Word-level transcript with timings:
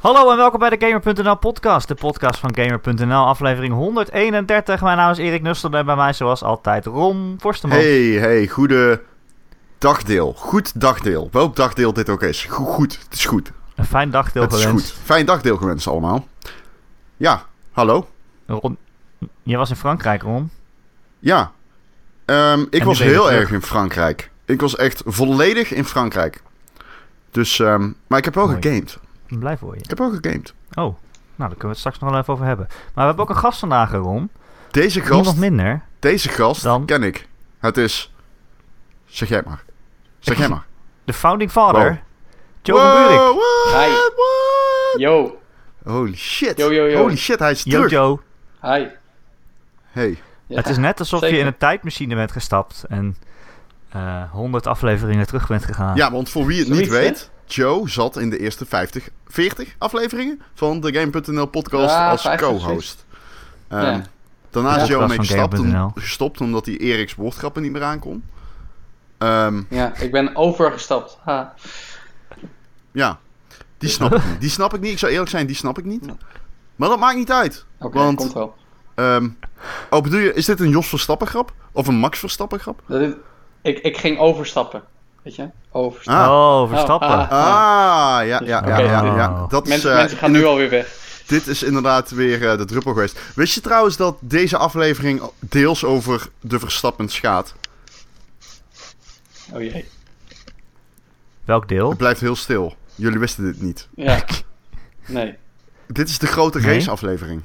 Hallo 0.00 0.30
en 0.30 0.36
welkom 0.36 0.58
bij 0.58 0.70
de 0.70 0.86
Gamer.nl 0.86 1.36
podcast, 1.36 1.88
de 1.88 1.94
podcast 1.94 2.38
van 2.40 2.54
Gamer.nl, 2.54 3.26
aflevering 3.26 3.72
131. 3.72 4.80
Mijn 4.80 4.96
naam 4.96 5.10
is 5.10 5.18
Erik 5.18 5.42
Nustel 5.42 5.70
en 5.70 5.86
bij 5.86 5.96
mij 5.96 6.12
zoals 6.12 6.42
altijd 6.42 6.86
Ron 6.86 7.36
Forsterman. 7.40 7.78
Hey, 7.78 8.00
hey, 8.10 8.46
goede 8.48 9.02
dagdeel. 9.78 10.32
Goed 10.36 10.80
dagdeel. 10.80 11.28
Welk 11.32 11.56
dagdeel 11.56 11.92
dit 11.92 12.08
ook 12.08 12.22
is. 12.22 12.44
Goed, 12.44 12.66
goed. 12.66 12.98
Het 13.04 13.12
is 13.12 13.24
goed. 13.26 13.52
Een 13.74 13.84
fijn 13.84 14.10
dagdeel 14.10 14.42
Het 14.42 14.52
is 14.52 14.62
gewenst. 14.64 14.90
goed. 14.92 15.00
Fijn 15.04 15.26
dagdeel 15.26 15.56
gewenst 15.56 15.86
allemaal. 15.86 16.26
Ja, 17.16 17.44
hallo. 17.72 18.08
Ron, 18.46 18.76
je 19.42 19.56
was 19.56 19.70
in 19.70 19.76
Frankrijk, 19.76 20.22
Ron. 20.22 20.50
Ja. 21.18 21.52
Ehm, 22.24 22.64
ik 22.70 22.82
was 22.84 22.98
heel 22.98 23.30
erg 23.32 23.50
in 23.50 23.62
Frankrijk. 23.62 24.30
Ik 24.44 24.60
was 24.60 24.76
echt 24.76 25.02
volledig 25.06 25.72
in 25.72 25.84
Frankrijk. 25.84 26.42
Dus, 27.30 27.58
ehm, 27.60 27.90
maar 28.06 28.18
ik 28.18 28.24
heb 28.24 28.34
wel 28.34 28.46
Mooi. 28.46 28.58
gegamed. 28.62 28.98
Ik 29.30 29.36
ben 29.36 29.38
blij 29.38 29.56
voor 29.56 29.74
je. 29.74 29.80
Ik 29.80 29.88
heb 29.88 29.98
wel 29.98 30.10
gegamed. 30.10 30.54
Oh, 30.70 30.74
nou 30.76 30.94
daar 31.36 31.48
kunnen 31.48 31.60
we 31.60 31.68
het 31.68 31.78
straks 31.78 31.98
nog 31.98 32.10
wel 32.10 32.18
even 32.20 32.32
over 32.34 32.46
hebben. 32.46 32.66
Maar 32.68 32.90
we 32.94 33.02
hebben 33.02 33.24
ook 33.24 33.30
een 33.30 33.36
gast 33.36 33.58
vandaag, 33.58 33.92
Ron. 33.92 34.30
Deze 34.70 35.00
Niemand 35.00 35.26
gast, 35.26 35.36
minder. 35.38 35.82
deze 35.98 36.28
gast 36.28 36.62
Dan? 36.62 36.84
ken 36.86 37.02
ik. 37.02 37.28
Het 37.58 37.76
is... 37.76 38.12
Zeg 39.04 39.28
jij 39.28 39.42
maar. 39.46 39.62
Zeg 40.18 40.38
jij 40.38 40.48
maar. 40.48 40.64
De 41.04 41.12
founding 41.12 41.50
father, 41.50 41.84
Wow. 41.88 41.96
Joe 42.62 42.80
van 42.80 42.92
Buurik. 42.94 43.18
what? 43.18 43.84
Hi. 43.84 43.90
What? 43.90 45.00
Yo, 45.00 45.38
Holy 45.84 46.16
shit. 46.16 46.56
Yo, 46.58 46.72
yo, 46.72 46.86
yo. 46.88 46.96
Holy 46.98 47.16
shit, 47.16 47.38
hij 47.38 47.50
is 47.50 47.62
Yo 47.62 47.70
terug. 47.70 47.90
Joe. 47.90 48.18
hi. 48.62 48.86
Hey. 49.90 50.18
Ja, 50.46 50.56
Het 50.56 50.68
is 50.68 50.76
net 50.76 50.98
alsof 50.98 51.20
je 51.20 51.38
in 51.38 51.46
een 51.46 51.56
tijdmachine 51.58 52.14
bent 52.14 52.32
gestapt 52.32 52.84
en 52.88 53.16
eh 53.88 54.22
100 54.30 54.66
afleveringen 54.66 55.26
terug 55.26 55.48
bent 55.48 55.64
gegaan. 55.64 55.96
Ja, 55.96 56.10
want 56.12 56.28
voor 56.30 56.46
wie 56.46 56.58
het 56.58 56.68
niet 56.68 56.76
Zoiets, 56.76 56.92
weet, 56.92 57.30
Joe 57.54 57.88
zat 57.88 58.16
in 58.16 58.30
de 58.30 58.38
eerste 58.38 58.66
50, 58.66 59.08
40 59.26 59.74
afleveringen 59.78 60.40
van 60.54 60.80
de 60.80 60.92
Game.nl 60.94 61.46
podcast 61.46 61.90
Ja, 61.90 62.10
als 62.10 62.22
50, 62.22 62.48
co-host. 62.48 63.04
Ehm, 63.68 63.82
Ja. 63.84 64.02
Daarna 64.50 64.76
Ja. 64.76 64.82
is 64.82 64.88
Joe 64.88 65.06
mee 65.08 65.18
gestopt 65.94 66.40
omdat 66.40 66.66
hij 66.66 66.76
Erik's 66.76 67.14
woordgrappen 67.14 67.62
niet 67.62 67.72
meer 67.72 67.82
aankon. 67.82 68.24
Ehm, 69.18 69.62
Ja, 69.68 69.96
ik 69.98 70.10
ben 70.12 70.36
overgestapt. 70.36 71.18
Ha. 71.24 71.54
ja, 72.92 73.18
die 73.78 73.88
snap 73.88 74.14
ik 74.14 74.24
niet. 74.24 74.40
Die 74.40 74.50
snap 74.50 74.74
ik 74.74 74.80
niet. 74.80 74.92
Ik 74.92 74.98
zou 74.98 75.12
eerlijk 75.12 75.30
zijn, 75.30 75.46
die 75.46 75.56
snap 75.56 75.78
ik 75.78 75.84
niet. 75.84 76.06
Maar 76.76 76.88
dat 76.88 76.98
maakt 76.98 77.16
niet 77.16 77.32
uit. 77.32 77.64
Oké, 77.78 77.98
Want- 77.98 78.16
komt 78.18 78.32
wel. 78.32 78.54
Ehm, 78.94 79.28
oh, 79.90 80.02
bedoel 80.02 80.20
je, 80.20 80.34
is 80.34 80.44
dit 80.44 80.60
een 80.60 80.68
Jos 80.70 80.88
Verstappen 80.88 81.26
grap? 81.26 81.52
Of 81.72 81.86
een 81.86 81.94
Max 81.94 82.18
Verstappen 82.18 82.60
grap? 82.60 82.82
Dat 82.86 83.00
is- 83.00 83.12
ik, 83.62 83.78
ik 83.78 83.96
ging 83.96 84.18
overstappen. 84.18 84.82
Weet 85.22 85.34
je? 85.34 85.48
Overstappen. 85.70 86.24
Ah. 86.24 86.60
Oh, 86.62 86.68
Verstappen. 86.68 87.08
Oh, 87.08 87.30
ah. 87.30 87.30
Ah, 87.30 88.26
ja, 88.26 88.40
ja, 88.40 88.40
ja, 88.44 88.58
Oké. 88.58 88.76
ja, 88.82 89.02
ja. 89.04 89.46
Dat 89.48 89.62
is, 89.64 89.68
mensen, 89.68 89.90
eh, 89.90 89.96
mensen 89.96 90.18
gaan 90.18 90.30
nu 90.32 90.44
alweer 90.44 90.70
weg. 90.70 90.98
Dit 91.26 91.46
is 91.46 91.62
inderdaad 91.62 92.10
weer 92.10 92.50
eh, 92.50 92.58
de 92.58 92.64
druppel 92.64 92.92
geweest. 92.92 93.20
Wist 93.34 93.54
je 93.54 93.60
trouwens 93.60 93.96
dat 93.96 94.16
deze 94.20 94.56
aflevering 94.56 95.22
deels 95.38 95.84
over 95.84 96.28
de 96.40 96.58
Verstappens 96.58 97.18
gaat? 97.18 97.54
Oh 99.52 99.60
jee. 99.62 99.88
Welk 101.44 101.68
deel? 101.68 101.88
Het 101.88 101.98
blijft 101.98 102.20
heel 102.20 102.36
stil. 102.36 102.74
Jullie 102.94 103.18
wisten 103.18 103.44
dit 103.44 103.62
niet. 103.62 103.88
Ja. 103.94 104.22
Nee. 105.06 105.36
Dit 105.86 106.08
is 106.08 106.18
de 106.18 106.26
grote 106.26 106.58
Nee. 106.60 106.74
raceaflevering. 106.74 107.42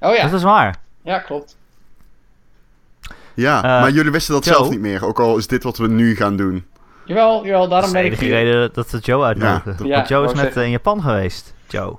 Oh 0.00 0.14
ja. 0.14 0.22
Dat 0.22 0.32
is 0.32 0.42
waar. 0.42 0.76
Ja, 1.02 1.18
klopt. 1.18 1.56
Ja, 3.40 3.56
Eh, 3.56 3.80
maar 3.80 3.90
jullie 3.90 4.10
wisten 4.10 4.34
dat 4.34 4.44
Joe? 4.44 4.54
zelf 4.54 4.70
niet 4.70 4.80
meer. 4.80 5.04
Ook 5.06 5.20
al 5.20 5.36
is 5.36 5.46
dit 5.46 5.62
wat 5.62 5.78
we 5.78 5.88
nu 5.88 6.16
gaan 6.16 6.36
doen. 6.36 6.64
Jawel, 7.04 7.44
jawel, 7.46 7.68
daarom 7.68 7.92
ben 7.92 8.04
ik 8.04 8.18
hier. 8.18 8.30
reden 8.30 8.70
dat 8.72 8.90
we 8.90 8.98
Joe 8.98 9.24
uitnodigen. 9.24 9.76
Ja, 9.78 9.84
Ja, 9.86 9.94
Want 9.96 10.08
Joe 10.08 10.24
is 10.24 10.32
net 10.32 10.42
zeggen. 10.42 10.64
in 10.64 10.70
Japan 10.70 11.02
geweest. 11.02 11.54
Joe. 11.68 11.96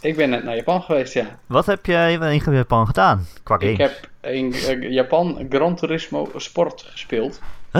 Ik 0.00 0.16
ben 0.16 0.30
net 0.30 0.44
naar 0.44 0.56
Japan 0.56 0.82
geweest, 0.82 1.12
ja. 1.12 1.38
Wat 1.46 1.66
heb 1.66 1.86
jij 1.86 2.12
in 2.12 2.42
Japan 2.54 2.86
gedaan? 2.86 3.26
Qua 3.42 3.56
games? 3.56 3.72
Ik 3.72 3.78
heb 3.78 4.08
in 4.32 4.52
eh, 4.52 4.90
Japan 4.90 5.46
Gran 5.48 5.76
Turismo 5.76 6.30
Sport 6.36 6.84
gespeeld. 6.92 7.40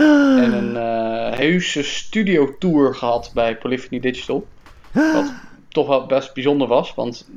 En 0.44 0.52
een 0.52 0.76
eh 0.76 1.38
heuse 1.38 1.82
studio 1.82 2.54
tour 2.58 2.94
gehad 2.94 3.30
bij 3.34 3.56
Polyphony 3.56 4.00
Digital. 4.00 4.46
Wat 4.92 5.32
toch 5.68 5.86
wel 5.86 6.06
best 6.06 6.34
bijzonder 6.34 6.68
was, 6.68 6.94
want 6.94 7.28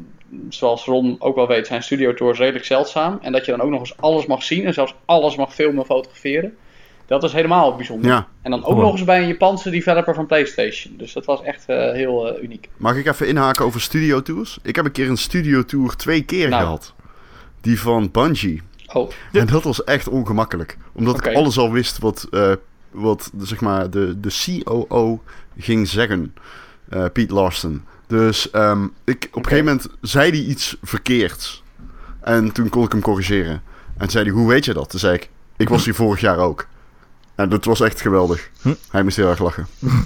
zoals 0.50 0.86
Ron 0.86 1.16
ook 1.20 1.36
wel 1.36 1.48
weet, 1.48 1.68
zijn 1.68 1.84
studio 1.84 2.14
tours 2.14 2.40
redelijk 2.40 2.66
zeldzaam. 2.66 3.18
En 3.22 3.32
dat 3.32 3.46
je 3.46 3.52
dan 3.52 3.62
ook 3.62 3.70
nog 3.70 3.80
eens 3.80 3.98
alles 3.98 4.26
mag 4.26 4.44
zien 4.44 4.66
en 4.66 4.74
zelfs 4.74 4.96
alles 5.06 5.36
mag 5.36 5.54
filmen 5.54 5.80
en 5.80 5.86
fotograferen. 5.86 6.58
Dat 7.06 7.24
is 7.24 7.34
helemaal 7.34 7.76
bijzonder. 7.76 8.12
Ja. 8.12 8.28
En 8.42 8.52
dan 8.52 8.66
ook 8.66 8.78
nog 8.78 8.92
eens 8.92 9.04
bij 9.04 9.22
een 9.22 9.28
Japanse 9.28 9.70
developer 9.70 10.16
van 10.16 10.26
PlayStation. 10.26 10.98
Dus 10.98 11.14
dat 11.14 11.26
was 11.26 11.44
echt 11.44 11.66
eh, 11.68 11.92
heel 11.92 12.28
eh, 12.36 12.44
uniek. 12.44 12.70
Mag 12.78 12.96
ik 12.96 13.06
even 13.06 13.28
inhaken 13.28 13.66
over 13.66 13.82
studio 13.82 14.22
tours? 14.22 14.60
Ik 14.64 14.76
heb 14.76 14.86
een 14.86 14.92
keer 14.92 15.10
een 15.10 15.18
studio 15.18 15.64
tour 15.64 15.96
twee 15.96 16.24
keer 16.24 16.50
Nou. 16.50 16.62
gehad. 16.64 16.94
Die 17.62 17.80
van 17.80 18.12
Bungie. 18.12 18.62
Oh. 18.94 19.10
En 19.32 19.48
dat 19.48 19.64
was 19.64 19.84
echt 19.84 20.08
ongemakkelijk. 20.08 20.78
Omdat 20.94 21.26
ik 21.26 21.36
alles 21.36 21.58
al 21.58 21.72
wist 21.72 21.98
wat, 21.98 22.28
eh, 22.32 22.54
wat 22.92 23.32
de, 23.34 23.46
zeg 23.46 23.62
maar, 23.62 23.90
de, 23.90 24.20
de 24.20 24.62
COO 24.64 25.24
ging 25.58 25.88
zeggen. 25.88 26.34
Pete 27.14 27.34
Larsen. 27.34 27.86
Dus 28.08 28.50
ehm, 28.52 28.88
ik, 29.04 29.28
op 29.32 29.44
een 29.44 29.50
gegeven 29.50 29.66
moment 29.66 29.88
zei 30.02 30.30
hij 30.30 30.40
iets 30.40 30.78
verkeerds. 30.82 31.64
En 32.22 32.52
toen 32.52 32.70
kon 32.70 32.84
ik 32.84 32.92
hem 32.92 33.02
corrigeren. 33.02 33.62
En 33.98 34.10
zei 34.10 34.24
hij, 34.26 34.34
hoe 34.34 34.48
weet 34.48 34.66
je 34.66 34.74
dat? 34.74 34.90
Toen 34.90 35.00
zei 35.00 35.14
ik, 35.14 35.30
ik 35.58 35.70
was 35.70 35.86
hier 35.86 35.96
vorig 36.04 36.20
jaar 36.20 36.38
ook. 36.38 36.68
En 37.36 37.50
dat 37.50 37.66
was 37.66 37.82
echt 37.82 38.02
geweldig. 38.02 38.50
Hm. 38.62 38.74
Hij 38.92 39.04
moest 39.04 39.18
heel 39.18 39.30
erg 39.30 39.40
lachen. 39.40 39.68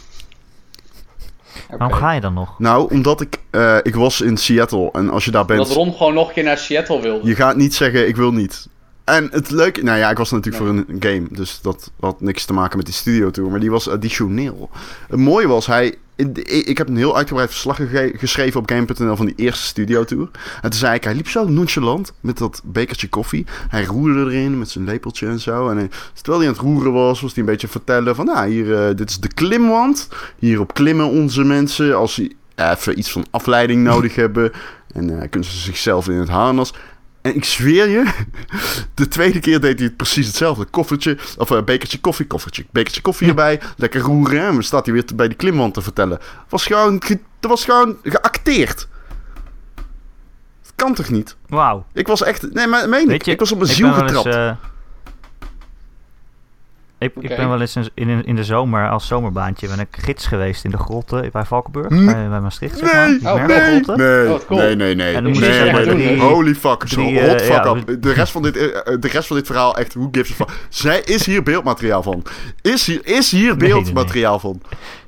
Waarom 1.77 1.97
ga 1.97 2.11
je 2.11 2.21
dan 2.21 2.33
nog? 2.33 2.59
Nou, 2.59 2.93
omdat 2.93 3.21
ik, 3.21 3.37
eh, 3.49 3.77
ik 3.81 3.95
was 3.95 4.21
in 4.21 4.37
Seattle. 4.37 4.91
En 4.91 5.09
als 5.09 5.25
je 5.25 5.31
daar 5.31 5.45
bent... 5.45 5.67
Dat 5.67 5.75
Ron 5.75 5.93
gewoon 5.93 6.13
nog 6.13 6.27
een 6.27 6.33
keer 6.33 6.43
naar 6.43 6.57
Seattle 6.57 7.01
wilde. 7.01 7.27
Je 7.27 7.35
gaat 7.35 7.55
niet 7.55 7.75
zeggen, 7.75 8.07
ik 8.07 8.15
wil 8.15 8.31
niet. 8.31 8.67
En 9.03 9.27
het 9.31 9.49
leuke, 9.49 9.83
nou 9.83 9.97
ja, 9.97 10.09
ik 10.09 10.17
was 10.17 10.31
natuurlijk 10.31 10.63
Nee. 10.63 10.73
voor 10.73 10.93
een 10.93 11.01
game, 11.01 11.27
dus 11.31 11.59
dat 11.61 11.91
had 11.99 12.21
niks 12.21 12.45
te 12.45 12.53
maken 12.53 12.77
met 12.77 12.85
die 12.85 12.95
studio 12.95 13.31
tour, 13.31 13.49
maar 13.49 13.59
die 13.59 13.71
was 13.71 13.89
additioneel. 13.89 14.69
Het 15.07 15.19
mooie 15.19 15.47
was, 15.47 15.65
hij, 15.65 15.95
ik, 16.43 16.77
heb 16.77 16.87
een 16.87 16.97
heel 16.97 17.17
uitgebreid 17.17 17.49
verslag 17.49 17.79
geschreven 18.15 18.59
op 18.59 18.69
Game.nl 18.69 19.15
van 19.15 19.25
die 19.25 19.35
eerste 19.35 19.65
studio 19.65 20.03
tour. 20.03 20.29
En 20.61 20.69
toen 20.69 20.79
zei 20.79 20.95
ik, 20.95 21.03
hij 21.03 21.15
liep 21.15 21.27
zo 21.27 21.47
nonchalant 21.47 22.13
met 22.19 22.37
dat 22.37 22.61
bekertje 22.65 23.09
koffie. 23.09 23.45
Hij 23.69 23.83
roerde 23.85 24.19
erin 24.19 24.59
met 24.59 24.69
zijn 24.69 24.85
lepeltje 24.85 25.27
en 25.27 25.39
zo. 25.39 25.69
En 25.69 25.77
hij, 25.77 25.89
terwijl 26.13 26.37
hij 26.39 26.47
aan 26.47 26.53
het 26.53 26.63
roeren 26.63 26.93
was, 26.93 27.21
was 27.21 27.33
hij 27.33 27.43
een 27.43 27.49
beetje 27.49 27.67
vertellen 27.67 28.15
van, 28.15 28.25
nou, 28.25 28.49
hier, 28.49 28.87
eh, 28.87 28.95
dit 28.95 29.09
is 29.09 29.19
de 29.19 29.33
klimwand. 29.33 30.07
Hierop 30.39 30.73
klimmen 30.73 31.09
onze 31.09 31.43
mensen 31.43 31.97
als 31.97 32.13
ze 32.13 32.31
even 32.55 32.97
iets 32.99 33.11
van 33.11 33.25
afleiding 33.31 33.83
nodig 33.83 34.15
hebben. 34.25 34.51
En 34.93 35.21
eh, 35.21 35.29
kunnen 35.29 35.49
ze 35.49 35.57
zichzelf 35.57 36.07
in 36.07 36.15
het 36.17 36.29
harnas. 36.29 36.73
En 37.21 37.35
ik 37.35 37.45
zweer 37.45 37.87
je, 37.89 38.11
de 38.93 39.07
tweede 39.07 39.39
keer 39.39 39.59
deed 39.61 39.77
hij 39.79 39.87
het 39.87 39.97
precies 39.97 40.27
hetzelfde. 40.27 40.65
Koffertje, 40.65 41.17
of 41.37 41.49
een 41.49 41.65
bekertje 41.65 41.99
koffie, 41.99 42.25
koffertje, 42.27 42.65
bekertje 42.71 43.01
koffie 43.01 43.27
erbij. 43.27 43.59
Lekker 43.77 44.01
roeren. 44.01 44.45
En 44.45 44.53
dan 44.53 44.63
staat 44.63 44.85
hij 44.85 44.93
weer 44.93 45.05
bij 45.15 45.27
die 45.27 45.37
klimwand 45.37 45.73
te 45.73 45.81
vertellen. 45.81 46.19
Was 46.49 46.65
gewoon, 46.65 47.03
ge- 47.03 47.19
dat 47.39 47.49
was 47.51 47.63
gewoon 47.65 47.97
geacteerd. 48.03 48.87
Dat 50.63 50.73
kan 50.75 50.93
toch 50.93 51.09
niet? 51.09 51.35
Wauw. 51.47 51.85
Ik 51.93 52.07
was 52.07 52.23
echt, 52.23 52.53
nee, 52.53 52.67
maar 52.67 52.89
meen 52.89 53.09
ik. 53.09 53.25
Je, 53.25 53.31
ik 53.31 53.39
was 53.39 53.51
op 53.51 53.57
mijn 53.59 53.69
ziel 53.71 53.87
eens, 53.87 53.95
getrapt. 53.97 54.57
Ik, 57.01 57.11
ik 57.19 57.35
ben 57.35 57.49
wel 57.49 57.61
eens 57.61 57.75
in, 57.75 57.89
in, 57.93 58.25
in 58.25 58.35
de 58.35 58.43
zomer 58.43 58.89
als 58.89 59.07
zomerbaantje 59.07 59.67
ben 59.67 59.79
ik 59.79 59.87
gids 59.91 60.27
geweest 60.27 60.63
in 60.63 60.71
de 60.71 60.77
grotten 60.77 61.29
bij 61.31 61.43
Valkenburg, 61.45 61.87
Hm. 61.87 62.05
bij, 62.05 62.29
bij 62.29 62.39
Maastricht. 62.39 62.77
Zeg 62.77 62.93
maar. 62.93 63.09
Nee, 63.09 63.33
Oh, 63.33 63.45
nee, 63.45 63.81
nee, 63.95 64.33
Oh, 64.33 64.39
cool. 64.47 64.59
nee, 64.59 64.75
nee, 64.75 64.95
nee. 64.95 65.15
En 65.15 65.23
dan 65.23 65.97
nee. 65.97 66.19
Holy 66.19 66.55
fuck, 66.55 66.83
zo 66.87 66.95
Drie, 66.95 67.19
hot 67.21 67.41
eh, 67.41 67.45
fuck 67.45 67.63
ja, 67.63 67.75
up. 67.75 68.01
De 68.01 68.13
rest, 68.13 68.31
van 68.31 68.41
dit, 68.41 68.57
eh, 68.57 68.93
eh, 68.93 68.99
de 68.99 69.07
rest 69.07 69.27
van 69.27 69.37
dit 69.37 69.45
verhaal, 69.45 69.77
echt, 69.77 69.93
who 69.93 70.09
gives 70.11 70.31
a 70.31 70.33
fuck. 70.33 70.49
Zij 70.69 70.99
is 70.99 71.25
hier 71.25 71.43
beeldmateriaal 71.43 72.03
van. 72.03 72.23
Is 72.61 72.85
hier, 72.85 73.01
is 73.03 73.31
hier 73.31 73.57
beeldmateriaal 73.57 74.39
van. 74.39 74.61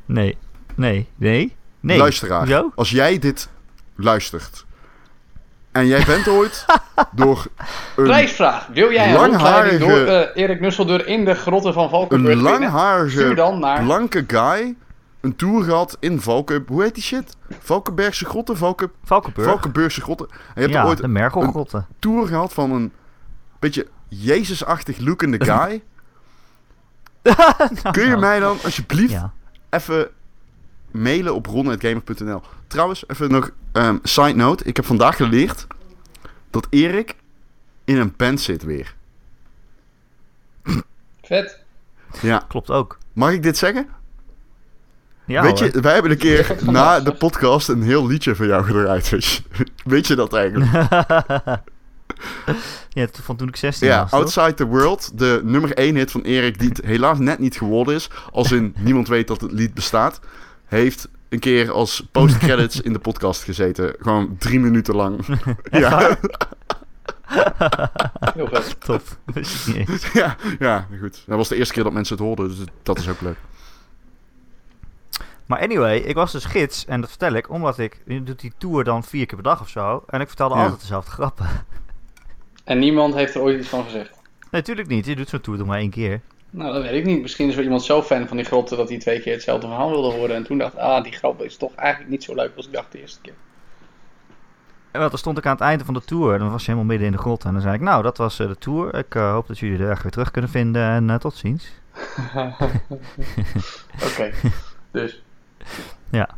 Nee, 0.05 0.37
nee, 0.75 1.07
nee, 1.15 1.55
nee. 1.79 1.97
Luisteraar, 1.97 2.63
als 2.75 2.89
jij 2.89 3.19
dit 3.19 3.49
luistert 3.95 4.65
en 5.73 5.87
jij 5.87 6.03
bent 6.05 6.27
ooit 6.27 6.65
door 7.11 7.45
een, 7.95 8.03
Prijsvraag. 8.03 8.67
Wil 8.67 8.91
jij 8.91 9.07
een 9.07 9.13
langharige- 9.13 9.77
door 9.77 9.97
eh, 10.05 10.43
Erik 10.43 10.59
Nusselder 10.59 11.07
in 11.07 11.25
de 11.25 11.33
grotten 11.33 11.73
van 11.73 11.89
Valkenburg 11.89 12.33
een? 12.33 12.39
Stuur 12.39 12.51
langharige, 12.59 13.33
dan 13.33 13.59
naar... 13.59 13.83
blanke 13.83 14.23
guy 14.27 14.75
een 15.21 15.35
tour 15.35 15.63
gehad 15.63 15.97
in 15.99 16.21
Valken... 16.21 16.63
Hoe 16.67 16.81
heet 16.83 16.93
die 16.93 17.03
shit? 17.03 17.35
Valkenbergse 17.59 18.25
grotten? 18.25 18.57
Valken, 18.57 18.91
Valkenburg. 19.03 19.47
Valkenburgse 19.47 20.01
grotten. 20.01 20.27
En 20.29 20.37
je 20.53 20.61
hebt 20.61 20.73
ja, 20.73 20.85
ooit 20.85 20.97
de 20.97 21.07
Mergelgrotten. 21.07 21.87
tour 21.99 22.27
gehad 22.27 22.53
van 22.53 22.71
een 22.71 22.91
beetje 23.59 23.87
Jezus-achtig 24.07 24.97
lookende 24.99 25.45
guy. 25.51 25.83
Kun 27.91 28.09
je 28.09 28.17
mij 28.17 28.39
dan 28.39 28.57
alsjeblieft 28.63 29.11
Ja. 29.11 29.31
even 29.69 30.07
mailen 30.93 31.35
op 31.35 31.45
ron.gamer.nl. 31.45 32.41
Trouwens, 32.67 33.03
even 33.07 33.31
nog 33.31 33.51
ehm, 33.71 33.97
side 34.03 34.33
note. 34.35 34.63
Ik 34.63 34.75
heb 34.75 34.85
vandaag 34.85 35.15
geleerd 35.15 35.67
dat 36.49 36.67
Erik 36.69 37.15
in 37.83 37.97
een 37.97 38.13
band 38.17 38.41
zit 38.41 38.63
weer. 38.63 38.95
Vet. 41.21 41.61
Ja, 42.21 42.45
Klopt 42.47 42.69
ook. 42.69 42.97
mag 43.13 43.31
ik 43.31 43.43
dit 43.43 43.57
zeggen? 43.57 43.87
Ja, 45.25 45.41
weet 45.41 45.59
hoor. 45.59 45.69
je, 45.73 45.81
wij 45.81 45.93
hebben 45.93 46.11
een 46.11 46.17
keer 46.17 46.55
na 46.65 46.99
de 46.99 47.13
podcast 47.13 47.67
een 47.67 47.83
heel 47.83 48.07
liedje 48.07 48.35
van 48.35 48.47
jou 48.47 48.63
gedraaid. 48.63 49.09
Weet 49.09 49.25
je, 49.25 49.41
weet 49.83 50.07
je 50.07 50.15
dat 50.15 50.33
eigenlijk? 50.33 50.71
ja, 52.89 53.07
van 53.11 53.35
toen 53.35 53.47
ik 53.47 53.55
16 53.55 53.87
Ja, 53.87 54.01
was? 54.01 54.11
Outside 54.11 54.53
the 54.53 54.65
World, 54.65 55.17
de 55.19 55.41
nummer 55.43 55.73
1 55.73 55.95
hit 55.95 56.11
van 56.11 56.21
Erik, 56.21 56.59
die 56.59 56.69
het 56.69 56.81
helaas 56.85 57.19
net 57.19 57.39
niet 57.39 57.57
geworden 57.57 57.95
is. 57.95 58.09
Als 58.31 58.51
in 58.51 58.73
niemand 58.77 59.07
weet 59.07 59.27
dat 59.27 59.41
het 59.41 59.51
lied 59.51 59.73
bestaat. 59.73 60.19
Heeft 60.73 61.09
een 61.29 61.39
keer 61.39 61.71
als 61.71 62.07
post-credits 62.11 62.81
in 62.81 62.93
de 62.93 62.99
podcast 62.99 63.43
gezeten. 63.43 63.95
Gewoon 63.99 64.35
drie 64.37 64.59
minuten 64.59 64.95
lang. 64.95 65.25
ja, 65.71 65.99
Heel 68.33 68.47
vet. 68.47 68.75
Top. 68.79 69.01
Ja, 70.13 70.35
ja, 70.59 70.87
goed. 70.99 71.23
Dat 71.25 71.37
was 71.37 71.47
de 71.47 71.55
eerste 71.55 71.73
keer 71.73 71.83
dat 71.83 71.93
mensen 71.93 72.15
het 72.17 72.25
hoorden, 72.25 72.47
dus 72.47 72.57
dat 72.83 72.99
is 72.99 73.09
ook 73.09 73.21
leuk. 73.21 73.37
Maar 75.45 75.59
anyway, 75.59 75.97
ik 75.97 76.15
was 76.15 76.31
dus 76.31 76.45
gids 76.45 76.85
en 76.85 77.01
dat 77.01 77.09
vertel 77.09 77.33
ik 77.33 77.49
omdat 77.49 77.79
ik... 77.79 78.01
Je 78.05 78.23
doet 78.23 78.39
die 78.39 78.53
tour 78.57 78.83
dan 78.83 79.03
vier 79.03 79.25
keer 79.25 79.35
per 79.35 79.43
dag 79.49 79.61
of 79.61 79.69
zo. 79.69 80.03
En 80.07 80.21
ik 80.21 80.27
vertelde 80.27 80.55
Ja. 80.55 80.61
altijd 80.61 80.79
dezelfde 80.79 81.11
grappen. 81.11 81.47
En 82.63 82.79
niemand 82.79 83.13
heeft 83.13 83.35
er 83.35 83.41
ooit 83.41 83.59
iets 83.59 83.69
van 83.69 83.83
gezegd. 83.83 84.09
Nee, 84.09 84.61
natuurlijk 84.61 84.87
niet. 84.87 85.05
Je 85.05 85.15
doet 85.15 85.29
zo'n 85.29 85.41
tour 85.41 85.59
nog 85.59 85.67
maar 85.67 85.77
één 85.79 85.89
keer. 85.89 86.21
Nou, 86.55 86.73
dat 86.73 86.81
weet 86.81 86.93
ik 86.93 87.05
niet. 87.05 87.21
Misschien 87.21 87.49
is 87.49 87.57
er 87.57 87.63
iemand 87.63 87.83
zo 87.83 88.01
fan 88.01 88.27
van 88.27 88.37
die 88.37 88.45
grotten 88.45 88.77
dat 88.77 88.89
hij 88.89 88.97
twee 88.97 89.21
keer 89.21 89.33
hetzelfde 89.33 89.67
verhaal 89.67 89.89
wilde 89.89 90.11
horen. 90.11 90.35
En 90.35 90.43
toen 90.43 90.57
dacht 90.57 90.77
ah, 90.77 91.03
die 91.03 91.11
grap 91.11 91.41
is 91.41 91.57
toch 91.57 91.75
eigenlijk 91.75 92.11
niet 92.11 92.23
zo 92.23 92.35
leuk 92.35 92.51
als 92.55 92.65
ik 92.65 92.73
dacht 92.73 92.91
de 92.91 93.01
eerste 93.01 93.21
keer. 93.21 93.33
En 94.91 94.99
wel, 94.99 95.09
dan 95.09 95.17
stond 95.19 95.37
ik 95.37 95.45
aan 95.45 95.51
het 95.51 95.61
einde 95.61 95.85
van 95.85 95.93
de 95.93 96.03
tour. 96.03 96.39
Dan 96.39 96.51
was 96.51 96.61
je 96.61 96.71
helemaal 96.71 96.89
midden 96.89 97.07
in 97.07 97.13
de 97.13 97.19
grot. 97.19 97.43
En 97.43 97.53
dan 97.53 97.61
zei 97.61 97.73
ik, 97.73 97.81
nou, 97.81 98.03
dat 98.03 98.17
was 98.17 98.39
eh, 98.39 98.47
de 98.47 98.57
tour. 98.57 98.95
Ik 98.95 99.15
eh, 99.15 99.31
hoop 99.31 99.47
dat 99.47 99.59
jullie 99.59 99.77
de 99.77 99.85
weg 99.85 100.01
weer 100.01 100.11
terug 100.11 100.31
kunnen 100.31 100.51
vinden. 100.51 100.83
En 100.83 101.09
eh, 101.09 101.15
tot 101.15 101.35
ziens. 101.35 101.71
Oké, 104.09 104.31
dus. 104.91 105.21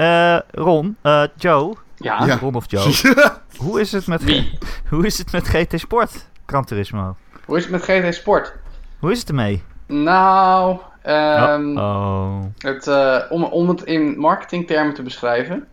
Eh, 0.00 0.38
Ron, 0.50 0.96
eh, 1.02 1.22
Joe. 1.36 1.74
Ja, 1.96 2.24
Ja. 2.24 2.36
Ron 2.36 2.54
of 2.54 2.70
Joe. 2.70 2.92
hoe, 3.64 3.80
is 3.80 3.92
het 3.92 4.06
met, 4.06 4.24
wie? 4.24 4.58
hoe 4.88 5.06
is 5.06 5.18
het 5.18 5.32
met 5.32 5.48
GT 5.48 5.80
Sport? 5.80 6.26
Gran 6.46 6.64
Turismo. 6.64 7.16
Hoe 7.44 7.56
is 7.56 7.62
het 7.62 7.72
met 7.72 7.82
GT 7.82 8.14
Sport? 8.14 8.52
Hoe 9.00 9.10
is 9.10 9.18
het 9.18 9.28
ermee? 9.28 9.62
Nou, 9.86 10.78
ehm, 11.02 11.78
oh. 11.78 12.42
het, 12.58 12.86
eh, 12.86 13.22
om, 13.30 13.44
om 13.44 13.68
het 13.68 13.82
in 13.82 14.18
marketingtermen 14.18 14.94
te 14.94 15.02
beschrijven. 15.02 15.68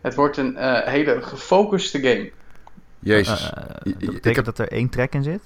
Het 0.00 0.14
wordt 0.14 0.36
een 0.36 0.56
eh, 0.56 0.92
hele 0.92 1.22
gefocuste 1.22 2.00
game. 2.00 2.30
Jezus. 2.98 3.50
Eh, 3.52 3.62
dat 3.82 3.98
betekent 3.98 4.36
heb- 4.36 4.44
dat 4.44 4.58
er 4.58 4.68
één 4.68 4.88
track 4.88 5.12
in 5.12 5.22
zit? 5.22 5.40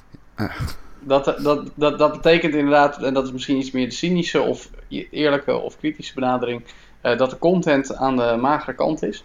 Dat, 1.01 1.25
dat, 1.25 1.71
dat, 1.75 1.99
dat 1.99 2.13
betekent 2.13 2.55
inderdaad, 2.55 3.03
en 3.03 3.15
dat 3.15 3.25
is 3.25 3.33
misschien 3.33 3.57
iets 3.57 3.71
meer 3.71 3.89
de 3.89 3.95
cynische 3.95 4.41
of 4.41 4.71
eerlijke 4.89 5.57
of 5.57 5.79
kritische 5.79 6.15
benadering, 6.15 6.63
eh, 7.01 7.19
dat 7.19 7.31
de 7.31 7.39
content 7.39 7.97
aan 7.97 8.17
de 8.17 8.37
magere 8.41 8.75
kant 8.75 9.03
is. 9.03 9.25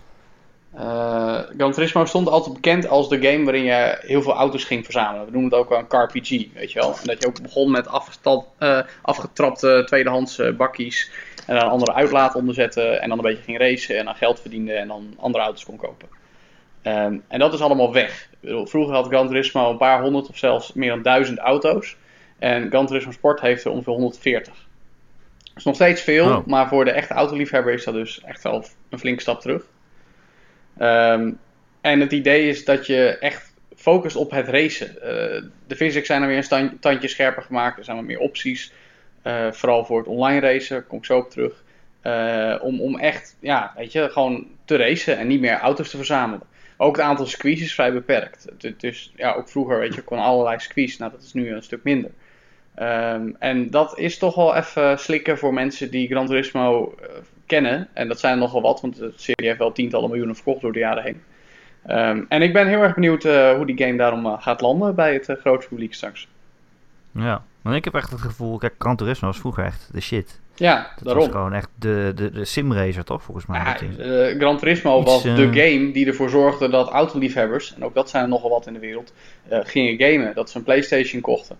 Gran 1.57 1.72
Turismo 1.72 2.06
stond 2.06 2.30
altijd 2.30 2.54
bekend 2.54 2.88
als 2.88 3.10
de 3.10 3.22
game 3.22 3.44
waarin 3.44 3.63
je 3.63 3.98
heel 4.00 4.22
veel 4.22 4.33
auto's 4.33 4.63
ging 4.63 4.83
verzamelen. 4.83 5.25
We 5.25 5.31
noemen 5.31 5.51
het 5.51 5.60
ook 5.60 5.69
wel 5.69 5.80
een 5.80 5.88
car 5.88 6.07
PG, 6.07 6.30
weet 6.54 6.72
je 6.72 6.80
wel. 6.80 6.89
En 6.89 7.07
dat 7.07 7.22
je 7.22 7.27
ook 7.27 7.42
begon 7.42 7.72
met 7.72 7.88
eh, 8.57 8.80
afgetrapte 9.01 9.83
tweedehands 9.86 10.39
eh, 10.39 10.56
bakkies 10.56 11.12
en 11.48 11.56
dan 11.56 11.63
een 11.63 11.72
andere 11.72 11.94
uitlaat 11.94 12.36
onderzetten 12.36 13.01
en 13.01 13.10
dan 13.10 13.18
een 13.18 13.24
beetje 13.24 13.44
ging 13.44 13.57
racen 13.57 13.98
en 13.98 14.06
dan 14.06 14.16
geld 14.16 14.39
verdiende 14.39 14.74
en 14.74 14.88
dan 14.88 15.13
andere 15.19 15.44
auto's 15.44 15.66
kon 15.66 15.77
kopen. 15.77 16.07
Ehm, 16.81 17.18
en 17.28 17.39
dat 17.39 17.54
is 17.54 17.62
allemaal 17.62 17.94
weg. 17.94 18.30
Vroeger 18.44 18.94
had 18.94 19.07
Gran 19.07 19.28
Turismo 19.28 19.69
een 19.69 19.78
paar 19.78 20.01
honderd 20.01 20.30
of 20.30 20.38
zelfs 20.38 20.74
meer 20.74 20.89
dan 20.89 21.01
duizend 21.01 21.38
auto's. 21.38 21.95
En 22.39 22.69
Gran 22.69 22.86
Turismo 22.86 23.12
Sport 23.12 23.42
heeft 23.42 23.66
er 23.66 23.71
ongeveer 23.71 23.94
140. 23.94 24.54
Dat 25.38 25.57
is 25.57 25.63
nog 25.63 25.75
steeds 25.75 26.01
veel, 26.01 26.25
Oh. 26.25 26.45
maar 26.45 26.68
voor 26.68 26.86
de 26.86 26.92
echte 26.92 27.13
autoliefhebber 27.13 27.74
is 27.74 27.83
dat 27.83 27.94
dus 27.94 28.21
echt 28.21 28.44
wel 28.44 28.66
een 28.89 29.00
flinke 29.00 29.21
stap 29.21 29.42
terug. 29.42 29.66
Ehm, 30.77 31.31
en 31.81 32.00
het 32.00 32.12
idee 32.12 32.48
is 32.48 32.66
dat 32.66 32.86
je 32.86 33.18
echt 33.18 33.54
focust 33.75 34.16
op 34.16 34.31
het 34.31 34.48
racen. 34.48 35.01
Eh, 35.01 35.44
de 35.68 35.75
physics 35.75 36.07
zijn 36.07 36.22
er 36.22 36.27
weer 36.27 36.45
een 36.50 36.80
tandje 36.80 37.07
scherper 37.07 37.44
gemaakt. 37.44 37.77
Er 37.77 37.83
zijn 37.83 37.98
wat 37.98 38.06
meer 38.06 38.19
opties. 38.19 38.74
eh, 39.22 39.51
vooral 39.51 39.86
voor 39.86 39.98
het 39.98 40.07
online 40.07 40.39
racen, 40.39 40.75
daar 40.75 40.86
kom 40.86 40.98
ik 40.98 41.06
zo 41.06 41.18
op 41.18 41.30
terug. 41.30 41.63
Eh, 42.01 42.56
om, 42.62 42.81
om 42.81 43.00
echt, 43.00 43.38
ja, 43.39 43.74
weet 43.77 43.92
je, 43.92 44.10
gewoon 44.10 44.48
te 44.66 44.75
racen 44.75 45.18
en 45.18 45.27
niet 45.27 45.39
meer 45.39 45.60
auto's 45.60 45.89
te 45.89 45.98
verzamelen. 45.98 46.48
Ook 46.78 46.95
het 46.95 47.06
aantal 47.06 47.25
circuits 47.25 47.62
is 47.62 47.74
vrij 47.74 47.94
beperkt. 47.94 48.45
Is, 48.80 49.12
ja, 49.16 49.33
ook 49.33 49.50
vroeger, 49.50 49.80
weet 49.80 49.95
je, 49.95 50.01
kon 50.01 50.18
allerlei 50.19 50.60
circuits. 50.60 50.98
Nou, 50.98 51.12
dat 51.12 51.21
is 51.21 51.33
nu 51.33 51.51
een 51.51 51.63
stuk 51.63 51.83
minder. 51.83 52.12
Ehm, 52.75 53.30
en 53.39 53.69
dat 53.69 53.98
is 54.00 54.18
toch 54.18 54.36
wel 54.36 54.56
even 54.56 55.00
slikken 55.00 55.38
voor 55.38 55.54
mensen 55.54 55.92
die 55.92 56.07
Gran 56.07 56.25
Turismo 56.28 56.95
kennen. 57.45 57.88
En 57.94 58.07
dat 58.07 58.19
zijn 58.19 58.33
er 58.33 58.39
nogal 58.39 58.62
wat, 58.62 58.81
want 58.81 58.95
de 58.95 59.13
serie 59.15 59.47
heeft 59.47 59.59
wel 59.59 59.71
tientallen 59.71 60.09
miljoenen 60.09 60.36
verkocht 60.36 60.62
door 60.62 60.74
de 60.74 60.80
jaren 60.80 61.03
heen. 61.03 61.21
Ehm, 61.86 62.24
en 62.30 62.42
ik 62.42 62.53
ben 62.53 62.68
heel 62.68 62.81
erg 62.81 62.94
benieuwd 62.94 63.25
eh, 63.25 63.56
hoe 63.56 63.65
die 63.65 63.77
game 63.77 63.97
daarom 63.97 64.25
eh, 64.25 64.33
gaat 64.42 64.62
landen 64.62 64.95
bij 64.95 65.13
het 65.13 65.30
eh, 65.30 65.36
grote 65.38 65.68
publiek 65.68 65.94
straks. 65.94 66.27
Ja. 67.12 67.44
Want 67.62 67.75
ik 67.75 67.83
heb 67.83 67.95
echt 67.95 68.12
het 68.12 68.21
gevoel... 68.21 68.57
Kijk, 68.57 68.74
Gran 68.77 68.95
Turismo 68.95 69.27
was 69.27 69.38
vroeger 69.38 69.63
echt 69.63 69.89
de 69.92 70.01
shit. 70.01 70.39
Ja, 70.56 70.92
Dat 70.95 71.03
daarom. 71.03 71.24
was 71.24 71.31
gewoon 71.31 71.53
echt 71.53 71.69
de, 71.80 72.12
de, 72.15 72.31
de 72.31 72.45
simracer, 72.45 73.03
toch? 73.03 73.24
Volgens 73.24 73.45
mij. 73.45 73.59
Ja, 73.59 74.38
Gran 74.38 74.57
Turismo 74.57 75.01
Iets, 75.01 75.12
was 75.12 75.24
de 75.24 75.50
game 75.53 75.92
die 75.92 76.06
ervoor 76.06 76.30
zorgde 76.30 76.69
dat 76.69 76.89
autoliefhebbers, 76.89 77.75
en 77.75 77.83
ook 77.83 77.94
dat 77.94 78.09
zijn 78.09 78.24
er 78.24 78.30
nogal 78.30 78.50
wat 78.50 78.68
in 78.68 78.74
de 78.74 78.80
wereld, 78.80 79.13
gingen 79.50 79.97
gamen. 79.97 80.36
Dat 80.36 80.50
ze 80.50 80.57
een 80.57 80.63
Playstation 80.63 81.21
kochten. 81.21 81.57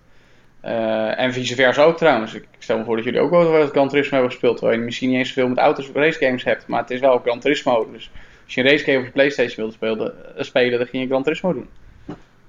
Eh, 0.66 1.20
en 1.20 1.34
vice 1.34 1.56
versa 1.56 1.84
ook 1.84 1.98
trouwens. 1.98 2.34
Ik 2.34 2.48
stel 2.60 2.78
me 2.78 2.84
voor 2.84 2.96
dat 2.96 3.06
jullie 3.06 3.20
ook 3.20 3.30
wel 3.30 3.62
eens 3.62 3.72
Gran 3.72 3.90
Turismo 3.90 4.12
hebben 4.12 4.32
gespeeld. 4.32 4.58
Terwijl 4.58 4.80
je 4.80 4.86
misschien 4.86 5.10
niet 5.10 5.18
eens 5.18 5.28
zoveel 5.28 5.48
met 5.48 5.58
auto's 5.58 5.90
of 5.90 5.96
racegames 5.96 6.44
hebt. 6.44 6.68
Maar 6.68 6.80
het 6.82 6.90
is 6.90 7.00
wel 7.00 7.20
Gran 7.20 7.40
Turismo. 7.40 7.92
Dus 7.92 8.12
als 8.46 8.54
je 8.54 8.62
een 8.62 8.70
racegame 8.70 8.98
op 8.98 9.06
je 9.06 9.12
Playstation 9.12 9.56
wilde 9.56 9.74
spelen, 9.74 10.38
eh, 10.38 10.44
spelen 10.44 10.78
dan 10.78 10.88
ging 10.88 11.04
je 11.04 11.10
Gran 11.10 11.24
Turismo 11.24 11.54
doen. 11.54 11.70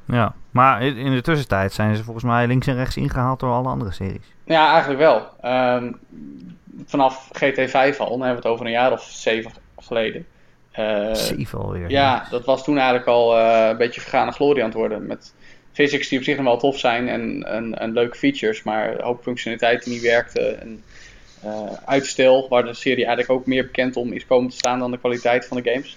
Ja. 0.05 0.35
Maar 0.51 0.83
in 0.83 1.15
de 1.15 1.21
tussentijd 1.21 1.73
zijn 1.73 1.97
ze 1.97 2.05
volgens 2.05 2.25
mij 2.25 2.47
links 2.47 2.67
en 2.67 2.75
rechts 2.75 2.97
ingehaald 2.97 3.41
door 3.41 3.53
alle 3.53 3.69
andere 3.69 3.93
series. 3.93 4.35
Ja, 4.45 4.71
eigenlijk 4.71 5.01
wel. 5.01 5.29
Ehm, 5.41 5.93
vanaf 6.87 7.29
GT5 7.33 8.01
al, 8.01 8.09
dan 8.09 8.21
hebben 8.21 8.29
we 8.29 8.35
het 8.35 8.47
over 8.47 8.67
een 8.67 8.73
jaar 8.73 8.93
of 8.93 9.03
zeven 9.03 9.53
geleden. 9.79 10.27
Eh, 10.71 11.15
Zeven 11.15 11.59
alweer. 11.59 11.91
Ja, 11.91 12.27
dat 12.31 12.45
was 12.45 12.65
toen 12.65 12.77
eigenlijk 12.77 13.07
al 13.07 13.39
een 13.39 13.77
beetje 13.77 14.01
vergane 14.01 14.33
glorie 14.33 14.63
aan 14.63 14.69
het 14.69 14.79
worden. 14.79 15.07
Met 15.07 15.35
physics 15.77 16.09
die 16.09 16.19
op 16.19 16.25
zich 16.25 16.37
nog 16.37 16.45
wel 16.45 16.59
tof 16.59 16.79
zijn 16.79 17.09
en, 17.09 17.43
en, 17.47 17.79
en 17.79 17.93
leuke 17.93 18.17
features, 18.17 18.63
maar 18.63 19.03
hoop 19.03 19.23
functionaliteit 19.23 19.85
die 19.85 19.93
niet 19.93 20.03
werkte. 20.03 20.41
En 20.41 20.83
eh, 21.43 21.73
uitstel, 21.85 22.47
waar 22.49 22.65
de 22.65 22.75
serie 22.75 23.05
eigenlijk 23.07 23.31
ook 23.41 23.47
meer 23.47 23.63
bekend 23.63 23.97
om 23.97 24.13
is 24.13 24.27
komen 24.27 24.51
te 24.51 24.57
staan 24.57 24.79
dan 24.79 24.91
de 24.91 24.99
kwaliteit 24.99 25.47
van 25.47 25.63
de 25.63 25.71
games. 25.71 25.97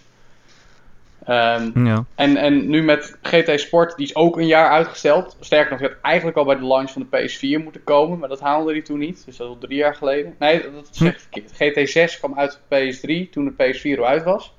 Ehm, 1.26 1.86
Ja. 1.86 2.06
en, 2.16 2.38
en 2.38 2.70
nu 2.70 2.84
met 2.84 3.18
GT 3.22 3.60
Sport, 3.60 3.98
die 3.98 4.06
is 4.06 4.16
ook 4.16 4.38
een 4.38 4.48
jaar 4.48 4.70
uitgesteld. 4.70 5.38
Sterker 5.40 5.72
nog, 5.72 5.80
die 5.80 5.90
had 5.90 5.98
eigenlijk 6.02 6.38
al 6.38 6.46
bij 6.46 6.56
de 6.56 6.66
launch 6.66 6.92
van 6.92 7.08
de 7.10 7.18
PS4 7.30 7.64
moeten 7.64 7.84
komen, 7.84 8.20
maar 8.20 8.30
dat 8.30 8.40
haalde 8.40 8.74
die 8.74 8.82
toen 8.82 9.00
niet. 9.00 9.26
Dus 9.26 9.38
dat 9.38 9.48
is 9.48 9.54
al 9.54 9.58
drie 9.58 9.78
jaar 9.78 9.96
geleden. 9.96 10.36
Nee, 10.40 10.62
dat 10.72 10.88
zeg 10.92 11.14
ik 11.14 11.20
verkeerd. 11.20 12.10
GT6 12.14 12.18
kwam 12.18 12.40
uit 12.40 12.60
op 12.70 12.78
PS3 12.78 13.30
toen 13.32 13.46
de 13.46 13.54
PS4 13.74 14.00
al 14.00 14.08
uit 14.08 14.24
was. 14.24 14.54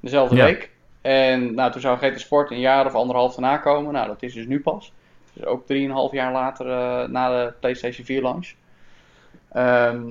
Dezelfde 0.00 0.36
Ja. 0.36 0.44
week. 0.44 0.70
En 1.00 1.54
nou, 1.54 1.72
toen 1.72 1.80
zou 1.80 1.98
GT 1.98 2.20
Sport 2.20 2.50
een 2.50 2.60
jaar 2.60 2.86
of 2.86 2.94
anderhalf 2.94 3.34
daarna 3.34 3.56
komen. 3.56 3.92
Nou, 3.92 4.06
dat 4.06 4.22
is 4.22 4.34
dus 4.34 4.46
nu 4.46 4.60
pas. 4.60 4.92
Dus 5.32 5.44
ook 5.44 5.66
drieënhalf 5.66 6.12
jaar 6.12 6.32
later 6.32 6.70
eh, 6.70 7.08
na 7.08 7.28
de 7.28 7.52
PlayStation 7.60 8.06
4 8.06 8.22
launch. 8.22 8.52
Ehm, 9.52 10.02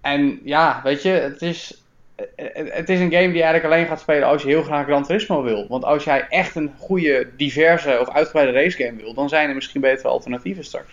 en 0.00 0.40
ja, 0.44 0.80
weet 0.84 1.02
je, 1.02 1.08
het 1.08 1.42
is, 1.42 1.82
het 2.16 2.52
het 2.54 2.88
is 2.88 3.00
een 3.00 3.12
game 3.12 3.32
die 3.32 3.42
eigenlijk 3.42 3.64
alleen 3.64 3.86
gaat 3.86 4.00
spelen 4.00 4.28
als 4.28 4.42
je 4.42 4.48
heel 4.48 4.62
graag 4.62 4.86
Gran 4.86 5.04
Turismo 5.04 5.42
wil. 5.42 5.66
Want 5.68 5.84
als 5.84 6.04
jij 6.04 6.26
echt 6.28 6.56
een 6.56 6.72
goede, 6.78 7.30
diverse 7.36 7.98
of 8.00 8.10
uitgebreide 8.10 8.52
racegame 8.52 9.02
wil, 9.02 9.14
dan 9.14 9.28
zijn 9.28 9.48
er 9.48 9.54
misschien 9.54 9.80
betere 9.80 10.08
alternatieven 10.08 10.64
straks. 10.64 10.92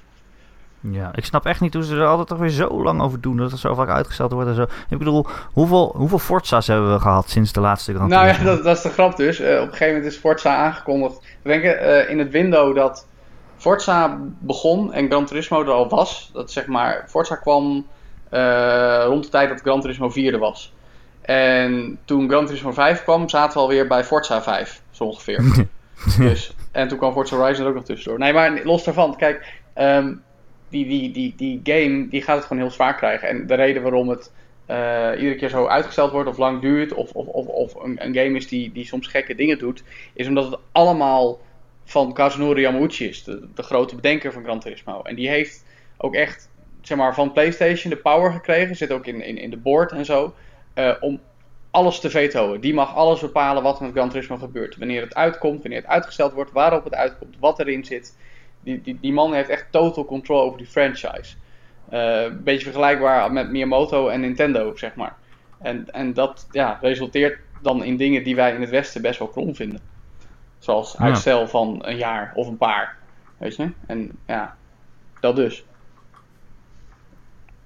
Ja, 0.91 1.11
ik 1.15 1.25
snap 1.25 1.45
echt 1.45 1.61
niet 1.61 1.73
hoe 1.73 1.83
ze 1.83 1.95
er 1.95 2.05
altijd 2.05 2.27
toch 2.27 2.37
weer 2.37 2.49
zo 2.49 2.83
lang 2.83 3.01
over 3.01 3.21
doen. 3.21 3.37
Dat 3.37 3.51
het 3.51 3.59
zo 3.59 3.73
vaak 3.73 3.89
uitgesteld 3.89 4.31
wordt 4.31 4.49
en 4.49 4.55
zo. 4.55 4.65
Ik 4.89 4.97
bedoel, 4.97 5.25
hoeveel, 5.53 5.93
hoeveel 5.95 6.19
Forza's 6.19 6.67
hebben 6.67 6.93
we 6.93 6.99
gehad 6.99 7.29
sinds 7.29 7.53
de 7.53 7.59
laatste 7.59 7.93
Grand 7.93 8.09
Nou 8.09 8.27
ja, 8.27 8.43
dat, 8.43 8.63
dat 8.63 8.77
is 8.77 8.83
de 8.83 8.89
grap 8.89 9.15
dus. 9.15 9.39
Eh, 9.39 9.55
op 9.55 9.61
een 9.61 9.67
gegeven 9.67 9.87
moment 9.93 10.05
is 10.13 10.17
Forza 10.19 10.55
aangekondigd. 10.55 11.19
We 11.41 11.49
denken 11.49 11.79
eh, 11.79 12.09
in 12.09 12.19
het 12.19 12.31
window 12.31 12.75
dat 12.75 13.07
Forza 13.57 14.17
begon 14.39 14.93
en 14.93 15.07
Gran 15.07 15.25
Turismo 15.25 15.61
er 15.61 15.71
al 15.71 15.89
was. 15.89 16.29
Dat 16.33 16.51
zeg 16.51 16.67
maar, 16.67 17.05
Forza 17.07 17.35
kwam 17.35 17.85
eh, 18.29 19.03
rond 19.05 19.23
de 19.23 19.29
tijd 19.29 19.49
dat 19.49 19.61
Gran 19.61 19.81
Turismo 19.81 20.09
4 20.09 20.33
er 20.33 20.39
was. 20.39 20.73
En 21.21 21.99
toen 22.05 22.29
Gran 22.29 22.45
Turismo 22.45 22.71
5 22.71 23.03
kwam, 23.03 23.29
zaten 23.29 23.53
we 23.53 23.59
alweer 23.59 23.87
bij 23.87 24.03
Forza 24.03 24.41
5, 24.41 24.81
zo 24.91 25.03
ongeveer. 25.03 25.67
dus, 26.17 26.53
en 26.71 26.87
toen 26.87 26.97
kwam 26.97 27.13
Forza 27.13 27.35
Horizon 27.35 27.63
er 27.63 27.69
ook 27.69 27.75
nog 27.75 27.85
tussendoor. 27.85 28.19
Nee, 28.19 28.33
maar 28.33 28.61
los 28.63 28.83
daarvan, 28.83 29.15
kijk, 29.15 29.61
ehm, 29.73 30.13
die, 30.83 31.11
die, 31.11 31.33
die, 31.37 31.59
game 31.63 32.07
die 32.07 32.21
gaat 32.21 32.37
het 32.37 32.45
gewoon 32.45 32.61
heel 32.61 32.71
zwaar 32.71 32.95
krijgen. 32.95 33.27
En 33.27 33.47
de 33.47 33.53
reden 33.53 33.81
waarom 33.81 34.09
het 34.09 34.31
eh, 34.65 35.11
iedere 35.17 35.35
keer 35.35 35.49
zo 35.49 35.67
uitgesteld 35.67 36.11
wordt 36.11 36.29
of 36.29 36.37
lang 36.37 36.61
duurt, 36.61 36.93
of, 36.93 37.11
of, 37.11 37.27
of, 37.27 37.47
of 37.47 37.83
een, 37.83 38.05
een 38.05 38.15
game 38.15 38.35
is 38.35 38.47
die, 38.47 38.71
die 38.71 38.85
soms 38.85 39.07
gekke 39.07 39.35
dingen 39.35 39.57
doet, 39.57 39.83
is 40.13 40.27
omdat 40.27 40.45
het 40.45 40.59
allemaal 40.71 41.39
van 41.83 42.13
Kazunori 42.13 42.61
Yamauchi 42.61 43.07
is, 43.07 43.23
de, 43.23 43.47
grote 43.55 43.95
bedenker 43.95 44.33
van 44.33 44.43
Gran 44.43 44.59
Turismo. 44.59 45.01
En 45.01 45.15
die 45.15 45.29
heeft 45.29 45.65
ook 45.97 46.15
echt 46.15 46.49
zeg 46.81 46.97
maar, 46.97 47.13
van 47.13 47.31
PlayStation 47.31 47.93
de 47.93 47.99
power 47.99 48.31
gekregen, 48.31 48.75
zit 48.75 48.91
ook 48.91 49.05
in, 49.05 49.21
in, 49.21 49.37
in 49.37 49.49
de 49.49 49.57
board 49.57 49.91
en 49.91 50.05
zo, 50.05 50.33
eh, 50.73 50.93
om 50.99 51.19
alles 51.71 51.99
te 51.99 52.09
vetoen. 52.09 52.59
Die 52.59 52.73
mag 52.73 52.95
alles 52.95 53.19
bepalen 53.19 53.63
wat 53.63 53.79
met 53.79 53.91
Gran 53.91 54.09
Turismo 54.09 54.37
gebeurt. 54.37 54.77
Wanneer 54.77 55.01
het 55.01 55.15
uitkomt, 55.15 55.61
wanneer 55.61 55.81
het 55.81 55.89
uitgesteld 55.89 56.33
wordt, 56.33 56.51
waarop 56.51 56.83
het 56.83 56.93
uitkomt, 56.93 57.35
wat 57.39 57.59
erin 57.59 57.85
zit. 57.85 58.17
Die, 58.65 58.81
die, 58.81 58.97
die 59.01 59.13
man 59.13 59.33
heeft 59.33 59.49
echt 59.49 59.65
total 59.71 60.05
control 60.05 60.41
over 60.41 60.57
die 60.57 60.67
franchise. 60.67 61.35
Eh, 61.89 62.23
een 62.23 62.43
beetje 62.43 62.63
vergelijkbaar 62.65 63.31
met 63.31 63.49
Miyamoto 63.51 64.07
en 64.07 64.19
Nintendo, 64.19 64.75
zeg 64.75 64.95
maar. 64.95 65.15
En, 65.59 65.91
en 65.91 66.13
dat 66.13 66.47
ja, 66.51 66.77
resulteert 66.81 67.39
dan 67.61 67.83
in 67.83 67.97
dingen 67.97 68.23
die 68.23 68.35
wij 68.35 68.53
in 68.53 68.61
het 68.61 68.69
Westen 68.69 69.01
best 69.01 69.19
wel 69.19 69.27
krom 69.27 69.55
vinden. 69.55 69.79
Zoals 70.59 70.95
Ja. 70.97 70.99
uitstel 71.05 71.47
van 71.47 71.79
een 71.81 71.97
jaar 71.97 72.31
of 72.35 72.47
een 72.47 72.57
paar. 72.57 72.97
Weet 73.37 73.55
je? 73.55 73.71
En 73.87 74.11
ja, 74.27 74.55
dat 75.19 75.35
dus. 75.35 75.65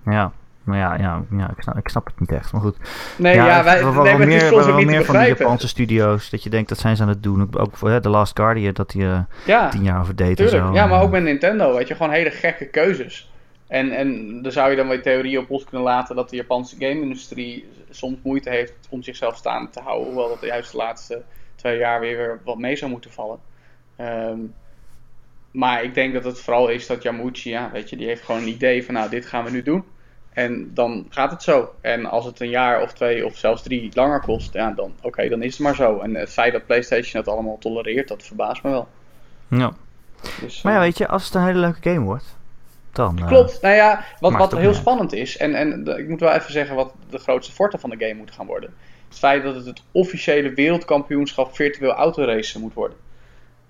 Ja, 0.06 0.32
maar 0.70 0.78
ja, 0.78 0.96
ja, 0.98 1.24
ja 1.38 1.50
ik, 1.50 1.62
snap, 1.62 1.78
ik 1.78 1.90
snap 1.90 2.06
het 2.06 2.20
niet 2.20 2.32
echt. 2.32 2.52
Maar 2.52 2.62
goed. 2.62 2.78
Nee, 3.18 3.36
ja, 3.36 3.64
wij, 3.64 3.84
wel, 3.84 4.04
nee, 4.04 4.18
wel 4.18 4.28
meer, 4.28 4.50
wel 4.50 4.50
meer 4.50 4.64
van 4.64 4.78
die 4.78 4.98
begrijpen. 4.98 5.38
Japanse 5.44 5.68
studio's. 5.68 6.30
Dat 6.30 6.44
je 6.44 6.50
denkt, 6.50 6.70
dat 6.70 6.78
zijn 6.78 6.96
ze 6.96 7.02
aan 7.02 7.10
het 7.10 7.24
doen. 7.24 7.50
Ook- 7.58 7.78
voor 7.78 7.90
hè, 7.90 8.02
The 8.02 8.10
Last 8.10 8.38
Guardian, 8.38 8.74
dat 8.74 8.90
die 8.90 9.04
eh, 9.04 9.20
Ja, 9.46 9.70
tien 9.70 9.84
jaar 9.84 10.00
over 10.00 10.16
deed 10.16 10.40
en 10.40 10.50
zo. 10.50 10.74
Ja, 10.74 10.86
maar 10.86 11.02
ook 11.02 11.12
met 11.12 11.24
Nintendo, 11.24 11.76
weet 11.76 11.88
je, 11.88 11.96
gewoon 11.96 12.12
hele 12.12 12.32
gekke 12.32 12.66
keuzes. 12.66 13.32
En, 13.68 13.92
en 13.92 14.42
daar 14.42 14.52
zou 14.52 14.70
je 14.70 14.76
dan 14.76 14.88
weer 14.88 15.02
theorie 15.02 15.40
op 15.40 15.50
los 15.50 15.64
kunnen 15.64 15.82
laten 15.88 16.16
dat 16.16 16.30
de 16.30 16.36
Japanse 16.36 16.76
game-industrie 16.80 17.70
soms 17.90 18.18
moeite 18.24 18.50
heeft 18.50 18.74
om 18.90 19.04
zichzelf 19.04 19.36
staande 19.36 19.70
te 19.70 19.80
houden. 19.82 20.08
Hoewel 20.08 20.30
dat 20.30 20.50
juist 20.50 20.72
de 20.72 20.78
laatste 20.78 21.22
twee 21.56 21.78
jaar 21.78 22.00
weer, 22.00 22.18
weer 22.18 22.40
wat 22.44 22.58
mee 22.58 22.76
zou 22.76 22.92
moeten 22.92 23.12
vallen. 23.12 23.40
Ehm, 23.96 24.40
maar 25.52 25.84
ik 25.84 25.94
denk 25.94 26.14
dat 26.14 26.24
het 26.24 26.40
vooral 26.40 26.68
is 26.70 26.88
dat 26.88 27.04
Yamauchi, 27.04 27.50
ja, 27.50 27.70
weet 27.74 27.90
je, 27.90 27.96
die 27.96 28.08
heeft 28.08 28.24
gewoon 28.24 28.42
een 28.42 28.48
idee 28.48 28.86
van, 28.86 28.94
nou, 28.94 29.10
dit 29.10 29.26
gaan 29.26 29.44
we 29.44 29.52
nu 29.52 29.64
doen. 29.64 29.84
En 30.40 30.72
dan 30.74 31.06
gaat 31.10 31.32
het 31.32 31.44
zo. 31.44 31.74
En 31.82 32.06
als 32.06 32.26
het 32.26 32.40
een 32.40 32.50
jaar 32.50 32.82
of 32.82 32.94
twee 32.94 33.26
of 33.26 33.38
zelfs 33.38 33.62
drie 33.64 33.90
langer 33.94 34.20
kost, 34.20 34.54
ja, 34.54 34.72
dan 34.72 34.94
oké, 35.02 35.30
dan 35.30 35.42
is 35.44 35.52
het 35.52 35.60
maar 35.62 35.76
zo. 35.76 36.00
En 36.00 36.16
het 36.16 36.30
feit 36.30 36.54
dat 36.54 36.66
PlayStation 36.66 37.24
dat 37.24 37.34
allemaal 37.34 37.58
tolereert, 37.58 38.08
dat 38.08 38.24
verbaast 38.24 38.64
me 38.64 38.70
wel. 38.70 38.88
Ja. 39.48 39.72
Dus, 40.42 40.62
Maar 40.62 40.74
ja, 40.74 40.80
eh, 40.80 40.86
weet 40.86 40.98
je, 40.98 41.08
als 41.08 41.26
het 41.26 41.34
een 41.34 41.44
hele 41.46 41.60
leuke 41.60 41.90
game 41.90 42.06
wordt, 42.06 42.38
dan... 42.92 43.18
eh, 43.20 43.28
Klopt. 43.28 43.62
Nou 43.62 43.76
ja, 43.76 44.04
wat, 44.20 44.34
wat 44.34 44.58
heel 44.58 44.74
spannend 44.74 45.14
is, 45.14 45.38
en, 45.38 45.56
en 45.56 45.84
de- 45.84 45.98
ik 45.98 46.08
moet 46.10 46.20
wel 46.20 46.32
even 46.34 46.52
zeggen 46.52 46.76
wat 46.76 46.94
de 47.10 47.18
grootste 47.18 47.54
forte 47.54 47.78
van 47.78 47.90
de 47.90 47.98
game 48.00 48.14
moet 48.14 48.32
gaan 48.32 48.46
worden. 48.46 48.74
Het 49.08 49.18
feit 49.18 49.44
dat 49.44 49.56
het 49.56 49.66
het 49.66 49.82
officiële 49.92 50.54
wereldkampioenschap 50.54 51.56
virtueel 51.56 51.92
autoracen 51.94 52.62
moet 52.62 52.74
worden. 52.74 52.98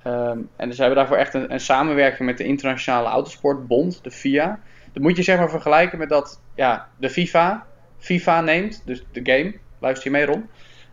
Ehm, 0.04 0.38
en 0.56 0.70
dus 0.70 0.78
hebben 0.78 0.96
daarvoor 0.98 1.18
echt 1.18 1.34
een, 1.34 1.54
een 1.54 1.60
samenwerking 1.60 2.28
met 2.30 2.38
de 2.38 2.44
Internationale 2.44 3.08
Autosportbond, 3.08 4.04
de 4.04 4.12
FIA. 4.12 4.60
Dat 4.94 5.04
moet 5.04 5.18
je 5.18 5.24
zeg 5.24 5.38
maar 5.38 5.50
vergelijken 5.50 5.98
met 5.98 6.10
dat 6.10 6.42
ja, 6.56 6.90
de 6.98 7.10
FIFA 7.10 7.68
FIFA 8.00 8.42
neemt, 8.42 8.82
dus 8.86 9.04
de 9.12 9.20
game, 9.24 9.54
luister 9.80 10.04
je 10.04 10.18
mee 10.18 10.26
Ron. 10.26 10.50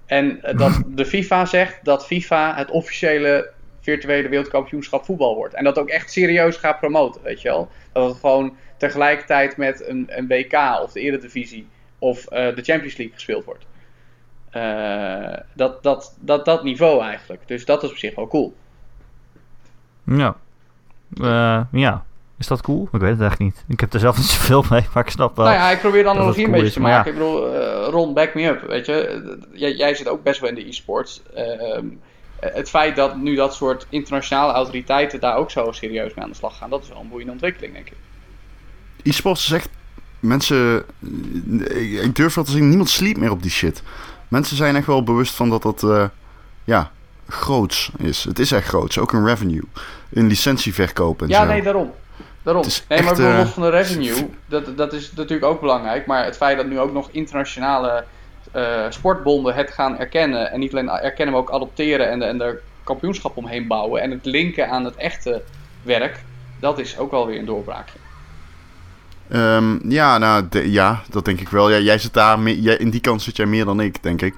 En 0.07 0.43
eh, 0.43 0.59
dat 0.59 0.83
de 1.01 1.07
FIFA 1.07 1.45
zegt 1.45 1.85
dat 1.85 2.07
FIFA 2.07 2.57
het 2.57 2.71
officiële 2.71 3.51
virtuele 3.81 4.29
wereldkampioenschap 4.29 5.05
voetbal 5.05 5.35
wordt. 5.35 5.55
En 5.55 5.65
dat 5.65 5.79
ook 5.79 5.89
echt 5.89 6.13
serieus 6.13 6.57
gaat 6.57 6.79
promoten, 6.79 7.23
weet 7.23 7.43
je 7.43 7.49
wel. 7.49 7.71
Dat 7.93 8.09
het 8.09 8.19
gewoon 8.19 8.57
tegelijkertijd 8.77 9.57
met 9.57 9.89
een, 9.89 10.07
een 10.09 10.27
WK 10.27 10.81
of 10.83 10.93
de 10.93 11.01
Eredivisie 11.01 11.69
of 11.99 12.27
eh, 12.27 12.55
de 12.55 12.63
Champions 12.63 12.97
League 12.97 13.15
gespeeld 13.15 13.45
wordt. 13.45 13.67
Eh, 14.51 15.39
dat, 15.53 15.83
dat, 15.83 16.17
dat, 16.21 16.45
dat 16.45 16.65
niveau 16.65 17.03
eigenlijk. 17.03 17.43
Dus 17.47 17.65
dat 17.65 17.83
is 17.83 17.91
op 17.91 17.97
zich 17.97 18.15
wel 18.15 18.29
cool. 18.29 18.57
Ja. 20.05 20.37
Ja. 21.73 22.06
Is 22.39 22.47
dat 22.47 22.61
cool? 22.63 22.89
Ik 22.93 23.01
weet 23.01 23.11
het 23.11 23.21
eigenlijk 23.21 23.41
niet. 23.55 23.65
Ik 23.69 23.81
heb 23.81 23.93
er 23.93 24.01
zelf 24.01 24.17
niet 24.19 24.27
zoveel 24.27 24.65
mee, 24.71 24.85
maar 24.95 25.05
ik 25.05 25.11
snap 25.11 25.37
wel. 25.37 25.45
Nou 25.45 25.57
ja, 25.57 25.71
ik 25.71 25.81
probeer 25.81 26.03
de 26.03 26.09
analogie 26.09 26.45
een 26.45 26.51
beetje 26.51 26.67
is, 26.67 26.73
te 26.73 26.81
maar 26.81 26.91
maken. 26.93 27.13
Ik 27.13 27.19
bedoel, 27.19 27.55
eh, 27.55 27.89
Ron, 27.89 28.15
back 28.15 28.35
me 28.35 28.43
up, 28.47 28.61
weet 28.69 28.87
je. 28.87 29.39
Jij, 29.53 29.75
jij 29.75 29.95
zit 29.95 30.09
ook 30.09 30.23
best 30.23 30.41
wel 30.41 30.49
in 30.49 30.55
de 30.55 30.69
e-sports. 30.69 31.23
Ehm, 31.35 31.85
het 32.41 32.69
feit 32.69 32.97
dat 32.97 33.17
nu 33.17 33.35
dat 33.35 33.55
soort 33.55 33.87
internationale 33.89 34.53
autoriteiten 34.53 35.21
daar 35.21 35.37
ook 35.37 35.51
zo 35.51 35.73
serieus 35.73 36.15
mee 36.15 36.25
aan 36.25 36.31
de 36.31 36.37
slag 36.37 36.57
gaan, 36.57 36.71
dat 36.71 36.83
is 36.83 36.89
wel 36.89 37.01
een 37.01 37.09
boeiende 37.09 37.33
ontwikkeling, 37.33 37.73
denk 37.75 37.87
ik. 37.87 37.97
E-sports 39.03 39.45
is 39.45 39.53
echt... 39.53 39.69
Mensen... 40.21 40.85
Ik, 41.69 41.91
ik 42.03 42.17
durf 42.17 42.35
wel 42.35 42.45
te 42.45 42.51
zeggen, 42.51 42.69
niemand 42.69 42.89
sliept 42.91 43.19
meer 43.19 43.31
op 43.31 43.43
die 43.43 43.51
shit. 43.51 43.83
Mensen 44.29 44.57
zijn 44.57 44.77
echt 44.77 44.87
wel 44.87 45.03
bewust 45.03 45.35
van 45.35 45.51
dat 45.51 45.63
dat... 45.63 45.83
eh, 45.83 46.05
ja, 46.65 46.91
groots 47.29 47.91
is. 47.99 48.25
Het 48.25 48.39
is 48.39 48.53
echt 48.53 48.69
groots. 48.69 48.99
Ook 48.99 49.13
een 49.13 49.27
revenue. 49.27 49.63
Een 50.13 50.27
licentieverkoop 50.27 51.23
en 51.23 51.29
Ja, 51.29 51.43
zo. 51.43 51.49
nee, 51.49 51.63
daarom. 51.63 51.93
Daarom. 52.47 52.65
Nee, 52.89 53.03
maar 53.03 53.15
bedoel, 53.15 53.31
eh, 53.31 53.39
los 53.39 53.49
van 53.49 53.63
de 53.63 53.71
revenue, 53.71 54.31
dat, 54.47 54.77
dat 54.77 54.93
is 54.93 55.13
natuurlijk 55.13 55.45
ook 55.51 55.61
belangrijk. 55.61 56.07
Maar 56.07 56.25
het 56.25 56.37
feit 56.37 56.57
dat 56.57 56.67
nu 56.67 56.79
ook 56.81 56.93
nog 56.93 57.09
internationale 57.11 58.05
eh, 58.53 58.85
sportbonden 58.89 59.55
het 59.55 59.71
gaan 59.71 59.99
erkennen. 59.99 60.51
En 60.51 60.61
niet 60.61 60.73
alleen 60.73 60.89
erkennen, 60.91 61.35
maar 61.35 61.43
ook 61.43 61.51
adopteren 61.51 62.11
en, 62.11 62.23
en 62.23 62.41
er 62.41 62.61
kampioenschap 62.85 63.37
omheen 63.37 63.67
bouwen. 63.67 64.03
En 64.03 64.11
het 64.11 64.25
linken 64.25 64.71
aan 64.71 64.85
het 64.85 64.95
echte 64.97 65.43
werk, 65.83 66.25
dat 66.61 66.79
is 66.79 66.99
ook 66.99 67.11
wel 67.11 67.27
weer 67.27 67.39
een 67.39 67.45
doorbraakje. 67.45 67.99
Ehm, 69.29 69.91
ja, 69.91 70.19
nou, 70.19 70.47
de- 70.51 70.71
ja, 70.71 71.03
dat 71.11 71.25
denk 71.25 71.41
ik 71.41 71.49
wel. 71.49 71.71
Ja, 71.71 71.79
jij 71.79 71.99
zit 71.99 72.15
daar... 72.15 72.41
jij, 72.49 72.77
in 72.77 72.91
die 72.91 73.01
kant 73.01 73.23
zit 73.23 73.37
jij 73.37 73.47
meer 73.47 73.65
dan 73.65 73.81
ik, 73.81 74.03
denk 74.03 74.23
ik. 74.23 74.35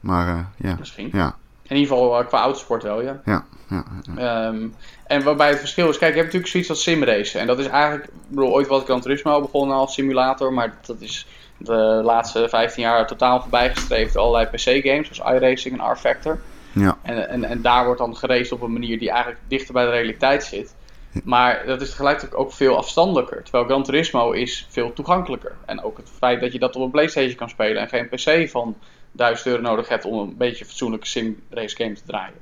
Maar, 0.00 0.28
eh, 0.28 0.38
ja. 0.56 0.76
Misschien. 0.78 1.10
Ja, 1.12 1.36
In 1.68 1.76
ieder 1.76 1.96
geval 1.96 2.18
eh, 2.18 2.26
qua 2.26 2.40
autosport 2.40 2.82
wel, 2.82 3.02
ja. 3.02 3.20
ja, 3.24 3.44
ja. 3.68 3.84
ja. 4.16 4.46
Ehm, 4.46 4.68
en 5.06 5.22
waarbij 5.22 5.48
het 5.48 5.58
verschil 5.58 5.88
is, 5.88 5.98
kijk, 5.98 6.14
je 6.14 6.20
hebt 6.20 6.32
natuurlijk 6.32 6.52
zoiets 6.52 6.70
als 6.70 6.82
simracen. 6.82 7.40
En 7.40 7.46
dat 7.46 7.58
is 7.58 7.66
eigenlijk, 7.66 8.04
ik 8.04 8.12
bedoel, 8.28 8.52
ooit 8.52 8.66
was 8.66 8.82
Gran 8.84 9.00
Turismo 9.00 9.40
begonnen 9.40 9.76
als 9.76 9.94
simulator, 9.94 10.52
maar 10.52 10.78
dat 10.86 11.00
is 11.00 11.26
de 11.58 12.00
laatste 12.04 12.48
15 12.48 12.82
jaar 12.82 13.06
totaal 13.06 13.40
voorbijgestreefd 13.40 14.12
door 14.12 14.22
allerlei 14.22 14.46
PC-games, 14.46 15.08
zoals 15.10 15.32
iRacing 15.34 15.80
en 15.80 15.92
R-Factor. 15.92 16.40
Ja. 16.72 16.98
En, 17.02 17.28
en, 17.28 17.44
en 17.44 17.62
daar 17.62 17.84
wordt 17.84 18.00
dan 18.00 18.16
geraced 18.16 18.52
op 18.52 18.62
een 18.62 18.72
manier 18.72 18.98
die 18.98 19.10
eigenlijk 19.10 19.40
dichter 19.48 19.72
bij 19.72 19.84
de 19.84 19.90
realiteit 19.90 20.44
zit. 20.44 20.74
Maar 21.24 21.66
dat 21.66 21.80
is 21.80 21.90
tegelijkertijd 21.90 22.34
ook 22.34 22.52
veel 22.52 22.76
afstandelijker. 22.76 23.42
Terwijl 23.42 23.64
Gran 23.64 23.82
Turismo 23.82 24.30
is 24.30 24.66
veel 24.68 24.92
toegankelijker. 24.92 25.56
En 25.64 25.82
ook 25.82 25.96
het 25.96 26.10
feit 26.18 26.40
dat 26.40 26.52
je 26.52 26.58
dat 26.58 26.76
op 26.76 26.82
een 26.82 26.90
Playstation 26.90 27.34
kan 27.34 27.48
spelen 27.48 27.82
en 27.82 27.88
geen 27.88 28.08
PC 28.08 28.50
van 28.50 28.76
1000 29.16 29.46
euro 29.46 29.62
nodig 29.62 29.88
hebt 29.88 30.04
om 30.04 30.18
een 30.18 30.36
beetje 30.36 30.60
een 30.60 30.70
fatsoenlijke 30.70 31.06
sim 31.06 31.42
race 31.50 31.76
game 31.76 31.92
te 31.92 32.02
draaien. 32.06 32.38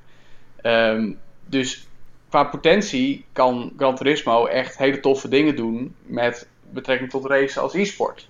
Ehm, 0.57 1.13
dus 1.47 1.87
qua 2.29 2.45
potentie 2.45 3.25
kan 3.33 3.73
Gran 3.77 3.97
Turismo 3.97 4.47
echt 4.47 4.79
hele 4.79 5.01
toffe 5.01 5.29
dingen 5.29 5.57
doen 5.57 5.95
met 6.03 6.49
betrekking 6.71 7.11
tot 7.11 7.25
racen 7.25 7.63
als 7.63 7.75
e-sport. 7.75 8.29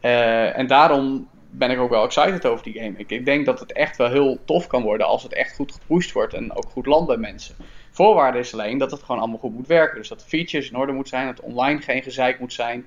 Eh, 0.00 0.58
en 0.58 0.66
daarom 0.66 1.28
ben 1.50 1.70
ik 1.70 1.78
ook 1.78 1.90
wel 1.90 2.04
excited 2.04 2.46
over 2.46 2.64
die 2.64 2.74
game. 2.74 2.92
Ik, 2.96 3.10
ik 3.10 3.24
denk 3.24 3.46
dat 3.46 3.60
het 3.60 3.72
echt 3.72 3.96
wel 3.96 4.08
heel 4.08 4.38
tof 4.44 4.66
kan 4.66 4.82
worden 4.82 5.06
als 5.06 5.22
het 5.22 5.32
echt 5.32 5.54
goed 5.54 5.72
gepusht 5.72 6.12
wordt 6.12 6.34
en 6.34 6.56
ook 6.56 6.70
goed 6.70 6.86
landt 6.86 7.06
bij 7.06 7.16
mensen. 7.16 7.54
Voorwaarde 7.90 8.38
is 8.38 8.52
alleen 8.52 8.78
dat 8.78 8.90
het 8.90 9.02
gewoon 9.02 9.20
allemaal 9.20 9.38
goed 9.38 9.54
moet 9.54 9.66
werken. 9.66 9.98
Dus 9.98 10.08
dat 10.08 10.20
de 10.20 10.26
features 10.26 10.70
in 10.70 10.76
orde 10.76 10.92
moeten 10.92 11.18
zijn, 11.18 11.26
dat 11.26 11.40
online 11.40 11.80
geen 11.80 12.02
gezeik 12.02 12.40
moet 12.40 12.52
zijn. 12.52 12.86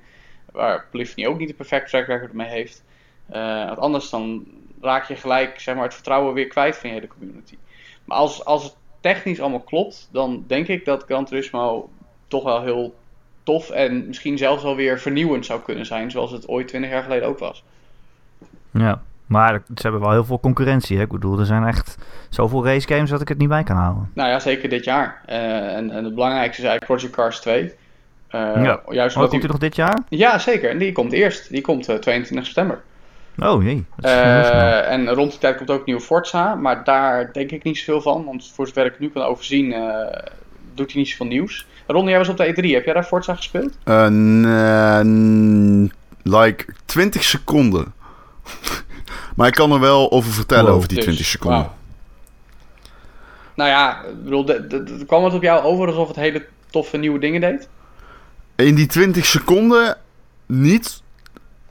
Waar 0.51 0.85
Polyphony 0.91 1.27
ook 1.27 1.37
niet 1.37 1.49
een 1.49 1.55
perfect 1.55 1.89
track 1.89 2.05
record 2.05 2.33
mee 2.33 2.49
heeft. 2.49 2.83
Want 3.27 3.79
anders 3.79 4.09
dan 4.09 4.45
raak 4.83 5.07
je 5.07 5.15
gelijk 5.15 5.59
zeg 5.59 5.75
maar, 5.75 5.83
het 5.83 5.93
vertrouwen 5.93 6.33
weer 6.33 6.47
kwijt 6.47 6.77
van 6.77 6.89
je 6.89 6.95
hele 6.95 7.07
community. 7.07 7.57
Maar 8.05 8.17
als, 8.17 8.45
als 8.45 8.63
het 8.63 8.75
technisch 9.01 9.39
allemaal 9.41 9.59
klopt, 9.59 10.09
dan 10.11 10.43
denk 10.47 10.67
ik 10.67 10.85
dat 10.85 11.03
Gran 11.03 11.25
Turismo 11.25 11.89
toch 12.27 12.43
wel 12.43 12.61
heel 12.61 12.95
tof 13.43 13.69
en 13.69 14.07
misschien 14.07 14.37
zelfs 14.37 14.63
wel 14.63 14.75
weer 14.75 14.99
vernieuwend 14.99 15.45
zou 15.45 15.61
kunnen 15.61 15.85
zijn. 15.85 16.11
Zoals 16.11 16.31
het 16.31 16.47
ooit 16.47 16.67
20 16.67 16.91
jaar 16.91 17.03
geleden 17.03 17.27
ook 17.27 17.39
was. 17.39 17.63
Ja, 18.71 19.01
maar 19.25 19.61
ze 19.75 19.81
hebben 19.81 20.01
wel 20.01 20.11
heel 20.11 20.25
veel 20.25 20.39
concurrentie. 20.39 20.97
Hè? 20.97 21.03
Ik 21.03 21.11
bedoel, 21.11 21.39
er 21.39 21.45
zijn 21.45 21.63
echt 21.67 21.97
zoveel 22.29 22.65
racegames 22.65 23.09
dat 23.09 23.21
ik 23.21 23.27
het 23.27 23.37
niet 23.37 23.49
bij 23.49 23.63
kan 23.63 23.75
houden. 23.75 24.09
Nou 24.13 24.29
ja, 24.29 24.39
zeker 24.39 24.69
dit 24.69 24.83
jaar. 24.83 25.21
Eh, 25.25 25.75
en, 25.75 25.91
en 25.91 26.03
het 26.03 26.13
belangrijkste 26.13 26.61
is 26.61 26.67
eigenlijk 26.67 26.99
Project 26.99 27.15
Cars 27.15 27.39
2. 27.39 27.73
Eh, 28.27 28.63
Ja. 28.63 28.81
Juist 28.89 29.15
Oh, 29.17 29.29
komt 29.29 29.41
die... 29.41 29.49
nog 29.49 29.59
dit 29.59 29.75
jaar? 29.75 29.97
Ja, 30.09 30.39
zeker. 30.39 30.69
En 30.69 30.77
die 30.77 30.91
komt 30.91 31.11
eerst. 31.13 31.49
Die 31.49 31.61
komt 31.61 31.89
eh, 31.89 31.95
22 31.95 32.45
september. 32.45 32.81
Oh 33.37 33.63
jee. 33.63 33.85
Eh, 33.99 34.91
en 34.91 35.09
rond 35.09 35.29
die 35.31 35.39
tijd 35.39 35.57
komt 35.57 35.69
ook 35.69 35.85
nieuwe 35.85 36.01
Forza. 36.01 36.55
Maar 36.55 36.83
daar 36.83 37.33
denk 37.33 37.51
ik 37.51 37.63
niet 37.63 37.77
zoveel 37.77 38.01
van. 38.01 38.25
Want 38.25 38.51
voor 38.53 38.67
zover 38.67 38.85
ik 38.85 38.99
nu 38.99 39.09
kan 39.09 39.23
overzien, 39.23 39.73
eh, 39.73 40.19
doet 40.73 40.91
hij 40.91 41.01
niet 41.01 41.09
zoveel 41.09 41.25
nieuws. 41.25 41.67
Ron, 41.87 42.07
jij 42.07 42.17
was 42.17 42.29
op 42.29 42.37
de 42.37 42.45
E3. 42.47 42.73
Heb 42.73 42.85
jij 42.85 42.93
daar 42.93 43.03
Forza 43.03 43.35
gespeeld? 43.35 43.77
Eh, 43.83 44.07
n- 44.09 45.91
like 46.23 46.65
20 46.85 47.23
seconden. 47.23 47.93
maar 49.35 49.47
ik 49.47 49.53
kan 49.53 49.71
er 49.71 49.79
wel 49.79 50.11
over 50.11 50.31
vertellen 50.31 50.65
Wow. 50.65 50.75
over 50.75 50.87
die 50.87 50.97
Dus, 50.97 51.05
20 51.05 51.25
seconden. 51.25 51.59
wauw. 51.59 51.73
Nou 53.55 53.69
ja, 53.69 54.01
ik 54.03 54.23
bedoel, 54.23 54.45
de, 54.45 54.67
de, 54.67 54.83
de- 54.83 55.05
kwam 55.05 55.23
het 55.23 55.33
op 55.33 55.41
jou 55.41 55.63
over 55.63 55.87
alsof 55.87 56.07
het 56.07 56.15
hele 56.17 56.45
toffe 56.69 56.97
nieuwe 56.97 57.19
dingen 57.19 57.41
deed? 57.41 57.69
In 58.55 58.75
die 58.75 58.85
20 58.85 59.25
seconden 59.25 59.97
niet. 60.45 61.01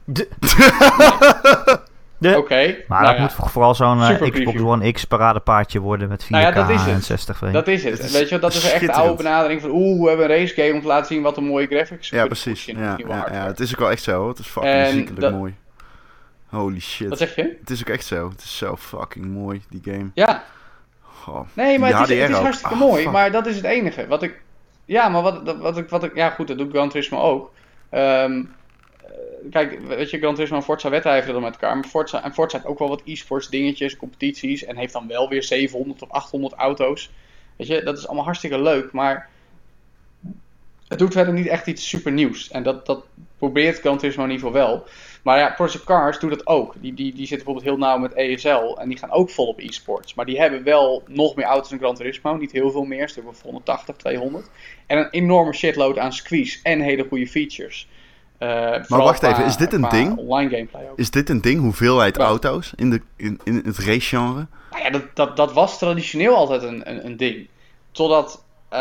De- 0.04 0.28
Oké. 2.36 2.76
Maar 2.88 3.02
nou 3.02 3.04
dat 3.04 3.14
ja, 3.16 3.20
moet 3.40 3.50
vooral 3.52 3.74
zo'n 3.74 4.02
eh, 4.02 4.30
Xbox. 4.30 4.60
One 4.60 4.92
X 4.92 5.04
paradepaardje 5.04 5.80
worden 5.80 6.08
met 6.08 6.24
4K 6.24 6.28
Nou 6.28 6.42
ja, 6.44 6.50
dat 6.50 6.68
is 6.70 6.80
het. 6.80 6.90
en 6.94 7.02
60 7.02 7.36
frames. 7.36 7.54
Dat 7.54 7.68
is 7.68 7.84
het. 7.84 7.92
Het 7.92 8.02
is 8.04 8.12
Weet 8.12 8.28
je, 8.28 8.38
dat 8.38 8.52
is 8.54 8.72
echt 8.72 8.86
de 8.86 8.92
oude 8.92 9.14
benadering 9.16 9.60
van 9.60 9.70
oeh, 9.70 10.02
we 10.02 10.08
hebben 10.08 10.30
een 10.30 10.36
race 10.36 10.54
game 10.54 10.72
om 10.72 10.80
te 10.80 10.86
laten 10.86 11.06
zien 11.06 11.22
wat 11.22 11.36
een 11.36 11.44
mooie 11.44 11.66
graphics 11.66 12.04
Ja, 12.08 12.10
kunnen 12.10 12.28
precies. 12.28 12.64
Ja, 12.64 12.96
ja, 13.32 13.46
het 13.46 13.60
is 13.60 13.72
ook 13.72 13.78
wel 13.80 13.90
echt 13.90 14.02
zo. 14.02 14.18
hoor. 14.18 14.28
Het 14.28 14.38
is 14.38 14.46
fucking 14.46 14.86
ziekelijk 14.86 15.20
dat- 15.20 15.32
mooi. 15.32 15.54
Holy 16.48 16.80
shit. 16.80 17.08
Wat 17.08 17.18
zeg 17.18 17.34
je? 17.36 17.56
Het 17.60 17.70
is 17.70 17.80
ook 17.80 17.88
echt 17.88 18.06
zo. 18.06 18.28
Het 18.28 18.42
is 18.42 18.56
zo 18.56 18.76
fucking 18.76 19.26
mooi, 19.26 19.62
die 19.70 19.80
game. 19.84 20.10
Ja, 20.14 20.42
Goh. 21.02 21.40
nee, 21.52 21.78
maar 21.78 21.98
het 22.00 22.08
is, 22.10 22.20
het 22.20 22.30
is 22.30 22.36
hartstikke 22.36 22.74
Ah, 22.74 22.80
mooi, 22.80 23.02
fuck. 23.02 23.12
maar 23.12 23.30
dat 23.30 23.46
is 23.46 23.56
het 23.56 23.64
enige. 23.64 24.06
Wat 24.06 24.22
ik, 24.22 24.42
ja, 24.84 25.08
maar 25.08 25.22
wat, 25.22 25.46
dat- 25.46 25.58
wat, 25.58 25.76
ik, 25.76 25.88
wat 25.88 26.04
ik, 26.04 26.14
ja 26.14 26.30
goed, 26.30 26.48
dat 26.48 26.58
doet 26.58 26.70
Gran 26.70 26.88
Turismo 26.88 27.18
ook. 27.20 27.52
Ehm, 27.90 28.32
eh, 28.32 28.38
kijk, 29.50 29.80
weet 29.80 30.10
je, 30.10 30.18
Gran 30.18 30.34
Turismo 30.34 30.56
en 30.56 30.62
Forza 30.62 30.90
wedijveren 30.90 31.34
dan 31.34 31.42
met 31.42 31.52
elkaar, 31.52 31.74
maar 31.74 31.84
Forza, 31.84 32.24
en 32.24 32.34
Forza 32.34 32.56
heeft 32.56 32.68
ook 32.68 32.78
wel 32.78 32.88
wat 32.88 33.02
e-sports 33.04 33.48
dingetjes, 33.48 33.96
competities, 33.96 34.64
en 34.64 34.76
heeft 34.76 34.92
dan 34.92 35.06
wel 35.06 35.28
weer 35.28 35.42
700 35.42 36.02
of 36.02 36.10
800 36.10 36.54
auto's. 36.54 37.10
Weet 37.56 37.66
je, 37.66 37.82
dat 37.82 37.98
is 37.98 38.06
allemaal 38.06 38.24
hartstikke 38.24 38.60
leuk, 38.60 38.92
maar 38.92 39.28
het 40.88 40.98
doet 40.98 41.12
verder 41.12 41.34
niet 41.34 41.46
echt 41.46 41.66
iets 41.66 41.88
super 41.88 42.12
nieuws. 42.12 42.50
En 42.50 42.62
dat, 42.62 42.86
dat 42.86 43.04
probeert 43.38 43.78
Gran 43.78 43.98
Turismo 43.98 44.24
in 44.24 44.30
ieder 44.30 44.46
geval 44.46 44.62
wel. 44.62 44.84
Maar 45.22 45.38
ja, 45.38 45.50
Project 45.50 45.84
Cars 45.84 46.18
doet 46.18 46.30
dat 46.30 46.46
ook. 46.46 46.74
Die, 46.80 46.94
die, 46.94 47.14
die 47.14 47.26
zitten 47.26 47.36
bijvoorbeeld 47.36 47.64
heel 47.64 47.76
nauw 47.76 47.98
met 47.98 48.12
ESL 48.12 48.78
en 48.78 48.88
die 48.88 48.98
gaan 48.98 49.10
ook 49.10 49.30
vol 49.30 49.46
op 49.46 49.58
e-sports. 49.58 50.14
Maar 50.14 50.26
die 50.26 50.40
hebben 50.40 50.62
wel 50.62 51.02
nog 51.06 51.34
meer 51.34 51.44
auto's 51.44 51.68
dan 51.70 51.78
Gran 51.78 51.94
Turismo. 51.94 52.36
Niet 52.36 52.52
heel 52.52 52.70
veel 52.70 52.84
meer, 52.84 53.08
stuk 53.08 53.28
of 53.28 53.42
180, 53.42 53.96
200. 53.96 54.50
En 54.86 54.98
een 54.98 55.10
enorme 55.10 55.52
shitload 55.52 55.98
aan 55.98 56.12
squeeze 56.12 56.58
en 56.62 56.80
hele 56.80 57.06
goede 57.08 57.26
features. 57.26 57.88
Eh, 58.42 58.82
vooral 58.82 59.06
wacht 59.06 59.18
qua- 59.18 59.30
even, 59.30 59.44
is 59.44 59.56
dit 59.56 59.72
een 59.72 59.88
ding? 59.88 60.16
Online 60.16 60.50
gameplay 60.50 60.88
ook. 60.90 60.98
Is 60.98 61.10
dit 61.10 61.28
een 61.28 61.40
ding, 61.40 61.60
hoeveelheid 61.60 62.18
auto's 62.18 62.72
in, 62.76 62.90
de, 62.90 63.00
in, 63.16 63.40
in 63.44 63.62
het 63.64 63.78
racegenre? 63.78 64.46
Nou 64.70 64.82
ja, 64.82 64.90
dat, 64.90 65.02
dat, 65.14 65.36
dat 65.36 65.52
was 65.52 65.78
traditioneel 65.78 66.34
altijd 66.36 66.62
een, 66.62 66.90
een, 66.90 67.04
een 67.06 67.16
ding. 67.16 67.48
Totdat, 67.90 68.44
eh, 68.68 68.78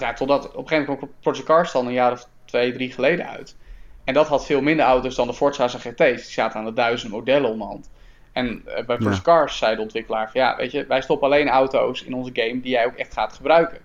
ja, 0.00 0.12
totdat 0.14 0.44
op 0.46 0.56
een 0.56 0.68
gegeven 0.68 0.84
moment 0.84 0.98
kwam 0.98 1.10
Project 1.20 1.44
Cars 1.46 1.72
dan 1.72 1.86
een 1.86 1.92
jaar 1.92 2.12
of 2.12 2.26
twee, 2.44 2.72
drie 2.72 2.92
geleden 2.92 3.28
uit. 3.28 3.56
En 4.04 4.14
dat 4.14 4.26
had 4.28 4.46
veel 4.46 4.60
minder 4.60 4.86
auto's 4.86 5.14
dan 5.14 5.26
de 5.26 5.34
Forza's 5.34 5.74
en 5.74 5.80
GT's. 5.80 6.22
Die 6.22 6.32
zaten 6.32 6.58
aan 6.58 6.64
de 6.64 6.72
duizenden 6.72 7.18
modellen 7.18 7.50
onderhand. 7.50 7.90
En 8.32 8.62
eh, 8.66 8.84
bij 8.86 8.96
Project 8.96 9.22
Cars 9.22 9.58
zei 9.58 9.76
de 9.76 9.82
ontwikkelaar 9.82 10.30
van 10.30 10.40
ja, 10.40 10.56
weet 10.56 10.70
je, 10.70 10.86
wij 10.86 11.00
stoppen 11.02 11.26
alleen 11.28 11.48
auto's 11.48 12.02
in 12.02 12.14
onze 12.14 12.30
game 12.32 12.60
die 12.60 12.70
jij 12.70 12.86
ook 12.86 12.96
echt 12.96 13.12
gaat 13.12 13.32
gebruiken. 13.32 13.78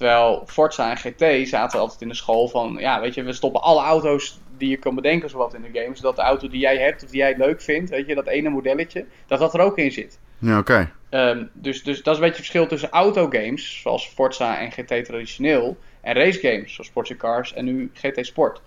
Terwijl 0.00 0.42
Forza 0.46 0.90
en 0.90 0.96
GT 0.96 1.48
zaten 1.48 1.80
altijd 1.80 2.00
in 2.00 2.08
de 2.08 2.14
school 2.14 2.48
van 2.48 2.76
ja, 2.78 3.00
weet 3.00 3.14
je, 3.14 3.22
we 3.22 3.32
stoppen 3.32 3.62
alle 3.62 3.82
auto's 3.82 4.40
die 4.56 4.68
je 4.68 4.76
kan 4.76 4.94
bedenken 4.94 5.30
zowat 5.30 5.54
in 5.54 5.62
de 5.62 5.80
game. 5.80 5.96
Zodat 5.96 6.16
de 6.16 6.22
auto 6.22 6.48
die 6.48 6.60
jij 6.60 6.78
hebt 6.78 7.04
of 7.04 7.10
die 7.10 7.18
jij 7.18 7.36
leuk 7.36 7.60
vindt, 7.60 7.90
weet 7.90 8.06
je, 8.06 8.14
dat 8.14 8.26
ene 8.26 8.48
modelletje, 8.48 9.06
dat 9.26 9.38
dat 9.38 9.54
er 9.54 9.60
ook 9.60 9.78
in 9.78 9.92
zit. 9.92 10.18
Ja, 10.38 10.58
oké. 10.58 10.92
Ehm, 11.08 11.44
dus, 11.52 11.82
dus 11.82 12.02
dat 12.02 12.14
is 12.14 12.20
een 12.20 12.26
beetje 12.26 12.26
het 12.26 12.36
verschil 12.36 12.66
tussen 12.66 12.90
autogames, 12.90 13.80
zoals 13.80 14.08
Forza 14.08 14.58
en 14.58 14.72
GT 14.72 15.04
traditioneel, 15.04 15.76
en 16.00 16.14
racegames, 16.14 16.74
zoals 16.74 16.90
Project 16.90 17.20
Cars 17.20 17.52
en 17.52 17.64
nu 17.64 17.90
GT 17.94 18.26
Sport. 18.26 18.60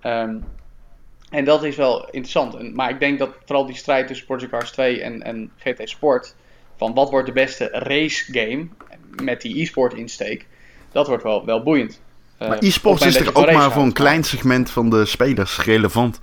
Ehm, 0.00 0.36
en 1.30 1.44
dat 1.44 1.64
is 1.64 1.76
wel 1.76 2.04
interessant. 2.04 2.54
En, 2.54 2.74
maar 2.74 2.90
ik 2.90 3.00
denk 3.00 3.18
dat 3.18 3.34
vooral 3.44 3.66
die 3.66 3.76
strijd 3.76 4.06
tussen 4.06 4.26
Project 4.26 4.50
Cars 4.50 4.70
2 4.70 5.02
en, 5.02 5.22
en 5.22 5.50
GT 5.56 5.88
Sport, 5.88 6.34
van 6.76 6.94
wat 6.94 7.10
wordt 7.10 7.26
de 7.26 7.32
beste 7.32 7.68
racegame 7.72 8.68
met 9.22 9.40
die 9.40 9.60
e-sport 9.62 9.94
insteek, 9.94 10.46
dat 10.92 11.06
wordt 11.06 11.22
wel, 11.22 11.44
wel 11.44 11.62
boeiend. 11.62 12.00
Eh, 12.38 12.48
Maar 12.48 12.58
e-sports 12.60 13.06
is 13.06 13.16
toch 13.16 13.34
ook 13.34 13.52
maar 13.52 13.72
voor 13.72 13.82
een 13.82 13.92
klein 13.92 14.24
segment 14.24 14.70
van 14.70 14.90
de 14.90 15.04
spelers 15.04 15.58
relevant? 15.58 16.18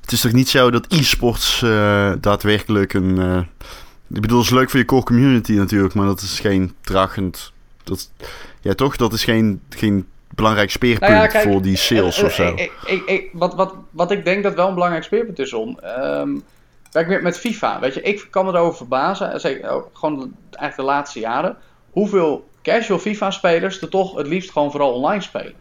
Het 0.00 0.12
is 0.12 0.20
toch 0.20 0.32
niet 0.32 0.48
zo 0.48 0.70
dat 0.70 0.86
e-sports 0.88 1.62
eh, 1.62 2.12
daadwerkelijk 2.20 2.92
een... 2.94 3.18
eh, 3.18 3.38
ik 4.14 4.20
bedoel, 4.20 4.38
het 4.38 4.46
is 4.46 4.52
leuk 4.52 4.70
voor 4.70 4.78
je 4.78 4.84
core 4.84 5.02
community 5.04 5.52
natuurlijk, 5.52 5.94
maar 5.94 6.06
dat 6.06 6.20
is 6.20 6.40
geen 6.40 6.74
dragend... 6.80 7.52
Dat, 7.84 8.10
ja, 8.60 8.74
toch? 8.74 8.96
Dat 8.96 9.12
is 9.12 9.24
geen, 9.24 9.60
geen 9.68 10.06
belangrijk 10.34 10.70
speerpunt 10.70 11.10
Nou 11.10 11.22
ja, 11.22 11.26
kijk, 11.26 11.44
voor 11.48 11.62
die 11.62 11.76
sales 11.76 12.22
of 12.22 12.32
zo. 12.34 12.52
ik- 12.56 12.72
ik- 12.86 13.06
ik- 13.06 13.30
wat, 13.32 13.54
wat, 13.54 13.74
wat 13.90 14.10
ik 14.10 14.24
denk 14.24 14.42
dat 14.42 14.54
wel 14.54 14.68
een 14.68 14.74
belangrijk 14.74 15.04
speerpunt 15.04 15.38
is 15.38 15.52
om. 15.52 15.78
ehm 15.78 16.36
kijk, 16.90 17.06
met, 17.08 17.22
met 17.22 17.38
FIFA, 17.38 17.80
weet 17.80 17.94
je, 17.94 18.02
ik 18.02 18.26
kan 18.30 18.44
me 18.46 18.52
erover 18.52 18.76
verbazen, 18.76 19.32
en 19.32 19.40
zeker 19.40 19.70
ook 19.70 19.88
gewoon 19.92 20.18
de- 20.18 20.56
eigenlijk 20.56 20.76
de 20.76 20.94
laatste 20.96 21.18
jaren, 21.20 21.56
hoeveel 21.94 22.48
casual 22.62 22.98
FIFA-spelers 22.98 23.80
er 23.80 23.88
toch 23.88 24.16
het 24.16 24.26
liefst 24.26 24.50
gewoon 24.50 24.70
vooral 24.70 24.92
online 24.92 25.22
spelen. 25.22 25.54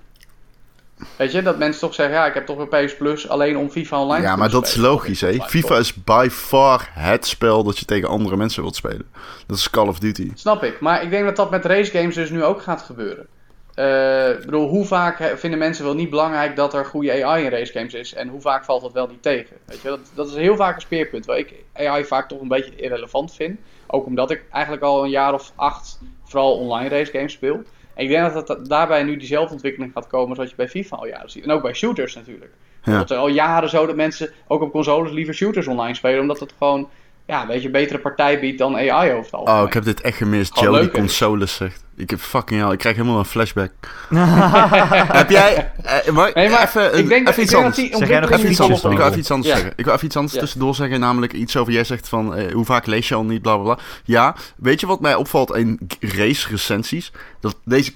Weet 1.16 1.32
je, 1.32 1.42
dat 1.42 1.58
mensen 1.58 1.82
toch 1.82 1.94
zeggen, 1.94 2.16
ja, 2.16 2.26
ik 2.26 2.34
heb 2.34 2.46
toch 2.46 2.58
een 2.58 2.86
PS 2.86 2.96
Plus 2.98 3.30
alleen 3.30 3.58
om 3.58 3.70
FIFA 3.70 4.02
online 4.02 4.22
te 4.22 4.28
Ja, 4.28 4.36
maar 4.36 4.50
dat 4.50 4.64
is 4.64 4.72
spelen. 4.72 4.90
logisch, 4.90 5.22
hè? 5.22 5.34
FIFA 5.42 5.78
is 5.78 5.94
by 5.94 6.28
far 6.32 6.90
het 6.94 7.26
spel 7.26 7.64
dat 7.64 7.80
je 7.80 7.86
tegen 7.86 8.10
andere 8.10 8.36
mensen 8.38 8.62
wilt 8.62 8.76
spelen. 8.76 9.06
Dat 9.48 9.58
is 9.58 9.70
Call 9.70 9.88
of 9.88 10.00
Duty. 10.00 10.32
Snap 10.34 10.64
ik, 10.64 10.80
maar 10.80 11.04
ik 11.04 11.10
denk 11.10 11.26
dat 11.26 11.36
dat 11.36 11.52
met 11.52 11.66
racegames 11.66 12.16
dus 12.16 12.30
nu 12.30 12.44
ook 12.44 12.62
gaat 12.62 12.82
gebeuren. 12.82 13.28
Eh, 13.74 14.30
ik 14.30 14.46
bedoel, 14.46 14.68
hoe 14.68 14.86
vaak 14.86 15.34
vinden 15.36 15.60
mensen 15.60 15.86
wel 15.86 15.94
niet 15.96 16.10
belangrijk 16.10 16.56
dat 16.56 16.74
er 16.74 16.86
goede 16.86 17.26
AI 17.26 17.44
in 17.44 17.52
racegames 17.52 17.94
is? 17.94 18.14
En 18.14 18.28
hoe 18.28 18.42
vaak 18.42 18.66
valt 18.66 18.82
dat 18.82 18.92
wel 18.94 19.08
niet 19.08 19.22
tegen? 19.24 19.56
Weet 19.66 19.82
je, 19.82 19.88
dat, 19.88 20.00
dat 20.14 20.28
is 20.28 20.36
heel 20.36 20.56
vaak 20.56 20.76
een 20.76 20.82
speerpunt. 20.82 21.26
Waar 21.26 21.38
ik 21.38 21.54
AI 21.74 22.06
vaak 22.06 22.28
toch 22.28 22.42
een 22.42 22.48
beetje 22.48 22.76
irrelevant 22.76 23.34
vind. 23.34 23.60
Ook 23.88 24.06
omdat 24.06 24.32
ik 24.32 24.44
eigenlijk 24.52 24.84
al 24.84 25.04
een 25.04 25.10
jaar 25.10 25.34
of 25.34 25.52
acht 25.56 26.00
vooral 26.34 26.58
online 26.58 26.90
racegames 26.90 27.34
speel. 27.34 27.62
En 27.94 28.04
ik 28.04 28.10
denk 28.10 28.34
dat 28.34 28.48
het 28.48 28.70
daarbij 28.70 29.04
nu 29.04 29.18
diezelfde 29.18 29.54
ontwikkeling 29.54 29.92
gaat 29.94 30.08
komen 30.08 30.36
zoals 30.36 30.50
je 30.50 30.56
bij 30.56 30.70
FIFA 30.70 30.96
al 30.96 31.08
jaren 31.08 31.30
ziet. 31.30 31.44
En 31.44 31.52
ook 31.52 31.62
bij 31.62 31.74
shooters 31.74 32.16
natuurlijk. 32.16 32.52
Ja. 32.84 33.00
Het 33.00 33.10
is 33.10 33.18
al 33.18 33.28
jaren 33.28 33.70
zo 33.70 33.86
dat 33.86 33.96
mensen 33.96 34.30
ook 34.48 34.62
op 34.62 34.72
consoles 34.72 35.12
liever 35.12 35.34
shooters 35.34 35.68
online 35.68 35.96
spelen. 35.96 36.22
Omdat 36.22 36.40
het 36.40 36.54
gewoon 36.58 36.90
ja, 37.28 37.42
een 37.42 37.48
beetje 37.48 37.70
betere 37.70 38.00
partij 38.00 38.40
biedt 38.40 38.58
dan 38.58 38.76
AI 38.76 39.12
over 39.12 39.24
het 39.26 39.34
algemeen. 39.34 39.62
Oh, 39.62 39.68
ik 39.68 39.74
heb 39.74 39.84
dit 39.84 40.02
echt 40.02 40.18
gemist. 40.18 40.60
Joe 40.60 40.80
die 40.80 40.92
consoles 40.92 41.56
zegt. 41.56 41.84
Ik 41.96 42.10
heb 42.10 42.20
fucking 42.20 42.62
hell, 42.62 42.72
ik 42.72 42.78
krijg 42.80 42.96
helemaal 42.96 43.18
een 43.20 43.26
flashback. 43.26 43.72
heb 45.20 45.30
jij... 45.30 45.72
eh, 45.84 46.14
mag, 46.14 46.34
Nee, 46.34 46.50
maar 46.50 46.64
even, 46.64 46.98
ik 46.98 47.08
denk, 47.08 47.28
even 47.28 47.42
ik 47.42 47.48
iets 47.48 47.56
anders. 47.56 47.76
die 47.76 47.96
Zeg 47.98 48.08
jij 48.08 48.20
nog 48.20 48.30
Even 48.32 48.50
iets 48.50 48.60
anders. 48.62 48.84
Ik 48.84 48.98
wil 48.98 49.06
even 49.08 49.20
iets 49.20 49.32
anders 49.32 49.50
Ja. 49.50 49.56
zeggen. 49.56 49.74
Ik 49.76 49.86
wil 49.86 49.94
even 49.94 50.06
iets 50.06 50.16
anders 50.16 50.34
Ja. 50.36 50.40
tussendoor 50.40 50.76
zeggen. 50.76 51.00
Namelijk 51.00 51.34
iets 51.34 51.58
over 51.58 51.74
jij 51.74 51.84
zegt 51.84 52.10
van 52.10 52.36
eh, 52.36 52.52
hoe 52.54 52.66
vaak 52.66 52.86
lees 52.86 53.08
je 53.08 53.16
al 53.16 53.24
niet, 53.24 53.42
bla 53.42 53.56
bla 53.58 53.64
bla. 53.74 53.84
Ja, 54.04 54.36
weet 54.56 54.80
je 54.80 54.86
wat 54.88 55.02
mij 55.02 55.16
opvalt 55.16 55.56
in 55.56 55.80
race 56.00 56.50
recensies? 56.50 57.12
Dat 57.40 57.56
deze 57.64 57.94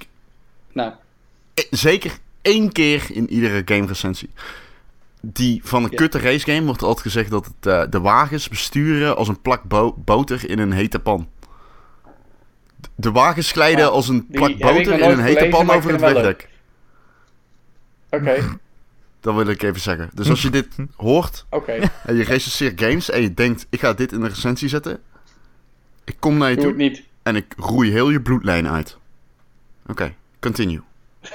Nou, 0.74 0.92
eh, 1.54 1.64
zeker 1.70 2.12
één 2.42 2.72
keer 2.72 3.04
in 3.10 3.30
iedere 3.30 3.62
game 3.66 3.88
recensie. 3.88 4.30
Die 5.22 5.62
van 5.64 5.84
een 5.84 5.90
Ja. 5.92 5.98
kutte 5.98 6.20
race 6.20 6.52
game 6.52 6.66
wordt 6.66 6.82
altijd 6.82 7.02
gezegd 7.06 7.30
dat 7.30 7.46
het, 7.46 7.66
eh, 7.66 7.84
de 7.90 8.00
wagens 8.00 8.50
besturen 8.50 9.18
als 9.18 9.28
een 9.28 9.42
plak 9.42 9.64
bo- 9.64 9.94
boter 9.98 10.50
in 10.50 10.60
een 10.60 10.72
hete 10.72 11.00
pan. 11.00 11.30
De 12.96 13.12
wagens 13.12 13.52
glijden 13.52 13.84
Ja, 13.86 13.90
als 13.90 14.08
een 14.08 14.28
plak 14.28 14.58
boter 14.58 15.00
in 15.00 15.10
een 15.10 15.20
hete 15.20 15.48
pan 15.50 15.70
over 15.70 15.92
het 15.92 16.02
wegdek. 16.02 16.50
oké, 18.10 18.36
Dat 19.20 19.36
wil 19.36 19.48
ik 19.48 19.62
even 19.62 19.82
zeggen. 19.82 20.10
Dus 20.14 20.30
als 20.30 20.42
je 20.42 20.50
dit 20.50 20.68
hoort 20.96 21.46
en 22.06 22.16
je 22.16 22.24
recenseert 22.24 22.82
games 22.82 23.10
en 23.10 23.22
je 23.22 23.34
denkt, 23.34 23.68
ik 23.70 23.80
ga 23.80 23.94
dit 23.94 24.12
in 24.12 24.22
een 24.22 24.30
recensie 24.30 24.70
zetten. 24.70 25.00
Ik 26.04 26.16
kom 26.20 26.38
naar 26.38 26.50
je 26.50 26.56
Doe 26.56 26.66
het 26.66 26.74
toe 26.76 26.84
niet. 26.84 27.04
en 27.24 27.36
ik 27.36 27.54
roei 27.58 27.92
heel 27.92 28.10
je 28.10 28.22
bloedlijn 28.22 28.68
uit. 28.68 28.98
Oké, 29.88 30.14
continue. 30.40 30.82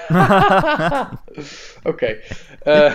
Oké. 1.83 2.17
Eh, 2.63 2.95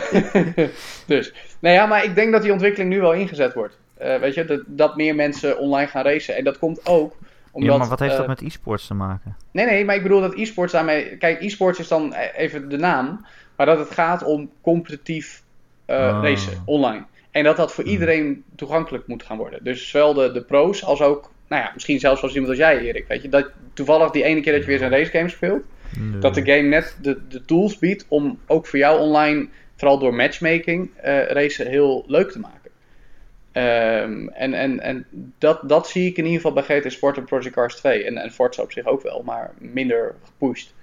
dus. 1.05 1.33
Nou 1.59 1.75
ja, 1.75 1.85
maar 1.85 2.03
ik 2.03 2.15
denk 2.15 2.31
dat 2.31 2.41
die 2.41 2.51
ontwikkeling 2.51 2.89
nu 2.89 3.01
wel 3.01 3.13
ingezet 3.13 3.53
wordt. 3.53 3.77
Eh, 3.97 4.19
weet 4.19 4.33
je, 4.33 4.45
dat, 4.45 4.61
dat 4.65 4.95
meer 4.95 5.15
mensen 5.15 5.57
online 5.59 5.87
gaan 5.89 6.03
racen. 6.03 6.35
En 6.35 6.43
dat 6.43 6.57
komt 6.57 6.85
ook 6.85 7.15
omdat... 7.51 7.71
ja, 7.71 7.77
maar 7.77 7.87
wat 7.87 7.99
heeft 7.99 8.11
eh, 8.11 8.17
dat 8.17 8.27
met 8.27 8.41
e-sports 8.41 8.87
te 8.87 8.93
maken? 8.93 9.35
Nee, 9.51 9.65
nee, 9.65 9.85
maar 9.85 9.95
ik 9.95 10.03
bedoel 10.03 10.21
dat 10.21 10.35
e-sports 10.35 10.71
daarmee... 10.73 11.17
Kijk, 11.17 11.41
e-sports 11.41 11.79
is 11.79 11.87
dan 11.87 12.13
e- 12.13 12.31
even 12.35 12.69
de 12.69 12.77
naam. 12.77 13.25
Maar 13.55 13.65
dat 13.65 13.79
het 13.79 13.91
gaat 13.91 14.23
om 14.23 14.49
competitief 14.61 15.41
eh, 15.85 15.95
Oh. 15.97 16.19
racen, 16.23 16.61
online. 16.65 17.03
En 17.31 17.43
dat 17.43 17.57
dat 17.57 17.73
voor 17.73 17.83
Hmm. 17.83 17.93
iedereen 17.93 18.43
toegankelijk 18.55 19.07
moet 19.07 19.23
gaan 19.23 19.37
worden. 19.37 19.63
Dus 19.63 19.89
zowel 19.89 20.13
de, 20.13 20.31
de 20.31 20.41
pro's 20.41 20.83
als 20.83 21.01
ook... 21.01 21.31
Nou 21.47 21.61
ja, 21.63 21.71
misschien 21.73 21.99
zelfs 21.99 22.21
als 22.21 22.31
iemand 22.33 22.49
als 22.49 22.59
jij, 22.59 22.79
Erik. 22.79 23.07
Weet 23.07 23.21
je, 23.21 23.29
dat 23.29 23.49
toevallig 23.73 24.11
die 24.11 24.23
ene 24.23 24.41
keer 24.41 24.51
dat 24.51 24.61
je 24.61 24.67
weer 24.67 24.79
zo'n 24.79 24.89
racegame 24.89 25.29
speelt... 25.29 25.63
Nee. 25.99 26.19
Dat 26.19 26.35
de 26.35 26.45
game 26.45 26.67
net 26.67 26.97
de, 27.01 27.27
de 27.27 27.45
tools 27.45 27.79
biedt 27.79 28.05
om 28.07 28.39
ook 28.47 28.65
voor 28.67 28.79
jou 28.79 28.99
online, 28.99 29.47
vooral 29.75 29.99
door 29.99 30.13
matchmaking, 30.13 30.89
eh 30.95 31.25
racen 31.27 31.67
heel 31.67 32.03
leuk 32.07 32.31
te 32.31 32.39
maken. 32.39 32.71
Ehm, 33.51 34.27
en 34.27 34.53
en, 34.53 34.79
en 34.79 35.05
dat, 35.37 35.69
dat 35.69 35.87
zie 35.89 36.05
ik 36.09 36.17
in 36.17 36.25
ieder 36.25 36.41
geval 36.41 36.63
bij 36.63 36.81
GT 36.81 36.91
Sport 36.91 37.17
en 37.17 37.25
Project 37.25 37.55
Cars 37.55 37.75
2. 37.75 38.03
En, 38.03 38.17
en 38.17 38.31
Forza 38.31 38.61
op 38.61 38.71
zich 38.71 38.85
ook 38.85 39.01
wel, 39.01 39.21
maar 39.25 39.53
minder 39.57 40.15
gepusht. 40.23 40.73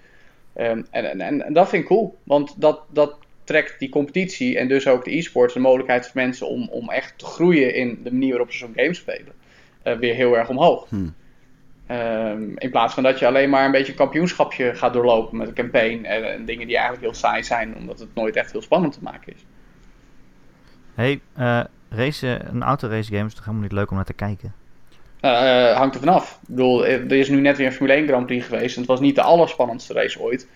Ehm, 0.52 0.82
en, 0.90 1.10
en, 1.10 1.20
en, 1.20 1.44
en 1.44 1.52
dat 1.52 1.68
vind 1.68 1.82
ik 1.82 1.88
cool, 1.88 2.18
want 2.22 2.54
dat, 2.60 2.80
dat 2.92 3.16
trekt 3.44 3.78
die 3.78 3.88
competitie 3.88 4.58
en 4.58 4.68
dus 4.68 4.86
ook 4.88 5.04
de 5.04 5.16
e-sports 5.16 5.54
de 5.54 5.60
mogelijkheid 5.60 6.04
voor 6.06 6.20
mensen 6.20 6.48
om, 6.48 6.68
om 6.70 6.90
echt 6.90 7.18
te 7.18 7.24
groeien 7.24 7.74
in 7.74 8.00
de 8.02 8.12
manier 8.12 8.30
waarop 8.30 8.52
ze 8.52 8.58
zo'n 8.58 8.72
game 8.76 8.94
spelen. 8.94 9.32
eh, 9.82 9.96
weer 9.98 10.14
heel 10.14 10.36
erg 10.36 10.48
omhoog. 10.48 10.88
Hmm. 10.88 11.14
Ehm, 11.86 12.42
in 12.56 12.70
plaats 12.70 12.94
van 12.94 13.02
dat 13.02 13.18
je 13.18 13.26
alleen 13.26 13.50
maar 13.50 13.64
een 13.64 13.72
beetje 13.72 13.92
een 13.92 13.98
kampioenschapje 13.98 14.74
gaat 14.74 14.92
doorlopen 14.92 15.36
met 15.36 15.48
een 15.48 15.54
campaign 15.54 16.04
en, 16.04 16.32
en 16.32 16.44
dingen 16.44 16.66
die 16.66 16.76
eigenlijk 16.76 17.04
heel 17.06 17.14
saai 17.14 17.42
zijn, 17.42 17.76
omdat 17.76 17.98
het 17.98 18.14
nooit 18.14 18.36
echt 18.36 18.52
heel 18.52 18.62
spannend 18.62 18.92
te 18.92 19.02
maken 19.02 19.32
is. 19.34 19.44
hey, 20.94 21.20
eh, 21.36 21.60
race, 21.88 22.40
een 22.52 22.62
autorace 22.62 23.12
game 23.12 23.26
is 23.26 23.34
toch 23.34 23.44
helemaal 23.44 23.66
niet 23.66 23.78
leuk 23.78 23.90
om 23.90 23.96
naar 23.96 24.04
te 24.04 24.12
kijken? 24.12 24.54
Uh, 25.20 25.76
hangt 25.76 25.94
er 25.94 26.00
vanaf. 26.00 26.38
Ik 26.42 26.48
bedoel, 26.48 26.86
er 26.86 27.12
is 27.12 27.28
nu 27.28 27.40
net 27.40 27.56
weer 27.56 27.66
een 27.66 27.72
Formule 27.72 27.96
1 27.98 28.06
Grand 28.06 28.26
Prix 28.26 28.46
geweest. 28.46 28.74
En 28.74 28.80
het 28.80 28.90
was 28.90 29.00
niet 29.00 29.14
de 29.14 29.22
allerspannendste 29.22 29.92
race 29.92 30.20
ooit. 30.20 30.48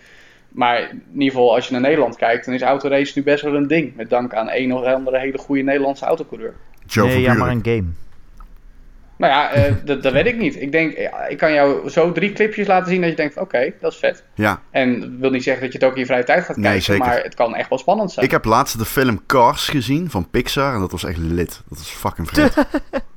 Maar 0.48 0.90
in 0.90 1.02
ieder 1.12 1.28
geval, 1.28 1.54
als 1.54 1.66
je 1.66 1.72
naar 1.72 1.80
Nederland 1.80 2.16
kijkt, 2.16 2.44
dan 2.44 2.54
is 2.54 2.62
autorace 2.62 3.12
nu 3.14 3.22
best 3.22 3.42
wel 3.42 3.54
een 3.54 3.66
ding. 3.66 3.96
Met 3.96 4.10
dank 4.10 4.34
aan 4.34 4.50
een 4.50 4.72
of 4.72 4.84
andere 4.84 5.18
hele 5.18 5.38
goede 5.38 5.62
Nederlandse 5.62 6.04
autocoureur. 6.04 6.54
Joe 6.86 7.06
nee, 7.06 7.20
ja, 7.20 7.34
maar 7.34 7.50
een 7.50 7.64
game. 7.64 7.88
Nou 9.18 9.32
ja, 9.32 9.56
uh, 9.56 9.72
dat 10.02 10.12
weet 10.12 10.26
ik 10.26 10.36
niet. 10.36 10.60
Ik 10.60 10.72
denk, 10.72 10.92
ik 11.28 11.36
kan 11.36 11.52
jou 11.52 11.90
zo 11.90 12.12
drie 12.12 12.32
clipjes 12.32 12.66
laten 12.66 12.90
zien 12.90 13.00
dat 13.00 13.10
je 13.10 13.16
denkt, 13.16 13.36
oké, 13.36 13.72
dat 13.80 13.92
is 13.92 13.98
vet. 13.98 14.24
Ja. 14.34 14.60
En 14.70 15.00
dat 15.00 15.10
wil 15.18 15.30
niet 15.30 15.42
zeggen 15.42 15.62
dat 15.62 15.72
je 15.72 15.78
het 15.78 15.86
ook 15.86 15.94
in 15.94 16.00
je 16.00 16.06
vrije 16.06 16.24
tijd 16.24 16.44
gaat 16.44 16.60
kijken, 16.60 16.82
zeker. 16.82 17.06
maar 17.06 17.22
het 17.22 17.34
kan 17.34 17.54
echt 17.54 17.68
wel 17.68 17.78
spannend 17.78 18.12
zijn. 18.12 18.26
Ik 18.26 18.32
heb 18.32 18.44
laatst 18.44 18.78
de 18.78 18.84
film 18.84 19.26
Cars 19.26 19.68
gezien 19.68 20.10
van 20.10 20.30
Pixar 20.30 20.74
en 20.74 20.80
dat 20.80 20.92
was 20.92 21.04
echt 21.04 21.18
lit. 21.18 21.62
Dat 21.68 21.78
was 21.78 21.88
fucking 21.88 22.28
vet. 22.28 22.54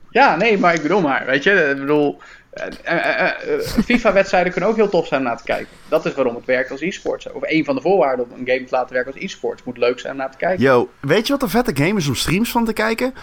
ja, 0.10 0.36
nee, 0.36 0.58
maar 0.58 0.74
ik 0.74 0.82
bedoel 0.82 1.02
maar, 1.02 1.26
weet 1.26 1.44
je, 1.44 1.70
ik 1.74 1.80
bedoel... 1.80 2.20
Uh, 2.54 3.60
FIFA-wedstrijden 3.86 4.52
kunnen 4.52 4.70
ook 4.70 4.76
heel 4.76 4.90
tof 4.90 5.08
zijn 5.08 5.22
om 5.22 5.28
naar 5.28 5.38
te 5.38 5.44
kijken. 5.44 5.68
Dat 5.88 6.06
is 6.06 6.14
waarom 6.14 6.36
het 6.36 6.46
werkt 6.46 6.72
als 6.72 6.82
e-sports. 6.82 7.32
Of 7.32 7.42
een 7.46 7.66
van 7.66 7.76
de 7.76 7.82
voorwaarden 7.82 8.26
om 8.26 8.40
een 8.40 8.48
game 8.48 8.64
te 8.64 8.76
laten 8.76 8.94
werken 8.94 9.14
als 9.14 9.22
e-sports. 9.22 9.64
Moet 9.64 9.78
leuk 9.78 10.00
zijn 10.00 10.14
om 10.14 10.20
naar 10.20 10.32
te 10.32 10.38
kijken. 10.38 10.64
Yo, 10.64 10.90
weet 11.00 11.28
je 11.28 11.34
wat 11.34 11.42
een 11.42 11.50
vette 11.50 11.84
game 11.84 12.00
is 12.00 12.08
om 12.08 12.16
streams 12.16 12.52
van 12.52 12.66
te 12.66 12.74
kijken? 12.74 13.14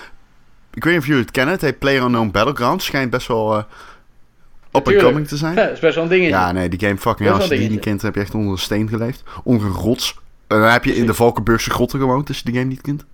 Ik 0.79 0.85
weet 0.85 0.93
niet 0.93 1.03
of 1.03 1.09
jullie 1.09 1.23
het 1.23 1.31
kennen. 1.31 1.55
Het 1.55 1.63
heet 1.63 1.79
PlayerUnknown 1.79 2.31
Battlegrounds. 2.31 2.85
Schijnt 2.85 3.11
best 3.11 3.29
wel 3.29 3.57
uh, 3.57 3.63
up 4.73 4.87
and 4.89 4.97
coming 4.97 5.29
te 5.29 5.37
zijn. 5.37 5.55
Ja, 5.55 5.69
is 5.69 5.81
best 5.81 5.95
wel 5.95 6.05
een 6.05 6.11
dingetje. 6.11 6.31
Ja, 6.31 6.53
nee, 6.53 6.69
die 6.69 6.79
game 6.79 6.99
fucking 6.99 7.31
Als 7.31 7.49
je 7.49 7.59
die 7.59 7.71
niet 7.71 7.81
kent, 7.81 8.03
heb 8.03 8.15
je 8.15 8.21
echt 8.21 8.35
onder 8.35 8.53
een 8.53 8.59
steen 8.59 8.89
geleefd. 8.89 9.23
Onder 9.45 9.67
een 9.67 9.73
rots. 9.73 10.19
En 10.47 10.61
dan 10.61 10.71
heb 10.71 10.85
je 10.85 10.95
in 10.95 11.07
de 11.07 11.15
Valkenburgse 11.15 11.71
grotten 11.71 11.99
gewoond, 11.99 12.29
als 12.29 12.39
je 12.39 12.45
die 12.45 12.55
game 12.55 12.67
niet 12.67 12.81
kent. 12.81 13.05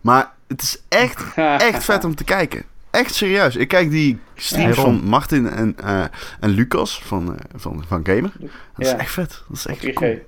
Maar 0.00 0.32
het 0.46 0.62
is 0.62 0.82
echt, 0.88 1.24
echt 1.72 1.84
vet 1.84 2.04
om 2.04 2.14
te 2.14 2.24
kijken. 2.24 2.62
Echt 2.90 3.14
serieus. 3.14 3.56
Ik 3.56 3.68
kijk 3.68 3.90
die 3.90 4.18
streams 4.34 4.76
van 4.76 5.00
Martin 5.04 5.48
en, 5.48 5.76
uh, 5.84 6.04
en 6.40 6.50
Lucas 6.50 7.02
van, 7.04 7.28
uh, 7.28 7.34
van, 7.54 7.84
van 7.88 8.00
Gamer. 8.06 8.32
Dat 8.40 8.86
is 8.86 8.92
echt 8.92 9.10
vet. 9.10 9.42
Dat 9.48 9.56
is 9.56 9.66
echt 9.66 9.92
cool. 9.92 10.18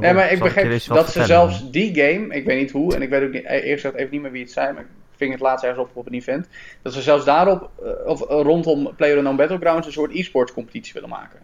Nee, 0.00 0.12
maar 0.12 0.32
ik 0.32 0.38
begreep 0.38 0.84
dat 0.86 1.12
ze 1.12 1.24
zelfs 1.24 1.70
die 1.70 1.94
game, 1.94 2.34
ik 2.34 2.44
weet 2.44 2.60
niet 2.60 2.70
hoe, 2.70 2.94
en 2.94 3.02
ik 3.02 3.08
weet 3.08 3.22
ook 3.22 3.32
niet, 3.32 3.44
eerst 3.44 3.80
gezegd 3.80 3.94
even 3.94 4.12
niet 4.12 4.22
meer 4.22 4.30
wie 4.30 4.42
het 4.42 4.52
zijn, 4.52 4.74
maar 4.74 4.82
ik 4.82 4.88
ving 5.16 5.32
het 5.32 5.40
laatst 5.40 5.64
ergens 5.64 5.82
op 5.82 5.90
op 5.92 6.06
een 6.06 6.12
event, 6.12 6.48
dat 6.82 6.92
ze 6.92 7.02
zelfs 7.02 7.24
daarop, 7.24 7.70
uh, 7.82 7.88
of 8.06 8.20
uh, 8.20 8.26
rondom 8.28 8.94
PlayerUnknown 8.96 9.36
Battlegrounds, 9.36 9.86
een 9.86 9.92
soort 9.92 10.14
e-sports 10.14 10.52
competitie 10.52 10.92
willen 10.92 11.08
maken. 11.08 11.38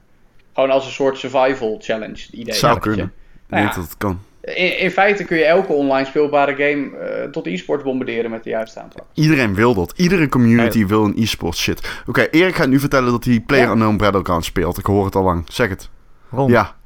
Gewoon 0.55 0.71
als 0.71 0.87
een 0.87 0.93
soort 0.93 1.19
survival 1.19 1.79
challenge 1.81 2.27
idee. 2.31 2.55
Zou 2.55 2.79
kunnen. 2.79 3.13
Ik 3.51 3.59
ja, 3.59 3.65
dat 3.65 3.75
het 3.75 3.97
kan. 3.97 4.21
In, 4.41 4.79
in, 4.79 4.91
feite 4.91 5.25
kun 5.25 5.37
je 5.37 5.45
elke 5.45 5.73
online 5.73 6.07
speelbare 6.07 6.53
game 6.53 6.91
uh, 7.25 7.31
tot 7.31 7.47
e-sports 7.47 7.85
bombarderen 7.85 8.31
met 8.31 8.45
de 8.45 8.51
juiste 8.51 8.81
aanpak. 8.81 9.05
Iedereen 9.15 9.55
wil 9.55 9.75
dat. 9.75 9.93
Iedere 9.97 10.29
community 10.29 10.87
wil 10.87 11.05
een 11.05 11.15
e-sports 11.17 11.61
shit. 11.61 11.79
Oké, 12.01 12.11
okay, 12.11 12.29
Erik 12.31 12.55
gaat 12.55 12.69
nu 12.69 12.79
vertellen 12.79 13.11
dat 13.11 13.25
hij 13.25 13.41
PlayerUnknown 13.41 13.93
ja. 13.93 13.97
Battlegrounds 13.97 14.47
speelt. 14.47 14.79
Ik 14.79 14.87
hoor 14.87 15.05
het 15.05 15.15
al 15.15 15.23
lang. 15.23 15.45
Zeg 15.53 15.69
het. 15.69 15.91
Ron. 16.31 16.51
Ja. 16.51 16.77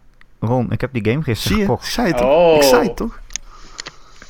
Ron, 0.46 0.72
ik 0.72 0.80
heb 0.80 0.92
die 0.92 1.04
game 1.11 1.22
gisteren 1.22 1.56
Zie 1.56 1.56
je? 1.56 1.64
gekocht. 1.64 1.87
Ik 1.87 1.92
zei 1.92 2.06
het 2.06 2.16
toch? 2.16 2.28
Oh. 2.28 2.56
Ik 2.56 2.62
zei 2.62 2.82
het 2.82 2.96
toch? 2.96 3.20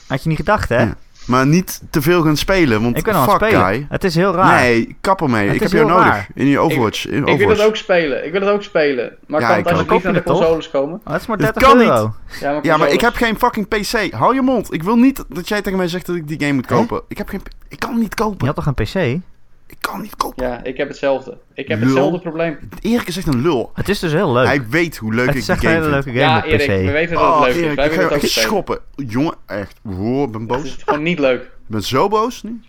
Had 0.06 0.22
je 0.22 0.28
niet 0.28 0.38
gedacht, 0.38 0.68
hè? 0.68 0.80
Ja. 0.82 0.94
Maar 1.26 1.46
niet 1.46 1.82
te 1.90 2.02
veel 2.02 2.22
gaan 2.22 2.36
spelen, 2.36 2.82
want 2.82 2.96
ik 2.96 3.02
kan 3.02 3.24
fuck 3.24 3.34
spelen. 3.34 3.64
guy. 3.64 3.86
Het 3.88 4.04
is 4.04 4.14
heel 4.14 4.34
raar. 4.34 4.60
Nee, 4.60 4.96
kap 5.00 5.22
ermee. 5.22 5.48
ik 5.54 5.60
heb 5.60 5.70
jou 5.70 5.86
nodig 5.86 6.04
raar. 6.04 6.28
in 6.34 6.46
je 6.46 6.58
Overwatch. 6.58 7.06
Ik, 7.06 7.12
in 7.12 7.16
Overwatch. 7.22 7.40
ik 7.40 7.46
wil 7.46 7.56
het 7.56 7.66
ook 7.66 7.76
spelen. 7.76 8.26
Ik 8.26 8.32
wil 8.32 8.40
het 8.40 8.50
ook 8.50 8.62
spelen. 8.62 9.16
Maar 9.26 9.40
ja, 9.40 9.46
kan 9.48 9.56
het 9.56 9.68
alsjeblieft 9.68 10.04
naar 10.04 10.12
de 10.12 10.22
consoles 10.22 10.70
komen? 10.70 11.00
Oh, 11.04 11.12
dat 11.12 11.20
is 11.20 11.26
maar 11.26 11.38
30 11.38 11.62
kan 11.62 11.80
euro. 11.80 12.02
Niet. 12.02 12.40
Ja, 12.40 12.52
maar, 12.52 12.64
ja, 12.64 12.76
maar 12.76 12.88
ik 12.88 13.00
heb 13.00 13.14
geen 13.14 13.38
fucking 13.38 13.68
PC. 13.68 14.12
Hou 14.14 14.34
je 14.34 14.42
mond. 14.42 14.72
Ik 14.72 14.82
wil 14.82 14.96
niet 14.96 15.24
dat 15.28 15.48
jij 15.48 15.62
tegen 15.62 15.78
mij 15.78 15.88
zegt 15.88 16.06
dat 16.06 16.16
ik 16.16 16.28
die 16.28 16.40
game 16.40 16.52
moet 16.52 16.66
kopen. 16.66 17.02
Ik 17.08 17.18
heb 17.18 17.28
geen... 17.28 17.42
Ik 17.68 17.78
kan 17.78 17.90
hem 17.90 17.98
niet 18.00 18.14
kopen. 18.14 18.36
Je 18.38 18.46
had 18.46 18.54
toch 18.54 18.66
een 18.66 18.74
PC? 18.74 19.22
Ik 19.66 19.76
kan 19.80 20.00
niet 20.00 20.16
kopen. 20.16 20.46
Ja, 20.46 20.64
ik 20.64 20.76
heb 20.76 20.88
hetzelfde. 20.88 21.38
Ik 21.54 21.68
heb 21.68 21.78
lul. 21.78 21.88
hetzelfde 21.88 22.18
probleem. 22.18 22.58
Erik 22.80 23.06
is 23.06 23.16
echt 23.16 23.26
een 23.26 23.42
lul. 23.42 23.70
Het 23.74 23.88
is 23.88 23.98
dus 23.98 24.12
heel 24.12 24.32
leuk. 24.32 24.46
Hij 24.46 24.68
weet 24.68 24.96
hoe 24.96 25.14
leuk 25.14 25.26
het 25.26 25.36
ik 25.36 25.44
die 25.46 25.56
game 25.56 25.82
vind. 25.82 25.84
Het 25.94 26.06
is 26.06 26.12
een 26.12 26.14
hele 26.14 26.20
leuke 26.20 26.20
game 26.20 26.58
ja, 26.58 26.66
Erik, 26.66 26.86
we 26.86 26.92
weten 26.92 27.14
dat 27.14 27.24
oh, 27.24 27.44
het 27.44 27.54
leuk 27.54 27.64
Erik, 27.64 27.70
is. 27.70 27.76
Wij 27.76 27.86
ik 27.86 27.92
ga 27.92 28.08
echt 28.08 28.30
schoppen. 28.30 28.78
Jongen, 28.94 29.34
echt. 29.46 29.78
Wow, 29.82 30.22
ik 30.22 30.30
ben 30.30 30.46
boos. 30.46 30.56
Het 30.56 30.66
is 30.66 30.82
gewoon 30.82 31.02
niet 31.02 31.18
leuk. 31.18 31.42
Ik 31.42 31.48
ben 31.66 31.82
zo 31.82 32.08
boos 32.08 32.42
nu. 32.42 32.60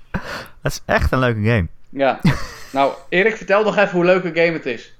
Het 0.62 0.71
is 0.71 0.81
echt 0.86 1.12
een 1.12 1.19
leuke 1.19 1.41
game. 1.41 1.67
Ja. 1.89 2.19
nou, 2.71 2.93
Erik, 3.10 3.38
vertel 3.38 3.63
nog 3.63 3.77
even 3.77 3.91
hoe 3.91 4.05
leuk 4.05 4.23
een 4.23 4.36
game 4.36 4.51
het 4.51 4.65
is. 4.65 4.95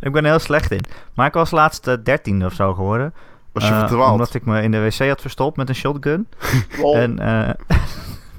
ik 0.00 0.12
ben 0.12 0.24
er 0.24 0.30
heel 0.30 0.38
slecht 0.38 0.70
in. 0.70 0.84
Maar 1.14 1.26
ik 1.26 1.32
was 1.32 1.50
laatst 1.50 1.86
uh, 1.86 1.94
dertiende 2.04 2.44
of 2.44 2.52
zo 2.52 2.74
geworden. 2.74 3.14
Was 3.52 3.68
je 3.68 3.88
uh, 3.90 4.12
Omdat 4.12 4.34
ik 4.34 4.44
me 4.44 4.62
in 4.62 4.70
de 4.70 4.80
wc 4.80 5.08
had 5.08 5.20
verstopt 5.20 5.56
met 5.56 5.68
een 5.68 5.74
shotgun. 5.74 6.28
en... 6.94 7.18
Uh, 7.20 7.50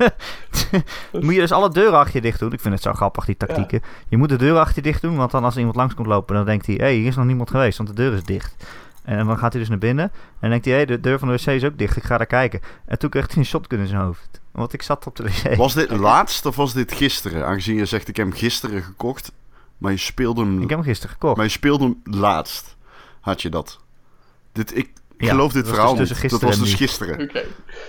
moet 1.22 1.34
je 1.34 1.40
dus 1.40 1.52
alle 1.52 1.70
deuren 1.70 2.00
achter 2.00 2.16
je 2.16 2.22
dicht 2.22 2.40
doen. 2.40 2.54
Ik 2.54 2.60
vind 2.60 2.74
het 2.74 2.84
zo 2.84 2.94
grappig, 2.94 3.26
die 3.26 3.38
tactieken. 3.38 3.82
Je 4.08 4.18
moet 4.18 4.30
de 4.30 4.36
deuren 4.36 4.62
achter 4.62 4.76
je 4.76 4.82
dicht 4.82 5.02
doen, 5.02 5.16
want 5.16 5.32
dan 5.32 5.44
als 5.44 5.58
iemand 5.58 5.76
langs 5.76 5.94
komt 5.94 6.08
lopen, 6.08 6.36
dan 6.36 6.46
denkt 6.46 6.66
hij, 6.66 6.76
hé, 6.76 6.82
hey, 6.82 6.94
hier 6.94 7.08
is 7.08 7.16
nog 7.16 7.26
niemand 7.26 7.50
geweest, 7.50 7.78
want 7.78 7.90
de 7.90 7.96
deur 7.96 8.14
is 8.14 8.24
dicht. 8.24 8.56
En 9.04 9.26
dan 9.26 9.38
gaat 9.38 9.52
hij 9.52 9.62
dus 9.62 9.70
naar 9.70 9.78
binnen 9.78 10.06
en 10.06 10.12
dan 10.40 10.50
denkt 10.50 10.66
hij, 10.66 10.74
hé, 10.74 10.80
hey, 10.80 10.96
de 10.96 11.00
deur 11.00 11.20
van 11.20 11.28
de 11.28 11.34
wc 11.34 11.46
is 11.46 11.64
ook 11.64 11.78
dicht, 11.78 11.98
ik 11.98 12.04
ga 12.04 12.18
daar 12.18 12.26
kijken. 12.26 12.62
En 12.86 13.00
toen 13.00 13.10
kreeg 13.10 13.28
hij 13.28 13.38
een 13.38 13.46
shotgun 13.46 13.80
in 13.80 13.88
zijn 13.88 14.02
hoofd, 14.02 14.42
want 14.52 14.74
ik 14.74 14.82
zat 14.82 15.08
op 15.08 15.16
de 15.16 15.24
wc. 15.24 15.56
Was 15.56 15.74
dit 15.74 15.92
laatst 15.92 16.46
of 16.46 16.56
was 16.56 16.74
dit 16.74 16.92
gisteren? 16.94 17.46
Aangezien 17.46 17.76
je 17.76 17.86
zegt, 17.86 18.08
ik 18.08 18.16
heb 18.16 18.26
hem 18.26 18.36
gisteren 18.36 18.84
gekocht, 18.84 19.32
maar 19.78 19.92
je 19.92 19.98
speelde 19.98 20.42
hem... 20.42 20.62
Ik 20.62 20.70
heb 20.70 20.78
hem 20.78 20.88
gisteren 20.88 21.12
gekocht. 21.12 21.36
Maar 21.36 21.46
je 21.46 21.52
speelde 21.52 21.84
hem 21.84 22.02
laatst, 22.04 22.76
had 23.20 23.42
je 23.42 23.50
dat. 23.50 23.80
Dit, 24.52 24.78
ik, 24.78 24.90
ik 25.22 25.28
ja, 25.28 25.34
geloof 25.34 25.52
dit 25.52 25.68
verhaal 25.68 25.96
dus 25.96 26.22
niet. 26.22 26.32
Dat 26.32 26.42
was 26.42 26.60
dus 26.60 26.74
gisteren. 26.74 27.22
Okay. 27.22 27.46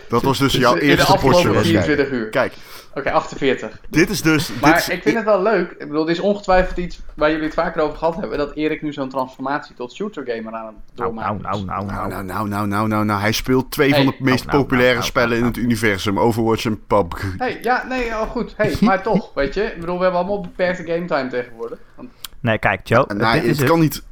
Dat 0.09 0.23
was 0.23 0.39
dus, 0.39 0.53
dus 0.53 0.61
jouw 0.61 0.77
eerste 0.77 1.17
potje 1.21 1.53
24 1.53 2.11
uur. 2.11 2.29
Kijk. 2.29 2.53
Oké, 2.91 3.01
okay, 3.01 3.13
48. 3.13 3.81
Dit 3.91 4.11
is 4.11 4.23
dus... 4.23 4.51
Maar 4.61 4.73
dit 4.73 4.81
is, 4.81 4.89
ik 4.89 5.03
vind 5.03 5.17
het 5.17 5.25
wel 5.25 5.43
leuk. 5.43 5.71
Ik 5.71 5.89
bedoel, 5.89 6.05
dit 6.05 6.17
is 6.17 6.23
ongetwijfeld 6.23 6.79
iets 6.79 7.01
waar 7.15 7.31
jullie 7.31 7.45
het 7.45 7.55
vaker 7.55 7.83
over 7.83 7.99
gehad 7.99 8.17
hebben. 8.17 8.39
Dat 8.39 8.55
Erik 8.55 8.83
nu 8.83 8.93
zo'n 8.93 9.09
transformatie 9.09 9.75
tot 9.75 9.93
shooter 9.93 10.25
gamer 10.27 10.53
aan 10.53 10.67
het 10.67 10.75
doormaken 10.95 11.43
nou, 11.43 11.65
nou, 11.65 11.85
nou, 11.85 12.09
nou, 12.09 12.25
nou, 12.25 12.49
nou, 12.49 12.67
nou, 12.69 12.89
nou, 12.89 13.05
nou, 13.05 13.21
Hij 13.21 13.33
speelt 13.33 13.71
twee 13.71 13.91
hey. 13.91 14.05
van 14.05 14.15
de 14.19 14.25
meest 14.25 14.47
nou, 14.47 14.59
populaire 14.59 14.95
nou, 14.95 15.07
spellen 15.07 15.39
in 15.39 15.45
het 15.45 15.57
universum. 15.57 16.19
Overwatch 16.19 16.65
en 16.65 16.87
PUBG. 16.87 17.25
Hey, 17.37 17.59
ja, 17.63 17.85
nee, 17.89 18.07
oh, 18.07 18.31
goed. 18.31 18.55
Hey, 18.57 18.77
maar 18.81 19.03
toch, 19.03 19.31
weet 19.35 19.55
je. 19.55 19.63
Ik 19.63 19.81
bedoel, 19.81 19.97
we 19.97 20.03
hebben 20.03 20.21
allemaal 20.21 20.41
beperkte 20.41 20.85
game 20.85 21.05
time 21.05 21.29
tegenwoordig. 21.29 21.79
Want... 21.95 22.11
Nee, 22.41 22.59
kijk, 22.59 22.89
Joe. 22.89 23.07
Nee, 23.15 23.27
het, 23.27 23.59
het 23.59 23.65
kan 23.65 23.81
niet... 23.81 24.03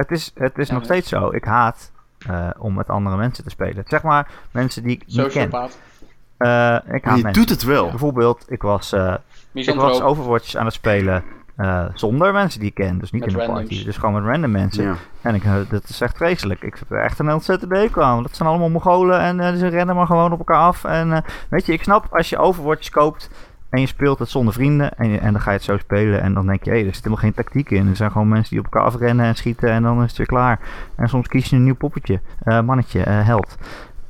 Het 0.00 0.10
is, 0.10 0.30
het 0.34 0.58
is 0.58 0.68
ja, 0.68 0.74
nog 0.74 0.84
steeds 0.84 1.08
zo. 1.08 1.30
Ik 1.30 1.44
haat 1.44 1.90
uh, 2.30 2.50
om 2.58 2.74
met 2.74 2.88
andere 2.88 3.16
mensen 3.16 3.44
te 3.44 3.50
spelen. 3.50 3.84
Zeg 3.86 4.02
maar, 4.02 4.30
mensen 4.50 4.82
die 4.82 4.92
ik 4.92 5.06
niet 5.06 5.26
ken. 5.26 5.50
Uh, 5.52 6.78
ik 6.94 7.04
haat 7.04 7.16
je 7.16 7.22
mensen. 7.22 7.32
doet 7.32 7.48
het 7.48 7.62
wel. 7.62 7.88
Bijvoorbeeld, 7.88 8.44
ik 8.48 8.62
was, 8.62 8.92
uh, 8.92 9.14
ik 9.52 9.74
was 9.74 10.02
Overwatch 10.02 10.54
aan 10.54 10.64
het 10.64 10.74
spelen 10.74 11.24
uh, 11.56 11.84
zonder 11.94 12.32
mensen 12.32 12.60
die 12.60 12.68
ik 12.68 12.74
ken. 12.74 12.98
Dus 12.98 13.10
niet 13.10 13.24
met 13.24 13.34
in 13.34 13.40
een 13.40 13.46
party. 13.46 13.84
Dus 13.84 13.96
gewoon 13.96 14.14
met 14.14 14.32
random 14.32 14.50
mensen. 14.50 14.84
Ja. 14.84 14.94
En 15.22 15.34
ik, 15.34 15.42
dat 15.70 15.88
is 15.88 16.00
echt 16.00 16.16
vreselijk. 16.16 16.62
Ik 16.62 16.76
heb 16.78 16.98
echt 16.98 17.18
een 17.18 17.32
ontzettende 17.32 17.74
deco 17.74 18.00
aan. 18.00 18.22
Dat 18.22 18.36
zijn 18.36 18.48
allemaal 18.48 18.68
Mongolen 18.68 19.20
en 19.20 19.58
ze 19.58 19.66
rennen 19.66 19.96
maar 19.96 20.06
gewoon 20.06 20.32
op 20.32 20.38
elkaar 20.38 20.60
af. 20.60 20.84
En 20.84 21.24
weet 21.48 21.66
je, 21.66 21.72
ik 21.72 21.82
snap 21.82 22.06
als 22.10 22.28
je 22.28 22.38
Overwatch 22.38 22.88
koopt 22.88 23.30
en 23.70 23.80
je 23.80 23.86
speelt 23.86 24.18
het 24.18 24.28
zonder 24.28 24.54
vrienden 24.54 24.96
en, 24.96 25.10
je, 25.10 25.18
en 25.18 25.32
dan 25.32 25.40
ga 25.40 25.50
je 25.50 25.56
het 25.56 25.66
zo 25.66 25.78
spelen 25.78 26.20
en 26.20 26.34
dan 26.34 26.46
denk 26.46 26.64
je, 26.64 26.70
hé, 26.70 26.76
hey, 26.76 26.86
er 26.86 26.94
zit 26.94 27.04
helemaal 27.04 27.24
geen 27.24 27.34
tactiek 27.34 27.70
in. 27.70 27.88
Er 27.88 27.96
zijn 27.96 28.10
gewoon 28.10 28.28
mensen 28.28 28.50
die 28.50 28.58
op 28.58 28.64
elkaar 28.64 28.82
afrennen 28.82 29.26
en 29.26 29.34
schieten 29.34 29.70
en 29.70 29.82
dan 29.82 30.02
is 30.02 30.08
het 30.08 30.16
weer 30.16 30.26
klaar. 30.26 30.60
En 30.96 31.08
soms 31.08 31.28
kies 31.28 31.50
je 31.50 31.56
een 31.56 31.64
nieuw 31.64 31.74
poppetje, 31.74 32.20
uh, 32.44 32.60
mannetje, 32.60 32.98
uh, 32.98 33.26
held. 33.26 33.56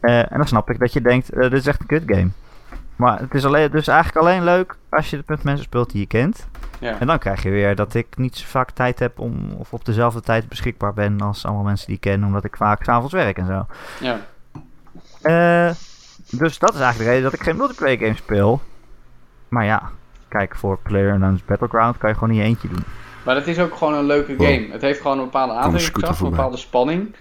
Uh, 0.00 0.18
en 0.18 0.36
dan 0.36 0.46
snap 0.46 0.70
ik 0.70 0.78
dat 0.78 0.92
je 0.92 1.00
denkt, 1.00 1.40
dit 1.40 1.52
is 1.52 1.66
echt 1.66 1.80
een 1.80 1.86
kut 1.86 2.02
game. 2.06 2.28
Maar 2.96 3.18
het 3.18 3.34
is 3.34 3.44
alleen, 3.44 3.70
dus 3.70 3.88
eigenlijk 3.88 4.26
alleen 4.26 4.44
leuk 4.44 4.76
als 4.88 5.10
je 5.10 5.16
het 5.16 5.28
met 5.28 5.42
mensen 5.42 5.64
speelt 5.64 5.90
die 5.90 6.00
je 6.00 6.06
kent. 6.06 6.48
Ja. 6.78 6.98
En 6.98 7.06
dan 7.06 7.18
krijg 7.18 7.42
je 7.42 7.50
weer 7.50 7.74
dat 7.74 7.94
ik 7.94 8.06
niet 8.16 8.36
zo 8.36 8.46
vaak 8.48 8.70
tijd 8.70 8.98
heb 8.98 9.18
om, 9.18 9.52
of 9.58 9.72
op 9.72 9.84
dezelfde 9.84 10.20
tijd 10.20 10.48
beschikbaar 10.48 10.94
ben 10.94 11.20
als 11.20 11.44
allemaal 11.44 11.64
mensen 11.64 11.86
die 11.86 11.94
ik 11.94 12.00
ken, 12.00 12.24
omdat 12.24 12.44
ik 12.44 12.56
vaak 12.56 12.84
s'avonds 12.84 13.12
werk 13.12 13.38
en 13.38 13.46
zo. 13.46 13.66
Ja. 14.00 14.18
dus 16.30 16.58
dat 16.58 16.74
is 16.74 16.80
eigenlijk 16.80 16.98
de 16.98 17.04
reden 17.04 17.22
dat 17.22 17.32
ik 17.32 17.42
geen 17.42 17.56
multiplayer 17.56 17.98
game 17.98 18.14
speel. 18.14 18.60
Maar 19.50 19.64
ja, 19.64 19.90
kijk, 20.28 20.56
voor 20.56 20.78
PlayerUnknown's 20.82 21.44
Battleground 21.44 21.98
kan 21.98 22.08
je 22.10 22.16
gewoon 22.16 22.34
niet 22.34 22.42
eentje 22.42 22.68
doen. 22.68 22.84
Maar 23.24 23.34
het 23.34 23.46
is 23.46 23.58
ook 23.58 23.76
gewoon 23.76 23.94
een 23.94 24.04
leuke 24.04 24.34
game. 24.36 24.68
Het 24.70 24.82
heeft 24.82 25.00
gewoon 25.00 25.18
een 25.18 25.24
bepaalde 25.24 25.52
aantrekkingskracht, 25.52 26.20
een 26.20 26.30
bepaalde 26.30 26.56
spanning. 26.56 27.14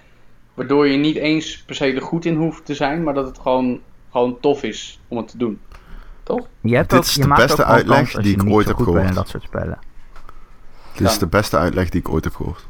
Waardoor 0.53 0.87
je 0.87 0.97
niet 0.97 1.15
eens 1.15 1.63
per 1.63 1.75
se 1.75 1.93
er 1.93 2.01
goed 2.01 2.25
in 2.25 2.35
hoeft 2.35 2.65
te 2.65 2.73
zijn, 2.73 3.03
maar 3.03 3.13
dat 3.13 3.27
het 3.27 3.39
gewoon, 3.39 3.79
gewoon 4.11 4.37
tof 4.39 4.63
is 4.63 4.99
om 5.07 5.17
het 5.17 5.27
te 5.27 5.37
doen. 5.37 5.59
Toch? 6.23 6.47
Je 6.61 6.75
hebt 6.75 6.89
Dit 6.89 6.99
ook, 6.99 7.05
is 7.05 7.13
de 7.13 7.27
beste 7.27 7.65
uitleg 7.65 8.11
die 8.11 8.33
ik 8.33 8.49
ooit 8.49 8.67
heb 8.67 8.77
gehoord. 8.77 9.07
In 9.07 9.13
dat 9.13 9.27
soort 9.27 9.43
spellen. 9.43 9.79
Dit 10.93 11.07
is 11.07 11.17
de 11.17 11.27
beste 11.27 11.57
uitleg 11.57 11.89
die 11.89 11.99
ik 11.99 12.09
ooit 12.09 12.23
heb 12.23 12.35
gehoord. 12.35 12.67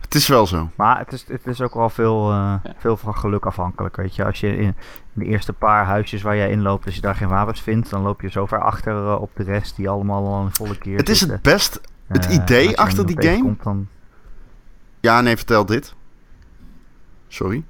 Het 0.00 0.14
is 0.14 0.28
wel 0.28 0.46
zo. 0.46 0.68
Maar 0.74 0.98
het 0.98 1.12
is, 1.12 1.24
het 1.28 1.46
is 1.46 1.60
ook 1.60 1.74
wel 1.74 1.90
veel, 1.90 2.30
uh, 2.30 2.36
ja. 2.36 2.74
veel 2.76 2.96
van 2.96 3.16
geluk 3.16 3.46
afhankelijk. 3.46 3.96
Weet 3.96 4.14
je, 4.14 4.24
als 4.24 4.40
je 4.40 4.56
in, 4.56 4.76
de 5.14 5.24
eerste 5.24 5.52
paar 5.52 5.84
huisjes 5.84 6.22
waar 6.22 6.36
jij 6.36 6.50
inloopt, 6.50 6.86
als 6.86 6.94
je 6.94 7.00
daar 7.00 7.14
geen 7.14 7.28
wapens 7.28 7.60
vindt, 7.60 7.90
dan 7.90 8.02
loop 8.02 8.20
je 8.20 8.30
zo 8.30 8.46
ver 8.46 8.60
achter 8.60 8.92
uh, 8.92 9.20
op 9.20 9.30
de 9.34 9.42
rest 9.42 9.76
die 9.76 9.88
allemaal 9.88 10.26
al 10.26 10.44
een 10.44 10.54
volle 10.54 10.78
keer. 10.78 10.96
Het 10.96 11.08
is 11.08 11.18
zitten. 11.18 11.36
het 11.36 11.44
best. 11.44 11.80
Het 12.06 12.26
uh, 12.26 12.34
idee 12.34 12.78
achter 12.78 13.06
die 13.06 13.22
game. 13.22 13.42
Komt, 13.42 13.62
dan... 13.62 13.88
Ja, 15.00 15.20
nee, 15.20 15.36
vertel 15.36 15.66
dit. 15.66 15.94
Sorry. 17.28 17.64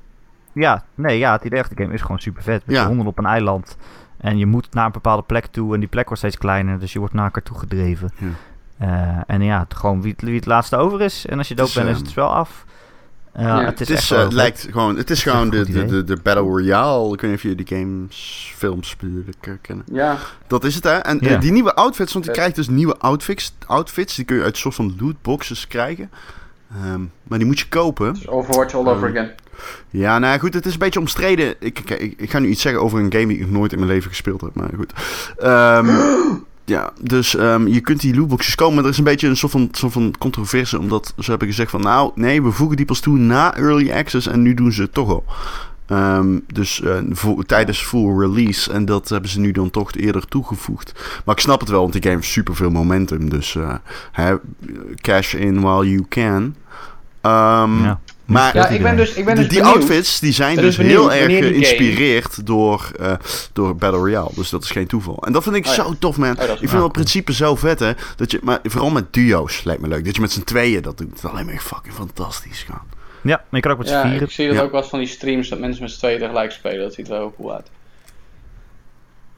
ja, 0.53 0.85
nee, 0.95 1.19
ja, 1.19 1.33
het 1.33 1.45
idee 1.45 1.61
achter 1.61 1.77
de 1.77 1.83
game 1.83 1.95
is 1.95 2.03
gewoon 2.03 2.19
super 2.19 2.43
vet. 2.43 2.67
Met 2.67 2.77
ja. 2.77 2.87
honden 2.87 3.07
op 3.07 3.19
een 3.19 3.27
eiland. 3.27 3.77
En 4.17 4.39
je 4.39 4.47
moet 4.47 4.75
naar 4.75 4.87
een 4.87 4.93
bepaalde 4.93 5.23
plek 5.23 5.47
toe 5.47 5.75
en 5.75 5.81
die 5.81 5.89
plek 5.89 6.05
wordt 6.05 6.21
steeds 6.21 6.39
kleiner. 6.39 6.79
Dus 6.79 6.93
je 6.93 6.99
wordt 6.99 7.15
naar 7.15 7.25
elkaar 7.25 7.43
toe 7.43 7.59
gedreven. 7.59 8.11
Ja. 8.19 8.29
Uh, 8.81 9.21
en 9.27 9.43
ja, 9.43 9.59
het, 9.59 9.75
gewoon 9.75 10.03
wie, 10.03 10.15
wie, 10.17 10.35
het 10.35 10.47
laatste 10.47 10.77
over 10.77 11.01
is. 11.01 11.27
En 11.27 11.39
als 11.39 11.49
je 11.49 11.55
dood 11.55 11.75
bent, 11.75 11.89
is 11.89 11.99
het 11.99 12.09
spel 12.09 12.35
af. 12.35 12.65
Uh, 13.39 13.65
het 13.65 13.81
is, 13.81 13.89
het 13.89 13.99
is 13.99 14.11
uh, 14.11 14.27
lijkt 14.31 14.67
gewoon, 14.71 14.97
het 14.97 15.11
is 15.11 15.23
gewoon 15.23 15.51
de, 15.51 15.71
de, 15.71 15.85
de, 15.85 16.05
de, 16.05 16.17
Battle 16.23 16.43
Royale. 16.43 17.13
Ik 17.13 17.21
weet 17.21 17.31
niet 17.31 17.39
of 17.39 17.51
je 17.51 17.55
die 17.55 17.79
games, 17.79 18.53
films 18.57 18.97
kennen. 19.61 19.85
Ja. 19.93 20.19
Dat 20.47 20.65
is 20.65 20.75
het, 20.75 20.85
hè? 20.85 20.97
En 20.97 21.19
ja. 21.21 21.37
die 21.37 21.53
nieuwe 21.53 21.75
outfits, 21.75 22.13
want 22.13 22.25
je 22.25 22.31
krijgt 22.31 22.55
dus 22.55 22.69
nieuwe 22.69 22.97
outfits. 22.97 23.55
Outfits, 23.67 24.15
die 24.15 24.25
kun 24.25 24.37
je 24.37 24.43
uit 24.43 24.53
een 24.53 24.61
soort 24.61 24.75
van 24.75 24.97
lootboxes 25.01 25.67
krijgen. 25.67 26.11
Um, 26.85 27.13
maar 27.23 27.39
die 27.39 27.47
moet 27.47 27.59
je 27.59 27.69
kopen. 27.69 28.15
Dus 28.15 28.29
Overwatch 28.29 28.75
all 28.75 28.87
over 28.87 29.09
um, 29.09 29.17
again. 29.17 29.31
Ja, 29.91 30.19
nou 30.19 30.39
goed, 30.39 30.55
het 30.55 30.67
is 30.67 30.73
een 30.73 30.79
beetje 30.79 31.01
omstreden. 31.01 31.55
Ik, 31.59 31.79
ik, 31.79 31.91
ik, 31.91 32.21
ik, 32.21 32.31
ga 32.31 32.39
nu 32.39 32.49
iets 32.49 32.63
zeggen 32.63 32.83
over 32.83 32.99
een 32.99 33.13
game 33.13 33.27
die 33.27 33.39
ik 33.39 33.51
nooit 33.51 33.73
in 33.73 33.79
mijn 33.79 33.91
leven 33.91 34.11
gespeeld 34.11 34.41
heb, 34.41 34.55
maar 34.55 34.71
goed. 34.77 34.93
Um, 35.43 36.45
Ja, 36.65 36.93
dus 37.01 37.39
um, 37.39 37.69
je 37.69 37.81
kunt 37.81 38.01
die 38.01 38.17
lootboxes 38.17 38.55
komen. 38.55 38.75
Maar 38.75 38.85
er 38.85 38.91
is 38.91 38.99
een 38.99 39.05
beetje 39.05 39.29
een 39.29 39.37
soort 39.37 39.53
van, 39.53 39.69
soort 39.73 39.93
van 39.93 40.15
controverse. 40.19 40.79
Omdat 40.79 41.15
ze 41.19 41.31
hebben 41.31 41.49
gezegd 41.49 41.71
van... 41.71 41.81
Nou, 41.81 42.13
nee, 42.15 42.43
we 42.43 42.51
voegen 42.51 42.77
die 42.77 42.87
pas 42.87 43.01
toe 43.01 43.19
na 43.19 43.57
Early 43.57 43.93
Access. 43.93 44.27
En 44.27 44.43
nu 44.43 44.55
doen 44.55 44.73
ze 44.73 44.83
het 44.83 44.93
toch 44.93 45.09
al. 45.09 45.25
Um, 45.89 46.45
dus 46.53 46.81
uh, 46.81 47.39
tijdens 47.47 47.83
full 47.83 48.19
release. 48.19 48.73
En 48.73 48.85
dat 48.85 49.09
hebben 49.09 49.31
ze 49.31 49.41
nu 49.41 49.53
dan 49.53 49.71
toch 49.71 49.93
eerder 49.93 50.27
toegevoegd. 50.27 51.21
Maar 51.25 51.35
ik 51.35 51.41
snap 51.41 51.61
het 51.61 51.69
wel, 51.69 51.81
want 51.81 51.93
die 51.93 52.03
game 52.03 52.15
heeft 52.15 52.29
super 52.29 52.57
veel 52.57 52.71
momentum. 52.71 53.31
Dus 53.31 53.55
uh, 53.55 54.35
cash 55.01 55.35
in 55.35 55.61
while 55.61 55.91
you 55.91 56.05
can. 56.09 56.43
Um, 56.43 57.83
ja. 57.83 58.01
Maar 58.25 58.57
ja, 58.57 58.69
ik 58.69 58.83
ben 58.83 58.97
dus, 58.97 59.15
ik 59.15 59.25
ben 59.25 59.37
dus 59.37 59.49
die, 59.49 59.63
outfits 59.63 60.21
die 60.21 60.33
zijn 60.33 60.57
dus 60.57 60.77
heel 60.77 61.13
erg 61.13 61.39
geïnspireerd 61.39 62.47
door, 62.47 62.91
uh, 63.01 63.13
door 63.53 63.77
Battle 63.77 63.99
Royale. 63.99 64.31
Dus 64.35 64.51
dat 64.51 64.63
is 64.63 64.71
geen 64.71 64.87
toeval. 64.87 65.23
En 65.27 65.33
dat 65.33 65.43
vind 65.43 65.57
ik 65.57 65.67
oh, 65.67 65.73
zo 65.73 65.95
tof, 65.99 66.17
man. 66.17 66.39
Oh, 66.41 66.49
ik 66.61 66.69
vind 66.69 66.83
het 66.83 66.93
principe 66.93 67.33
zo 67.33 67.57
vet, 67.57 67.81
hè. 67.81 67.93
Dat 68.17 68.31
je, 68.31 68.41
maar 68.43 68.59
vooral 68.63 68.91
met 68.91 69.13
duo's 69.13 69.65
lijkt 69.65 69.83
me 69.83 69.89
leuk. 69.89 70.05
Dat 70.05 70.15
je 70.15 70.21
met 70.21 70.33
z'n 70.33 70.43
tweeën 70.43 70.83
dat 70.83 70.99
doet. 70.99 71.23
Dat 71.23 71.31
alleen 71.31 71.47
maar 71.47 71.59
fucking 71.59 71.95
fantastisch 71.95 72.63
gaan. 72.69 72.83
Ja, 73.23 73.37
maar 73.37 73.47
je 73.51 73.61
kan 73.61 73.73
ook 73.73 73.79
met 73.79 73.89
z'n 73.89 73.95
ja, 73.95 74.03
vieren. 74.03 74.23
Ik 74.23 74.31
zie 74.31 74.49
dat 74.49 74.63
ook 74.63 74.73
wel 74.73 74.83
van 74.83 74.99
die 74.99 75.09
streams 75.09 75.49
dat 75.49 75.59
mensen 75.59 75.83
met 75.83 75.93
z'n 75.93 75.99
tweeën 75.99 76.19
tegelijk 76.19 76.53
spelen. 76.53 76.81
Dat 76.81 76.95
ziet 76.95 77.09
er 77.09 77.19
wel 77.19 77.35
cool 77.37 77.55
uit. 77.55 77.71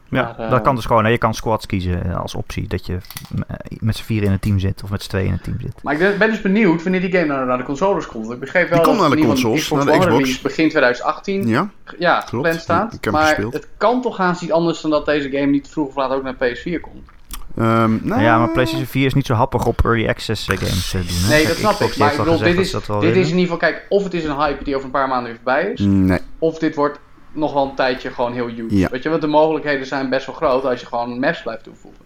Ja, 0.09 0.35
maar, 0.39 0.51
dat 0.51 0.63
kan 0.63 0.75
dus 0.75 0.85
gewoon. 0.85 1.11
Je 1.11 1.19
kan 1.19 1.35
squads 1.35 1.67
kiezen 1.67 2.05
eh, 2.05 2.21
als 2.21 2.35
optie. 2.35 2.69
Dat 2.69 2.87
je 2.87 2.99
eh, 3.47 3.57
met 3.81 3.97
z'n 3.97 4.05
vier 4.05 4.23
in 4.23 4.31
een 4.31 4.39
team 4.39 4.59
zit 4.59 4.83
of 4.83 4.91
met 4.91 5.03
z'n 5.03 5.09
twee 5.09 5.27
in 5.27 5.33
een 5.33 5.41
team 5.41 5.57
zit. 5.61 5.83
Maar 5.83 6.01
ik 6.01 6.19
ben 6.19 6.31
dus 6.31 6.41
benieuwd 6.41 6.83
wanneer 6.83 7.01
die 7.01 7.13
game 7.13 7.27
naar, 7.27 7.47
naar 7.47 7.59
de 7.59 7.65
consoles 7.65 8.07
komt. 8.07 8.31
Ik 8.31 8.41
begreep 8.41 8.69
wel 8.69 8.83
die 8.83 8.93
dat 8.93 9.01
naar 9.01 9.17
de 9.17 9.27
consoles, 9.27 9.71
naar 9.71 9.85
de 9.85 9.99
Xbox. 9.99 10.41
begin 10.41 10.69
2018 10.69 11.49
ja, 11.49 11.71
ja 11.99 12.21
gepland 12.21 12.61
staat. 12.61 12.99
maar 13.11 13.37
het 13.37 13.69
kan 13.77 14.03
toch 14.03 14.17
haast 14.17 14.41
niet 14.41 14.53
anders 14.53 14.81
dan 14.81 14.91
dat 14.91 15.07
deze 15.07 15.31
game 15.31 15.47
niet 15.47 15.69
vroeg 15.69 15.89
of 15.89 15.97
laat 15.97 16.11
ook 16.11 16.23
naar 16.23 16.35
PS4 16.35 16.81
komt. 16.81 17.15
Um, 17.59 18.01
nou, 18.03 18.23
ja, 18.23 18.39
maar 18.39 18.51
PlayStation 18.51 18.87
4 18.87 19.07
is 19.07 19.15
niet 19.15 19.27
zo 19.27 19.35
happig 19.35 19.67
op 19.67 19.85
early 19.85 20.09
access 20.09 20.47
games 20.47 20.91
doen. 20.91 21.29
Nee, 21.29 21.47
dat 21.47 21.57
snap 21.57 21.81
ik. 21.81 21.97
Maar 21.97 22.11
ik 22.11 22.19
bedoel, 22.19 22.39
dit, 22.39 22.59
is, 22.59 22.71
dit 23.01 23.17
is 23.17 23.31
in 23.31 23.39
ieder 23.39 23.39
geval, 23.39 23.57
kijk, 23.57 23.87
of 23.89 24.05
het 24.05 24.15
is 24.15 24.25
een 24.25 24.37
hype 24.37 24.65
die 24.65 24.75
over 24.75 24.87
een 24.87 24.93
paar 24.93 25.09
maanden 25.09 25.27
weer 25.27 25.35
voorbij 25.35 25.71
is. 25.73 25.81
Nee. 25.81 26.19
Of 26.39 26.59
dit 26.59 26.75
wordt 26.75 26.99
nog 27.37 27.53
wel 27.53 27.69
een 27.69 27.75
tijdje 27.75 28.11
gewoon 28.11 28.33
heel 28.33 28.49
huge. 28.49 28.89
Weet 28.91 29.03
je, 29.03 29.09
want 29.09 29.21
de 29.21 29.27
mogelijkheden 29.27 29.87
zijn 29.87 30.09
best 30.09 30.27
wel 30.27 30.35
groot 30.35 30.65
als 30.65 30.81
je 30.81 30.87
gewoon 30.87 31.19
maps 31.19 31.43
blijft 31.43 31.65
toevoegen. 31.65 32.05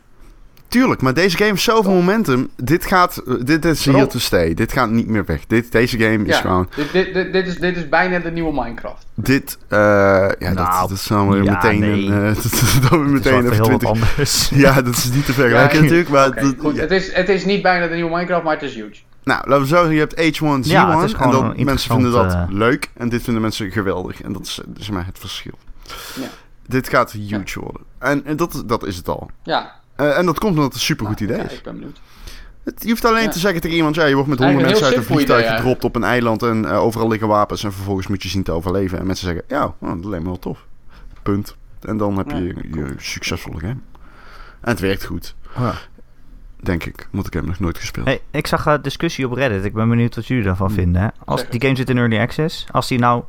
Tuurlijk, 0.71 1.01
maar 1.01 1.15
deze 1.15 1.37
game 1.37 1.51
heeft 1.51 1.63
zoveel 1.63 1.93
momentum. 1.93 2.51
Dit 2.57 2.85
gaat, 2.85 3.23
dit 3.47 3.65
is 3.65 3.85
hier 3.85 4.07
to 4.07 4.19
stay. 4.19 4.55
Dit 4.55 4.73
gaat 4.73 4.91
niet 4.91 5.07
meer 5.07 5.25
weg. 5.25 5.47
Dit, 5.47 5.73
deze 5.73 5.99
game 5.99 6.25
is 6.25 6.37
gewoon... 6.37 6.69
Dit, 6.77 6.93
dit, 6.93 7.33
dit, 7.33 7.47
is, 7.47 7.59
dit 7.59 7.77
is 7.77 7.89
bijna 7.89 8.19
de 8.19 8.31
nieuwe 8.31 8.53
Minecraft. 8.53 9.07
Dit, 9.15 9.59
uh, 9.69 9.79
ja, 9.79 10.35
nou, 10.39 10.55
dat, 10.55 10.73
dat 10.81 10.91
is 10.91 11.07
dan 11.07 11.31
weer 11.31 11.43
ja, 11.43 11.53
meteen 11.53 11.81
nee. 11.81 11.91
een... 11.91 12.29
Uh, 12.29 12.35
dat, 12.43 12.91
dat 12.91 13.01
meteen 13.01 13.51
even 13.51 13.63
20... 13.63 13.89
anders. 13.89 14.49
ja, 14.55 14.83
dat 14.83 14.95
is 14.95 15.11
niet 15.13 15.27
te 15.27 15.33
vergelijken 15.33 15.77
ja, 15.77 15.83
natuurlijk, 15.83 16.09
maar... 16.09 16.27
Okay, 16.31 16.55
goed, 16.59 16.79
het, 16.81 16.91
is, 16.91 17.15
het 17.15 17.29
is 17.29 17.45
niet 17.45 17.63
bijna 17.63 17.87
de 17.87 17.95
nieuwe 17.95 18.11
Minecraft, 18.11 18.45
maar 18.45 18.55
het 18.55 18.63
is 18.63 18.75
huge. 18.75 19.01
Nou, 19.25 19.49
laten 19.49 19.61
we 19.61 19.67
zo 19.67 19.77
zeggen, 19.77 19.93
je 19.93 19.99
hebt 19.99 20.15
H1Z1 20.15 20.71
ja, 20.71 21.03
en 21.03 21.31
dat, 21.31 21.57
mensen 21.57 21.91
vinden 21.95 22.13
dat 22.13 22.35
uh... 22.35 22.45
leuk 22.49 22.91
en 22.95 23.09
dit 23.09 23.23
vinden 23.23 23.43
mensen 23.43 23.71
geweldig. 23.71 24.23
En 24.23 24.33
dat 24.33 24.43
is, 24.43 24.61
dat 24.67 24.79
is 24.79 24.91
maar 24.91 25.07
het 25.07 25.19
verschil. 25.19 25.59
Ja. 26.21 26.29
Dit 26.67 26.89
gaat 26.89 27.13
huge 27.13 27.61
worden. 27.61 27.83
En, 27.99 28.25
en 28.25 28.37
dat, 28.37 28.63
dat 28.67 28.87
is 28.87 28.97
het 28.97 29.09
al. 29.09 29.31
Ja. 29.43 29.81
Uh, 29.97 30.19
en 30.19 30.27
dat 30.27 30.39
komt 30.39 30.53
omdat 30.53 30.65
het 30.65 30.75
een 30.75 30.81
supergoed 30.81 31.21
nou, 31.21 31.33
idee 31.33 31.45
is. 31.45 31.51
Ja, 31.51 31.59
ik 31.59 31.65
ben 31.65 31.75
benieuwd. 31.75 32.01
Het, 32.65 32.83
je 32.83 32.89
hoeft 32.89 33.05
alleen 33.05 33.31
te 33.31 33.39
zeggen 33.39 33.61
tegen 33.61 33.77
iemand, 33.77 33.95
ja, 33.95 34.05
je 34.05 34.15
wordt 34.15 34.29
met 34.29 34.39
honderd 34.39 34.65
mensen 34.65 34.87
uit 34.87 34.97
een 34.97 35.03
vliegtuig 35.03 35.45
idee, 35.45 35.57
gedropt 35.57 35.85
op 35.85 35.97
een 35.97 36.05
eiland 36.05 36.43
en 36.43 36.63
uh, 36.65 36.83
overal 36.83 37.09
liggen 37.09 37.29
wapens 37.29 37.65
en 37.65 37.73
vervolgens 37.73 38.07
moet 38.07 38.23
je 38.23 38.29
zien 38.29 38.43
te 38.43 38.53
overleven. 38.53 38.99
En 38.99 39.07
mensen 39.07 39.27
zeggen, 39.27 39.45
ja, 39.49 39.65
oh, 39.65 39.89
dat 39.89 40.05
lijkt 40.05 40.25
me 40.25 40.31
wel 40.31 40.39
tof. 40.39 40.67
Punt. 41.23 41.57
En 41.81 41.97
dan 41.97 42.17
heb 42.17 42.31
je 42.31 42.55
je 42.73 42.95
succesvolle 42.97 43.59
game. 43.59 43.79
En 44.61 44.71
het 44.71 44.81
werkt 44.81 45.05
goed. 45.05 45.35
Ja. 45.57 45.75
Denk 46.63 46.85
ik, 46.85 47.09
want 47.11 47.27
ik 47.27 47.33
heb 47.33 47.47
nog 47.47 47.59
nooit 47.59 47.79
gespeeld. 47.79 48.07
Hey, 48.07 48.21
ik 48.31 48.47
zag 48.47 48.67
een 48.67 48.83
discussie 48.83 49.27
op 49.27 49.33
Reddit. 49.33 49.65
Ik 49.65 49.73
ben 49.73 49.89
benieuwd 49.89 50.15
wat 50.15 50.27
jullie 50.27 50.45
daarvan 50.45 50.69
hm. 50.69 50.75
vinden. 50.75 51.03
Hè? 51.03 51.09
Als 51.25 51.49
die 51.49 51.61
game 51.61 51.77
zit 51.77 51.91
in 51.91 51.99
early 51.99 52.19
access, 52.19 52.67
als 52.71 52.89
die 52.89 52.99
nou 52.99 53.23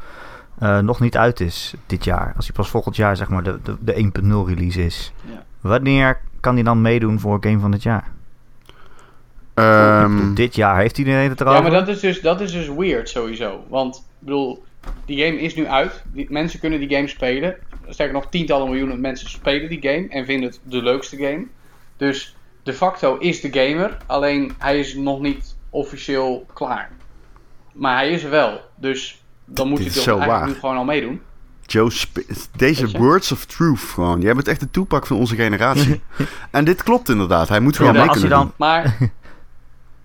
uh, 0.63 0.79
nog 0.79 0.99
niet 0.99 1.17
uit 1.17 1.39
is 1.39 1.73
dit 1.85 2.03
jaar. 2.03 2.33
Als 2.35 2.45
hij 2.45 2.55
pas 2.55 2.69
volgend 2.69 2.95
jaar 2.95 3.15
zeg 3.15 3.29
maar 3.29 3.43
de, 3.43 3.59
de, 3.63 3.75
de 3.79 4.11
1.0 4.21 4.47
release 4.47 4.85
is. 4.85 5.13
Ja. 5.25 5.43
Wanneer 5.61 6.19
kan 6.39 6.53
hij 6.53 6.63
dan 6.63 6.81
meedoen 6.81 7.19
voor 7.19 7.37
Game 7.41 7.59
van 7.59 7.71
het 7.71 7.83
jaar? 7.83 8.11
Um, 9.53 10.35
dit 10.35 10.55
jaar 10.55 10.79
heeft 10.79 10.97
iedereen 10.97 11.29
het 11.29 11.41
erover. 11.41 11.63
Ja, 11.63 11.69
maar 11.69 11.79
dat 11.79 11.87
is 11.87 11.99
dus, 11.99 12.21
dat 12.21 12.41
is 12.41 12.51
dus 12.51 12.67
weird 12.67 13.09
sowieso. 13.09 13.63
Want 13.67 13.95
ik 13.95 14.03
bedoel, 14.19 14.63
die 15.05 15.25
game 15.25 15.39
is 15.39 15.55
nu 15.55 15.67
uit. 15.67 16.03
Die, 16.13 16.27
mensen 16.29 16.59
kunnen 16.59 16.79
die 16.79 16.89
game 16.89 17.07
spelen. 17.07 17.55
Sterker 17.87 18.13
nog, 18.13 18.29
tientallen 18.29 18.69
miljoenen 18.69 19.01
mensen 19.01 19.29
spelen 19.29 19.69
die 19.69 19.81
game 19.81 20.07
en 20.09 20.25
vinden 20.25 20.49
het 20.49 20.59
de 20.63 20.81
leukste 20.81 21.17
game. 21.17 21.45
Dus 21.97 22.35
de 22.63 22.73
facto 22.73 23.17
is 23.17 23.41
de 23.41 23.53
gamer, 23.53 23.97
alleen 24.05 24.53
hij 24.57 24.79
is 24.79 24.95
nog 24.95 25.19
niet 25.19 25.55
officieel 25.69 26.45
klaar. 26.53 26.91
Maar 27.73 27.95
hij 27.95 28.11
is 28.11 28.23
er 28.23 28.29
wel. 28.29 28.61
Dus 28.75 29.23
dan 29.45 29.67
moet 29.67 29.83
je 29.83 29.91
toch 29.91 30.19
eigenlijk 30.19 30.45
nu 30.45 30.59
gewoon 30.59 30.77
al 30.77 30.83
meedoen. 30.83 31.21
Joe, 31.61 31.91
deze 32.57 32.97
words 32.97 33.31
of 33.31 33.45
truth 33.45 33.79
gewoon. 33.79 34.21
Jij 34.21 34.33
bent 34.33 34.47
echt 34.47 34.59
de 34.59 34.71
toepak 34.71 35.07
van 35.07 35.17
onze 35.17 35.35
generatie. 35.35 36.01
en 36.51 36.65
dit 36.65 36.83
klopt 36.83 37.09
inderdaad. 37.09 37.49
Hij 37.49 37.59
moet 37.59 37.75
gewoon 37.75 37.93
ja, 37.93 37.99
mee 37.99 38.09
kunnen 38.09 38.29
dan, 38.29 38.41
doen. 38.41 38.53
Maar, 38.57 38.83
nee, 38.99 39.09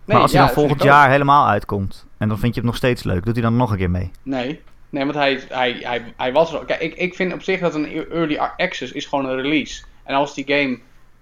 maar 0.04 0.20
als 0.20 0.32
hij 0.32 0.40
dan 0.40 0.50
volgend 0.50 0.82
jaar 0.82 1.10
helemaal 1.10 1.48
uitkomt 1.48 2.06
en 2.18 2.28
dan 2.28 2.38
vind 2.38 2.54
je 2.54 2.60
het 2.60 2.68
nog 2.68 2.76
steeds 2.76 3.02
leuk, 3.02 3.24
doet 3.24 3.34
hij 3.34 3.42
dan 3.42 3.56
nog 3.56 3.70
een 3.70 3.76
keer 3.76 3.90
mee? 3.90 4.10
Nee, 4.22 4.60
nee 4.90 5.04
want 5.04 5.16
hij, 5.16 5.42
hij, 5.48 5.78
hij, 5.80 6.14
hij 6.16 6.32
was 6.32 6.52
er 6.52 6.64
Kijk, 6.64 6.80
ik, 6.80 6.94
ik 6.94 7.14
vind 7.14 7.32
op 7.32 7.42
zich 7.42 7.60
dat 7.60 7.74
een 7.74 8.10
early 8.10 8.36
access 8.56 8.92
is 8.92 9.06
gewoon 9.06 9.26
een 9.26 9.36
release. 9.36 9.82
En 10.04 10.14
als 10.14 10.34
die 10.34 10.44
game, 10.46 10.78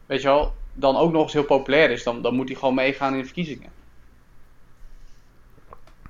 weet 0.07 0.23
je 0.23 0.29
wel, 0.29 0.55
dan 0.75 0.97
ook 0.97 1.13
nog 1.13 1.23
eens 1.23 1.33
heel 1.33 1.45
populair 1.45 1.91
is, 1.91 2.03
dan, 2.03 2.23
dan 2.23 2.35
moet 2.35 2.49
hij 2.49 2.59
gewoon 2.59 2.75
meegaan 2.75 3.13
in 3.13 3.19
de 3.19 3.25
verkiezingen. 3.25 3.69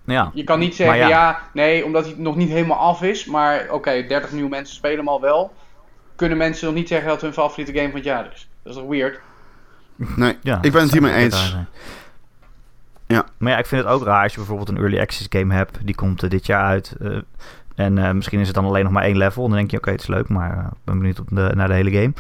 Ja. 0.05 0.31
Je 0.35 0.45
kan 0.45 0.59
niet 0.59 0.75
zeggen, 0.75 1.09
ja. 1.09 1.41
nee, 1.53 1.85
omdat 1.85 2.05
hij 2.05 2.15
nog 2.17 2.37
niet 2.37 2.49
helemaal 2.49 2.79
af 2.79 3.03
is. 3.03 3.25
Maar 3.25 3.67
oké, 3.71 4.07
30 4.07 4.33
nieuwe 4.33 4.49
mensen 4.49 4.75
spelen 4.75 4.99
hem 4.99 5.09
al 5.09 5.21
wel. 5.21 5.53
Kunnen 6.17 6.39
mensen 6.39 6.67
nog 6.67 6.75
niet 6.75 6.89
zeggen 6.89 7.09
dat 7.09 7.21
hun 7.21 7.33
favoriete 7.33 7.73
game 7.73 7.87
van 7.87 7.97
het 7.97 8.05
jaar 8.05 8.31
is. 8.33 8.49
Dat 8.63 8.75
is 8.75 8.79
toch 8.79 8.89
weird? 8.89 9.21
Nee, 9.97 10.37
ja, 10.43 10.59
ik 10.63 10.73
ben 10.73 10.83
het 10.83 10.93
hiermee 10.93 11.15
eens. 11.15 11.57
Ja. 13.07 13.27
Maar 13.39 13.53
ja, 13.53 13.59
ik 13.59 13.67
vind 13.67 13.83
het 13.83 13.93
ook 13.93 14.05
raar 14.05 14.23
als 14.23 14.33
je 14.33 14.39
bijvoorbeeld 14.39 14.69
een 14.69 14.77
early 14.77 15.01
access 15.01 15.27
game 15.29 15.55
hebt. 15.55 15.79
Die 15.87 15.95
komt 15.95 16.23
uh, 16.23 16.31
dit 16.31 16.47
jaar 16.47 16.65
uit. 16.65 16.97
Uh, 17.01 17.19
en 17.75 17.97
uh, 17.97 18.11
misschien 18.11 18.41
is 18.41 18.47
het 18.47 18.57
dan 18.57 18.65
alleen 18.65 18.85
nog 18.85 18.93
maar 18.93 19.05
één 19.05 19.17
level. 19.17 19.49
Dan 19.49 19.57
denk 19.57 19.71
je, 19.71 19.77
oké, 19.77 19.89
okay, 19.89 19.95
het 19.95 20.03
is 20.03 20.15
leuk, 20.15 20.29
maar 20.29 20.67
ik 20.73 20.85
ben 20.85 20.99
benieuwd 20.99 21.21
op 21.21 21.29
de, 21.31 21.53
naar 21.55 21.69
de 21.69 21.75
hele 21.75 21.91
game. 21.91 22.13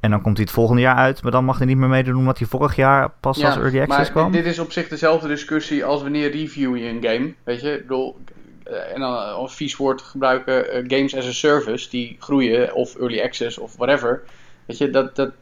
En 0.00 0.10
dan 0.10 0.20
komt 0.20 0.36
hij 0.36 0.44
het 0.44 0.54
volgende 0.54 0.82
jaar 0.82 0.96
uit, 0.96 1.22
maar 1.22 1.32
dan 1.32 1.44
mag 1.44 1.58
hij 1.58 1.66
niet 1.66 1.76
meer 1.76 1.88
meedoen 1.88 2.16
omdat 2.16 2.38
hij 2.38 2.46
vorig 2.46 2.76
jaar 2.76 3.10
pas 3.20 3.44
als 3.44 3.56
early 3.56 3.80
access 3.80 4.10
kwam. 4.10 4.32
Dit 4.32 4.44
is 4.44 4.58
op 4.58 4.72
zich 4.72 4.88
dezelfde 4.88 5.28
discussie 5.28 5.84
als 5.84 6.02
wanneer 6.02 6.30
review 6.30 6.76
je 6.76 6.88
een 6.88 7.02
game. 7.02 7.34
Weet 7.44 7.60
je, 7.60 7.72
ik 7.72 7.80
bedoel, 7.80 8.18
eh, 8.64 8.94
en 8.94 9.00
dan 9.00 9.34
als 9.34 9.54
vies 9.54 9.76
woord 9.76 10.02
gebruiken, 10.02 10.76
uh, 10.76 10.98
games 10.98 11.16
as 11.16 11.26
a 11.26 11.32
service 11.32 11.90
die 11.90 12.16
groeien, 12.18 12.74
of 12.74 12.96
early 12.96 13.20
access 13.20 13.58
of 13.58 13.76
whatever. 13.76 14.22
Weet 14.66 14.78
je, 14.78 14.90
dat, 14.90 15.16
dat, 15.16 15.32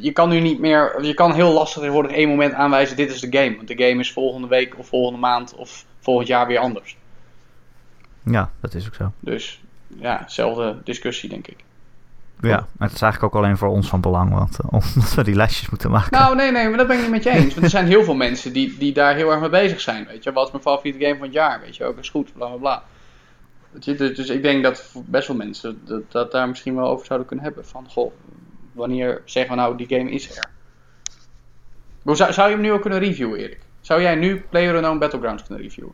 je 0.00 0.12
kan 0.12 0.28
nu 0.28 0.40
niet 0.40 0.58
meer, 0.58 1.04
je 1.04 1.14
kan 1.14 1.32
heel 1.32 1.52
lastig 1.52 1.78
tegenwoordig 1.78 2.12
één 2.12 2.28
moment 2.28 2.54
aanwijzen: 2.54 2.96
dit 2.96 3.10
is 3.10 3.20
de 3.20 3.38
game. 3.38 3.56
Want 3.56 3.68
de 3.68 3.84
game 3.84 4.00
is 4.00 4.12
volgende 4.12 4.48
week 4.48 4.78
of 4.78 4.88
volgende 4.88 5.18
maand 5.18 5.54
of 5.54 5.84
volgend 6.00 6.28
jaar 6.28 6.46
weer 6.46 6.58
anders. 6.58 6.96
Ja, 8.22 8.50
dat 8.60 8.74
is 8.74 8.86
ook 8.86 8.94
zo. 8.94 9.12
Dus 9.20 9.60
ja, 9.86 10.22
dezelfde 10.24 10.76
discussie 10.84 11.28
denk 11.28 11.46
ik. 11.46 11.56
Ja, 12.40 12.66
maar 12.76 12.88
het 12.88 12.96
is 12.96 13.02
eigenlijk 13.02 13.34
ook 13.34 13.42
alleen 13.42 13.56
voor 13.56 13.68
ons 13.68 13.88
van 13.88 14.00
belang, 14.00 14.34
want, 14.34 14.58
uh, 14.64 14.72
omdat 14.94 15.14
we 15.14 15.24
die 15.24 15.34
lijstjes 15.34 15.70
moeten 15.70 15.90
maken. 15.90 16.18
Nou, 16.18 16.36
nee, 16.36 16.50
nee, 16.52 16.68
maar 16.68 16.78
dat 16.78 16.86
ben 16.86 16.96
ik 16.96 17.02
niet 17.02 17.10
met 17.10 17.22
je 17.22 17.30
eens. 17.30 17.52
Want 17.52 17.64
er 17.64 17.70
zijn 17.70 17.86
heel 17.86 18.04
veel 18.04 18.14
mensen 18.14 18.52
die, 18.52 18.76
die 18.78 18.92
daar 18.92 19.14
heel 19.14 19.30
erg 19.30 19.40
mee 19.40 19.48
bezig 19.48 19.80
zijn, 19.80 20.06
weet 20.06 20.24
je. 20.24 20.32
Wat 20.32 20.46
is 20.46 20.50
mijn 20.50 20.62
favoriete 20.62 20.98
game 20.98 21.16
van 21.16 21.24
het 21.24 21.34
jaar, 21.34 21.60
weet 21.60 21.76
je. 21.76 21.84
Ook 21.84 21.98
is 21.98 22.10
goed, 22.10 22.32
bla, 22.32 22.46
bla, 22.46 22.56
bla. 22.56 22.82
je, 23.80 23.94
dus, 23.94 24.16
dus, 24.16 24.28
ik 24.28 24.42
denk 24.42 24.62
dat 24.62 24.92
best 25.06 25.28
wel 25.28 25.36
mensen 25.36 25.80
dat, 25.84 26.02
dat 26.08 26.32
daar 26.32 26.48
misschien 26.48 26.74
wel 26.74 26.88
over 26.88 27.06
zouden 27.06 27.28
kunnen 27.28 27.46
hebben. 27.46 27.66
Van, 27.66 27.86
goh, 27.88 28.12
wanneer 28.72 29.22
zeggen 29.24 29.54
we 29.54 29.60
nou, 29.60 29.76
die 29.76 29.98
game 29.98 30.10
is 30.10 30.36
er. 30.36 30.44
Zou, 32.04 32.32
zou 32.32 32.48
je 32.48 32.54
hem 32.54 32.62
nu 32.62 32.72
ook 32.72 32.80
kunnen 32.80 32.98
reviewen, 32.98 33.38
Erik? 33.38 33.60
Zou 33.80 34.02
jij 34.02 34.14
nu 34.14 34.44
PlayerUnknown 34.50 34.98
Battlegrounds 34.98 35.42
kunnen 35.42 35.64
reviewen? 35.64 35.92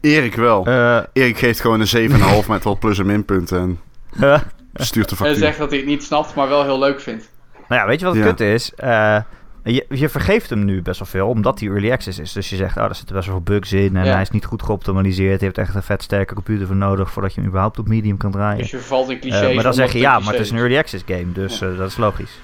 Erik 0.00 0.34
wel. 0.34 0.66
Erik 1.12 1.38
geeft 1.38 1.60
gewoon 1.60 1.80
een 1.80 2.10
7,5 2.42 2.48
met 2.48 2.64
wat 2.64 2.78
plus- 2.78 2.98
en 2.98 3.06
minpunten. 3.06 3.58
En 3.58 4.40
stuurt 4.74 5.08
de 5.08 5.16
factuur. 5.16 5.34
En 5.34 5.40
zegt 5.40 5.58
dat 5.58 5.70
hij 5.70 5.78
het 5.78 5.88
niet 5.88 6.02
snapt, 6.02 6.34
maar 6.34 6.48
wel 6.48 6.62
heel 6.62 6.78
leuk 6.78 7.00
vindt. 7.00 7.30
Nou 7.68 7.80
ja, 7.80 7.86
weet 7.86 8.00
je 8.00 8.06
wat 8.06 8.14
het 8.14 8.24
kut 8.24 8.40
is? 8.40 8.72
Je, 9.64 9.86
je, 9.88 10.08
vergeeft 10.08 10.50
hem 10.50 10.64
nu 10.64 10.82
best 10.82 10.98
wel 10.98 11.08
veel, 11.08 11.28
omdat 11.28 11.60
hij 11.60 11.68
early 11.68 11.92
access 11.92 12.18
is. 12.18 12.32
Dus 12.32 12.50
je 12.50 12.56
zegt, 12.56 12.76
oh, 12.76 12.84
er 12.84 12.94
zitten 12.94 13.14
best 13.14 13.28
wel 13.28 13.36
veel 13.36 13.54
bugs 13.54 13.72
in 13.72 13.96
en 13.96 14.06
hij 14.06 14.20
is 14.20 14.30
niet 14.30 14.44
goed 14.44 14.62
geoptimaliseerd. 14.62 15.40
Je 15.40 15.46
hebt 15.46 15.58
echt 15.58 15.74
een 15.74 15.82
vet 15.82 16.02
sterke 16.02 16.34
computer 16.34 16.66
voor 16.66 16.76
nodig 16.76 17.10
voordat 17.10 17.34
je 17.34 17.40
hem 17.40 17.48
überhaupt 17.48 17.78
op 17.78 17.88
medium 17.88 18.16
kan 18.16 18.30
draaien. 18.30 18.58
Dus 18.58 18.70
je 18.70 18.76
vervalt 18.76 19.10
in 19.10 19.20
clichés. 19.20 19.48
Uh, 19.48 19.54
maar 19.54 19.64
dan 19.64 19.74
zeg 19.74 19.92
je, 19.92 19.98
ja, 19.98 20.18
maar 20.18 20.32
het 20.32 20.42
is 20.42 20.50
een 20.50 20.58
early 20.58 20.78
access 20.78 21.04
game, 21.06 21.32
dus 21.32 21.62
uh, 21.62 21.78
dat 21.78 21.90
is 21.90 21.96
logisch. 21.96 22.38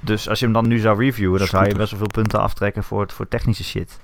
Dus 0.00 0.28
als 0.28 0.38
je 0.38 0.44
hem 0.44 0.54
dan 0.54 0.68
nu 0.68 0.78
zou 0.78 0.98
reviewen, 0.98 1.38
dan 1.38 1.48
zou 1.48 1.68
je 1.68 1.74
best 1.74 1.90
wel 1.90 1.98
veel 1.98 2.22
punten 2.22 2.40
aftrekken 2.40 2.84
voor, 2.84 3.00
het, 3.00 3.12
voor 3.12 3.28
technische 3.28 3.64
shit. 3.64 3.98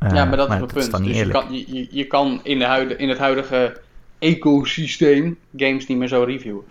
Uh, 0.00 0.10
ja, 0.14 0.24
maar 0.24 0.36
dat 0.36 0.48
maar 0.48 0.62
is 0.62 0.72
mijn 0.72 0.90
punt. 0.90 1.04
Dus 1.04 1.18
je 1.18 1.28
kan, 1.28 1.46
je, 1.50 1.88
je 1.90 2.04
kan 2.04 2.40
in, 2.42 2.58
de 2.58 2.64
huide, 2.64 2.96
in 2.96 3.08
het 3.08 3.18
huidige 3.18 3.80
ecosysteem 4.18 5.38
games 5.56 5.86
niet 5.86 5.98
meer 5.98 6.08
zo 6.08 6.22
reviewen. 6.22 6.64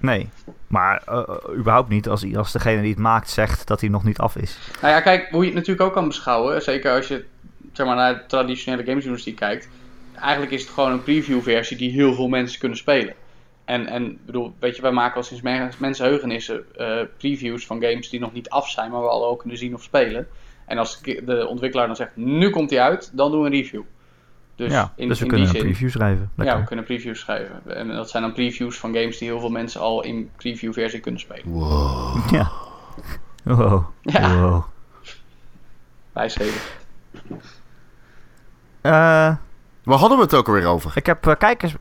Nee, 0.00 0.28
maar 0.66 1.02
uh, 1.08 1.22
überhaupt 1.58 1.88
niet 1.88 2.08
als, 2.08 2.34
als 2.34 2.52
degene 2.52 2.80
die 2.80 2.90
het 2.90 2.98
maakt 2.98 3.30
zegt 3.30 3.66
dat 3.66 3.80
hij 3.80 3.90
nog 3.90 4.04
niet 4.04 4.18
af 4.18 4.36
is. 4.36 4.58
Nou 4.80 4.94
ja, 4.94 5.00
kijk, 5.00 5.28
hoe 5.30 5.40
je 5.40 5.46
het 5.46 5.54
natuurlijk 5.54 5.86
ook 5.86 5.92
kan 5.92 6.06
beschouwen, 6.06 6.62
zeker 6.62 6.92
als 6.92 7.08
je 7.08 7.24
zeg 7.72 7.86
maar, 7.86 7.96
naar 7.96 8.14
de 8.14 8.26
traditionele 8.26 8.84
gamesindustrie 8.84 9.34
kijkt. 9.34 9.68
Eigenlijk 10.14 10.52
is 10.52 10.62
het 10.62 10.70
gewoon 10.70 10.92
een 10.92 11.02
preview-versie 11.02 11.76
die 11.76 11.90
heel 11.90 12.14
veel 12.14 12.28
mensen 12.28 12.58
kunnen 12.58 12.78
spelen. 12.78 13.14
En, 13.64 13.86
en 13.86 14.18
bedoel, 14.26 14.54
weet 14.58 14.76
je, 14.76 14.82
wij 14.82 14.92
maken 14.92 15.16
al 15.16 15.22
sinds 15.22 15.42
mensenheugenissen 15.78 16.64
uh, 16.78 17.00
previews 17.16 17.66
van 17.66 17.82
games 17.82 18.08
die 18.08 18.20
nog 18.20 18.32
niet 18.32 18.48
af 18.48 18.68
zijn, 18.68 18.90
maar 18.90 19.00
we 19.00 19.08
al 19.08 19.26
ook 19.26 19.40
kunnen 19.40 19.58
zien 19.58 19.74
of 19.74 19.82
spelen. 19.82 20.28
En 20.66 20.78
als 20.78 21.00
de 21.02 21.46
ontwikkelaar 21.48 21.86
dan 21.86 21.96
zegt, 21.96 22.16
nu 22.16 22.50
komt 22.50 22.70
hij 22.70 22.80
uit, 22.80 23.10
dan 23.14 23.30
doen 23.30 23.40
we 23.40 23.46
een 23.46 23.52
review. 23.52 23.82
Dus, 24.54 24.72
ja, 24.72 24.92
in, 24.96 25.08
dus 25.08 25.20
we 25.20 25.26
kunnen 25.26 25.48
een 25.48 25.62
preview 25.62 25.90
schrijven. 25.90 26.30
Ja, 26.36 26.58
we 26.58 26.64
kunnen 26.64 26.84
previews 26.84 27.20
schrijven. 27.20 27.76
En 27.76 27.88
dat 27.88 28.10
zijn 28.10 28.22
dan 28.22 28.32
previews 28.32 28.78
van 28.78 28.94
games 28.94 29.18
die 29.18 29.28
heel 29.28 29.40
veel 29.40 29.50
mensen 29.50 29.80
al 29.80 30.02
in 30.02 30.30
preview 30.36 30.72
versie 30.72 31.00
kunnen 31.00 31.20
spelen. 31.20 31.42
Wow. 31.44 32.30
Ja. 32.30 32.50
Wow. 33.44 33.84
Ja. 34.02 34.40
Wow. 34.40 34.64
Uh, 38.82 39.36
Waar 39.82 39.98
hadden 39.98 40.18
we 40.18 40.24
het 40.24 40.34
ook 40.34 40.46
alweer 40.46 40.66
over? 40.66 40.92
Ik 40.94 41.06
heb 41.06 41.26
uh, 41.26 41.34
kijkers... 41.38 41.74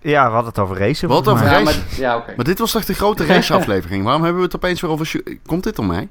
Ja, 0.00 0.26
we 0.26 0.32
hadden 0.32 0.50
het 0.50 0.58
over 0.58 0.78
racen. 0.78 1.08
Wat 1.08 1.28
over 1.28 1.46
racen? 1.46 1.58
Ja, 1.58 1.64
maar, 1.64 1.98
ja, 1.98 2.16
okay. 2.16 2.34
maar 2.36 2.44
dit 2.44 2.58
was 2.58 2.70
toch 2.70 2.84
de 2.84 2.94
grote 2.94 3.26
raceaflevering? 3.32 4.04
Waarom 4.04 4.22
hebben 4.22 4.40
we 4.40 4.46
het 4.46 4.56
opeens 4.56 4.80
weer 4.80 4.90
over... 4.90 5.22
Komt 5.46 5.64
dit 5.64 5.78
om 5.78 5.86
mij? 5.86 6.08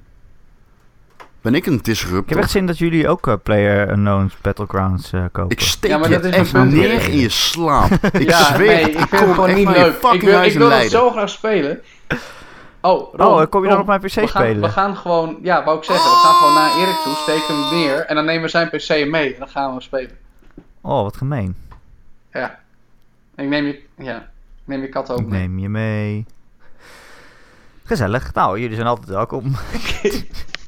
Ben 1.47 1.55
ik 1.55 1.65
een 1.65 1.79
disruptor? 1.81 2.23
Ik 2.23 2.29
heb 2.29 2.37
echt 2.37 2.51
zin 2.51 2.65
dat 2.65 2.77
jullie 2.77 3.07
ook 3.07 3.27
uh, 3.27 3.33
Player 3.43 3.89
Unknown's 3.89 4.37
Battlegrounds 4.41 5.13
uh, 5.13 5.25
kopen. 5.31 5.51
Ik 5.51 5.59
steek 5.59 5.91
ja, 5.91 5.97
maar 5.97 6.09
dat 6.09 6.23
is 6.23 6.33
echt 6.33 6.53
neer 6.53 7.09
in 7.09 7.17
je 7.17 7.29
slaap. 7.29 7.91
Ik 8.11 8.29
ja, 8.29 8.43
zweer 8.43 8.67
nee, 8.67 8.91
ik 8.91 8.97
vind 8.97 9.09
het 9.09 9.19
gewoon 9.19 9.53
niet 9.53 9.69
leuk. 9.69 9.95
Ik 10.13 10.21
wil, 10.21 10.43
ik 10.43 10.53
wil 10.53 10.69
het 10.69 10.91
zo 10.91 11.09
graag 11.09 11.29
spelen. 11.29 11.81
Oh, 12.81 13.13
Ron, 13.13 13.41
oh, 13.41 13.49
kom 13.49 13.63
je 13.63 13.69
dan 13.69 13.79
op 13.79 13.85
mijn 13.85 13.99
PC 13.99 14.13
we 14.13 14.27
spelen? 14.27 14.61
we 14.61 14.69
gaan 14.69 14.97
gewoon, 14.97 15.37
ja, 15.41 15.63
wou 15.63 15.77
ik 15.77 15.83
zeggen, 15.83 16.09
we 16.09 16.17
gaan 16.17 16.33
gewoon 16.33 16.53
naar 16.53 16.77
Erik 16.77 17.01
toe, 17.03 17.13
steken 17.15 17.55
hem 17.55 17.79
neer 17.79 18.05
en 18.05 18.15
dan 18.15 18.25
nemen 18.25 18.41
we 18.41 18.49
zijn 18.49 18.69
PC 18.69 19.09
mee 19.09 19.33
en 19.33 19.39
dan 19.39 19.49
gaan 19.49 19.75
we 19.75 19.81
spelen. 19.81 20.17
Oh, 20.81 21.01
wat 21.01 21.17
gemeen. 21.17 21.55
Ja. 22.31 22.59
Ik 23.35 23.47
neem 23.47 23.65
je, 23.65 23.83
ja, 23.97 24.29
neem 24.65 24.81
je 24.81 24.89
kat 24.89 25.11
ook 25.11 25.25
mee. 25.25 25.39
Neem 25.39 25.59
je 25.59 25.69
mee. 25.69 26.25
Gezellig. 27.83 28.33
Nou, 28.33 28.59
jullie 28.59 28.75
zijn 28.75 28.87
altijd 28.87 29.07
welkom. 29.09 29.55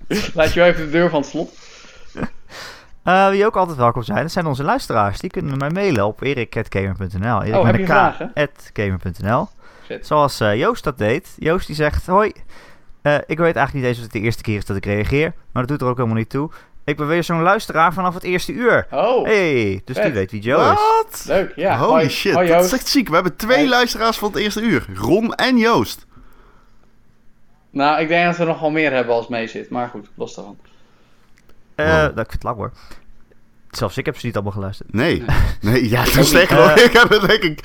Laat 0.33 0.53
je 0.53 0.63
even 0.63 0.85
de 0.85 0.91
deur 0.91 1.09
van 1.09 1.21
het 1.21 1.29
slot. 1.29 1.57
Uh, 3.03 3.29
wie 3.33 3.45
ook 3.45 3.55
altijd 3.55 3.77
welkom 3.77 4.03
zijn, 4.03 4.21
dat 4.21 4.31
zijn 4.31 4.45
onze 4.45 4.63
luisteraars. 4.63 5.19
Die 5.19 5.29
kunnen 5.29 5.57
mij 5.57 5.69
mailen 5.69 6.05
op 6.05 6.21
erik.gamer.nl. 6.21 7.43
Erik 7.43 7.89
oh, 7.89 8.03
k.gamer.nl 8.73 9.47
Zoals 10.01 10.41
uh, 10.41 10.55
Joost 10.55 10.83
dat 10.83 10.97
deed. 10.97 11.35
Joost 11.37 11.67
die 11.67 11.75
zegt, 11.75 12.05
hoi, 12.05 12.31
uh, 13.03 13.15
ik 13.15 13.37
weet 13.37 13.55
eigenlijk 13.55 13.73
niet 13.73 13.83
eens 13.83 13.97
of 13.97 14.03
het 14.03 14.11
de 14.11 14.19
eerste 14.19 14.43
keer 14.43 14.57
is 14.57 14.65
dat 14.65 14.77
ik 14.77 14.85
reageer. 14.85 15.33
Maar 15.51 15.65
dat 15.65 15.67
doet 15.67 15.81
er 15.81 15.87
ook 15.87 15.97
helemaal 15.97 16.17
niet 16.17 16.29
toe. 16.29 16.49
Ik 16.83 16.97
ben 16.97 17.07
weer 17.07 17.23
zo'n 17.23 17.41
luisteraar 17.41 17.93
vanaf 17.93 18.13
het 18.13 18.23
eerste 18.23 18.51
uur. 18.51 18.87
Oh. 18.91 19.25
Hey, 19.25 19.81
dus 19.85 20.01
die 20.01 20.11
weet 20.11 20.31
wie 20.31 20.41
Joe 20.41 20.71
is. 20.71 20.79
Wat? 20.79 21.23
Leuk, 21.27 21.51
ja. 21.55 21.77
Holy 21.77 21.91
hoi, 21.91 22.09
shit, 22.09 22.33
hoi, 22.33 22.47
dat 22.47 22.65
is 22.65 22.73
echt 22.73 22.87
ziek. 22.87 23.07
We 23.07 23.13
hebben 23.13 23.35
twee 23.35 23.67
luisteraars 23.67 24.17
van 24.17 24.29
het 24.29 24.37
eerste 24.37 24.61
uur. 24.61 24.85
Ron 24.95 25.33
en 25.33 25.57
Joost. 25.57 26.05
Nou, 27.69 28.01
ik 28.01 28.07
denk 28.07 28.25
dat 28.25 28.37
we 28.37 28.43
nog 28.43 28.59
wel 28.59 28.69
meer 28.71 28.91
hebben 28.91 29.15
als 29.15 29.27
mee 29.27 29.47
zit. 29.47 29.69
Maar 29.69 29.87
goed, 29.87 30.07
los 30.15 30.35
daarvan. 30.35 30.57
Uh, 31.75 31.85
wow. 31.85 31.95
nou, 31.95 32.09
ik 32.09 32.15
vind 32.15 32.31
het 32.31 32.43
lang 32.43 32.57
hoor. 32.57 32.71
Zelfs 33.71 33.97
ik 33.97 34.05
heb 34.05 34.17
ze 34.17 34.25
niet 34.25 34.35
allemaal 34.35 34.53
geluisterd. 34.53 34.93
Nee. 34.93 35.23
Nee, 35.61 35.89
ja, 35.95 36.03
dat 36.03 36.25
sterker 36.25 36.55
nog. 36.55 36.77
Uh, 36.77 36.83
ik 36.83 36.93
heb 36.93 37.09
het 37.09 37.21
denk 37.21 37.43
ik... 37.43 37.63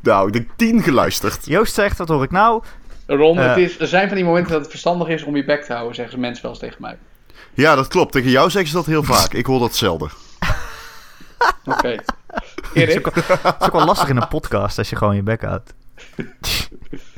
Nou, 0.00 0.26
ik 0.26 0.32
denk 0.32 0.48
tien 0.56 0.82
geluisterd. 0.82 1.46
Joost 1.46 1.74
zegt, 1.74 1.98
wat 1.98 2.08
hoor 2.08 2.22
ik 2.22 2.30
nou? 2.30 2.62
Ron, 3.06 3.38
uh, 3.38 3.48
het 3.48 3.56
is, 3.56 3.80
er 3.80 3.86
zijn 3.86 4.06
van 4.06 4.16
die 4.16 4.24
momenten 4.24 4.52
dat 4.52 4.60
het 4.60 4.70
verstandig 4.70 5.08
is 5.08 5.22
om 5.22 5.36
je 5.36 5.44
bek 5.44 5.64
te 5.64 5.72
houden, 5.72 5.94
zeggen 5.94 6.20
mensen 6.20 6.42
wel 6.42 6.50
eens 6.50 6.60
tegen 6.60 6.76
mij. 6.80 6.98
Ja, 7.54 7.74
dat 7.74 7.88
klopt. 7.88 8.12
Tegen 8.12 8.30
jou 8.30 8.50
zeggen 8.50 8.70
ze 8.70 8.76
dat 8.76 8.86
heel 8.86 9.02
vaak. 9.02 9.32
Ik 9.32 9.46
hoor 9.46 9.58
dat 9.58 9.74
zelden. 9.74 10.10
Oké. 11.64 11.76
Okay. 11.78 12.00
Het 12.74 12.88
is 12.88 13.04
ook 13.60 13.72
wel 13.72 13.84
lastig 13.84 14.08
in 14.08 14.16
een 14.16 14.28
podcast 14.28 14.78
als 14.78 14.90
je 14.90 14.96
gewoon 14.96 15.14
je 15.16 15.22
bek 15.22 15.42
houdt 15.42 15.74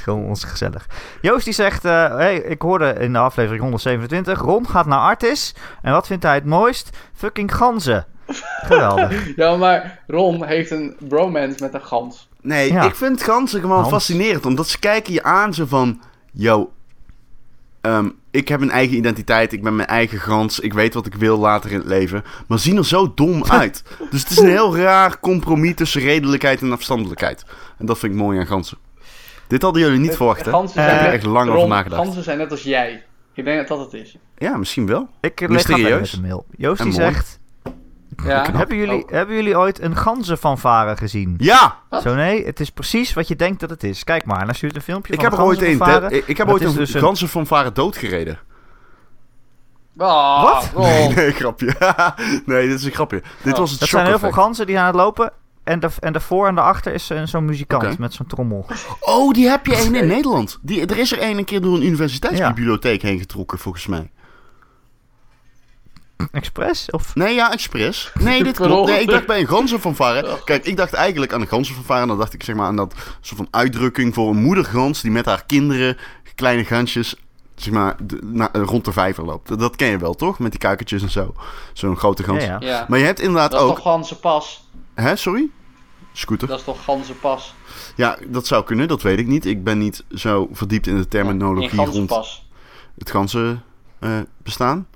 gewoon 0.00 0.24
ons 0.24 0.44
gezellig. 0.44 0.86
Joost 1.20 1.44
die 1.44 1.54
zegt, 1.54 1.84
uh, 1.84 2.08
hey, 2.08 2.36
ik 2.36 2.62
hoorde 2.62 2.92
in 2.92 3.12
de 3.12 3.18
aflevering 3.18 3.62
127, 3.62 4.40
Ron 4.40 4.68
gaat 4.68 4.86
naar 4.86 4.98
Artis. 4.98 5.54
En 5.82 5.92
wat 5.92 6.06
vindt 6.06 6.22
hij 6.22 6.34
het 6.34 6.44
mooist? 6.44 6.90
Fucking 7.14 7.54
ganzen. 7.54 8.06
Geweldig. 8.70 9.36
ja, 9.36 9.56
maar 9.56 10.02
Ron 10.06 10.44
heeft 10.44 10.70
een 10.70 10.96
bromance 10.98 11.62
met 11.62 11.74
een 11.74 11.84
gans. 11.84 12.28
Nee, 12.40 12.70
ik 12.70 12.94
vind 12.94 13.22
ganzen 13.22 13.60
gewoon 13.60 13.88
fascinerend. 13.88 14.46
Omdat 14.46 14.68
ze 14.68 14.78
kijken 14.78 15.12
je 15.12 15.22
aan 15.22 15.54
zo 15.54 15.66
van... 15.66 16.00
Yo, 16.32 16.70
um, 17.80 18.14
ik 18.30 18.48
heb 18.48 18.60
een 18.60 18.70
eigen 18.70 18.96
identiteit. 18.96 19.52
Ik 19.52 19.62
ben 19.62 19.76
mijn 19.76 19.88
eigen 19.88 20.18
gans. 20.18 20.60
Ik 20.60 20.72
weet 20.72 20.94
wat 20.94 21.06
ik 21.06 21.14
wil 21.14 21.38
later 21.38 21.70
in 21.70 21.78
het 21.78 21.86
leven. 21.86 22.24
Maar 22.46 22.58
zien 22.58 22.76
er 22.76 22.86
zo 22.86 23.14
dom 23.14 23.44
uit. 23.60 23.82
dus 24.10 24.20
het 24.20 24.30
is 24.30 24.38
een 24.38 24.48
heel 24.48 24.76
raar 24.76 25.20
compromis 25.20 25.74
tussen 25.74 26.00
redelijkheid 26.00 26.60
en 26.60 26.72
afstandelijkheid. 26.72 27.44
En 27.78 27.86
dat 27.86 27.98
vind 27.98 28.12
ik 28.12 28.18
mooi 28.18 28.38
aan 28.38 28.46
ganzen. 28.46 28.78
Dit 29.50 29.62
hadden 29.62 29.82
jullie 29.82 29.98
niet 29.98 30.16
verwacht, 30.16 30.44
hè? 30.44 30.50
Ganzen 30.50 30.82
zijn 30.82 31.12
echt 31.12 31.24
lang 31.24 31.50
over 31.50 31.68
nagedacht. 31.68 32.02
Ganzen 32.02 32.22
zijn 32.22 32.38
net 32.38 32.50
als 32.50 32.62
jij. 32.62 33.04
Ik 33.34 33.44
denk 33.44 33.58
dat 33.58 33.78
dat 33.78 33.92
het 33.92 34.02
is. 34.02 34.16
Ja, 34.36 34.56
met 34.56 34.74
wel. 34.74 35.08
Ik 35.20 35.48
Mysterieus. 35.48 36.12
Met 36.12 36.22
mail. 36.22 36.46
Joost 36.56 36.82
die 36.82 36.92
zegt... 36.92 37.38
Ja. 38.24 38.46
Hebben, 38.52 38.76
jullie, 38.76 39.04
oh. 39.04 39.10
hebben 39.10 39.36
jullie 39.36 39.58
ooit 39.58 39.80
een 39.80 39.96
ganzenfanfare 39.96 40.96
gezien? 40.96 41.34
Ja! 41.38 41.76
Zo 42.02 42.14
nee, 42.14 42.44
het 42.46 42.60
is 42.60 42.70
precies 42.70 43.12
wat 43.12 43.28
je 43.28 43.36
denkt 43.36 43.60
dat 43.60 43.70
het 43.70 43.84
is. 43.84 44.04
Kijk 44.04 44.24
maar, 44.24 44.40
en 44.40 44.48
als 44.48 44.60
je 44.60 44.74
een 44.74 44.80
filmpje 44.82 45.12
ik 45.12 45.20
van 45.20 45.30
heb 45.30 45.38
er 45.38 45.44
ooit 45.44 45.62
een. 45.62 46.10
Ik, 46.10 46.26
ik 46.26 46.36
heb 46.36 46.48
ooit 46.48 46.62
een 46.62 46.74
dus 46.74 46.94
ganzenfanfare 46.94 47.72
doodgereden. 47.72 48.38
Oh, 49.96 50.42
wat? 50.42 50.72
Nee, 50.76 51.08
nee, 51.14 51.32
grapje. 51.32 51.74
nee, 52.46 52.68
dit 52.68 52.78
is 52.78 52.84
een 52.84 52.92
grapje. 52.92 53.22
Dit 53.42 53.52
oh. 53.52 53.58
was 53.58 53.70
het 53.70 53.80
Dat 53.80 53.88
zijn 53.88 54.06
heel 54.06 54.18
veel 54.18 54.32
ganzen 54.32 54.66
die 54.66 54.78
aan 54.78 54.86
het 54.86 54.94
lopen 54.94 55.32
en, 55.70 55.80
de, 55.80 55.88
en 56.00 56.12
daarvoor 56.12 56.46
en 56.46 56.54
daarachter 56.54 56.92
is 56.92 57.10
zo'n 57.24 57.44
muzikant 57.44 57.98
met 57.98 58.12
zo'n 58.12 58.26
trommel. 58.26 58.66
Oh, 59.00 59.32
die 59.32 59.48
heb 59.48 59.66
je 59.66 59.76
één 59.76 59.94
in 59.94 60.06
Nederland. 60.16 60.58
Die, 60.62 60.86
er 60.86 60.98
is 60.98 61.12
er 61.12 61.18
één 61.18 61.38
een 61.38 61.44
keer 61.44 61.60
door 61.60 61.74
een 61.74 61.84
universiteitsbibliotheek 61.84 63.02
heen 63.02 63.18
getrokken, 63.18 63.58
volgens 63.58 63.86
mij. 63.86 64.10
Express? 66.32 66.90
Of? 66.90 67.14
Nee, 67.14 67.34
ja, 67.34 67.52
Express. 67.52 68.12
Nee, 68.20 68.42
dit 68.44 68.56
klopt. 68.56 68.90
Nee, 68.90 69.00
ik 69.00 69.08
dacht 69.08 69.26
bij 69.26 69.40
een 69.40 69.46
ganzenfanfare. 69.46 70.38
Kijk, 70.44 70.64
ik 70.64 70.76
dacht 70.76 70.92
eigenlijk 70.92 71.32
aan 71.32 71.40
een 71.40 71.46
ganzenfanfare. 71.46 72.00
En 72.00 72.08
dan 72.08 72.18
dacht 72.18 72.34
ik 72.34 72.42
zeg 72.42 72.54
maar 72.56 72.66
aan 72.66 72.76
dat 72.76 72.94
soort 73.20 73.36
van 73.36 73.48
uitdrukking 73.50 74.14
voor 74.14 74.30
een 74.30 74.42
moedergans... 74.42 75.00
die 75.00 75.10
met 75.10 75.24
haar 75.24 75.44
kinderen, 75.46 75.96
kleine 76.34 76.64
gansjes, 76.64 77.16
zeg 77.54 77.72
maar, 77.72 77.96
rond 78.52 78.84
de 78.84 78.92
vijver 78.92 79.24
loopt. 79.24 79.58
Dat 79.58 79.76
ken 79.76 79.88
je 79.88 79.98
wel, 79.98 80.14
toch? 80.14 80.38
Met 80.38 80.50
die 80.50 80.60
kuikentjes 80.60 81.02
en 81.02 81.10
zo. 81.10 81.34
Zo'n 81.72 81.96
grote 81.96 82.22
gans. 82.22 82.44
Ja, 82.44 82.56
ja. 82.60 82.86
Maar 82.88 82.98
je 82.98 83.04
hebt 83.04 83.20
inderdaad 83.20 83.54
ook... 83.54 83.60
Dat 83.60 83.68
is 83.68 83.82
toch 83.82 83.92
ganzenpas? 83.92 84.68
Hè, 84.94 85.16
sorry? 85.16 85.50
Scooter. 86.12 86.48
Dat 86.48 86.58
is 86.58 86.64
toch 86.64 86.84
ganzenpas? 86.84 87.54
Ja, 87.96 88.18
dat 88.28 88.46
zou 88.46 88.64
kunnen, 88.64 88.88
dat 88.88 89.02
weet 89.02 89.18
ik 89.18 89.26
niet. 89.26 89.46
Ik 89.46 89.64
ben 89.64 89.78
niet 89.78 90.04
zo 90.14 90.48
verdiept 90.52 90.86
in 90.86 90.96
de 90.96 91.08
terminologie 91.08 91.80
ja, 91.80 91.84
rond 91.84 92.42
het 92.98 93.10
ganzen 93.10 93.62
uh, 94.00 94.18
bestaan. 94.42 94.86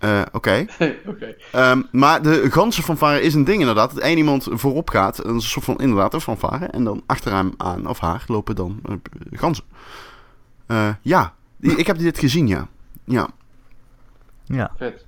Uh, 0.00 0.22
Oké. 0.32 0.66
Okay. 1.06 1.36
um, 1.70 1.88
maar 1.92 2.22
de 2.22 2.50
ganzen 2.50 2.82
fanfare 2.82 3.20
is 3.20 3.34
een 3.34 3.44
ding 3.44 3.60
inderdaad. 3.60 3.94
Dat 3.94 4.02
één 4.02 4.16
iemand 4.16 4.48
voorop 4.50 4.90
gaat, 4.90 5.24
een 5.24 5.40
soort 5.40 5.64
van 5.64 5.78
inderdaad 5.78 6.14
een 6.14 6.20
fanfare. 6.20 6.66
En 6.66 6.84
dan 6.84 7.02
achter 7.06 7.32
hem 7.32 7.54
aan 7.56 7.88
of 7.88 7.98
haar 7.98 8.24
lopen 8.26 8.56
dan 8.56 8.80
uh, 8.88 8.94
ganzen. 9.30 9.64
ja, 11.02 11.34
ik 11.60 11.86
heb 11.86 11.98
dit 11.98 12.18
gezien, 12.18 12.46
ja. 12.46 12.68
Ja. 13.04 13.28
Ja. 14.44 14.72
Vet. 14.76 15.07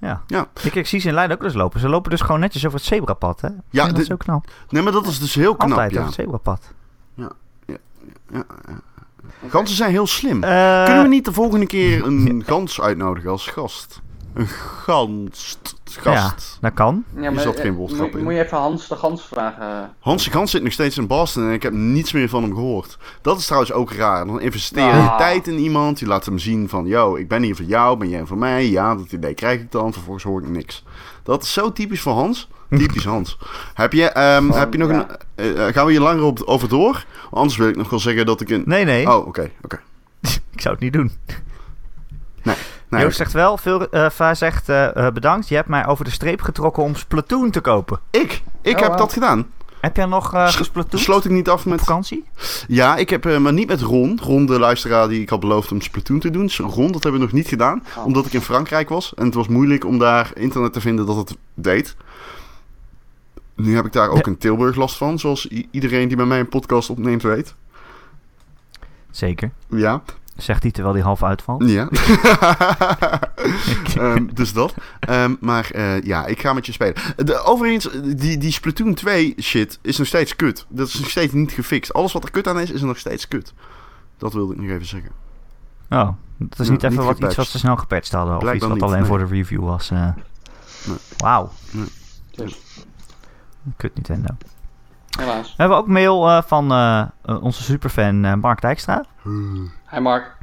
Ja. 0.00 0.22
ja. 0.26 0.46
Ik, 0.62 0.74
ik 0.74 0.86
zie 0.86 1.00
ze 1.00 1.08
in 1.08 1.14
Leiden 1.14 1.36
ook 1.36 1.42
eens 1.42 1.54
lopen. 1.54 1.80
Ze 1.80 1.88
lopen 1.88 2.10
dus 2.10 2.20
gewoon 2.20 2.40
netjes 2.40 2.66
over 2.66 2.78
het 2.78 2.88
zebrapad, 2.88 3.40
hè? 3.40 3.48
Ja, 3.70 3.86
dat 3.86 3.98
is 3.98 4.12
ook 4.12 4.18
knap. 4.18 4.50
Nee, 4.68 4.82
maar 4.82 4.92
dat 4.92 5.06
is 5.06 5.18
dus 5.18 5.34
heel 5.34 5.54
knap, 5.56 5.70
Altijd 5.70 5.90
ja. 5.90 5.96
over 5.96 6.10
het 6.10 6.20
zebrapad. 6.20 6.72
Ja, 7.14 7.32
ja, 7.66 7.76
ja. 8.32 8.44
ja. 8.68 8.80
Ganzen 9.48 9.76
zijn 9.76 9.90
heel 9.90 10.06
slim. 10.06 10.44
Uh, 10.44 10.84
Kunnen 10.84 11.02
we 11.02 11.08
niet 11.08 11.24
de 11.24 11.32
volgende 11.32 11.66
keer 11.66 12.04
een 12.04 12.42
gans 12.46 12.80
uitnodigen 12.80 13.30
als 13.30 13.46
gast? 13.46 14.00
Een 14.38 14.46
gans. 14.46 15.58
Gast. 15.84 16.52
Ja, 16.52 16.58
dat 16.60 16.74
kan. 16.74 17.04
Ja, 17.16 17.30
maar, 17.30 17.42
zat 17.42 17.60
geen 17.60 17.74
woordgrap 17.74 18.16
in. 18.16 18.22
Moet 18.22 18.32
je 18.32 18.44
even 18.44 18.58
Hans 18.58 18.88
de 18.88 18.96
Gans 18.96 19.22
vragen? 19.22 19.94
Hans 19.98 20.24
de 20.24 20.30
Gans 20.30 20.50
zit 20.50 20.62
nog 20.62 20.72
steeds 20.72 20.98
in 20.98 21.06
Boston 21.06 21.46
en 21.46 21.52
ik 21.52 21.62
heb 21.62 21.72
niets 21.72 22.12
meer 22.12 22.28
van 22.28 22.42
hem 22.42 22.54
gehoord. 22.54 22.98
Dat 23.22 23.38
is 23.38 23.44
trouwens 23.44 23.72
ook 23.72 23.92
raar. 23.92 24.26
Dan 24.26 24.40
investeer 24.40 24.84
je 24.84 24.92
ah. 24.92 25.18
tijd 25.18 25.46
in 25.46 25.58
iemand. 25.58 25.98
Je 25.98 26.06
laat 26.06 26.26
hem 26.26 26.38
zien 26.38 26.68
van, 26.68 26.86
yo, 26.86 27.16
ik 27.16 27.28
ben 27.28 27.42
hier 27.42 27.56
voor 27.56 27.64
jou, 27.64 27.98
ben 27.98 28.08
jij 28.08 28.26
voor 28.26 28.38
mij? 28.38 28.70
Ja, 28.70 28.94
dat 28.94 29.12
idee 29.12 29.34
krijg 29.34 29.60
ik 29.60 29.72
dan. 29.72 29.92
Vervolgens 29.92 30.24
hoor 30.24 30.42
ik 30.42 30.48
niks. 30.48 30.84
Dat 31.22 31.42
is 31.42 31.52
zo 31.52 31.72
typisch 31.72 32.00
voor 32.00 32.14
Hans. 32.14 32.48
Typisch 32.78 33.04
Hans. 33.04 33.38
heb 33.74 33.92
je, 33.92 34.36
um, 34.36 34.50
heb 34.50 34.72
je 34.72 34.78
nog 34.78 34.88
een... 34.88 35.06
Uh, 35.36 35.66
gaan 35.66 35.86
we 35.86 35.90
hier 35.90 36.00
langer 36.00 36.22
op, 36.22 36.42
over 36.44 36.68
door? 36.68 37.04
Anders 37.30 37.56
wil 37.56 37.68
ik 37.68 37.76
nog 37.76 37.90
wel 37.90 37.98
zeggen 37.98 38.26
dat 38.26 38.40
ik 38.40 38.50
een... 38.50 38.62
Nee, 38.66 38.84
nee. 38.84 39.08
Oh, 39.08 39.26
oké, 39.26 39.50
oké. 39.62 39.80
ik 40.54 40.60
zou 40.60 40.74
het 40.74 40.82
niet 40.82 40.92
doen. 40.92 41.10
Nee. 42.42 42.56
Nee 42.90 43.02
Joost 43.02 43.16
zegt 43.16 43.32
wel, 43.32 43.56
veel, 43.56 43.86
uh, 43.90 44.32
zegt 44.32 44.68
uh, 44.68 45.10
bedankt. 45.10 45.48
Je 45.48 45.54
hebt 45.54 45.68
mij 45.68 45.86
over 45.86 46.04
de 46.04 46.10
streep 46.10 46.40
getrokken 46.40 46.82
om 46.82 46.94
Splatoon 46.94 47.50
te 47.50 47.60
kopen. 47.60 48.00
Ik? 48.10 48.42
Ik 48.62 48.76
oh, 48.76 48.82
heb 48.82 48.96
dat 48.96 49.12
gedaan. 49.12 49.46
Heb 49.80 49.96
jij 49.96 50.06
nog 50.06 50.34
uh, 50.34 50.48
gesplatoon? 50.48 51.00
Sloot 51.00 51.24
ik 51.24 51.30
niet 51.30 51.48
af 51.48 51.66
met... 51.66 51.78
vakantie? 51.78 52.24
Ja, 52.68 52.96
ik 52.96 53.10
heb, 53.10 53.26
uh, 53.26 53.38
maar 53.38 53.52
niet 53.52 53.68
met 53.68 53.80
Ron. 53.80 54.20
Ron, 54.22 54.46
de 54.46 54.58
luisteraar 54.58 55.08
die 55.08 55.20
ik 55.20 55.28
had 55.28 55.40
beloofd 55.40 55.72
om 55.72 55.80
Splatoon 55.80 56.18
te 56.18 56.30
doen. 56.30 56.50
Ron, 56.56 56.92
dat 56.92 57.02
hebben 57.02 57.20
we 57.20 57.26
nog 57.26 57.32
niet 57.32 57.48
gedaan. 57.48 57.84
Oh. 57.96 58.04
Omdat 58.04 58.26
ik 58.26 58.32
in 58.32 58.40
Frankrijk 58.40 58.88
was. 58.88 59.14
En 59.14 59.24
het 59.24 59.34
was 59.34 59.48
moeilijk 59.48 59.84
om 59.84 59.98
daar 59.98 60.30
internet 60.34 60.72
te 60.72 60.80
vinden 60.80 61.06
dat 61.06 61.16
het 61.16 61.36
deed. 61.54 61.96
Nu 63.54 63.74
heb 63.74 63.86
ik 63.86 63.92
daar 63.92 64.08
ook 64.08 64.26
in 64.26 64.38
Tilburg 64.38 64.76
last 64.76 64.96
van. 64.96 65.18
Zoals 65.18 65.48
iedereen 65.70 66.08
die 66.08 66.16
bij 66.16 66.26
mij 66.26 66.40
een 66.40 66.48
podcast 66.48 66.90
opneemt 66.90 67.22
weet. 67.22 67.54
Zeker. 69.10 69.50
Ja. 69.68 70.02
Zegt 70.38 70.62
hij 70.62 70.70
terwijl 70.70 70.94
hij 70.94 71.02
half 71.02 71.22
uitvalt? 71.22 71.68
Ja. 71.68 71.88
um, 73.98 74.30
dus 74.34 74.52
dat. 74.52 74.74
Um, 75.10 75.36
maar 75.40 75.70
uh, 75.74 76.02
ja, 76.02 76.26
ik 76.26 76.40
ga 76.40 76.52
met 76.52 76.66
je 76.66 76.72
spelen. 76.72 76.94
De, 77.16 77.42
overigens, 77.42 77.88
die, 78.16 78.38
die 78.38 78.52
Splatoon 78.52 78.94
2 78.94 79.34
shit 79.40 79.78
is 79.82 79.98
nog 79.98 80.06
steeds 80.06 80.36
kut. 80.36 80.66
Dat 80.68 80.88
is 80.88 80.98
nog 80.98 81.10
steeds 81.10 81.32
niet 81.32 81.52
gefixt. 81.52 81.92
Alles 81.92 82.12
wat 82.12 82.24
er 82.24 82.30
kut 82.30 82.46
aan 82.48 82.60
is, 82.60 82.70
is 82.70 82.80
nog 82.80 82.98
steeds 82.98 83.28
kut. 83.28 83.54
Dat 84.18 84.32
wilde 84.32 84.54
ik 84.54 84.60
nog 84.60 84.70
even 84.70 84.86
zeggen. 84.86 85.10
Oh, 85.90 86.08
dat 86.36 86.58
is 86.58 86.68
niet 86.68 86.82
even 86.82 87.04
wat, 87.04 87.18
iets 87.18 87.34
wat 87.34 87.46
ze 87.46 87.58
snel 87.58 87.76
gepatcht 87.76 88.12
hadden. 88.12 88.36
Of 88.36 88.52
iets 88.52 88.64
wat 88.64 88.74
niet, 88.74 88.82
alleen 88.82 89.06
voor 89.06 89.18
de 89.18 89.26
review 89.26 89.64
was. 89.64 89.90
Uh... 89.90 90.08
Nee. 90.86 90.96
Wauw. 91.16 91.50
Nee. 91.70 92.56
Kut 93.76 93.94
Nintendo. 93.94 94.36
Helaas. 95.18 95.46
We 95.46 95.54
hebben 95.56 95.76
ook 95.76 95.86
mail 95.86 96.28
uh, 96.28 96.42
van 96.42 96.72
uh, 96.72 97.06
onze 97.42 97.62
superfan 97.62 98.40
Mark 98.40 98.60
Dijkstra. 98.60 99.04
Hi 99.90 99.98
Mark. 100.00 100.36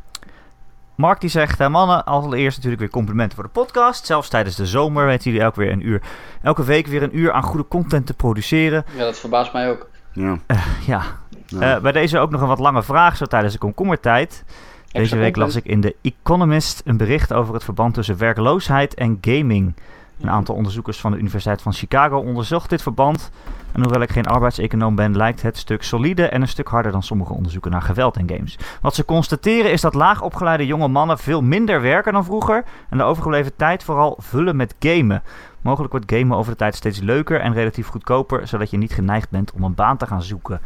Mark 0.95 1.21
die 1.21 1.29
zegt, 1.29 1.61
uh, 1.61 1.67
mannen, 1.67 2.05
allereerst 2.05 2.55
natuurlijk 2.55 2.81
weer 2.81 2.91
complimenten 2.91 3.35
voor 3.35 3.43
de 3.43 3.49
podcast. 3.49 4.05
Zelfs 4.05 4.29
tijdens 4.29 4.55
de 4.55 4.65
zomer 4.65 5.05
weten 5.05 5.23
jullie 5.23 5.45
elke, 5.45 5.59
weer 5.59 5.71
een 5.71 5.87
uur, 5.87 6.01
elke 6.41 6.63
week 6.63 6.87
weer 6.87 7.03
een 7.03 7.17
uur 7.17 7.31
aan 7.31 7.43
goede 7.43 7.67
content 7.67 8.05
te 8.05 8.13
produceren. 8.13 8.85
Ja, 8.95 9.03
dat 9.03 9.19
verbaast 9.19 9.53
mij 9.53 9.69
ook. 9.69 9.89
Ja. 10.11 10.37
ja. 10.85 11.01
ja. 11.45 11.79
bij 11.79 11.91
deze 11.91 12.19
ook 12.19 12.29
nog 12.29 12.41
een 12.41 12.47
wat 12.47 12.59
lange 12.59 12.83
vraag, 12.83 13.17
zo 13.17 13.25
tijdens 13.25 13.53
de 13.53 13.59
komkommertijd. 13.59 14.43
Deze 14.91 15.17
week 15.17 15.35
las 15.35 15.55
ik 15.55 15.65
in 15.65 15.81
The 15.81 15.95
Economist 16.01 16.81
een 16.85 16.97
bericht 16.97 17.33
over 17.33 17.53
het 17.53 17.63
verband 17.63 17.93
tussen 17.93 18.17
werkloosheid 18.17 18.93
en 18.93 19.17
gaming. 19.21 19.75
Een 20.21 20.29
aantal 20.29 20.55
onderzoekers 20.55 20.99
van 20.99 21.11
de 21.11 21.17
Universiteit 21.17 21.61
van 21.61 21.73
Chicago 21.73 22.17
onderzocht 22.17 22.69
dit 22.69 22.81
verband. 22.81 23.31
En 23.71 23.81
hoewel 23.81 24.01
ik 24.01 24.11
geen 24.11 24.25
arbeidseconoom 24.25 24.95
ben, 24.95 25.17
lijkt 25.17 25.41
het 25.41 25.57
stuk 25.57 25.83
solide 25.83 26.27
en 26.27 26.41
een 26.41 26.47
stuk 26.47 26.67
harder 26.67 26.91
dan 26.91 27.03
sommige 27.03 27.33
onderzoeken 27.33 27.71
naar 27.71 27.81
geweld 27.81 28.17
in 28.17 28.29
games. 28.29 28.57
Wat 28.81 28.95
ze 28.95 29.05
constateren 29.05 29.71
is 29.71 29.81
dat 29.81 29.93
laagopgeleide 29.93 30.65
jonge 30.65 30.87
mannen 30.87 31.17
veel 31.17 31.41
minder 31.41 31.81
werken 31.81 32.13
dan 32.13 32.25
vroeger 32.25 32.63
en 32.89 32.97
de 32.97 33.03
overgebleven 33.03 33.55
tijd 33.55 33.83
vooral 33.83 34.17
vullen 34.19 34.55
met 34.55 34.75
gamen. 34.79 35.23
Mogelijk 35.61 35.91
wordt 35.91 36.11
gamen 36.11 36.37
over 36.37 36.51
de 36.51 36.57
tijd 36.57 36.75
steeds 36.75 36.99
leuker 36.99 37.39
en 37.39 37.53
relatief 37.53 37.87
goedkoper, 37.87 38.47
zodat 38.47 38.69
je 38.69 38.77
niet 38.77 38.93
geneigd 38.93 39.29
bent 39.29 39.51
om 39.51 39.63
een 39.63 39.75
baan 39.75 39.97
te 39.97 40.07
gaan 40.07 40.23
zoeken. 40.23 40.61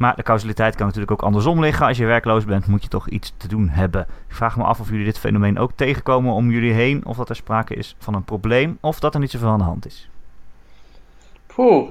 Maar 0.00 0.16
de 0.16 0.22
causaliteit 0.22 0.76
kan 0.76 0.86
natuurlijk 0.86 1.12
ook 1.12 1.22
andersom 1.22 1.60
liggen. 1.60 1.86
Als 1.86 1.96
je 1.96 2.04
werkloos 2.04 2.44
bent, 2.44 2.66
moet 2.66 2.82
je 2.82 2.88
toch 2.88 3.08
iets 3.08 3.34
te 3.36 3.48
doen 3.48 3.68
hebben. 3.68 4.06
Ik 4.28 4.34
vraag 4.34 4.56
me 4.56 4.62
af 4.62 4.80
of 4.80 4.88
jullie 4.90 5.04
dit 5.04 5.18
fenomeen 5.18 5.58
ook 5.58 5.72
tegenkomen 5.74 6.32
om 6.32 6.50
jullie 6.50 6.72
heen. 6.72 7.04
Of 7.04 7.16
dat 7.16 7.28
er 7.28 7.36
sprake 7.36 7.74
is 7.74 7.96
van 7.98 8.14
een 8.14 8.24
probleem. 8.24 8.78
Of 8.80 9.00
dat 9.00 9.14
er 9.14 9.20
niet 9.20 9.30
zoveel 9.30 9.48
aan 9.48 9.58
de 9.58 9.64
hand 9.64 9.86
is. 9.86 10.08
Poeh. 11.46 11.90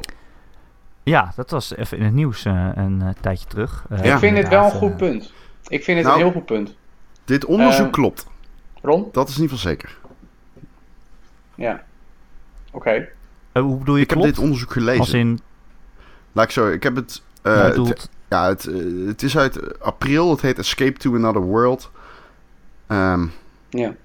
Ja, 1.04 1.34
dat 1.36 1.50
was 1.50 1.76
even 1.76 1.98
in 1.98 2.04
het 2.04 2.14
nieuws 2.14 2.46
uh, 2.46 2.70
een 2.74 3.02
uh, 3.04 3.10
tijdje 3.22 3.48
terug. 3.48 3.86
Uh, 3.92 4.06
ik 4.06 4.18
vind 4.18 4.36
dit 4.36 4.48
wel 4.48 4.66
een 4.66 4.72
goed 4.72 4.98
punt. 4.98 5.34
Ik 5.68 5.84
vind 5.84 5.98
het 5.98 6.08
nou, 6.08 6.20
een 6.20 6.26
heel 6.26 6.34
goed 6.34 6.46
punt. 6.46 6.76
Dit 7.26 7.46
onderzoek 7.46 7.92
klopt. 7.92 8.28
Ron? 8.82 9.10
Dat 9.12 9.30
is 9.30 9.36
in 9.36 9.42
ieder 9.42 9.58
geval 9.58 9.72
zeker. 9.72 9.98
Ja. 11.56 11.84
Oké. 12.72 13.10
Okay. 13.52 13.64
hoe 13.64 13.78
bedoel 13.78 13.96
je 13.96 14.02
Ik 14.02 14.08
klopt? 14.08 14.26
heb 14.26 14.36
dit 14.36 14.44
onderzoek 14.44 14.72
gelezen. 14.72 15.00
Als 15.00 15.14
in... 15.14 15.40
Laat 16.32 16.46
ik 16.46 16.52
zo, 16.52 16.72
ik 16.72 16.84
heb 16.84 16.96
het 16.96 17.22
uh, 17.44 17.64
het, 17.64 18.10
ja, 18.30 18.48
het, 18.48 18.66
uh, 18.66 19.08
het 19.08 19.24
is 19.24 19.38
uit 19.38 19.80
april. 19.80 20.32
Het 20.32 20.42
heet 20.42 20.58
Escape 20.58 20.98
to 20.98 21.16
Another 21.16 21.42
World. 21.42 21.92
Um, 22.88 23.32
ja. 23.70 23.96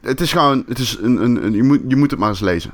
Het 0.00 0.20
is 0.20 0.32
gewoon, 0.32 0.64
het 0.68 0.78
is 0.78 0.98
een, 0.98 1.22
een, 1.22 1.44
een, 1.44 1.52
je, 1.52 1.62
moet, 1.62 1.80
je 1.88 1.96
moet 1.96 2.10
het 2.10 2.20
maar 2.20 2.28
eens 2.28 2.40
lezen. 2.40 2.72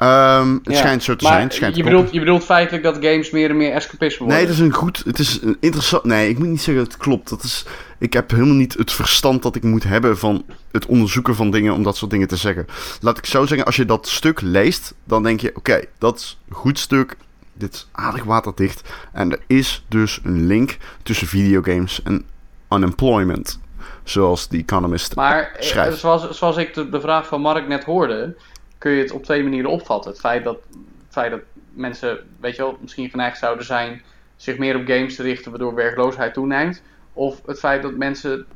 Um, 0.00 0.60
het 0.64 0.72
ja. 0.72 0.78
schijnt 0.78 1.02
zo 1.02 1.16
te 1.16 1.24
maar 1.24 1.32
zijn. 1.32 1.44
Het 1.44 1.54
schijnt 1.54 1.76
je, 1.76 1.82
bedoelt, 1.82 2.12
je 2.12 2.18
bedoelt 2.18 2.44
feitelijk 2.44 2.82
dat 2.82 2.94
games 2.94 3.30
meer 3.30 3.50
en 3.50 3.56
meer 3.56 3.72
escapisme 3.72 4.18
worden? 4.18 4.36
Nee, 4.36 4.46
het 4.46 4.54
is 4.54 4.60
een 4.60 4.72
goed, 4.72 5.02
het 5.04 5.18
is 5.18 5.42
een 5.42 5.56
interessant, 5.60 6.04
nee, 6.04 6.28
ik 6.28 6.38
moet 6.38 6.48
niet 6.48 6.62
zeggen 6.62 6.84
dat 6.84 6.92
het 6.92 7.02
klopt. 7.02 7.28
Dat 7.28 7.42
is, 7.42 7.64
ik 7.98 8.12
heb 8.12 8.30
helemaal 8.30 8.54
niet 8.54 8.74
het 8.74 8.92
verstand 8.92 9.42
dat 9.42 9.56
ik 9.56 9.62
moet 9.62 9.84
hebben 9.84 10.18
van 10.18 10.44
het 10.72 10.86
onderzoeken 10.86 11.34
van 11.34 11.50
dingen 11.50 11.74
om 11.74 11.82
dat 11.82 11.96
soort 11.96 12.10
dingen 12.10 12.28
te 12.28 12.36
zeggen. 12.36 12.66
Laat 13.00 13.18
ik 13.18 13.26
zo 13.26 13.46
zeggen, 13.46 13.66
als 13.66 13.76
je 13.76 13.84
dat 13.84 14.08
stuk 14.08 14.40
leest, 14.40 14.94
dan 15.04 15.22
denk 15.22 15.40
je, 15.40 15.50
oké, 15.54 15.80
dat 15.98 16.18
is 16.18 16.38
een 16.48 16.54
goed 16.54 16.78
stuk. 16.78 17.16
Dit 17.52 17.74
is 17.74 17.88
aardig 17.92 18.24
waterdicht. 18.24 18.92
En 19.12 19.32
er 19.32 19.40
is 19.46 19.84
dus 19.88 20.20
een 20.24 20.46
link 20.46 20.76
tussen 21.02 21.26
videogames 21.26 22.02
en 22.02 22.24
unemployment. 22.70 23.60
Zoals 24.02 24.46
The 24.46 24.56
Economist 24.56 25.14
maar, 25.14 25.52
eh, 25.56 25.62
schrijft. 25.62 25.90
Maar 25.90 26.18
zoals, 26.18 26.38
zoals 26.38 26.56
ik 26.56 26.74
de, 26.74 26.88
de 26.88 27.00
vraag 27.00 27.26
van 27.26 27.40
Mark 27.40 27.68
net 27.68 27.84
hoorde 27.84 28.36
kun 28.84 28.92
je 28.92 29.02
het 29.02 29.12
op 29.12 29.24
twee 29.24 29.42
manieren 29.42 29.70
opvatten. 29.70 30.10
Het 30.10 30.20
feit 30.20 30.44
dat, 30.44 30.58
het 31.04 31.12
feit 31.12 31.30
dat 31.30 31.40
mensen, 31.72 32.18
weet 32.40 32.56
je 32.56 32.62
wel, 32.62 32.78
misschien 32.80 33.10
geneigd 33.10 33.38
zouden 33.38 33.64
zijn 33.64 34.02
zich 34.36 34.58
meer 34.58 34.76
op 34.76 34.86
games 34.86 35.16
te 35.16 35.22
richten, 35.22 35.50
waardoor 35.50 35.74
werkloosheid 35.74 36.34
toeneemt. 36.34 36.82
Of 37.12 37.40
het 37.46 37.58
feit 37.58 37.82
dat 37.82 37.94
mensen 37.94 38.46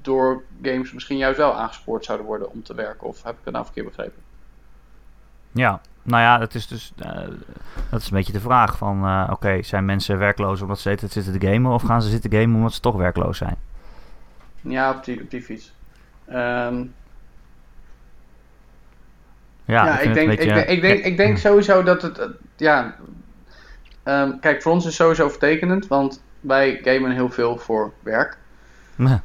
door 0.00 0.42
games 0.62 0.92
misschien 0.92 1.16
juist 1.16 1.38
wel 1.38 1.54
aangespoord 1.54 2.04
zouden 2.04 2.26
worden 2.26 2.50
om 2.50 2.62
te 2.62 2.74
werken. 2.74 3.06
Of 3.06 3.22
heb 3.22 3.32
ik 3.32 3.44
het 3.44 3.52
nou 3.52 3.64
verkeerd 3.64 3.86
begrepen? 3.86 4.22
Ja, 5.52 5.80
nou 6.02 6.22
ja, 6.22 6.38
dat 6.38 6.54
is 6.54 6.66
dus 6.66 6.92
uh, 7.04 7.12
dat 7.90 8.00
is 8.00 8.10
een 8.10 8.16
beetje 8.16 8.32
de 8.32 8.40
vraag 8.40 8.76
van, 8.76 9.04
uh, 9.04 9.28
oké, 9.30 9.62
zijn 9.62 9.84
mensen 9.84 10.18
werkloos 10.18 10.60
omdat 10.60 10.80
ze 10.80 10.96
zitten 10.98 11.38
te 11.38 11.46
gamen 11.46 11.72
of 11.72 11.82
gaan 11.82 12.02
ze 12.02 12.08
zitten 12.08 12.32
gamen 12.32 12.56
omdat 12.56 12.72
ze 12.72 12.80
toch 12.80 12.96
werkloos 12.96 13.38
zijn? 13.38 13.56
Ja, 14.60 14.90
op 14.90 15.04
die, 15.04 15.22
op 15.22 15.30
die 15.30 15.42
fiets. 15.42 15.74
Um, 16.30 16.94
ja, 19.64 19.84
ja 19.84 19.98
ik, 20.00 20.14
denk, 20.14 20.30
ik, 20.30 20.38
denk, 20.38 20.68
ik, 20.68 20.80
denk, 20.80 21.04
ik 21.04 21.16
denk 21.16 21.38
sowieso 21.38 21.82
dat 21.82 22.02
het. 22.02 22.28
Ja. 22.56 22.94
Um, 24.04 24.40
kijk, 24.40 24.62
voor 24.62 24.72
ons 24.72 24.86
is 24.86 24.94
sowieso 24.94 25.28
vertekenend, 25.28 25.86
want 25.86 26.22
wij 26.40 26.80
gamen 26.82 27.10
heel 27.10 27.30
veel 27.30 27.58
voor 27.58 27.92
werk. 28.02 28.36
Nee. 28.96 29.18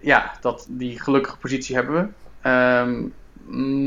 Ja, 0.00 0.32
dat, 0.40 0.66
die 0.68 1.00
gelukkige 1.00 1.36
positie 1.36 1.74
hebben 1.74 1.94
we. 1.94 2.50
Um, 2.50 3.14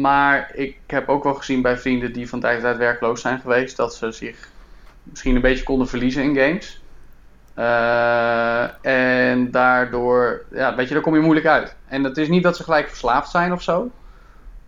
maar 0.02 0.52
ik 0.54 0.78
heb 0.88 1.10
ook 1.10 1.24
wel 1.24 1.34
gezien 1.34 1.62
bij 1.62 1.78
vrienden 1.78 2.14
die 2.14 2.30
van 2.30 2.39
tijd 2.39 2.54
tot 2.54 2.64
tijd 2.64 2.78
werkloos 2.78 3.22
zijn 3.22 3.39
geweest, 3.39 3.78
dat 3.78 3.95
ze 3.95 4.12
zich 4.12 4.49
misschien 5.04 5.36
een 5.36 5.41
beetje 5.41 5.64
konden 5.64 5.88
verliezen 5.88 6.24
in 6.24 6.36
games. 6.36 6.82
Uh, 7.58 8.86
en 8.86 9.52
daardoor, 9.52 10.45
ja, 10.52 10.76
weet 10.76 10.88
je, 10.88 10.93
daar 10.93 11.04
kom 11.04 11.16
je 11.16 11.22
moeilijk 11.22 11.45
uit. 11.45 11.76
En 11.88 12.04
het 12.04 12.18
is 12.18 12.28
niet 12.28 12.43
dat 12.43 12.58
ze 12.58 12.64
gelijk 12.64 12.89
verslaafd 12.89 13.32
zijn 13.32 13.54
of 13.54 13.62
zo. 13.62 13.91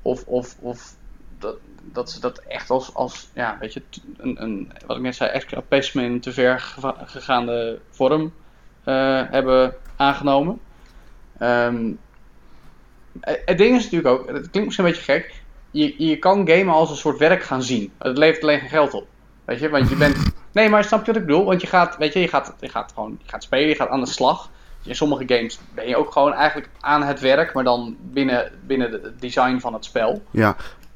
Of, 0.01 0.23
of, 0.25 0.55
of 0.59 0.95
dat, 1.43 1.55
dat 1.81 2.11
ze 2.11 2.19
dat 2.19 2.37
echt 2.37 2.69
als, 2.69 2.93
als 2.93 3.29
ja, 3.33 3.57
weet 3.59 3.73
je, 3.73 3.81
een, 4.17 4.43
een, 4.43 4.71
wat 4.85 4.97
ik 4.97 5.03
net 5.03 5.15
zei, 5.15 5.29
escapisme 5.29 6.03
in 6.03 6.19
te 6.19 6.31
ver 6.31 6.59
gegaande 7.05 7.79
vorm 7.89 8.33
uh, 8.85 9.21
hebben 9.29 9.75
aangenomen. 9.95 10.59
Um, 11.41 11.99
het 13.21 13.57
ding 13.57 13.75
is 13.75 13.83
natuurlijk 13.83 14.07
ook, 14.07 14.27
het 14.27 14.49
klinkt 14.49 14.65
misschien 14.65 14.85
een 14.85 14.91
beetje 14.91 15.11
gek, 15.11 15.41
je, 15.71 16.05
je 16.07 16.17
kan 16.17 16.47
gamen 16.47 16.73
als 16.73 16.89
een 16.89 16.95
soort 16.95 17.17
werk 17.17 17.43
gaan 17.43 17.63
zien. 17.63 17.91
Het 17.97 18.17
levert 18.17 18.43
alleen 18.43 18.59
geen 18.59 18.69
geld 18.69 18.93
op. 18.93 19.07
Weet 19.45 19.59
je, 19.59 19.69
want 19.69 19.89
je 19.89 19.95
bent. 19.95 20.17
Nee, 20.51 20.69
maar 20.69 20.83
snap 20.83 21.05
je 21.05 21.11
wat 21.11 21.21
ik 21.21 21.27
bedoel? 21.27 21.45
Want 21.45 21.61
je 21.61 21.67
gaat, 21.67 21.97
weet 21.97 22.13
je, 22.13 22.19
je 22.19 22.27
gaat, 22.27 22.55
je 22.59 22.69
gaat 22.69 22.91
gewoon 22.93 23.19
je 23.23 23.29
gaat 23.29 23.43
spelen, 23.43 23.67
je 23.67 23.75
gaat 23.75 23.89
aan 23.89 23.99
de 23.99 24.05
slag. 24.05 24.49
In 24.83 24.95
sommige 24.95 25.23
games 25.27 25.59
ben 25.73 25.87
je 25.87 25.97
ook 25.97 26.11
gewoon 26.11 26.33
eigenlijk 26.33 26.69
aan 26.79 27.03
het 27.03 27.19
werk, 27.19 27.53
maar 27.53 27.63
dan 27.63 27.97
binnen, 27.99 28.51
binnen 28.65 28.91
het 28.91 29.21
design 29.21 29.57
van 29.59 29.73
het 29.73 29.85
spel. 29.85 30.23
Ja. 30.31 30.55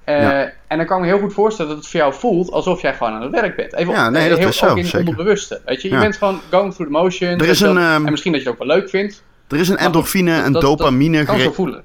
Uh, 0.10 0.40
En 0.68 0.78
dan 0.78 0.86
kan 0.86 0.98
ik 0.98 1.04
me 1.04 1.10
heel 1.10 1.20
goed 1.20 1.34
voorstellen 1.34 1.72
dat 1.72 1.80
het 1.80 1.92
voor 1.92 2.00
jou 2.00 2.14
voelt 2.14 2.52
alsof 2.52 2.82
jij 2.82 2.94
gewoon 2.94 3.14
aan 3.14 3.22
het 3.22 3.32
werk 3.32 3.56
bent. 3.56 3.74
Even 3.74 3.94
ja, 3.94 4.10
nee, 4.10 4.30
dat 4.30 4.38
heel, 4.38 4.48
is 4.48 4.58
zo, 4.58 4.68
ook 4.68 4.78
in 4.78 4.84
zeker. 4.86 5.00
onderbewuste. 5.00 5.62
Weet 5.66 5.82
je, 5.82 5.90
je 5.90 6.00
bent 6.00 6.18
gewoon 6.18 6.40
going 6.52 6.74
through 6.74 6.94
the 6.94 7.00
motion. 7.02 7.30
Er 7.30 7.48
is 7.48 7.60
een, 7.60 7.78
um... 7.78 8.06
En 8.06 8.12
misschien 8.12 8.32
dat 8.32 8.42
je 8.42 8.50
het 8.50 8.60
ook 8.60 8.68
wel 8.68 8.78
leuk 8.78 8.90
vindt. 8.90 9.24
Er 9.48 9.58
is 9.58 9.70
een 9.70 9.78
endorfine 9.78 10.42
en 10.42 10.54
dopamine... 10.54 11.18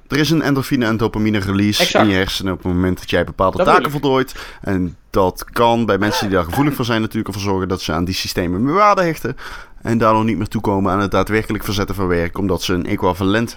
er 0.07 0.17
is 0.17 0.29
een 0.29 0.41
endorfine 0.41 0.85
en 0.85 0.97
dopamine 0.97 1.39
release 1.39 1.97
in 1.97 2.07
je 2.07 2.13
hersenen 2.13 2.53
op 2.53 2.63
het 2.63 2.73
moment 2.73 2.99
dat 2.99 3.09
jij 3.09 3.23
bepaalde 3.23 3.63
taken 3.63 3.91
voltooit. 3.91 4.35
En 4.61 4.97
dat 5.09 5.45
kan 5.45 5.85
bij 5.85 5.97
mensen 5.97 6.27
die 6.27 6.35
daar 6.35 6.45
gevoelig 6.45 6.73
voor 6.73 6.85
zijn 6.85 7.01
natuurlijk 7.01 7.27
ervoor 7.27 7.43
zorgen 7.43 7.67
dat 7.67 7.81
ze 7.81 7.91
aan 7.91 8.05
die 8.05 8.15
systemen 8.15 8.63
meer 8.63 8.73
waarde 8.73 9.03
hechten. 9.03 9.37
En 9.81 9.97
daar 9.97 10.13
nog 10.13 10.23
niet 10.23 10.37
meer 10.37 10.47
toekomen 10.47 10.91
aan 10.91 10.99
het 10.99 11.11
daadwerkelijk 11.11 11.63
verzetten 11.63 11.95
van 11.95 12.07
werk. 12.07 12.37
Omdat 12.37 12.61
ze 12.61 12.73
een 12.73 12.85
equivalent 12.85 13.55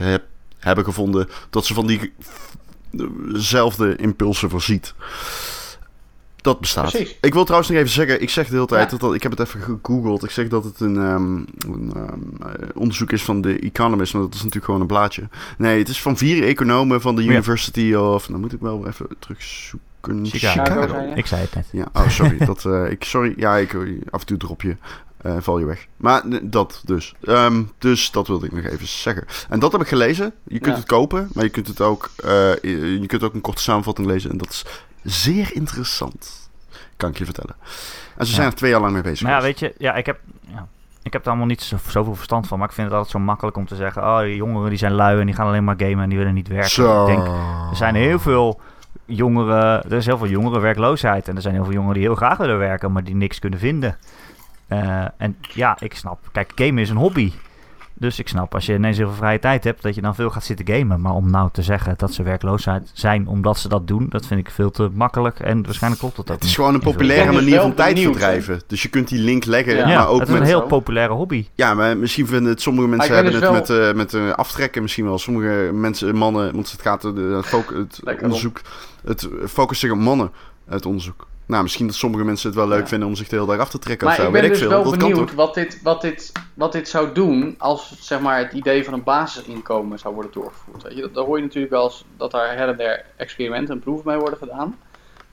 hebben 0.59 0.85
gevonden 0.85 1.29
dat 1.51 1.67
ze 1.67 1.75
van 1.75 1.87
diezelfde 2.97 3.97
impulsen 3.97 4.51
voorziet. 4.51 4.95
Dat 6.47 6.61
bestaat. 6.61 6.91
Precies. 6.91 7.17
Ik 7.21 7.33
wil 7.33 7.45
trouwens 7.45 7.71
nog 7.71 7.79
even 7.79 7.93
zeggen, 7.93 8.23
ik 8.23 8.31
zeg 8.31 8.47
de 8.47 8.55
hele 8.55 8.67
tijd, 8.67 9.01
dat, 9.01 9.15
ik 9.15 9.23
heb 9.23 9.31
het 9.31 9.41
even 9.41 9.61
gegoogeld. 9.61 10.25
Ik 10.25 10.31
zeg 10.31 10.49
dat 10.49 10.65
het 10.65 10.81
een, 10.81 10.97
ehm, 10.97 11.35
een 11.73 11.93
ehm, 11.95 12.69
onderzoek 12.75 13.13
is 13.13 13.23
van 13.23 13.41
de 13.41 13.59
Economist, 13.59 14.13
maar 14.13 14.23
dat 14.23 14.31
is 14.31 14.39
natuurlijk 14.39 14.65
gewoon 14.65 14.81
een 14.81 14.87
blaadje. 14.87 15.29
Nee, 15.59 15.79
het 15.79 15.89
is 15.89 16.03
van 16.03 16.17
vier 16.17 16.45
economen 16.45 17.01
van 17.01 17.17
de 17.17 17.23
University 17.23 17.95
of, 17.95 18.29
nou 18.29 18.41
moet 18.41 18.53
ik 18.53 18.61
wel 18.61 18.87
even 18.87 19.07
terugzoeken. 19.19 19.85
Chicago. 20.23 21.13
Ik 21.15 21.27
zei 21.27 21.41
het 21.41 21.55
net. 21.55 21.69
Ja, 21.73 21.89
oh 21.93 22.09
sorry. 22.09 22.37
dat, 22.47 22.65
uh, 22.65 22.91
ik, 22.91 23.05
sorry, 23.05 23.35
ja, 23.37 23.57
ik, 23.57 23.75
af 24.11 24.21
en 24.21 24.27
toe 24.27 24.37
drop 24.37 24.63
je. 24.63 24.77
Uh, 25.27 25.37
val 25.39 25.59
je 25.59 25.65
weg. 25.65 25.87
Maar 25.97 26.23
dat 26.43 26.83
dus. 26.85 27.15
Um, 27.23 27.73
dus 27.79 28.11
dat 28.11 28.27
wilde 28.27 28.47
ik 28.47 28.53
nog 28.53 28.65
even 28.65 28.87
zeggen. 28.87 29.27
En 29.49 29.59
dat 29.59 29.73
heb 29.73 29.81
ik 29.81 29.89
gelezen. 29.89 30.33
Je 30.45 30.59
kunt 30.59 30.77
het 30.77 30.87
kopen, 30.87 31.29
maar 31.33 31.45
je 31.45 31.51
kunt 31.51 31.67
het 31.67 31.81
ook. 31.81 32.11
Uh, 32.25 32.31
je 33.01 33.05
kunt 33.07 33.23
ook 33.23 33.35
een 33.35 33.41
korte 33.41 33.63
samenvatting 33.63 34.07
lezen. 34.07 34.31
En 34.31 34.39
dat 34.39 34.51
is 34.51 34.65
Zeer 35.07 35.55
interessant, 35.55 36.51
kan 36.97 37.11
ik 37.11 37.19
je 37.19 37.25
vertellen. 37.25 37.57
En 38.17 38.27
ze 38.27 38.33
zijn 38.33 38.47
er 38.47 38.55
twee 38.55 38.71
jaar 38.71 38.81
lang 38.81 38.93
mee 38.93 39.03
bezig. 39.03 39.23
Maar 39.23 39.37
ja, 39.37 39.43
weet 39.43 39.59
je, 39.59 39.75
ja, 39.79 39.95
ik 39.95 40.07
heb, 40.07 40.19
ja, 40.41 40.67
ik 41.03 41.13
heb 41.13 41.23
er 41.23 41.29
allemaal 41.29 41.47
niet 41.47 41.63
zo, 41.63 41.77
zoveel 41.89 42.15
verstand 42.15 42.47
van. 42.47 42.59
Maar 42.59 42.69
ik 42.69 42.75
vind 42.75 42.87
het 42.87 42.97
altijd 42.97 43.15
zo 43.15 43.19
makkelijk 43.19 43.57
om 43.57 43.67
te 43.67 43.77
zeggen... 43.77 44.03
Oh, 44.03 44.21
die 44.21 44.37
jongeren 44.37 44.69
die 44.69 44.79
zijn 44.79 44.93
lui 44.93 45.21
en 45.21 45.27
die 45.27 45.35
gaan 45.35 45.47
alleen 45.47 45.65
maar 45.65 45.75
gamen 45.79 46.03
en 46.03 46.09
die 46.09 46.19
willen 46.19 46.35
niet 46.35 46.49
werken. 46.49 46.71
Zo. 46.71 47.01
Ik 47.01 47.17
denk, 47.17 47.27
er 47.71 47.77
zijn 47.77 47.95
heel 47.95 48.19
veel 48.19 48.61
jongeren... 49.05 49.85
Er 49.85 49.93
is 49.93 50.07
heel 50.07 50.19
veel 50.19 50.29
jongeren 50.29 50.61
werkloosheid. 50.61 51.29
En 51.29 51.37
er 51.37 51.43
zijn 51.43 51.55
heel 51.55 51.65
veel 51.65 51.73
jongeren 51.73 51.95
die 51.95 52.05
heel 52.05 52.15
graag 52.15 52.37
willen 52.37 52.59
werken, 52.59 52.93
maar 52.93 53.05
die 53.05 53.17
niks 53.17 53.39
kunnen 53.39 53.59
vinden. 53.59 53.97
Uh, 54.69 55.05
en 55.17 55.37
ja, 55.41 55.77
ik 55.81 55.95
snap. 55.95 56.19
Kijk, 56.33 56.53
gamen 56.55 56.79
is 56.79 56.91
een 56.91 56.97
hobby. 56.97 57.33
Dus 57.99 58.19
ik 58.19 58.29
snap, 58.29 58.55
als 58.55 58.67
je 58.67 58.75
ineens 58.75 58.97
heel 58.97 59.07
veel 59.07 59.17
vrije 59.17 59.39
tijd 59.39 59.65
hebt, 59.65 59.83
dat 59.83 59.95
je 59.95 60.01
dan 60.01 60.15
veel 60.15 60.31
gaat 60.31 60.45
zitten 60.45 60.67
gamen. 60.67 61.01
Maar 61.01 61.13
om 61.13 61.31
nou 61.31 61.49
te 61.53 61.63
zeggen 61.63 61.95
dat 61.97 62.13
ze 62.13 62.23
werkloos 62.23 62.67
zijn 62.93 63.27
omdat 63.27 63.59
ze 63.59 63.69
dat 63.69 63.87
doen, 63.87 64.07
dat 64.09 64.27
vind 64.27 64.41
ik 64.41 64.51
veel 64.51 64.71
te 64.71 64.91
makkelijk. 64.93 65.41
En 65.41 65.65
waarschijnlijk 65.65 66.03
klopt 66.03 66.17
dat 66.17 66.31
ook 66.31 66.37
Het 66.37 66.45
is 66.45 66.55
gewoon 66.55 66.75
een 66.75 66.81
populaire 66.81 67.33
manier 67.33 67.61
van 67.61 67.75
tijd 67.75 68.01
verdrijven. 68.01 68.61
Dus 68.67 68.83
je 68.83 68.89
kunt 68.89 69.09
die 69.09 69.19
link 69.19 69.45
leggen. 69.45 69.77
Ja, 69.77 69.87
maar 69.87 70.09
ook 70.09 70.21
het 70.21 70.29
is 70.29 70.35
een 70.35 70.43
heel 70.43 70.67
populaire 70.67 71.13
hobby. 71.13 71.47
Ja, 71.55 71.75
maar 71.75 71.97
misschien 71.97 72.27
vinden 72.27 72.51
het, 72.53 72.63
sommige 72.63 72.89
mensen 72.89 73.15
hebben 73.15 73.33
dus 73.33 73.41
het 73.41 73.53
met, 73.53 73.69
uh, 73.69 73.93
met 73.93 74.13
uh, 74.13 74.31
aftrekken 74.31 74.83
misschien 74.83 75.05
wel. 75.05 75.19
Sommige 75.19 75.71
mensen, 75.73 76.17
mannen, 76.17 76.53
want 76.55 76.71
het 76.71 76.83
gaat 76.83 77.03
het, 77.03 77.17
het 77.17 78.23
onderzoek, 78.23 78.61
het 79.05 79.29
focust 79.47 79.81
zich 79.81 79.91
op 79.91 79.99
mannen, 79.99 80.31
het 80.69 80.87
onderzoek. 80.87 81.27
Nou, 81.47 81.63
misschien 81.63 81.87
dat 81.87 81.97
sommige 81.97 82.25
mensen 82.25 82.49
het 82.49 82.59
wel 82.59 82.69
leuk 82.69 82.89
vinden 82.89 83.09
om 83.09 83.15
zich 83.15 83.29
de 83.29 83.37
hele 83.37 83.49
dag 83.49 83.59
af 83.59 83.71
te 83.71 83.79
trekken 83.79 84.07
maar 84.07 84.17
of 84.17 84.23
zo. 84.23 84.27
ik 84.27 84.41
ben 84.41 84.51
dus 84.51 84.61
wel 84.61 84.91
benieuwd 84.91 85.35
wat 85.35 85.55
dit, 85.55 85.83
wat, 85.83 86.01
dit, 86.01 86.33
wat 86.55 86.73
dit 86.73 86.89
zou 86.89 87.13
doen 87.13 87.55
als 87.59 87.95
zeg 88.01 88.21
maar, 88.21 88.39
het 88.39 88.53
idee 88.53 88.85
van 88.85 88.95
een 88.95 89.03
basisinkomen 89.03 89.99
zou 89.99 90.15
worden 90.15 90.33
doorgevoerd. 90.33 90.83
Weet 90.83 90.97
je, 90.97 91.11
dat, 91.13 91.27
hoor 91.27 91.37
je 91.37 91.43
natuurlijk 91.43 91.73
wel 91.73 91.85
eens 91.85 92.05
dat 92.17 92.31
daar 92.31 92.57
her 92.57 92.69
en 92.69 92.77
der 92.77 93.05
experimenten 93.17 93.75
en 93.75 93.81
proeven 93.81 94.07
mee 94.07 94.19
worden 94.19 94.39
gedaan. 94.39 94.79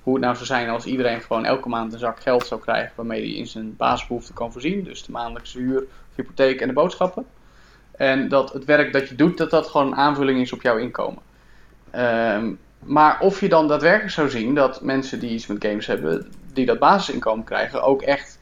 Hoe 0.04 0.14
het 0.14 0.24
nou 0.24 0.36
zou 0.36 0.46
zijn 0.46 0.70
als 0.70 0.86
iedereen 0.86 1.22
gewoon 1.22 1.46
elke 1.46 1.70
maand 1.70 1.94
een 1.94 2.00
zak 2.00 2.22
geld 2.22 2.46
zou 2.48 2.62
krijgen 2.62 2.92
waarmee 2.96 3.22
hij 3.22 3.40
in 3.40 3.48
zijn 3.48 3.76
basisbehoeften 3.76 4.34
kan 4.34 4.52
voorzien. 4.52 4.84
Dus 4.84 5.04
de 5.04 5.12
maandelijkse 5.12 5.58
huur, 5.58 5.80
de 5.80 5.86
hypotheek 6.16 6.62
en 6.62 6.68
de 6.68 6.74
boodschappen. 6.74 7.26
En 7.92 8.30
dat 8.30 8.54
het 8.54 8.66
werk 8.66 8.94
dat 8.94 9.10
je 9.10 9.16
doet, 9.16 9.38
dat 9.38 9.50
dat 9.50 9.68
gewoon 9.68 9.88
een 9.88 9.96
aanvulling 9.96 10.42
is 10.42 10.54
op 10.54 10.62
jouw 10.62 10.78
inkomen. 10.78 11.22
Um, 11.96 12.60
maar 12.86 13.18
of 13.20 13.40
je 13.40 13.50
dan 13.50 13.68
daadwerkelijk 13.68 14.12
zou 14.12 14.30
zien 14.30 14.56
dat 14.56 14.82
mensen 14.82 15.20
die 15.20 15.30
iets 15.30 15.48
met 15.48 15.66
games 15.66 15.86
hebben, 15.86 16.28
die 16.54 16.66
dat 16.66 16.80
basisinkomen 16.80 17.46
krijgen, 17.46 17.84
ook 17.84 18.02
echt 18.02 18.40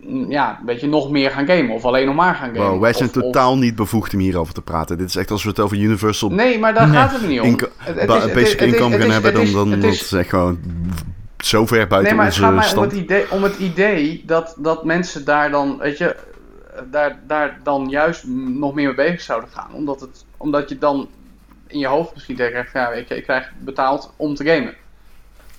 mm, 0.00 0.30
ja, 0.30 0.58
een 0.60 0.66
beetje 0.66 0.88
nog 0.88 1.10
meer 1.10 1.30
gaan 1.30 1.46
gamen. 1.46 1.70
Of 1.70 1.84
alleen 1.84 2.06
nog 2.06 2.14
maar 2.14 2.34
gaan 2.34 2.54
gamen. 2.54 2.70
Wow, 2.70 2.80
wij 2.80 2.92
zijn 2.92 3.10
totaal 3.10 3.58
niet 3.58 3.76
bevoegd 3.76 4.14
om 4.14 4.20
hierover 4.20 4.54
te 4.54 4.62
praten. 4.62 4.98
Dit 4.98 5.08
is 5.08 5.16
echt 5.16 5.30
als 5.30 5.42
we 5.42 5.48
het 5.48 5.60
over 5.60 5.76
Universal... 5.76 6.30
Nee, 6.30 6.58
maar 6.58 6.74
daar 6.74 6.88
gaat 6.88 7.12
het 7.12 7.28
niet 7.28 7.40
om. 7.40 7.58
het, 7.78 8.32
basic 8.34 8.60
income 8.60 8.98
gaan 8.98 9.10
hebben, 9.10 9.34
dan, 9.34 9.52
dan 9.52 9.70
dat 9.70 9.92
is 9.92 10.12
echt 10.12 10.28
gewoon 10.28 10.58
zo 11.38 11.66
ver 11.66 11.86
buiten 11.86 12.02
nee, 12.02 12.14
maar 12.14 12.26
onze 12.26 12.44
het 12.44 12.54
gaat 12.54 12.64
stand. 12.64 12.92
Om 12.92 12.98
het, 12.98 13.04
idee, 13.04 13.30
om 13.30 13.42
het 13.42 13.58
idee 13.58 14.22
dat, 14.26 14.56
dat 14.58 14.84
mensen 14.84 15.24
daar 15.24 15.50
dan, 15.50 15.78
weet 15.78 15.98
je, 15.98 16.16
daar, 16.90 17.20
daar 17.26 17.60
dan 17.62 17.88
juist 17.88 18.24
nog 18.26 18.74
meer 18.74 18.86
mee 18.86 18.94
bezig 18.94 19.20
zouden 19.20 19.50
gaan. 19.52 19.72
Omdat, 19.72 20.00
het, 20.00 20.24
omdat 20.36 20.68
je 20.68 20.78
dan 20.78 21.08
in 21.66 21.78
je 21.78 21.86
hoofd 21.86 22.14
misschien 22.14 22.36
denkt, 22.36 22.72
ja, 22.72 22.88
ik, 22.88 23.10
ik 23.10 23.22
krijg 23.22 23.50
betaald 23.58 24.12
om 24.16 24.34
te 24.34 24.44
gamen. 24.44 24.74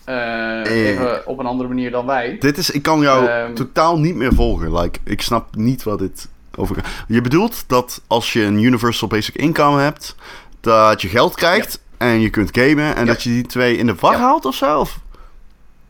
Uh, 0.09 0.71
even 0.71 1.27
op 1.27 1.39
een 1.39 1.45
andere 1.45 1.69
manier 1.69 1.91
dan 1.91 2.05
wij. 2.05 2.35
Dit 2.39 2.57
is, 2.57 2.69
ik 2.69 2.81
kan 2.81 2.99
jou 2.99 3.27
ehm, 3.27 3.53
totaal 3.53 3.99
niet 3.99 4.15
meer 4.15 4.33
volgen. 4.33 4.79
Like, 4.79 4.99
ik 5.03 5.21
snap 5.21 5.55
niet 5.55 5.83
wat 5.83 5.99
dit 5.99 6.27
over. 6.55 6.83
Je 7.07 7.21
bedoelt 7.21 7.63
dat 7.67 8.01
als 8.07 8.33
je 8.33 8.43
een 8.43 8.63
Universal 8.63 9.07
Basic 9.07 9.35
Income 9.35 9.81
hebt, 9.81 10.15
dat 10.59 11.01
je 11.01 11.07
geld 11.07 11.35
krijgt 11.35 11.79
en 11.97 12.19
je 12.19 12.29
kunt 12.29 12.49
gamen 12.57 12.95
en 12.95 13.05
dat 13.05 13.23
je 13.23 13.29
die 13.29 13.45
twee 13.45 13.77
in 13.77 13.85
de 13.85 13.95
war 13.95 14.15
haalt 14.15 14.45
of 14.45 14.55
zo? 14.55 14.79
Of? 14.79 14.99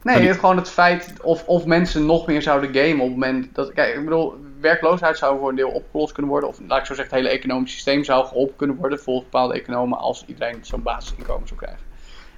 Nee, 0.01 0.27
het 0.27 0.39
gewoon 0.39 0.57
het 0.57 0.69
feit 0.69 1.13
of, 1.21 1.43
of 1.45 1.65
mensen 1.65 2.05
nog 2.05 2.27
meer 2.27 2.41
zouden 2.41 2.73
gamen 2.73 2.99
op 2.99 3.07
het 3.07 3.17
moment 3.17 3.47
dat. 3.53 3.73
Kijk, 3.73 3.95
ik 3.95 4.03
bedoel, 4.03 4.35
werkloosheid 4.67 5.17
zou 5.17 5.39
voor 5.39 5.49
een 5.49 5.55
deel 5.55 5.69
opgelost 5.69 6.13
kunnen 6.13 6.31
worden. 6.31 6.49
Of 6.49 6.59
laat 6.67 6.79
ik 6.79 6.85
zo 6.85 6.93
zeggen, 6.93 7.15
het 7.15 7.25
hele 7.25 7.37
economisch 7.37 7.71
systeem 7.71 8.03
zou 8.03 8.25
geholpen 8.25 8.55
kunnen 8.55 8.75
worden 8.75 8.99
volgens 8.99 9.29
bepaalde 9.29 9.53
economen 9.53 9.97
als 9.97 10.23
iedereen 10.27 10.57
zo'n 10.61 10.83
basisinkomen 10.83 11.47
zou 11.47 11.59
krijgen. 11.59 11.85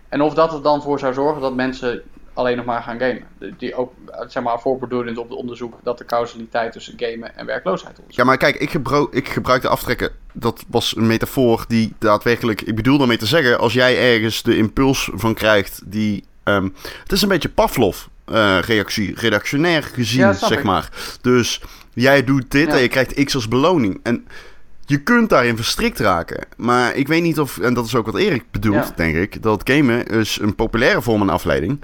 En 0.09 0.21
of 0.21 0.33
dat 0.33 0.53
er 0.53 0.61
dan 0.61 0.81
voor 0.81 0.99
zou 0.99 1.13
zorgen 1.13 1.41
dat 1.41 1.55
mensen 1.55 2.03
alleen 2.33 2.57
nog 2.57 2.65
maar 2.65 2.81
gaan 2.81 2.99
gamen. 2.99 3.23
Die 3.57 3.75
ook, 3.75 3.93
zeg 4.27 4.43
maar, 4.43 4.59
voorbedoelend 4.59 5.17
op 5.17 5.29
het 5.29 5.37
onderzoek 5.37 5.73
dat 5.83 5.97
de 5.97 6.05
causaliteit 6.05 6.71
tussen 6.71 6.93
gamen 6.97 7.37
en 7.37 7.45
werkloosheid. 7.45 7.99
Ja, 8.07 8.23
maar 8.23 8.37
kijk, 8.37 8.55
ik, 8.55 8.69
gebruik, 8.69 9.13
ik 9.13 9.27
gebruik 9.27 9.61
de 9.61 9.67
aftrekken. 9.67 10.11
Dat 10.33 10.63
was 10.67 10.95
een 10.95 11.07
metafoor 11.07 11.65
die 11.67 11.93
daadwerkelijk. 11.99 12.61
Ik 12.61 12.75
bedoel 12.75 12.97
daarmee 12.97 13.17
te 13.17 13.25
zeggen, 13.25 13.59
als 13.59 13.73
jij 13.73 14.13
ergens 14.13 14.43
de 14.43 14.57
impuls 14.57 15.09
van 15.13 15.33
krijgt 15.33 15.81
die. 15.85 16.27
Um, 16.43 16.73
het 17.03 17.11
is 17.11 17.21
een 17.21 17.27
beetje 17.27 17.49
Pavlov-reactie, 17.49 18.09
uh, 18.31 18.59
redactionair 19.15 19.83
gezien, 19.83 20.33
zeg 20.33 20.63
maar. 20.63 20.89
Dus 21.21 21.61
Jij 21.99 22.23
doet 22.23 22.51
dit 22.51 22.67
en 22.67 22.81
je 22.81 22.87
krijgt 22.87 23.23
X 23.23 23.35
als 23.35 23.47
beloning. 23.47 23.99
En 24.03 24.27
je 24.85 25.03
kunt 25.03 25.29
daarin 25.29 25.55
verstrikt 25.55 25.99
raken. 25.99 26.45
Maar 26.57 26.95
ik 26.95 27.07
weet 27.07 27.21
niet 27.21 27.39
of, 27.39 27.57
en 27.57 27.73
dat 27.73 27.85
is 27.85 27.95
ook 27.95 28.05
wat 28.05 28.17
Erik 28.17 28.43
bedoelt, 28.51 28.97
denk 28.97 29.15
ik, 29.15 29.41
dat 29.43 29.69
gamen 29.69 30.05
is 30.05 30.39
een 30.41 30.55
populaire 30.55 31.01
vorm 31.01 31.17
van 31.17 31.29
afleiding. 31.29 31.79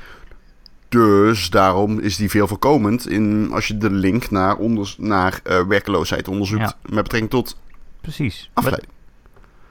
Dus 0.89 1.49
daarom 1.49 1.99
is 1.99 2.15
die 2.15 2.29
veel 2.29 2.47
voorkomend 2.47 3.09
in, 3.09 3.49
als 3.51 3.67
je 3.67 3.77
de 3.77 3.91
link 3.91 4.31
naar, 4.31 4.55
onder, 4.55 4.95
naar 4.97 5.39
uh, 5.43 5.67
werkeloosheid 5.67 6.27
onderzoekt 6.27 6.75
met 6.81 7.03
betrekking 7.03 7.29
tot 7.29 7.57
Precies. 8.01 8.49
afleiding. 8.53 8.91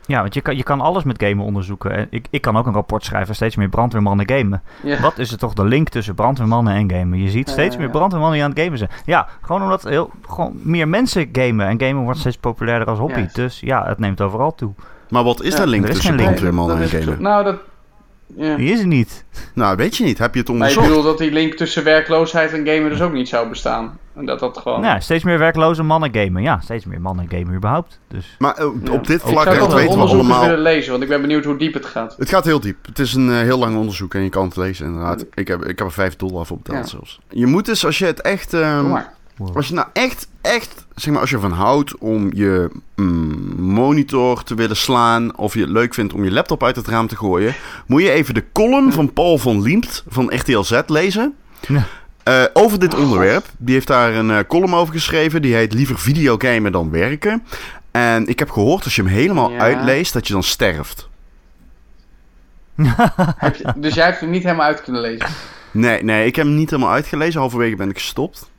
Ja, 0.06 0.20
want 0.20 0.34
je 0.34 0.40
kan, 0.40 0.56
je 0.56 0.62
kan 0.62 0.80
alles 0.80 1.04
met 1.04 1.22
gamen 1.22 1.44
onderzoeken. 1.44 2.06
Ik, 2.10 2.26
ik 2.30 2.40
kan 2.40 2.56
ook 2.56 2.66
een 2.66 2.72
rapport 2.72 3.04
schrijven, 3.04 3.34
steeds 3.34 3.56
meer 3.56 3.68
brandweermannen 3.68 4.28
gamen. 4.28 4.62
Wat 5.00 5.18
is 5.18 5.32
er 5.32 5.38
toch 5.38 5.52
de 5.52 5.64
link 5.64 5.88
tussen 5.88 6.14
brandweermannen 6.14 6.74
en 6.74 6.90
gamen? 6.90 7.22
Je 7.22 7.30
ziet 7.30 7.48
steeds 7.48 7.76
meer 7.76 7.90
brandweermannen 7.90 8.38
die 8.38 8.44
aan 8.44 8.50
het 8.50 8.60
gamen 8.60 8.78
zijn. 8.78 8.90
Ja, 9.04 9.28
gewoon 9.42 9.62
omdat 9.62 9.82
heel, 9.82 10.10
gewoon 10.28 10.52
meer 10.62 10.88
mensen 10.88 11.28
gamen. 11.32 11.66
En 11.66 11.80
gamen 11.80 12.02
wordt 12.02 12.18
steeds 12.18 12.36
populairder 12.36 12.88
als 12.88 12.98
hobby. 12.98 13.26
Dus 13.32 13.60
ja, 13.60 13.86
het 13.86 13.98
neemt 13.98 14.20
overal 14.20 14.54
toe. 14.54 14.72
Maar 15.08 15.24
wat 15.24 15.42
is 15.42 15.54
de 15.54 15.66
link 15.66 15.86
tussen 15.86 16.16
brandweermannen 16.16 16.80
en 16.80 16.88
gamen? 16.88 17.22
Nou, 17.22 17.44
dat, 17.44 17.56
ja. 18.26 18.56
Die 18.56 18.72
is 18.72 18.80
er 18.80 18.86
niet. 18.86 19.24
Nou, 19.54 19.76
weet 19.76 19.96
je 19.96 20.04
niet. 20.04 20.18
Heb 20.18 20.34
je 20.34 20.40
het 20.40 20.48
onderzocht? 20.48 20.76
Maar 20.76 20.84
ik 20.86 20.90
bedoel 20.90 21.10
dat 21.10 21.18
die 21.18 21.30
link 21.30 21.54
tussen 21.54 21.84
werkloosheid 21.84 22.52
en 22.52 22.66
gamen 22.66 22.90
dus 22.90 23.00
ook 23.00 23.12
niet 23.12 23.28
zou 23.28 23.48
bestaan. 23.48 23.98
En 24.14 24.26
dat 24.26 24.40
dat 24.40 24.58
gewoon... 24.58 24.82
Ja, 24.82 25.00
steeds 25.00 25.24
meer 25.24 25.38
werkloze 25.38 25.82
mannen 25.82 26.14
gamen. 26.14 26.42
Ja, 26.42 26.60
steeds 26.60 26.84
meer 26.84 27.00
mannen 27.00 27.26
gamen 27.28 27.54
überhaupt. 27.54 28.00
Dus... 28.08 28.36
Maar 28.38 28.60
uh, 28.60 28.92
op 28.92 29.06
dit 29.06 29.20
vlak 29.20 29.58
dat 29.58 29.72
weten 29.72 29.98
we 29.98 30.04
allemaal... 30.04 30.42
willen 30.42 30.58
lezen, 30.58 30.90
want 30.90 31.02
ik 31.02 31.08
ben 31.08 31.20
benieuwd 31.20 31.44
hoe 31.44 31.56
diep 31.56 31.74
het 31.74 31.86
gaat. 31.86 32.14
Het 32.18 32.28
gaat 32.28 32.44
heel 32.44 32.60
diep. 32.60 32.86
Het 32.86 32.98
is 32.98 33.14
een 33.14 33.28
uh, 33.28 33.38
heel 33.38 33.58
lang 33.58 33.76
onderzoek 33.76 34.14
en 34.14 34.22
je 34.22 34.28
kan 34.28 34.44
het 34.44 34.56
lezen 34.56 34.86
inderdaad. 34.86 35.24
Ik 35.34 35.48
heb, 35.48 35.64
ik 35.64 35.78
heb 35.78 35.86
er 35.86 35.92
5 35.92 36.16
dollar 36.16 36.46
voor 36.46 36.56
betaald 36.56 36.84
ja. 36.84 36.90
zelfs. 36.90 37.20
Je 37.28 37.46
moet 37.46 37.66
dus, 37.66 37.84
als 37.84 37.98
je 37.98 38.06
het 38.06 38.20
echt... 38.20 38.54
Uh, 38.54 39.00
als 39.54 39.68
je 39.68 39.74
nou 39.74 39.88
echt, 39.92 40.28
echt, 40.40 40.83
zeg 40.94 41.12
maar, 41.12 41.20
als 41.20 41.30
je 41.30 41.38
van 41.38 41.52
houdt 41.52 41.98
om 41.98 42.30
je 42.34 42.70
mm, 42.94 43.60
monitor 43.60 44.42
te 44.42 44.54
willen 44.54 44.76
slaan. 44.76 45.36
of 45.36 45.54
je 45.54 45.60
het 45.60 45.70
leuk 45.70 45.94
vindt 45.94 46.12
om 46.12 46.24
je 46.24 46.32
laptop 46.32 46.62
uit 46.62 46.76
het 46.76 46.88
raam 46.88 47.06
te 47.06 47.16
gooien. 47.16 47.54
moet 47.86 48.02
je 48.02 48.10
even 48.10 48.34
de 48.34 48.44
column 48.52 48.92
van 48.92 49.12
Paul 49.12 49.38
van 49.38 49.62
Liemt 49.62 50.04
van 50.08 50.34
RTL 50.34 50.62
Z 50.62 50.80
lezen. 50.86 51.34
Ja. 51.68 51.86
Uh, 52.28 52.44
over 52.52 52.78
dit 52.78 52.94
onderwerp. 52.94 53.46
Die 53.56 53.74
heeft 53.74 53.86
daar 53.86 54.14
een 54.14 54.30
uh, 54.30 54.38
column 54.48 54.74
over 54.74 54.94
geschreven. 54.94 55.42
Die 55.42 55.54
heet 55.54 55.72
Liever 55.72 55.98
videogamen 55.98 56.72
dan 56.72 56.90
werken. 56.90 57.42
En 57.90 58.26
ik 58.26 58.38
heb 58.38 58.50
gehoord 58.50 58.84
als 58.84 58.96
je 58.96 59.02
hem 59.02 59.10
helemaal 59.10 59.50
ja. 59.50 59.58
uitleest, 59.58 60.12
dat 60.12 60.26
je 60.26 60.32
dan 60.32 60.42
sterft. 60.42 61.08
je, 62.74 63.72
dus 63.76 63.94
jij 63.94 64.04
hebt 64.04 64.20
hem 64.20 64.30
niet 64.30 64.42
helemaal 64.42 64.66
uit 64.66 64.82
kunnen 64.82 65.00
lezen? 65.00 65.26
Nee, 65.70 66.02
nee, 66.02 66.26
ik 66.26 66.36
heb 66.36 66.46
hem 66.46 66.54
niet 66.54 66.70
helemaal 66.70 66.92
uitgelezen. 66.92 67.40
Halverwege 67.40 67.76
ben 67.76 67.88
ik 67.88 67.98
gestopt. 67.98 68.50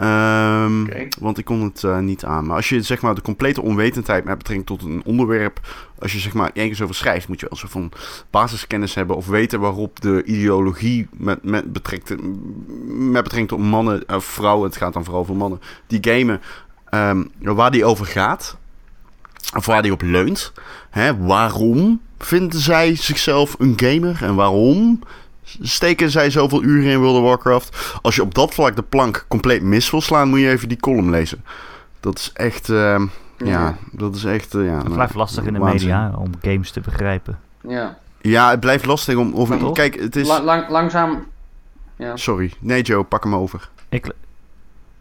Um, 0.00 0.88
Want 1.20 1.38
ik 1.38 1.44
kon 1.44 1.62
het 1.62 1.82
uh, 1.82 1.98
niet 1.98 2.24
aan. 2.24 2.46
Maar 2.46 2.56
als 2.56 2.68
je 2.68 2.82
zeg 2.82 3.02
maar 3.02 3.14
de 3.14 3.22
complete 3.22 3.62
onwetendheid 3.62 4.24
met 4.24 4.38
betrekking 4.38 4.66
tot 4.66 4.82
een 4.82 5.02
onderwerp. 5.04 5.60
Als 5.98 6.12
je 6.12 6.18
zeg 6.18 6.32
maar 6.32 6.50
ergens 6.54 6.82
over 6.82 6.94
schrijft, 6.94 7.28
moet 7.28 7.40
je 7.40 7.46
wel 7.48 7.58
zo 7.58 7.66
van 7.68 7.92
basiskennis 8.30 8.94
hebben. 8.94 9.16
Of 9.16 9.26
weten 9.26 9.60
waarop 9.60 10.00
de 10.00 10.24
ideologie 10.24 11.08
met, 11.16 11.42
met, 11.42 11.72
betrekking, 11.72 12.20
met 12.88 13.22
betrekking 13.22 13.48
tot 13.48 13.58
mannen 13.58 14.02
of 14.08 14.24
vrouwen. 14.24 14.68
Het 14.68 14.76
gaat 14.76 14.92
dan 14.92 15.04
vooral 15.04 15.24
voor 15.24 15.36
mannen. 15.36 15.60
Die 15.86 15.98
gamen. 16.00 16.40
Um, 16.90 17.30
waar 17.38 17.70
die 17.70 17.84
over 17.84 18.06
gaat. 18.06 18.56
Of 19.56 19.66
waar 19.66 19.82
die 19.82 19.92
op 19.92 20.02
leunt. 20.02 20.52
Hè, 20.90 21.16
waarom 21.16 22.00
vinden 22.18 22.60
zij 22.60 22.96
zichzelf 22.96 23.54
een 23.58 23.74
gamer? 23.76 24.18
En 24.22 24.34
waarom 24.34 25.00
steken 25.60 26.10
zij 26.10 26.30
zoveel 26.30 26.62
uren 26.62 26.90
in 26.90 26.98
World 26.98 27.16
of 27.16 27.22
Warcraft? 27.22 27.98
Als 28.02 28.14
je 28.16 28.22
op 28.22 28.34
dat 28.34 28.54
vlak 28.54 28.76
de 28.76 28.82
plank 28.82 29.24
compleet 29.28 29.62
mis 29.62 29.90
wil 29.90 30.00
slaan, 30.00 30.28
moet 30.28 30.40
je 30.40 30.48
even 30.48 30.68
die 30.68 30.80
column 30.80 31.10
lezen. 31.10 31.44
Dat 32.00 32.18
is 32.18 32.30
echt, 32.34 32.68
uh, 32.68 33.02
ja. 33.36 33.76
dat 33.92 34.14
is 34.14 34.24
echt, 34.24 34.54
uh, 34.54 34.66
ja. 34.66 34.78
Het 34.78 34.92
blijft 34.92 35.14
lastig 35.14 35.44
in 35.44 35.52
de 35.52 35.58
media 35.58 36.12
om 36.16 36.30
games 36.42 36.70
te 36.70 36.80
begrijpen. 36.80 37.38
Ja. 37.68 37.98
Ja, 38.20 38.50
het 38.50 38.60
blijft 38.60 38.84
lastig 38.84 39.16
om, 39.16 39.32
of, 39.32 39.72
kijk, 39.72 40.00
het 40.00 40.16
is... 40.16 40.28
lang, 40.28 40.68
langzaam... 40.68 41.26
Ja. 41.96 42.16
Sorry. 42.16 42.52
Nee 42.58 42.82
Joe, 42.82 43.04
pak 43.04 43.24
hem 43.24 43.34
over. 43.34 43.68
Ik... 43.88 44.12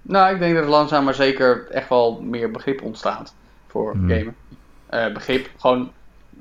Nou, 0.02 0.34
ik 0.34 0.40
denk 0.40 0.56
dat 0.56 0.64
er 0.64 0.70
langzaam 0.70 1.04
maar 1.04 1.14
zeker 1.14 1.68
echt 1.70 1.90
wel 1.90 2.22
meer 2.22 2.52
begrip 2.52 2.82
ontstaat 2.82 3.34
voor 3.68 3.92
hmm. 3.92 4.10
gamen. 4.10 4.36
Uh, 4.92 5.14
begrip, 5.14 5.50
gewoon 5.58 5.92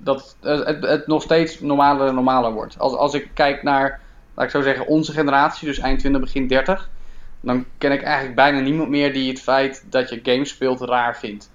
dat 0.03 0.37
het, 0.41 0.85
het 0.85 1.07
nog 1.07 1.23
steeds 1.23 1.61
normaler 1.61 2.09
en 2.09 2.15
normaler 2.15 2.53
wordt. 2.53 2.79
Als, 2.79 2.95
als 2.95 3.15
ik 3.15 3.29
kijk 3.35 3.63
naar, 3.63 4.01
laat 4.35 4.45
ik 4.45 4.51
zo 4.51 4.63
zeggen, 4.63 4.87
onze 4.87 5.13
generatie, 5.13 5.69
dus 5.69 5.79
eind 5.79 5.99
20, 5.99 6.21
begin 6.21 6.47
30, 6.47 6.89
dan 7.41 7.65
ken 7.79 7.93
ik 7.93 8.03
eigenlijk 8.03 8.35
bijna 8.35 8.61
niemand 8.61 8.89
meer 8.89 9.13
die 9.13 9.31
het 9.31 9.41
feit 9.41 9.85
dat 9.89 10.09
je 10.09 10.21
games 10.23 10.49
speelt 10.49 10.81
raar 10.81 11.17
vindt. 11.17 11.51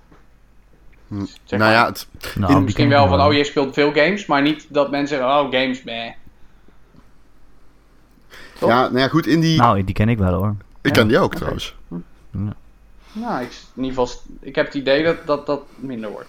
Hm. 1.07 1.25
Zeg 1.43 1.59
nou 1.59 1.71
ja, 1.71 1.85
het, 1.85 2.07
nou, 2.35 2.61
misschien 2.61 2.89
wel 2.89 3.07
van, 3.07 3.21
oh 3.21 3.33
je 3.33 3.43
speelt 3.43 3.73
veel 3.73 3.91
games, 3.93 4.25
maar 4.25 4.41
niet 4.41 4.65
dat 4.69 4.91
mensen 4.91 5.17
zeggen, 5.17 5.35
oh 5.35 5.51
games, 5.51 5.83
meh. 5.83 6.11
Ja, 8.59 8.81
nou 8.81 8.97
ja, 8.97 9.07
goed, 9.07 9.27
in 9.27 9.39
die... 9.39 9.57
Nou, 9.57 9.83
die 9.83 9.95
ken 9.95 10.09
ik 10.09 10.17
wel 10.17 10.33
hoor. 10.33 10.55
Ik 10.81 10.93
ken 10.93 11.07
die 11.07 11.19
ook 11.19 11.35
trouwens. 11.35 11.75
Ja. 12.31 12.55
Nou, 13.11 13.43
ik, 13.43 13.51
in 13.75 13.83
ieder 13.83 13.99
geval, 13.99 14.21
ik 14.41 14.55
heb 14.55 14.65
het 14.65 14.75
idee 14.75 15.03
dat 15.03 15.17
dat, 15.25 15.45
dat 15.45 15.61
minder 15.75 16.09
wordt. 16.09 16.27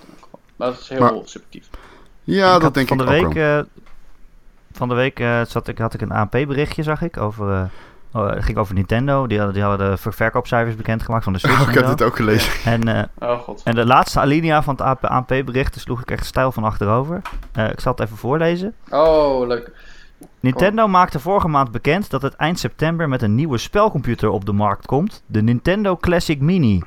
Maar 0.56 0.68
dat 0.70 0.80
is 0.80 0.88
heel 0.88 1.22
subjectief. 1.24 1.68
Ja, 2.26 2.58
dat 2.58 2.74
denk 2.74 2.88
van 2.88 3.00
ik 3.00 3.06
de 3.06 3.12
week, 3.12 3.34
uh, 3.34 3.58
van 4.72 4.88
de 4.88 4.94
week 4.94 5.20
uh, 5.20 5.40
zat 5.44 5.68
ik, 5.68 5.78
had 5.78 5.94
ik 5.94 6.00
een 6.00 6.10
ANP-berichtje, 6.10 6.82
zag 6.82 7.02
ik, 7.02 7.16
over... 7.16 7.50
Uh, 7.52 7.62
oh, 8.12 8.30
het 8.30 8.44
ging 8.44 8.58
over 8.58 8.74
Nintendo. 8.74 9.26
Die 9.26 9.36
hadden, 9.38 9.54
die 9.54 9.64
hadden 9.64 9.90
de 9.90 10.12
verkoopcijfers 10.12 10.76
bekendgemaakt 10.76 11.24
van 11.24 11.32
de 11.32 11.38
Switch. 11.38 11.60
Oh, 11.62 11.68
ik 11.68 11.74
heb 11.74 11.86
het 11.86 12.02
ook 12.02 12.16
gelezen. 12.16 12.52
En, 12.72 13.10
oh, 13.18 13.38
God. 13.38 13.62
en 13.64 13.74
de 13.74 13.86
laatste 13.86 14.20
alinea 14.20 14.62
van 14.62 14.78
het 14.82 15.02
ANP-bericht 15.02 15.80
sloeg 15.80 16.00
ik 16.00 16.10
echt 16.10 16.26
stijl 16.26 16.52
van 16.52 16.64
achterover. 16.64 17.22
ik 17.52 17.80
zal 17.80 17.92
het 17.92 18.00
even 18.00 18.16
voorlezen. 18.16 18.74
Oh, 18.90 19.46
leuk. 19.46 19.72
Nintendo 20.40 20.88
maakte 20.88 21.20
vorige 21.20 21.48
maand 21.48 21.70
bekend 21.70 22.10
dat 22.10 22.22
het 22.22 22.34
eind 22.34 22.58
september 22.58 23.08
met 23.08 23.22
een 23.22 23.34
nieuwe 23.34 23.58
spelcomputer 23.58 24.28
op 24.28 24.44
de 24.44 24.52
markt 24.52 24.86
komt. 24.86 25.22
De 25.26 25.42
Nintendo 25.42 25.96
Classic 25.96 26.40
Mini. 26.40 26.82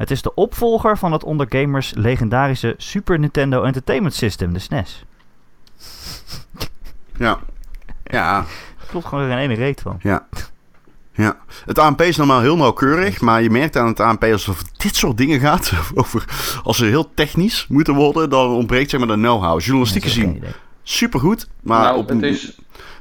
Het 0.00 0.10
is 0.10 0.22
de 0.22 0.34
opvolger 0.34 0.98
van 0.98 1.12
het 1.12 1.24
onder 1.24 1.46
gamers 1.48 1.92
legendarische 1.94 2.74
Super 2.76 3.18
Nintendo 3.18 3.62
Entertainment 3.62 4.14
System, 4.14 4.52
de 4.52 4.58
SNES. 4.58 5.04
Ja. 7.16 7.38
Ja. 8.04 8.44
Klopt 8.88 9.06
gewoon 9.06 9.28
geen 9.28 9.38
ene 9.38 9.54
reet 9.54 9.80
van. 9.80 9.98
Ja. 10.02 10.26
Ja, 11.12 11.36
het 11.64 11.78
ANP 11.78 12.00
is 12.00 12.16
normaal 12.16 12.40
heel 12.40 12.56
nauwkeurig, 12.56 13.20
maar 13.20 13.42
je 13.42 13.50
merkt 13.50 13.76
aan 13.76 13.86
het 13.86 14.00
ANP 14.00 14.24
alsof 14.24 14.58
het 14.58 14.70
dit 14.76 14.96
soort 14.96 15.16
dingen 15.16 15.40
gaat, 15.40 15.72
over, 15.94 16.24
als 16.62 16.76
ze 16.76 16.84
heel 16.84 17.14
technisch 17.14 17.66
moeten 17.68 17.94
worden, 17.94 18.30
dan 18.30 18.50
ontbreekt 18.50 18.90
zeg 18.90 19.00
maar 19.00 19.08
de 19.08 19.14
know-how. 19.14 19.60
Journalistiek 19.60 20.02
gezien 20.02 20.42
supergoed, 20.82 21.48
maar 21.62 21.82
nou, 21.82 21.98
op, 21.98 22.08
het, 22.08 22.22
is, 22.22 22.58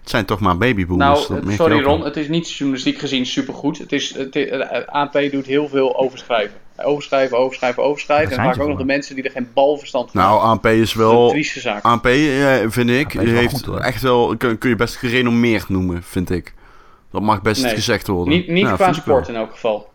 het 0.10 0.18
zijn 0.18 0.40
toch 0.40 0.40
maar 0.40 0.58
babyboomers. 0.58 1.28
Nou, 1.28 1.54
sorry 1.54 1.82
Ron, 1.82 2.04
het 2.04 2.18
is 2.18 2.28
niet 2.28 2.52
journalistiek 2.52 3.00
gezien 3.00 3.26
supergoed. 3.26 3.78
Het 3.78 3.92
is, 3.92 4.16
het, 4.16 4.34
het 4.34 4.88
ANP 4.88 5.32
doet 5.32 5.46
heel 5.46 5.68
veel 5.68 5.98
overschrijven. 5.98 6.58
Overschrijven, 6.78 7.38
overschrijven, 7.38 7.84
overschrijven. 7.84 8.38
En 8.38 8.44
vaak 8.44 8.60
ook 8.60 8.68
nog 8.68 8.78
de 8.78 8.86
mensen 8.86 9.16
die 9.16 9.24
er 9.24 9.32
geen 9.32 9.50
balverstand 9.54 10.12
van 10.12 10.22
nou, 10.22 10.32
hebben. 10.32 10.60
Nou, 10.62 10.74
ANP 10.74 10.82
is 10.82 10.94
wel... 10.94 11.34
Is 11.34 11.68
ANP, 11.82 12.08
vind 12.72 12.90
ik, 12.90 13.12
heeft 13.12 13.68
echt 13.68 14.02
wel... 14.02 14.38
Kun, 14.38 14.58
kun, 14.58 14.70
je 14.70 14.76
best 14.76 14.96
gerenommeerd 14.96 15.70
noemen, 15.70 16.04
vind 16.04 16.30
ik. 16.30 16.54
Dat 17.12 17.22
mag 17.22 17.42
best 17.42 17.66
gezegd 17.66 18.08
worden. 18.08 18.34
Niet, 18.34 18.48
niet 18.48 18.74
qua 18.74 18.94
sport 18.94 19.28
in 19.28 19.36
elk 19.36 19.52
geval. 19.52 19.90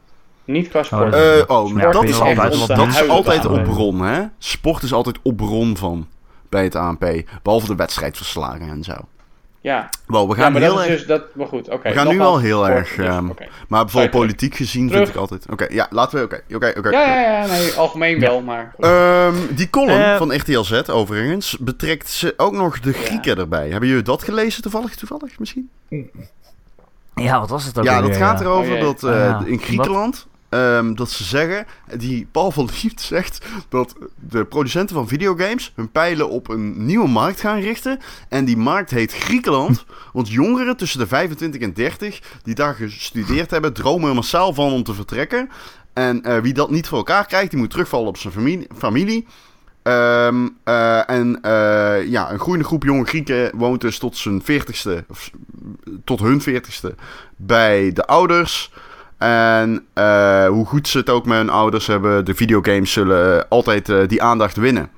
Niet 0.44 0.68
qua 0.68 0.82
sport. 0.82 1.14
Uh, 1.14 1.42
oh, 1.46 1.92
dat 1.92 2.04
is 2.04 2.20
altijd, 2.20 2.66
dat 2.66 2.88
is 2.88 3.08
altijd 3.08 3.46
op 3.46 3.62
bron, 3.62 4.00
hè? 4.00 4.22
Sport 4.38 4.82
is 4.82 4.92
altijd 4.92 5.18
op 5.22 5.36
bron 5.36 5.76
van 5.76 6.06
bij 6.48 6.64
het 6.64 6.74
ANP. 6.74 7.22
Behalve 7.42 7.66
de 7.66 7.74
wedstrijdverslagen 7.74 8.68
en 8.68 8.82
zo. 8.82 8.94
Ja. 9.64 9.88
Wel, 10.06 10.28
we 10.28 10.34
gaan 10.34 10.54
ja, 10.54 10.60
heel 10.60 10.82
erg... 10.82 10.88
Dus 10.88 11.06
dat, 11.06 11.34
maar 11.34 11.46
goed, 11.46 11.70
oké. 11.70 11.88
we 11.88 11.94
gaan 11.94 12.08
nu 12.08 12.18
wel 12.18 12.38
heel 12.38 12.68
erg... 12.68 12.94
Dus, 12.94 13.06
um, 13.06 13.34
Maar 13.68 13.82
bijvoorbeeld 13.82 14.12
politiek 14.12 14.54
gezien 14.54 14.90
vind 14.90 15.08
ik 15.08 15.14
altijd... 15.14 15.46
Oké, 15.50 15.66
ja, 15.68 15.86
laten 15.90 16.18
we... 16.18 16.24
Oké, 16.24 16.42
oké, 16.54 16.72
oké. 16.78 16.90
Ja, 16.90 17.20
ja, 17.20 17.20
ja, 17.20 17.46
nee, 17.46 17.72
algemeen 17.72 18.20
wel, 18.20 18.42
maar... 18.42 18.74
Um, 18.78 19.54
die 19.54 19.70
column 19.70 20.00
uh, 20.00 20.16
van 20.16 20.34
RTLZ, 20.34 20.82
overigens, 20.88 21.56
betrekt 21.58 22.10
ze 22.10 22.34
ook 22.36 22.52
nog 22.52 22.80
de 22.80 22.92
Grieken 22.92 23.38
erbij. 23.38 23.70
Hebben 23.70 23.88
jullie 23.88 24.04
dat 24.04 24.22
gelezen 24.22 24.62
toevallig, 24.62 24.94
toevallig 24.94 25.38
misschien? 25.38 25.70
Ja, 27.14 27.40
wat 27.40 27.48
was 27.48 27.64
het 27.64 27.78
ook 27.78 27.84
Ja, 27.84 28.00
dat 28.00 28.16
gaat 28.16 28.40
erover 28.40 28.74
oh, 28.74 28.80
dat 28.80 29.02
uh, 29.02 29.40
in 29.44 29.58
Griekenland... 29.58 30.26
Um, 30.54 30.94
dat 30.96 31.10
ze 31.10 31.24
zeggen, 31.24 31.66
die 31.96 32.26
Paul 32.30 32.50
van 32.50 32.68
Liefd 32.82 33.00
zegt 33.00 33.46
dat 33.68 33.94
de 34.28 34.44
producenten 34.44 34.96
van 34.96 35.08
videogames 35.08 35.72
hun 35.76 35.90
pijlen 35.90 36.28
op 36.28 36.48
een 36.48 36.86
nieuwe 36.86 37.08
markt 37.08 37.40
gaan 37.40 37.60
richten. 37.60 37.98
En 38.28 38.44
die 38.44 38.56
markt 38.56 38.90
heet 38.90 39.12
Griekenland. 39.12 39.84
Want 40.12 40.28
jongeren 40.28 40.76
tussen 40.76 40.98
de 40.98 41.06
25 41.06 41.60
en 41.60 41.74
30 41.74 42.20
die 42.42 42.54
daar 42.54 42.74
gestudeerd 42.74 43.50
hebben, 43.50 43.72
dromen 43.72 44.08
er 44.08 44.14
massaal 44.14 44.54
van 44.54 44.72
om 44.72 44.82
te 44.82 44.94
vertrekken. 44.94 45.48
En 45.92 46.22
uh, 46.26 46.38
wie 46.38 46.52
dat 46.52 46.70
niet 46.70 46.88
voor 46.88 46.98
elkaar 46.98 47.26
krijgt, 47.26 47.50
die 47.50 47.58
moet 47.58 47.70
terugvallen 47.70 48.08
op 48.08 48.16
zijn 48.16 48.66
familie. 48.76 49.26
Um, 49.82 50.56
uh, 50.64 51.10
en 51.10 51.38
uh, 51.42 52.10
ja, 52.10 52.30
een 52.30 52.38
groeiende 52.38 52.66
groep 52.66 52.84
jonge 52.84 53.04
Grieken 53.04 53.56
woont 53.56 53.80
dus 53.80 53.98
tot 53.98 54.16
zijn 54.16 54.42
40ste, 54.42 55.06
of 55.08 55.30
tot 56.04 56.20
hun 56.20 56.42
40ste, 56.42 56.94
bij 57.36 57.92
de 57.92 58.06
ouders. 58.06 58.70
En 59.24 59.86
uh, 59.94 60.46
hoe 60.46 60.66
goed 60.66 60.88
ze 60.88 60.98
het 60.98 61.10
ook 61.10 61.26
met 61.26 61.36
hun 61.36 61.50
ouders 61.50 61.86
hebben, 61.86 62.24
de 62.24 62.34
videogames 62.34 62.92
zullen 62.92 63.36
uh, 63.36 63.42
altijd 63.48 63.88
uh, 63.88 64.08
die 64.08 64.22
aandacht 64.22 64.56
winnen. 64.56 64.90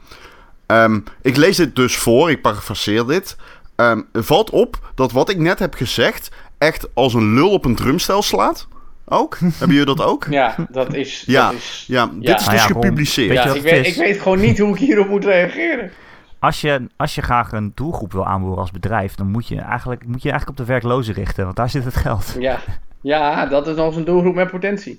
Um, 0.67 1.05
ik 1.23 1.37
lees 1.37 1.57
dit 1.57 1.77
dus 1.77 1.97
voor, 1.97 2.31
ik 2.31 2.43
parafraseer 2.43 3.07
dit. 3.07 3.37
Um, 3.77 4.07
valt 4.13 4.51
op 4.51 4.93
dat 4.95 5.13
wat 5.13 5.31
ik 5.31 5.39
net 5.39 5.59
heb 5.59 5.75
gezegd 5.75 6.31
echt 6.59 6.89
als 6.95 7.15
een 7.15 7.35
lul 7.35 7.51
op 7.51 7.65
een 7.65 7.75
drumstel 7.75 8.23
slaat. 8.23 8.69
Ook? 9.05 9.39
Hebben 9.59 9.77
jullie 9.77 9.95
dat 9.95 10.07
ook? 10.07 10.27
Ja, 10.31 10.55
dat 10.71 10.95
is. 10.95 11.25
Ja, 11.27 11.47
dat 11.47 11.55
is, 11.55 11.85
ja, 11.87 12.11
dit 12.15 12.41
is 12.41 12.45
dus 12.45 12.55
ja, 12.55 12.67
gepubliceerd. 12.67 13.33
Ja, 13.33 13.55
ik, 13.55 13.63
weet, 13.63 13.87
ik 13.87 13.97
weet 13.97 14.21
gewoon 14.21 14.41
niet 14.41 14.59
hoe 14.59 14.73
ik 14.73 14.79
hierop 14.79 15.09
moet 15.09 15.25
reageren. 15.25 15.91
Als 16.39 16.61
je, 16.61 16.87
als 16.97 17.15
je 17.15 17.23
graag 17.23 17.53
een 17.53 17.73
doelgroep 17.75 18.13
wil 18.13 18.27
aanboren 18.27 18.59
als 18.59 18.71
bedrijf, 18.71 19.15
dan 19.15 19.31
moet 19.31 19.49
je, 19.49 19.61
eigenlijk, 19.61 20.07
moet 20.07 20.23
je 20.23 20.31
eigenlijk 20.31 20.61
op 20.61 20.67
de 20.67 20.73
werklozen 20.73 21.15
richten, 21.15 21.45
want 21.45 21.57
daar 21.57 21.71
zit 21.71 21.85
het 21.85 21.97
geld. 21.97 22.37
Ja, 22.39 22.59
ja, 23.07 23.47
dat 23.47 23.67
is 23.67 23.77
onze 23.77 24.03
doelgroep 24.03 24.35
met 24.35 24.51
potentie. 24.51 24.97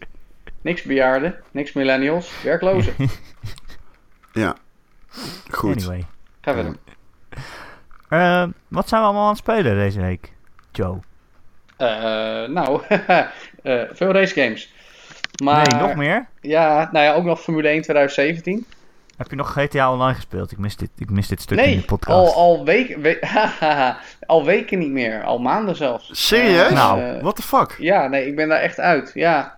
Niks 0.62 0.84
bejaarden, 0.84 1.36
niks 1.51 1.74
millennials, 1.74 2.41
werklozen. 2.43 2.93
ja, 4.43 4.55
goed. 5.49 5.76
Anyway. 5.76 6.05
Ga 6.41 6.53
verder. 6.53 6.76
Uh, 8.10 8.47
wat 8.68 8.89
zijn 8.89 9.01
we 9.01 9.08
allemaal 9.08 9.24
aan 9.24 9.30
het 9.30 9.38
spelen 9.38 9.76
deze 9.76 10.01
week, 10.01 10.34
Joe? 10.72 10.99
Uh, 11.78 11.88
nou, 12.47 12.82
uh, 12.89 13.82
veel 13.97 14.12
racegames. 14.12 14.74
Maar, 15.43 15.68
nee, 15.68 15.82
nog 15.82 15.95
meer? 15.95 16.28
Ja, 16.41 16.89
nou 16.91 17.05
ja, 17.05 17.14
ook 17.14 17.24
nog 17.24 17.41
Formule 17.41 17.68
1 17.68 17.82
2017. 17.82 18.66
Heb 19.18 19.30
je 19.30 19.36
nog 19.36 19.51
GTA 19.51 19.91
Online 19.93 20.13
gespeeld? 20.13 20.51
Ik 20.51 20.57
mis 20.57 20.76
dit, 20.76 20.89
ik 20.97 21.09
mis 21.09 21.28
dit 21.28 21.41
stuk 21.41 21.57
nee, 21.57 21.72
in 21.72 21.80
de 21.80 21.86
podcast. 21.86 22.18
Al, 22.18 22.34
al, 22.34 22.65
weken, 22.65 23.01
we, 23.01 23.20
al 24.26 24.45
weken 24.45 24.80
niet 24.80 24.91
meer. 24.91 25.24
Al 25.24 25.39
maanden 25.39 25.76
zelfs. 25.76 26.28
Serieus? 26.28 26.72
Uh, 26.72 26.76
nou, 26.76 27.22
what 27.22 27.36
the 27.36 27.41
fuck? 27.41 27.76
Ja, 27.80 28.07
nee, 28.07 28.28
ik 28.28 28.36
ben 28.36 28.49
daar 28.49 28.59
echt 28.59 28.80
uit. 28.80 29.11
Ja. 29.13 29.57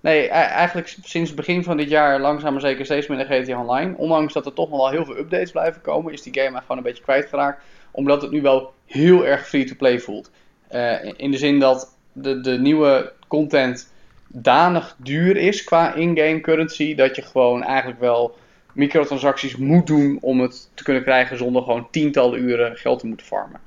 Nee, 0.00 0.24
e- 0.24 0.28
eigenlijk 0.28 0.96
sinds 1.02 1.30
het 1.30 1.38
begin 1.38 1.64
van 1.64 1.76
dit 1.76 1.88
jaar 1.88 2.20
langzaam 2.20 2.52
maar 2.52 2.60
zeker 2.60 2.84
steeds 2.84 3.06
minder 3.06 3.26
GTA 3.26 3.60
Online. 3.60 3.96
Ondanks 3.96 4.32
dat 4.32 4.46
er 4.46 4.52
toch 4.52 4.70
nog 4.70 4.78
wel 4.78 4.90
heel 4.90 5.04
veel 5.04 5.16
updates 5.16 5.50
blijven 5.50 5.80
komen, 5.80 6.12
is 6.12 6.22
die 6.22 6.40
game 6.40 6.60
gewoon 6.60 6.76
een 6.76 6.82
beetje 6.82 7.02
kwijtgeraakt. 7.02 7.62
Omdat 7.90 8.22
het 8.22 8.30
nu 8.30 8.42
wel 8.42 8.72
heel 8.86 9.26
erg 9.26 9.48
free-to-play 9.48 9.98
voelt. 9.98 10.30
Uh, 10.72 11.04
in 11.16 11.30
de 11.30 11.38
zin 11.38 11.58
dat 11.58 11.96
de, 12.12 12.40
de 12.40 12.58
nieuwe 12.58 13.12
content 13.28 13.92
danig 14.26 14.96
duur 14.98 15.36
is 15.36 15.64
qua 15.64 15.94
in-game 15.94 16.40
currency. 16.40 16.94
Dat 16.94 17.16
je 17.16 17.22
gewoon 17.22 17.62
eigenlijk 17.62 18.00
wel 18.00 18.36
microtransacties 18.74 19.56
moet 19.56 19.86
doen 19.86 20.18
om 20.20 20.40
het 20.40 20.70
te 20.74 20.82
kunnen 20.82 21.02
krijgen 21.02 21.38
zonder 21.38 21.62
gewoon 21.62 21.88
tientallen 21.90 22.40
uren 22.40 22.76
geld 22.76 22.98
te 22.98 23.06
moeten 23.06 23.26
farmen. 23.26 23.60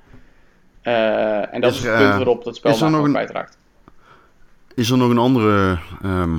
Uh, 0.84 1.54
en 1.54 1.62
dat 1.62 1.74
is, 1.74 1.84
het 1.84 1.98
punt 1.98 2.16
waarop 2.16 2.44
dat 2.44 2.56
spel 2.56 2.90
nog 2.90 3.04
een... 3.04 3.48
is 4.76 4.90
er 4.90 4.98
nog 4.98 5.10
een 5.10 5.18
andere 5.18 5.78
ehm, 6.02 6.38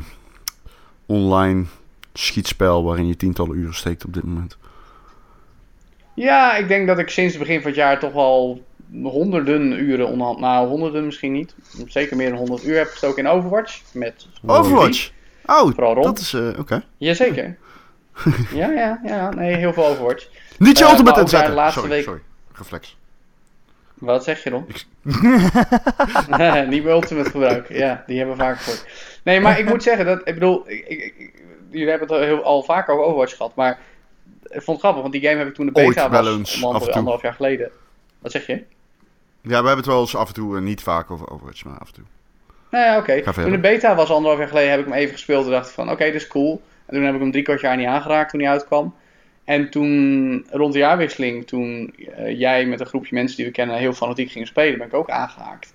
online 1.07 1.65
schietspel 2.13 2.85
waarin 2.85 3.07
je 3.07 3.17
tientallen 3.17 3.57
uren 3.57 3.75
steekt 3.75 4.05
op 4.05 4.15
dit 4.15 4.25
moment? 4.25 4.57
Ja, 6.15 6.57
ik 6.57 6.69
denk 6.69 6.87
dat 6.87 6.99
ik 6.99 7.09
sinds 7.09 7.35
het 7.35 7.43
begin 7.43 7.61
van 7.61 7.71
het 7.71 7.79
jaar 7.79 7.99
toch 7.99 8.13
wel 8.13 8.63
honderden 9.03 9.73
uren 9.73 10.09
onderhand, 10.09 10.41
nou 10.41 10.69
honderden 10.69 11.05
misschien 11.05 11.33
niet, 11.33 11.55
zeker 11.87 12.17
meer 12.17 12.29
dan 12.29 12.39
100 12.39 12.65
uur 12.65 12.77
heb 12.77 12.89
gestoken 12.89 13.25
in 13.25 13.31
Overwatch. 13.31 13.83
Met 13.93 14.27
Overwatch? 14.47 15.11
Oh, 15.47 15.75
Vooral 15.75 16.03
dat 16.03 16.19
is, 16.19 16.33
uh, 16.33 16.49
oké. 16.49 16.61
Okay. 16.61 16.83
Jazeker. 16.97 17.57
ja, 18.53 18.71
ja, 18.71 19.01
ja, 19.05 19.31
nee, 19.31 19.55
heel 19.55 19.73
veel 19.73 19.87
Overwatch. 19.87 20.29
Niet 20.59 20.79
je 20.79 20.85
uh, 20.85 20.91
ultimate 20.91 21.21
inzetten! 21.21 21.55
Laatste 21.55 21.81
sorry, 21.81 21.95
week... 21.95 22.05
sorry, 22.05 22.21
reflex. 22.53 22.97
Wat 23.95 24.25
zeg 24.25 24.45
je 24.45 24.51
dan? 24.51 24.67
niet 26.71 26.83
mijn 26.83 26.97
ultimate 26.97 27.31
gebruiken, 27.31 27.77
ja, 27.77 28.05
die 28.07 28.19
hebben 28.19 28.37
we 28.37 28.43
vaak 28.43 28.59
gehoord. 28.59 28.87
Nee, 29.23 29.41
maar 29.41 29.59
ik 29.59 29.69
moet 29.69 29.83
zeggen 29.83 30.07
dat, 30.07 30.21
ik 30.25 30.35
bedoel, 30.35 30.63
ik, 30.67 30.87
ik, 30.87 31.33
jullie 31.71 31.89
hebben 31.89 32.09
het 32.09 32.17
al, 32.17 32.23
heel, 32.23 32.43
al 32.43 32.63
vaker 32.63 32.95
over 32.95 33.07
Overwatch 33.07 33.37
gehad, 33.37 33.55
maar 33.55 33.79
ik 34.43 34.63
vond 34.63 34.67
het 34.67 34.79
grappig, 34.79 35.01
want 35.01 35.13
die 35.13 35.23
game 35.23 35.39
heb 35.39 35.49
ik 35.49 35.55
toen 35.55 35.67
de 35.67 35.73
beta 35.73 36.03
Ooit 36.03 36.11
was, 36.11 36.63
anderhalf 36.63 37.23
jaar 37.23 37.35
geleden. 37.35 37.71
Wat 38.19 38.31
zeg 38.31 38.47
je? 38.47 38.65
Ja, 39.41 39.49
we 39.49 39.55
hebben 39.55 39.77
het 39.77 39.87
wel 39.87 40.01
eens 40.01 40.17
af 40.17 40.29
en 40.29 40.35
toe, 40.35 40.61
niet 40.61 40.83
vaak 40.83 41.11
over 41.11 41.31
Overwatch, 41.31 41.65
maar 41.65 41.79
af 41.79 41.89
en 41.89 41.95
toe. 41.95 42.05
Nou 42.71 42.85
ja, 42.85 42.99
oké. 42.99 43.33
Toen 43.33 43.51
de 43.51 43.59
beta 43.59 43.95
was 43.95 44.11
anderhalf 44.11 44.39
jaar 44.39 44.49
geleden, 44.49 44.71
heb 44.71 44.81
ik 44.81 44.87
hem 44.87 44.95
even 44.95 45.13
gespeeld 45.13 45.45
en 45.45 45.51
dacht 45.51 45.71
van, 45.71 45.91
oké, 45.91 46.05
dit 46.05 46.15
is 46.15 46.27
cool. 46.27 46.63
En 46.87 46.95
toen 46.95 47.05
heb 47.05 47.15
ik 47.15 47.21
hem 47.21 47.31
drie 47.31 47.43
kwart 47.43 47.61
jaar 47.61 47.77
niet 47.77 47.87
aangeraakt 47.87 48.31
toen 48.31 48.41
hij 48.41 48.51
uitkwam. 48.51 48.95
En 49.45 49.71
toen, 49.71 50.47
rond 50.51 50.73
de 50.73 50.79
jaarwisseling, 50.79 51.47
toen 51.47 51.95
uh, 51.99 52.39
jij 52.39 52.67
met 52.67 52.81
een 52.81 52.87
groepje 52.87 53.15
mensen 53.15 53.37
die 53.37 53.47
we 53.47 53.53
kennen 53.53 53.77
heel 53.77 53.93
fanatiek 53.93 54.31
gingen 54.31 54.47
spelen, 54.47 54.79
ben 54.79 54.87
ik 54.87 54.95
ook 54.95 55.11
aangehaakt. 55.11 55.75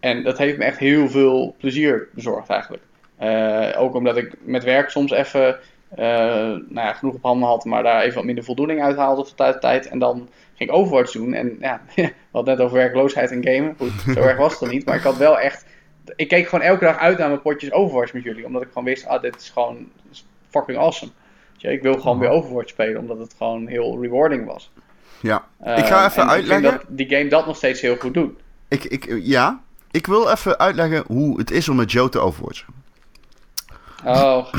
En 0.00 0.22
dat 0.22 0.38
heeft 0.38 0.58
me 0.58 0.64
echt 0.64 0.78
heel 0.78 1.08
veel 1.08 1.54
plezier 1.58 2.08
bezorgd 2.12 2.48
eigenlijk. 2.48 2.82
Uh, 3.22 3.82
ook 3.82 3.94
omdat 3.94 4.16
ik 4.16 4.34
met 4.40 4.64
werk 4.64 4.90
soms 4.90 5.10
even 5.10 5.58
uh, 5.98 5.98
nou 5.98 6.74
ja, 6.74 6.92
genoeg 6.92 7.14
op 7.14 7.22
handen 7.22 7.48
had, 7.48 7.64
maar 7.64 7.82
daar 7.82 8.02
even 8.02 8.14
wat 8.14 8.24
minder 8.24 8.44
voldoening 8.44 8.82
uit 8.82 8.96
haalde 8.96 9.20
op 9.20 9.36
de 9.36 9.58
tijd. 9.60 9.88
En 9.88 9.98
dan 9.98 10.28
ging 10.54 10.70
ik 10.70 10.76
Overwatch 10.76 11.12
doen. 11.12 11.34
En 11.34 11.56
ja, 11.60 11.80
we 11.94 12.12
hadden 12.30 12.56
net 12.56 12.64
over 12.64 12.76
werkloosheid 12.76 13.30
en 13.30 13.44
gamen. 13.44 13.74
Goed, 13.78 14.14
zo 14.14 14.20
erg 14.20 14.36
was 14.36 14.50
het 14.50 14.60
dan 14.60 14.68
niet. 14.68 14.84
Maar 14.84 14.96
ik 14.96 15.02
had 15.02 15.16
wel 15.16 15.38
echt... 15.38 15.66
Ik 16.16 16.28
keek 16.28 16.48
gewoon 16.48 16.64
elke 16.64 16.84
dag 16.84 16.98
uit 16.98 17.18
naar 17.18 17.28
mijn 17.28 17.40
potjes 17.40 17.72
Overwatch 17.72 18.12
met 18.12 18.22
jullie. 18.22 18.46
Omdat 18.46 18.62
ik 18.62 18.68
gewoon 18.68 18.84
wist, 18.84 19.06
ah, 19.06 19.22
dit 19.22 19.36
is 19.36 19.50
gewoon 19.50 19.90
fucking 20.58 20.78
awesome. 20.78 21.10
ik 21.58 21.82
wil 21.82 21.94
gewoon 21.94 22.18
weer 22.18 22.28
Overwatch 22.28 22.68
spelen, 22.68 23.00
omdat 23.00 23.18
het 23.18 23.34
gewoon 23.38 23.66
heel 23.66 24.00
rewarding 24.02 24.46
was. 24.46 24.70
Ja, 25.20 25.44
ik 25.76 25.86
ga 25.86 26.06
even 26.06 26.28
uitleggen. 26.28 26.72
Ik 26.72 26.80
dat 26.80 26.84
die 26.88 27.08
game 27.08 27.28
dat 27.28 27.46
nog 27.46 27.56
steeds 27.56 27.80
heel 27.80 27.96
goed 27.96 28.14
doet. 28.14 28.40
Ik, 28.68 28.84
ik, 28.84 29.18
ja, 29.22 29.60
ik 29.90 30.06
wil 30.06 30.30
even 30.30 30.58
uitleggen 30.58 31.04
hoe 31.06 31.38
het 31.38 31.50
is 31.50 31.68
om 31.68 31.76
met 31.76 31.92
Joe 31.92 32.08
te 32.08 32.18
Overwatchen. 32.18 32.66
Oh, 34.04 34.52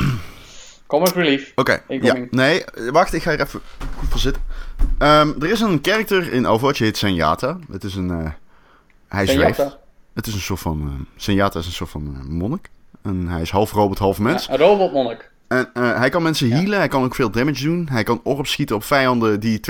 Comic 0.86 1.08
Relief. 1.08 1.52
Oké, 1.54 1.82
ja. 1.88 2.16
Nee, 2.30 2.64
wacht, 2.90 3.12
ik 3.12 3.22
ga 3.22 3.30
er 3.30 3.40
even 3.40 3.60
goed 3.98 4.08
voor 4.08 4.20
zitten. 4.20 4.42
Um, 4.98 5.34
er 5.40 5.50
is 5.50 5.60
een 5.60 5.78
character 5.82 6.32
in 6.32 6.46
Overwatch, 6.46 6.78
heet 6.78 6.96
Senjata. 6.96 7.58
Het 7.70 7.84
is 7.84 7.94
een... 7.94 8.08
Uh, 8.08 8.30
hij 9.08 9.26
zweeft. 9.26 9.78
Het 10.14 10.26
is 10.26 10.34
een 10.34 10.40
soort 10.40 10.60
van... 10.60 10.80
Uh, 10.86 11.06
Senjata 11.16 11.58
is 11.58 11.66
een 11.66 11.72
soort 11.72 11.90
van 11.90 12.26
monnik. 12.28 12.70
En 13.02 13.28
hij 13.28 13.40
is 13.40 13.50
half 13.50 13.72
robot, 13.72 13.98
half 13.98 14.18
mens. 14.18 14.46
Ja, 14.46 14.52
een 14.52 14.58
robotmonnik. 14.58 15.30
En 15.48 15.70
hij 15.74 16.08
kan 16.08 16.22
mensen 16.22 16.50
healen, 16.50 16.78
hij 16.78 16.88
kan 16.88 17.04
ook 17.04 17.14
veel 17.14 17.30
damage 17.30 17.64
doen. 17.64 17.88
Hij 17.90 18.02
kan 18.02 18.20
orbs 18.22 18.50
schieten 18.50 18.76
op 18.76 18.84
vijanden 18.84 19.40
die 19.40 19.60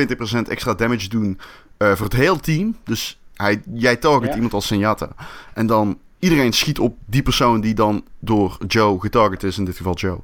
20% 0.45 0.49
extra 0.49 0.74
damage 0.74 1.09
doen 1.09 1.39
voor 1.79 2.07
het 2.07 2.12
hele 2.12 2.41
team. 2.41 2.77
Dus 2.85 3.18
hij, 3.35 3.62
jij 3.74 3.97
target 3.97 4.35
iemand 4.35 4.53
als 4.53 4.66
Senjata. 4.66 5.09
En 5.55 5.66
dan 5.66 5.99
iedereen 6.18 6.53
schiet 6.53 6.79
op 6.79 6.97
die 7.07 7.22
persoon 7.22 7.61
die 7.61 7.74
dan 7.74 8.05
door 8.18 8.59
Joe 8.66 9.01
getarget 9.01 9.43
is, 9.43 9.59
in 9.59 9.64
dit 9.64 9.77
geval 9.77 9.95
Joe. 9.95 10.18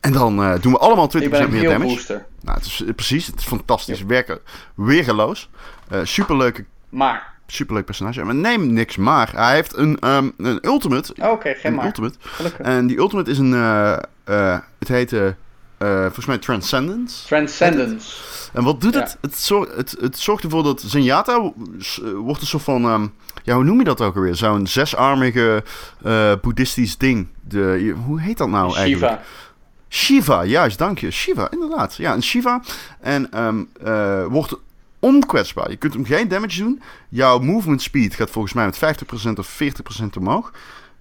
En 0.00 0.12
dan 0.12 0.40
uh, 0.40 0.60
doen 0.60 0.72
we 0.72 0.78
allemaal 0.78 1.10
20% 1.18 1.20
meer 1.50 1.68
damage. 1.68 1.94
Booster. 1.94 2.26
Nou, 2.40 2.58
het 2.58 2.66
is 2.66 2.82
precies, 2.94 3.26
het 3.26 3.38
is 3.38 3.44
fantastisch. 3.44 3.98
Ja. 3.98 4.06
Werken 4.06 4.38
weergeloos. 4.74 5.50
Superleuke. 6.02 6.64
Maar. 6.88 7.33
Superleuk 7.46 7.84
personage. 7.84 8.24
Maar 8.24 8.34
neem 8.34 8.72
niks 8.72 8.96
maar. 8.96 9.32
Hij 9.34 9.54
heeft 9.54 9.76
een, 9.76 10.08
um, 10.08 10.32
een 10.36 10.58
ultimate. 10.62 11.14
Oh, 11.18 11.24
Oké, 11.24 11.34
okay, 11.34 11.54
geen 11.54 11.74
maar. 11.74 11.86
Ultimate. 11.86 12.14
Gelukkig. 12.20 12.66
En 12.66 12.86
die 12.86 12.98
ultimate 12.98 13.30
is 13.30 13.38
een. 13.38 13.52
het 14.78 14.88
heet. 14.88 15.10
volgens 15.78 16.26
mij 16.26 16.38
Transcendence. 16.38 17.26
Transcendence. 17.26 18.16
En 18.52 18.64
wat 18.64 18.80
doet 18.80 18.94
het? 18.94 19.18
Het, 19.20 19.36
zorgt, 19.36 19.76
het? 19.76 19.96
het 20.00 20.18
zorgt 20.18 20.44
ervoor 20.44 20.62
dat 20.62 20.82
Zenyatta 20.86 21.52
wordt 22.14 22.40
een 22.40 22.46
soort 22.46 22.62
van. 22.62 22.84
Um, 22.84 23.14
ja, 23.42 23.54
hoe 23.54 23.64
noem 23.64 23.78
je 23.78 23.84
dat 23.84 24.00
ook 24.00 24.16
alweer? 24.16 24.34
Zo'n 24.34 24.66
zesarmige 24.66 25.64
boeddhistisch 26.42 26.96
ding. 26.98 27.28
De, 27.40 27.94
hoe 28.06 28.20
heet 28.20 28.38
dat 28.38 28.48
nou 28.48 28.70
Shiva. 28.70 28.82
eigenlijk? 28.82 29.20
Shiva, 29.94 30.44
juist, 30.44 30.78
dank 30.78 30.98
je. 30.98 31.10
Shiva, 31.10 31.50
inderdaad. 31.50 31.94
Ja, 31.94 32.12
een 32.12 32.22
Shiva. 32.22 32.60
En 33.00 33.44
um, 33.44 33.68
uh, 33.84 34.26
wordt 34.26 34.58
onkwetsbaar. 35.04 35.70
Je 35.70 35.76
kunt 35.76 35.94
hem 35.94 36.04
geen 36.04 36.28
damage 36.28 36.58
doen. 36.58 36.82
Jouw 37.08 37.38
movement 37.38 37.82
speed 37.82 38.14
gaat 38.14 38.30
volgens 38.30 38.54
mij 38.54 38.64
met 38.64 38.76
50% 38.76 39.38
of 39.38 39.60
40% 40.02 40.04
omhoog. 40.18 40.52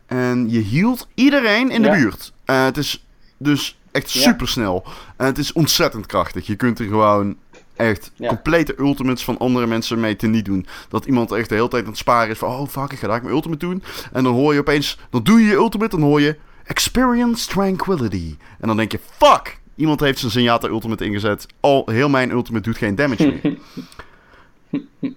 En 0.05 0.49
je 0.49 0.59
hield 0.59 1.07
iedereen 1.13 1.71
in 1.71 1.81
de 1.81 1.89
buurt. 1.89 2.33
Uh, 2.45 2.63
het 2.63 2.77
is 2.77 3.05
dus 3.37 3.79
echt 3.91 4.09
super 4.09 4.47
snel. 4.47 4.85
En 5.17 5.25
het 5.25 5.37
is 5.37 5.53
ontzettend 5.53 6.05
krachtig. 6.05 6.47
Je 6.47 6.55
kunt 6.55 6.79
er 6.79 6.85
gewoon 6.85 7.35
echt 7.75 8.11
complete 8.27 8.75
ultimates 8.79 9.23
van 9.23 9.37
andere 9.37 9.67
mensen 9.67 9.99
mee 9.99 10.15
te 10.15 10.27
niet 10.27 10.45
doen. 10.45 10.65
Dat 10.89 11.05
iemand 11.05 11.31
echt 11.31 11.49
de 11.49 11.55
hele 11.55 11.67
tijd 11.67 11.83
aan 11.83 11.89
het 11.89 11.97
sparen 11.97 12.29
is 12.29 12.37
van... 12.37 12.49
Oh 12.49 12.67
fuck, 12.67 12.91
ik 12.91 12.99
ga 12.99 13.07
daar 13.07 13.21
mijn 13.21 13.33
ultimate 13.33 13.65
doen. 13.65 13.83
En 14.11 14.23
dan 14.23 14.33
hoor 14.33 14.53
je 14.53 14.59
opeens... 14.59 14.97
Dan 15.09 15.23
doe 15.23 15.39
je 15.39 15.45
je 15.45 15.53
ultimate, 15.53 15.97
dan 15.97 16.07
hoor 16.07 16.21
je... 16.21 16.37
Experience 16.63 17.47
Tranquility. 17.47 18.35
En 18.59 18.67
dan 18.67 18.77
denk 18.77 18.91
je, 18.91 18.99
fuck, 19.17 19.59
iemand 19.75 19.99
heeft 19.99 20.19
zijn 20.19 20.31
Zenyatta 20.31 20.67
Ultimate 20.67 21.05
ingezet. 21.05 21.45
Al 21.59 21.83
heel 21.85 22.09
mijn 22.09 22.31
Ultimate 22.31 22.63
doet 22.63 22.77
geen 22.77 22.95
damage 22.95 23.39
meer. 23.41 23.57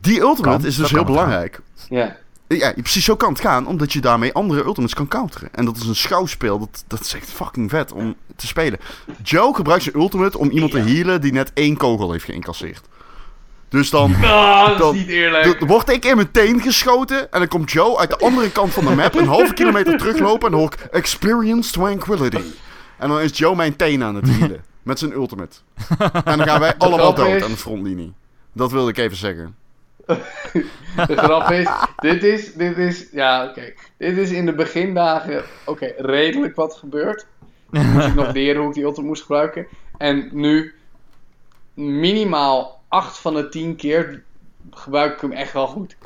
Die 0.00 0.20
Ultimate 0.20 0.66
is 0.66 0.76
dus 0.76 0.90
heel 0.90 1.04
belangrijk. 1.04 1.60
Ja. 1.88 2.16
Ja, 2.48 2.72
precies 2.72 3.04
zo 3.04 3.16
kan 3.16 3.32
het 3.32 3.40
gaan, 3.40 3.66
omdat 3.66 3.92
je 3.92 4.00
daarmee 4.00 4.32
andere 4.32 4.64
ultimates 4.64 4.94
kan 4.94 5.08
counteren. 5.08 5.48
En 5.52 5.64
dat 5.64 5.76
is 5.76 5.86
een 5.86 5.96
schouwspel, 5.96 6.58
dat, 6.58 6.84
dat 6.86 7.00
is 7.00 7.14
echt 7.14 7.30
fucking 7.30 7.70
vet 7.70 7.92
om 7.92 8.14
te 8.36 8.46
spelen. 8.46 8.78
Joe 9.22 9.54
gebruikt 9.54 9.82
zijn 9.82 9.96
ultimate 9.96 10.38
om 10.38 10.50
iemand 10.50 10.72
te 10.72 10.78
healen 10.78 11.20
die 11.20 11.32
net 11.32 11.50
één 11.54 11.76
kogel 11.76 12.12
heeft 12.12 12.24
geïncasseerd. 12.24 12.80
Dus 13.68 13.90
dan, 13.90 14.14
oh, 14.22 14.78
dat 14.78 14.94
is 14.94 15.00
niet 15.00 15.08
eerlijk. 15.08 15.58
Dan 15.58 15.68
word 15.68 15.88
ik 15.88 16.04
in 16.04 16.16
mijn 16.16 16.30
teen 16.30 16.60
geschoten. 16.60 17.32
En 17.32 17.38
dan 17.38 17.48
komt 17.48 17.70
Joe 17.70 17.98
uit 17.98 18.10
de 18.10 18.18
andere 18.18 18.50
kant 18.50 18.72
van 18.72 18.84
de 18.84 18.94
map 18.94 19.14
een 19.14 19.26
halve 19.26 19.54
kilometer 19.54 19.98
teruglopen. 19.98 20.44
En 20.46 20.50
dan 20.50 20.60
hoor 20.60 20.72
ik 20.72 20.80
Experience 20.80 21.72
Tranquility. 21.72 22.42
En 22.98 23.08
dan 23.08 23.20
is 23.20 23.38
Joe 23.38 23.56
mijn 23.56 23.76
teen 23.76 24.02
aan 24.02 24.14
het 24.14 24.28
healen. 24.28 24.64
Met 24.82 24.98
zijn 24.98 25.12
ultimate. 25.12 25.56
En 26.24 26.38
dan 26.38 26.46
gaan 26.46 26.60
wij 26.60 26.76
allemaal 26.76 27.14
dood 27.14 27.42
aan 27.42 27.50
de 27.50 27.56
frontlinie. 27.56 28.12
Dat 28.52 28.72
wilde 28.72 28.90
ik 28.90 28.98
even 28.98 29.16
zeggen. 29.16 29.56
de 30.06 31.16
grap 31.16 31.50
is, 31.50 31.68
dit 31.96 32.22
is, 32.22 32.52
dit 32.52 32.78
is, 32.78 33.08
ja 33.12 33.48
oké. 33.48 33.72
Dit 33.96 34.16
is 34.16 34.30
in 34.30 34.46
de 34.46 34.54
begindagen, 34.54 35.44
oké, 35.64 35.92
redelijk 35.96 36.56
wat 36.56 36.74
gebeurd. 36.74 37.26
Moest 37.70 38.06
ik 38.06 38.14
nog 38.14 38.32
leren 38.32 38.60
hoe 38.60 38.68
ik 38.68 38.74
die 38.74 38.82
ultimate 38.84 39.08
moest 39.08 39.22
gebruiken. 39.22 39.66
En 39.98 40.28
nu 40.32 40.74
minimaal 41.74 42.82
8 42.88 43.18
van 43.18 43.34
de 43.34 43.48
10 43.48 43.76
keer 43.76 44.22
gebruik 44.70 45.14
ik 45.14 45.20
hem 45.20 45.32
echt 45.32 45.52
wel 45.52 45.66
goed. 45.66 45.96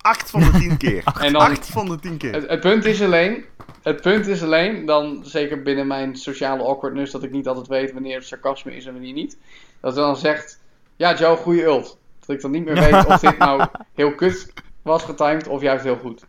8 0.00 0.30
van 0.30 0.40
de 0.40 0.50
10 0.50 0.76
keer. 0.76 1.02
en 1.20 1.32
dan, 1.32 1.42
8 1.42 1.66
van 1.66 1.88
de 1.88 1.98
10 1.98 2.16
keer. 2.16 2.32
Het, 2.32 2.48
het, 2.48 2.60
punt 2.60 2.84
is 2.84 3.02
alleen, 3.02 3.44
het 3.82 4.00
punt 4.00 4.26
is 4.26 4.42
alleen, 4.42 4.86
dan 4.86 5.20
zeker 5.24 5.62
binnen 5.62 5.86
mijn 5.86 6.16
sociale 6.16 6.62
awkwardness, 6.62 7.12
dat 7.12 7.22
ik 7.22 7.30
niet 7.30 7.48
altijd 7.48 7.66
weet 7.66 7.92
wanneer 7.92 8.16
het 8.16 8.26
sarcasme 8.26 8.76
is 8.76 8.86
en 8.86 8.92
wanneer 8.92 9.12
niet. 9.12 9.38
Dat 9.80 9.96
er 9.96 10.02
dan 10.02 10.16
zegt, 10.16 10.60
ja 10.96 11.14
Joe, 11.14 11.36
goede 11.36 11.62
ult. 11.62 11.98
Dat 12.18 12.28
ik 12.36 12.42
dan 12.42 12.50
niet 12.50 12.64
meer 12.64 12.74
weet 12.74 13.06
of 13.06 13.20
dit 13.20 13.38
nou 13.38 13.66
heel 13.94 14.14
kut 14.14 14.52
was 14.82 15.02
getimed 15.02 15.48
of 15.48 15.60
juist 15.60 15.84
heel 15.84 15.96
goed. 15.96 16.24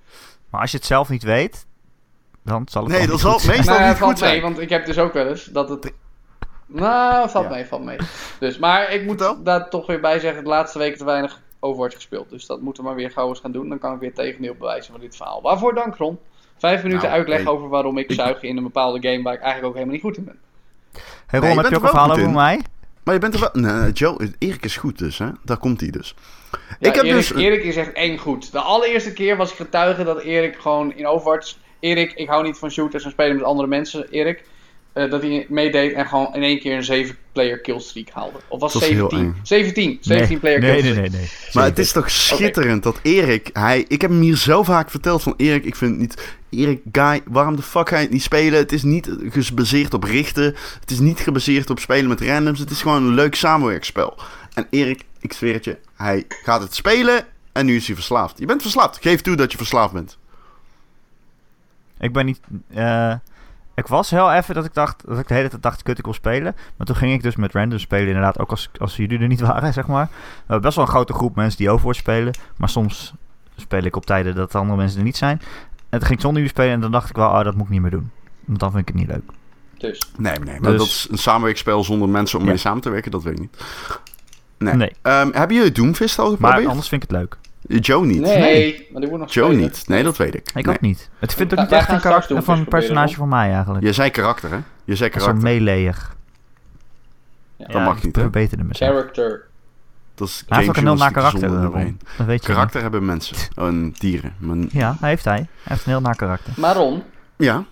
Maar 0.49 0.61
als 0.61 0.71
je 0.71 0.77
het 0.77 0.85
zelf 0.85 1.09
niet 1.09 1.23
weet, 1.23 1.65
dan 2.43 2.67
zal 2.69 2.83
het 2.83 2.91
Nee, 2.91 3.07
dat 3.07 3.19
zal 3.19 3.39
meestal 3.47 3.79
nee, 3.79 3.87
niet 3.87 3.99
goed 3.99 4.17
zijn. 4.17 4.31
Nee, 4.31 4.41
want 4.41 4.59
ik 4.59 4.69
heb 4.69 4.85
dus 4.85 4.97
ook 4.97 5.13
wel 5.13 5.27
eens 5.27 5.45
dat 5.45 5.69
het 5.69 5.93
nou, 6.65 7.29
valt 7.29 7.49
mee, 7.49 7.65
valt 7.65 7.83
mee. 7.83 7.97
Dus, 8.39 8.57
maar 8.57 8.91
ik 8.91 9.05
moet 9.05 9.35
daar 9.43 9.69
toch 9.69 9.87
weer 9.87 9.99
bij 9.99 10.19
zeggen, 10.19 10.43
de 10.43 10.49
laatste 10.49 10.77
weken 10.77 10.97
te 10.97 11.05
weinig 11.05 11.41
Overwatch 11.63 11.95
gespeeld. 11.95 12.29
Dus 12.29 12.45
dat 12.45 12.61
moeten 12.61 12.83
we 12.83 12.89
maar 12.89 12.97
weer 12.97 13.11
gauw 13.11 13.29
eens 13.29 13.39
gaan 13.39 13.51
doen. 13.51 13.69
Dan 13.69 13.79
kan 13.79 13.93
ik 13.93 13.99
weer 13.99 14.13
tegendeel 14.13 14.55
bewijzen 14.55 14.91
van 14.91 15.01
dit 15.01 15.15
verhaal. 15.15 15.41
Waarvoor 15.41 15.73
dank, 15.73 15.95
Ron. 15.95 16.19
Vijf 16.62 16.84
minuten 16.84 17.09
nou, 17.09 17.20
uitleg 17.20 17.45
over 17.45 17.70
waarom 17.70 17.97
ik, 17.97 18.12
zuig 18.12 18.43
in 18.43 18.57
een 18.57 18.64
bepaalde 18.64 19.09
game 19.09 19.24
waar 19.24 19.34
ik 19.34 19.39
eigenlijk 19.39 19.68
ook 19.68 19.74
helemaal 19.74 19.93
niet 19.93 20.03
goed 20.03 20.18
in 20.18 20.24
ben. 20.24 20.39
Hey 21.28 21.39
Ron, 21.39 21.57
heb 21.57 21.70
je 21.70 21.76
ook 21.76 21.84
een 21.84 21.89
verhaal 21.89 22.12
over 22.12 22.30
mij? 22.30 22.62
Maar 23.03 23.14
je 23.14 23.20
bent 23.20 23.34
er 23.34 23.39
wel... 23.39 23.49
Nee, 23.53 23.91
Joe, 23.91 24.34
Erik 24.39 24.66
is 24.66 24.78
goed 24.78 24.97
dus, 24.97 25.18
hè? 25.18 25.28
Daar 25.43 25.57
komt 25.57 25.82
hij 25.82 25.89
dus. 25.89 26.16
ik 26.80 26.95
heb 26.95 27.03
Erik, 27.03 27.14
dus... 27.14 27.34
Erik 27.34 27.64
is 27.64 27.76
echt 27.76 27.93
één 27.93 28.18
goed. 28.18 28.51
De 28.51 28.59
allereerste 28.59 29.14
keer 29.14 29.38
was 29.38 29.51
ik 29.51 29.55
getuige 29.55 30.03
dat 30.03 30.22
Erik 30.22 30.55
gewoon 30.59 30.93
in 30.95 31.07
Overwatch... 31.07 31.55
Erik, 31.80 32.14
ik 32.14 32.28
hou 32.28 32.43
niet 32.43 32.57
van 32.57 32.72
shooters 32.72 33.03
en 33.03 33.12
spelen 33.12 33.36
met 33.36 33.45
andere 33.45 33.68
mensen, 33.68 34.09
Erik. 34.09 34.43
Eh, 34.93 35.09
dat 35.09 35.21
hij 35.21 35.45
meedeed 35.49 35.93
en 35.93 36.07
gewoon 36.07 36.35
in 36.35 36.43
één 36.43 36.59
keer 36.59 36.75
een 36.75 36.83
7 36.83 37.15
player 37.31 37.59
killstreak 37.59 38.09
haalde. 38.09 38.39
Of 38.47 38.59
was 38.59 38.73
het 38.73 38.83
17? 38.83 39.35
17, 39.43 39.97
17 40.01 40.39
player 40.39 40.59
nee, 40.59 40.71
killstreak. 40.71 40.95
Nee, 40.95 41.09
nee, 41.09 41.19
nee. 41.19 41.29
Maar 41.53 41.63
het 41.63 41.79
is 41.79 41.91
toch 41.91 42.11
schitterend 42.11 42.83
dat 42.83 42.99
Erik, 43.01 43.49
hij, 43.53 43.85
ik 43.87 44.01
heb 44.01 44.09
hem 44.09 44.21
hier 44.21 44.37
zo 44.37 44.63
vaak 44.63 44.89
verteld 44.89 45.23
van 45.23 45.33
Erik, 45.37 45.65
ik 45.65 45.75
vind 45.75 45.91
het 45.91 45.99
niet, 45.99 46.35
Erik, 46.49 46.81
guy, 46.91 47.21
waarom 47.25 47.55
de 47.55 47.61
fuck 47.61 47.89
ga 47.89 47.95
je 47.95 48.01
het 48.01 48.11
niet 48.11 48.21
spelen? 48.21 48.59
Het 48.59 48.71
is 48.71 48.83
niet 48.83 49.09
gebaseerd 49.29 49.93
op 49.93 50.03
richten, 50.03 50.55
het 50.79 50.91
is 50.91 50.99
niet 50.99 51.19
gebaseerd 51.19 51.69
op 51.69 51.79
spelen 51.79 52.09
met 52.09 52.21
randoms, 52.21 52.59
het 52.59 52.69
is 52.69 52.81
gewoon 52.81 53.03
een 53.03 53.13
leuk 53.13 53.35
samenwerkspel. 53.35 54.17
En 54.53 54.67
Erik, 54.69 55.03
ik 55.19 55.33
zweer 55.33 55.53
het 55.53 55.63
je, 55.63 55.77
hij 55.95 56.25
gaat 56.43 56.61
het 56.61 56.75
spelen 56.75 57.25
en 57.51 57.65
nu 57.65 57.75
is 57.75 57.85
hij 57.85 57.95
verslaafd. 57.95 58.39
Je 58.39 58.45
bent 58.45 58.61
verslaafd, 58.61 58.97
geef 59.01 59.21
toe 59.21 59.35
dat 59.35 59.51
je 59.51 59.57
verslaafd 59.57 59.93
bent. 59.93 60.17
Ik 61.99 62.13
ben 62.13 62.25
niet... 62.25 62.39
Uh, 62.75 63.13
ik 63.76 63.88
was 63.88 64.09
heel 64.09 64.32
even 64.32 64.55
dat 64.55 64.65
ik 64.65 64.74
dacht, 64.74 65.03
dat 65.07 65.19
ik 65.19 65.28
de 65.28 65.34
hele 65.34 65.49
tijd 65.49 65.61
dacht, 65.61 65.84
kut, 65.84 65.97
ik 65.97 66.03
wil 66.03 66.13
spelen. 66.13 66.55
Maar 66.78 66.88
toen 66.88 66.95
ging 66.95 67.13
ik 67.13 67.24
dus 67.24 67.36
met 67.36 67.53
random 67.53 67.80
spelen, 67.80 68.07
inderdaad, 68.07 68.39
ook 68.39 68.49
als, 68.49 68.69
als 68.78 68.95
jullie 68.95 69.19
er 69.19 69.28
niet 69.28 69.39
waren, 69.51 69.74
zeg 69.74 69.88
maar. 69.88 70.05
We 70.11 70.38
hebben 70.38 70.61
best 70.61 70.76
wel 70.76 70.86
een 70.86 70.91
grote 70.91 71.13
groep 71.13 71.36
mensen 71.36 71.57
die 71.57 71.69
Overwatch 71.69 71.99
spelen. 71.99 72.34
Maar 72.57 72.69
soms 72.69 73.13
speel 73.55 73.84
ik 73.84 73.95
op 73.95 74.05
tijden 74.05 74.36
dat 74.36 74.55
andere 74.55 74.78
mensen 74.78 74.97
er 74.97 75.05
niet 75.05 75.17
zijn. 75.17 75.41
En 75.89 75.99
toen 75.99 76.07
ging 76.07 76.13
ik 76.13 76.22
zonder 76.22 76.41
jullie 76.41 76.55
spelen 76.55 76.74
en 76.74 76.82
dan 76.82 76.91
dacht 76.91 77.09
ik 77.09 77.15
wel, 77.15 77.30
oh, 77.30 77.43
dat 77.43 77.55
moet 77.55 77.63
ik 77.63 77.69
niet 77.69 77.82
meer 77.82 77.91
doen. 77.91 78.11
Want 78.45 78.59
dan 78.59 78.72
vind 78.72 78.82
ik 78.82 78.93
het 78.93 78.97
niet 79.03 79.11
leuk. 79.11 79.24
Dus. 79.78 80.11
Nee, 80.17 80.39
nee, 80.39 80.59
maar 80.59 80.72
dus- 80.72 80.80
dat 80.80 80.88
is 80.88 81.07
een 81.11 81.17
samenwerkspel 81.17 81.84
zonder 81.84 82.09
mensen 82.09 82.39
om 82.39 82.45
mee 82.45 82.57
samen 82.57 82.82
te 82.82 82.89
werken, 82.89 83.11
dat 83.11 83.24
weet 83.24 83.34
ik 83.34 83.39
niet. 83.39 83.57
Nee. 84.57 84.74
nee. 84.74 84.89
Um, 85.01 85.32
hebben 85.34 85.55
jullie 85.55 85.72
Doomfist 85.72 86.19
al 86.19 86.30
geprobeerd? 86.30 86.61
Maar 86.61 86.69
anders 86.69 86.89
vind 86.89 87.03
ik 87.03 87.09
het 87.09 87.17
leuk. 87.19 87.38
Joe 87.68 88.05
niet. 88.05 88.22
Nee, 88.22 88.39
nee. 88.39 88.88
maar 88.91 89.01
die 89.01 89.09
wordt 89.09 89.24
nog 89.24 89.34
Joe 89.34 89.53
niet. 89.53 89.88
Nee, 89.88 90.03
dat 90.03 90.18
weet 90.18 90.36
ik. 90.36 90.51
Ik 90.53 90.66
nee. 90.66 90.76
ook 90.76 90.82
niet. 90.82 91.09
Het 91.20 91.34
vindt 91.34 91.53
ook 91.53 91.59
niet 91.59 91.72
echt 91.72 91.89
een 91.89 91.99
karakter 91.99 92.43
van 92.43 92.57
een 92.57 92.66
personage 92.66 93.16
van 93.16 93.30
mij 93.30 93.53
eigenlijk. 93.53 93.84
Je 93.84 93.93
zei 93.93 94.09
karakter, 94.09 94.49
hè? 94.49 94.59
Je 94.84 94.95
zei 94.95 95.09
karakter. 95.09 95.36
Zo'n 95.36 95.43
meeleer. 95.43 96.09
Ja. 97.55 97.66
Dat 97.68 97.82
mag 97.82 98.03
niet, 98.03 98.16
hè? 98.16 98.22
verbeterde 98.22 98.64
mezelf. 98.64 98.91
Character. 98.91 99.49
Dat 100.16 100.28
is 100.28 100.43
hij 100.47 100.57
heeft 100.57 100.70
ook 100.70 100.78
een 100.78 100.86
heel 100.86 100.95
naar 100.95 101.12
karakter. 101.12 101.49
Dat 101.49 101.72
weet 102.26 102.45
je 102.45 102.51
karakter 102.51 102.74
niet. 102.74 102.82
hebben 102.82 103.05
mensen. 103.05 103.38
En 103.55 103.93
dieren. 103.97 104.34
Maar... 104.38 104.57
Ja, 104.70 104.95
hij 104.99 105.09
heeft 105.09 105.26
hij. 105.26 105.36
Hij 105.36 105.47
heeft 105.64 105.86
een 105.86 105.91
heel 105.91 106.01
naar 106.01 106.16
karakter. 106.16 106.53
Maar 106.57 106.76
Ron. 106.76 107.03
Ja? 107.38 107.66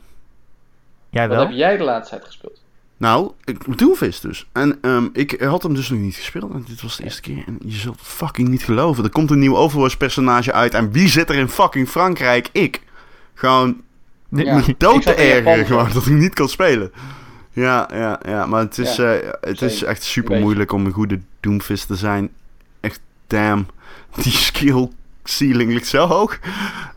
Jij 1.09 1.27
wel? 1.27 1.37
Wat 1.37 1.47
heb 1.47 1.55
jij 1.55 1.77
de 1.77 1.83
laatste 1.83 2.15
tijd 2.15 2.25
gespeeld? 2.25 2.58
Nou, 2.99 3.31
ik, 3.43 3.77
Doomfist 3.77 4.21
dus. 4.21 4.47
En 4.51 4.77
um, 4.81 5.09
ik 5.13 5.41
had 5.41 5.63
hem 5.63 5.73
dus 5.73 5.89
nog 5.89 5.99
niet 5.99 6.15
gespeeld. 6.15 6.53
En 6.53 6.63
dit 6.67 6.81
was 6.81 6.97
de 6.97 7.03
eerste 7.03 7.21
keer. 7.21 7.43
En 7.45 7.57
je 7.65 7.75
zult 7.75 7.99
fucking 8.01 8.47
niet 8.47 8.63
geloven. 8.63 9.03
Er 9.03 9.09
komt 9.09 9.31
een 9.31 9.39
nieuw 9.39 9.57
Overwatch-personage 9.57 10.53
uit. 10.53 10.73
En 10.73 10.91
wie 10.91 11.07
zit 11.07 11.29
er 11.29 11.35
in 11.35 11.49
fucking 11.49 11.89
Frankrijk? 11.89 12.49
Ik. 12.51 12.81
Gewoon 13.33 13.81
ja, 14.29 14.61
dood 14.77 15.01
te 15.01 15.13
ergeren 15.13 15.65
gewoon 15.65 15.89
dat 15.93 16.05
ik 16.05 16.13
niet 16.13 16.33
kan 16.33 16.49
spelen. 16.49 16.91
Ja, 17.51 17.89
ja, 17.93 18.19
ja. 18.25 18.45
Maar 18.45 18.61
het 18.61 18.77
is, 18.77 18.95
ja, 18.95 19.21
uh, 19.21 19.29
het 19.41 19.61
is 19.61 19.83
echt 19.83 20.03
super 20.03 20.39
moeilijk 20.39 20.71
om 20.71 20.85
een 20.85 20.91
goede 20.91 21.19
Doomfist 21.39 21.87
te 21.87 21.95
zijn. 21.95 22.29
Echt, 22.79 22.99
damn. 23.27 23.67
Die 24.15 24.31
skill 24.31 24.89
ceiling 25.29 25.71
ligt 25.71 25.87
zo 25.87 26.07
hoog. 26.07 26.39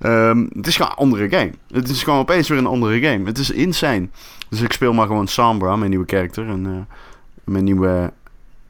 Um, 0.01 0.51
het 0.55 0.67
is 0.67 0.77
gewoon 0.77 0.91
een 0.91 0.99
andere 0.99 1.29
game. 1.29 1.53
Het 1.71 1.89
is 1.89 2.03
gewoon 2.03 2.19
opeens 2.19 2.49
weer 2.49 2.59
een 2.59 2.67
andere 2.67 3.01
game. 3.01 3.25
Het 3.25 3.39
is 3.39 3.51
insane. 3.51 4.09
Dus 4.49 4.61
ik 4.61 4.73
speel 4.73 4.93
maar 4.93 5.07
gewoon 5.07 5.27
Sombra, 5.27 5.77
mijn 5.77 5.91
nieuwe 5.91 6.07
karakter. 6.07 6.49
En 6.49 6.67
uh, 6.67 6.97
mijn 7.45 7.65
nieuwe... 7.65 8.13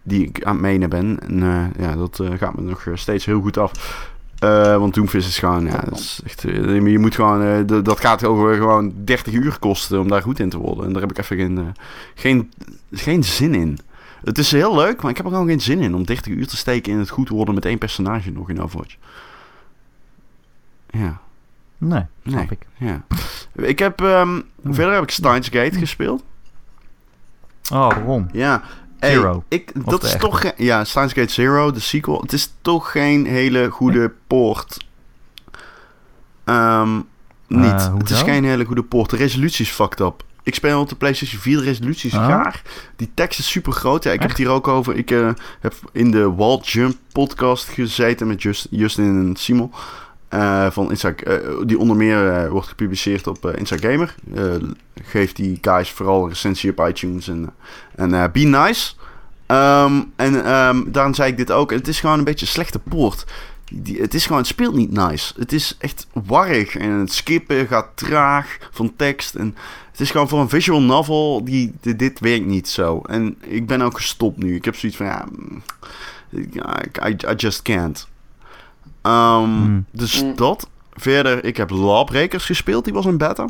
Die 0.03 0.27
ik 0.27 0.45
aan 0.45 0.53
het 0.53 0.63
menen 0.63 0.89
ben. 0.89 1.21
En 1.21 1.43
uh, 1.43 1.65
ja, 1.79 1.97
dat 1.97 2.19
uh, 2.23 2.31
gaat 2.39 2.55
me 2.57 2.63
nog 2.63 2.87
steeds 2.95 3.25
heel 3.25 3.41
goed 3.41 3.59
af. 3.59 3.73
want 4.79 4.95
Doomfist 4.95 5.29
is 5.29 5.39
gewoon... 5.39 5.65
Ja, 5.65 5.81
dat 5.89 5.99
is 5.99 6.21
echt, 6.25 6.43
je 6.43 6.99
moet 6.99 7.15
gewoon... 7.15 7.67
dat 7.67 8.01
gaat 8.01 8.25
over 8.25 8.55
gewoon 8.55 8.93
30 8.97 9.33
uur 9.33 9.59
kosten 9.59 10.01
om 10.01 10.09
daar 10.09 10.23
goed 10.23 10.41
in 10.41 10.49
te 10.49 10.59
worden. 10.59 10.87
En 10.87 10.93
daar 10.93 11.03
heb 11.03 11.11
ik 11.11 11.19
even 11.19 11.37
geen, 11.37 11.75
geen, 12.15 12.53
geen 12.91 13.25
zin 13.25 13.55
in. 13.55 13.79
Het 14.25 14.39
is 14.39 14.53
heel 14.53 14.75
leuk, 14.75 15.03
maar 15.03 15.11
ik 15.11 15.17
heb 15.17 15.27
er 15.27 15.33
gewoon 15.33 15.49
geen 15.49 15.61
zin 15.61 15.79
in 15.79 15.95
om 15.95 16.05
30 16.05 16.33
uur 16.33 16.47
te 16.47 16.57
steken 16.57 16.93
in 16.93 16.99
het 16.99 17.11
goed 17.11 17.29
worden 17.29 17.55
met 17.55 17.65
één 17.65 17.79
personage 17.79 18.31
nog 18.31 18.49
in 18.49 18.63
Overwatch. 18.63 18.97
Ja. 20.93 21.21
Nee, 21.79 22.05
snap 22.27 22.35
nee. 22.35 22.47
ik. 22.51 22.67
Ja. 22.77 23.03
Ik 23.53 23.79
heb, 23.79 24.01
um, 24.01 24.45
verder 24.65 24.95
heb 24.95 25.03
ik 25.03 25.11
Steins 25.11 25.49
Gate 25.49 25.79
gespeeld. 25.79 26.25
Oh, 27.73 27.89
waarom? 27.89 28.29
Ja. 28.33 28.63
Zero. 29.01 29.45
Ik, 29.49 29.73
dat 29.87 30.03
is 30.03 30.17
toch 30.17 30.41
geen, 30.41 30.53
ja, 30.57 30.85
Steins 30.85 31.13
Gate 31.13 31.33
Zero, 31.33 31.71
de 31.71 31.81
sequel. 31.81 32.21
Het 32.21 32.33
is 32.33 32.53
toch 32.61 32.91
geen 32.91 33.27
hele 33.27 33.71
goede 33.71 34.13
poort. 34.27 34.87
Um, 36.45 37.07
niet. 37.47 37.73
Uh, 37.73 37.97
het 37.99 38.11
is 38.11 38.23
geen 38.23 38.45
hele 38.45 38.65
goede 38.65 38.83
poort. 38.83 39.11
De 39.11 39.17
resolutie 39.17 39.65
is 39.65 39.71
fucked 39.71 40.01
up. 40.01 40.25
Ik 40.43 40.55
speel 40.55 40.81
op 40.81 40.89
de 40.89 40.95
PlayStation 40.95 41.41
4 41.41 41.57
de 41.57 41.63
resoluties 41.63 42.15
oh. 42.15 42.25
graag. 42.25 42.63
Die 42.97 43.11
tekst 43.15 43.39
is 43.39 43.51
super 43.51 43.73
groot. 43.73 44.05
Ja, 44.05 44.13
ik 44.13 44.21
heb 44.21 44.29
het 44.29 44.39
hier 44.39 44.49
ook 44.49 44.69
over. 44.69 44.97
Ik 44.97 45.11
uh, 45.11 45.31
heb 45.61 45.75
in 45.93 46.11
de 46.11 46.33
Wall 46.33 46.59
Jump 46.63 46.97
podcast 47.13 47.69
gezeten 47.69 48.27
met 48.27 48.43
Just, 48.43 48.67
Justin 48.71 49.05
en 49.05 49.37
Simon. 49.37 49.73
Uh, 50.35 50.71
van 50.71 50.91
Insta, 50.91 51.15
uh, 51.27 51.37
die 51.65 51.79
onder 51.79 51.97
meer 51.97 52.45
uh, 52.45 52.51
wordt 52.51 52.69
gepubliceerd 52.69 53.27
op 53.27 53.47
Instagamer. 53.47 54.15
geeft 55.03 55.37
die 55.37 55.59
guys 55.61 55.91
vooral 55.91 56.23
een 56.23 56.29
recensie 56.29 56.71
op 56.71 56.89
iTunes 56.89 57.29
en, 57.29 57.51
en 57.95 58.33
Be 58.33 58.41
Nice. 58.41 58.95
Um, 59.47 60.13
en 60.17 60.53
um, 60.53 60.93
daarom 60.93 61.15
zei 61.15 61.31
ik 61.31 61.37
dit 61.37 61.53
ook. 61.53 61.71
Het 61.71 61.89
is 61.89 62.01
gewoon 62.01 62.19
een 62.19 62.25
beetje 62.25 62.47
een 62.47 62.53
slechte 62.53 62.79
poort. 62.79 63.25
Die, 63.73 64.01
het 64.01 64.15
is 64.15 64.23
gewoon, 64.23 64.39
het 64.39 64.47
speelt 64.47 64.75
niet 64.75 64.91
nice. 64.91 65.35
Het 65.37 65.53
is 65.53 65.77
echt 65.79 66.07
warrig 66.13 66.77
en 66.77 66.91
het 66.91 67.13
skippen 67.13 67.67
gaat 67.67 67.87
traag 67.95 68.59
van 68.71 68.93
tekst. 68.97 69.35
En 69.35 69.57
het 69.91 70.01
is 70.01 70.11
gewoon 70.11 70.29
voor 70.29 70.41
een 70.41 70.49
visual 70.49 70.83
novel, 70.83 71.45
die, 71.45 71.75
dit, 71.81 72.21
werkt 72.21 72.47
niet 72.47 72.69
zo. 72.69 73.01
En 73.01 73.37
ik 73.41 73.67
ben 73.67 73.83
ook 73.83 73.97
gestopt 73.97 74.37
nu. 74.37 74.55
Ik 74.55 74.65
heb 74.65 74.77
zoiets 74.77 74.99
van, 74.99 75.07
ja, 75.07 75.27
mm, 75.33 75.63
I 77.09 77.35
just 77.37 77.63
can't. 77.63 78.09
Um, 79.03 79.87
Dus 79.91 80.23
mm. 80.23 80.37
dat. 80.37 80.71
Verder, 80.93 81.45
ik 81.45 81.57
heb 81.57 81.71
Lawbreakers 81.71 82.45
gespeeld. 82.45 82.85
Die 82.85 82.93
was 82.93 83.05
een 83.05 83.19
beta. 83.19 83.49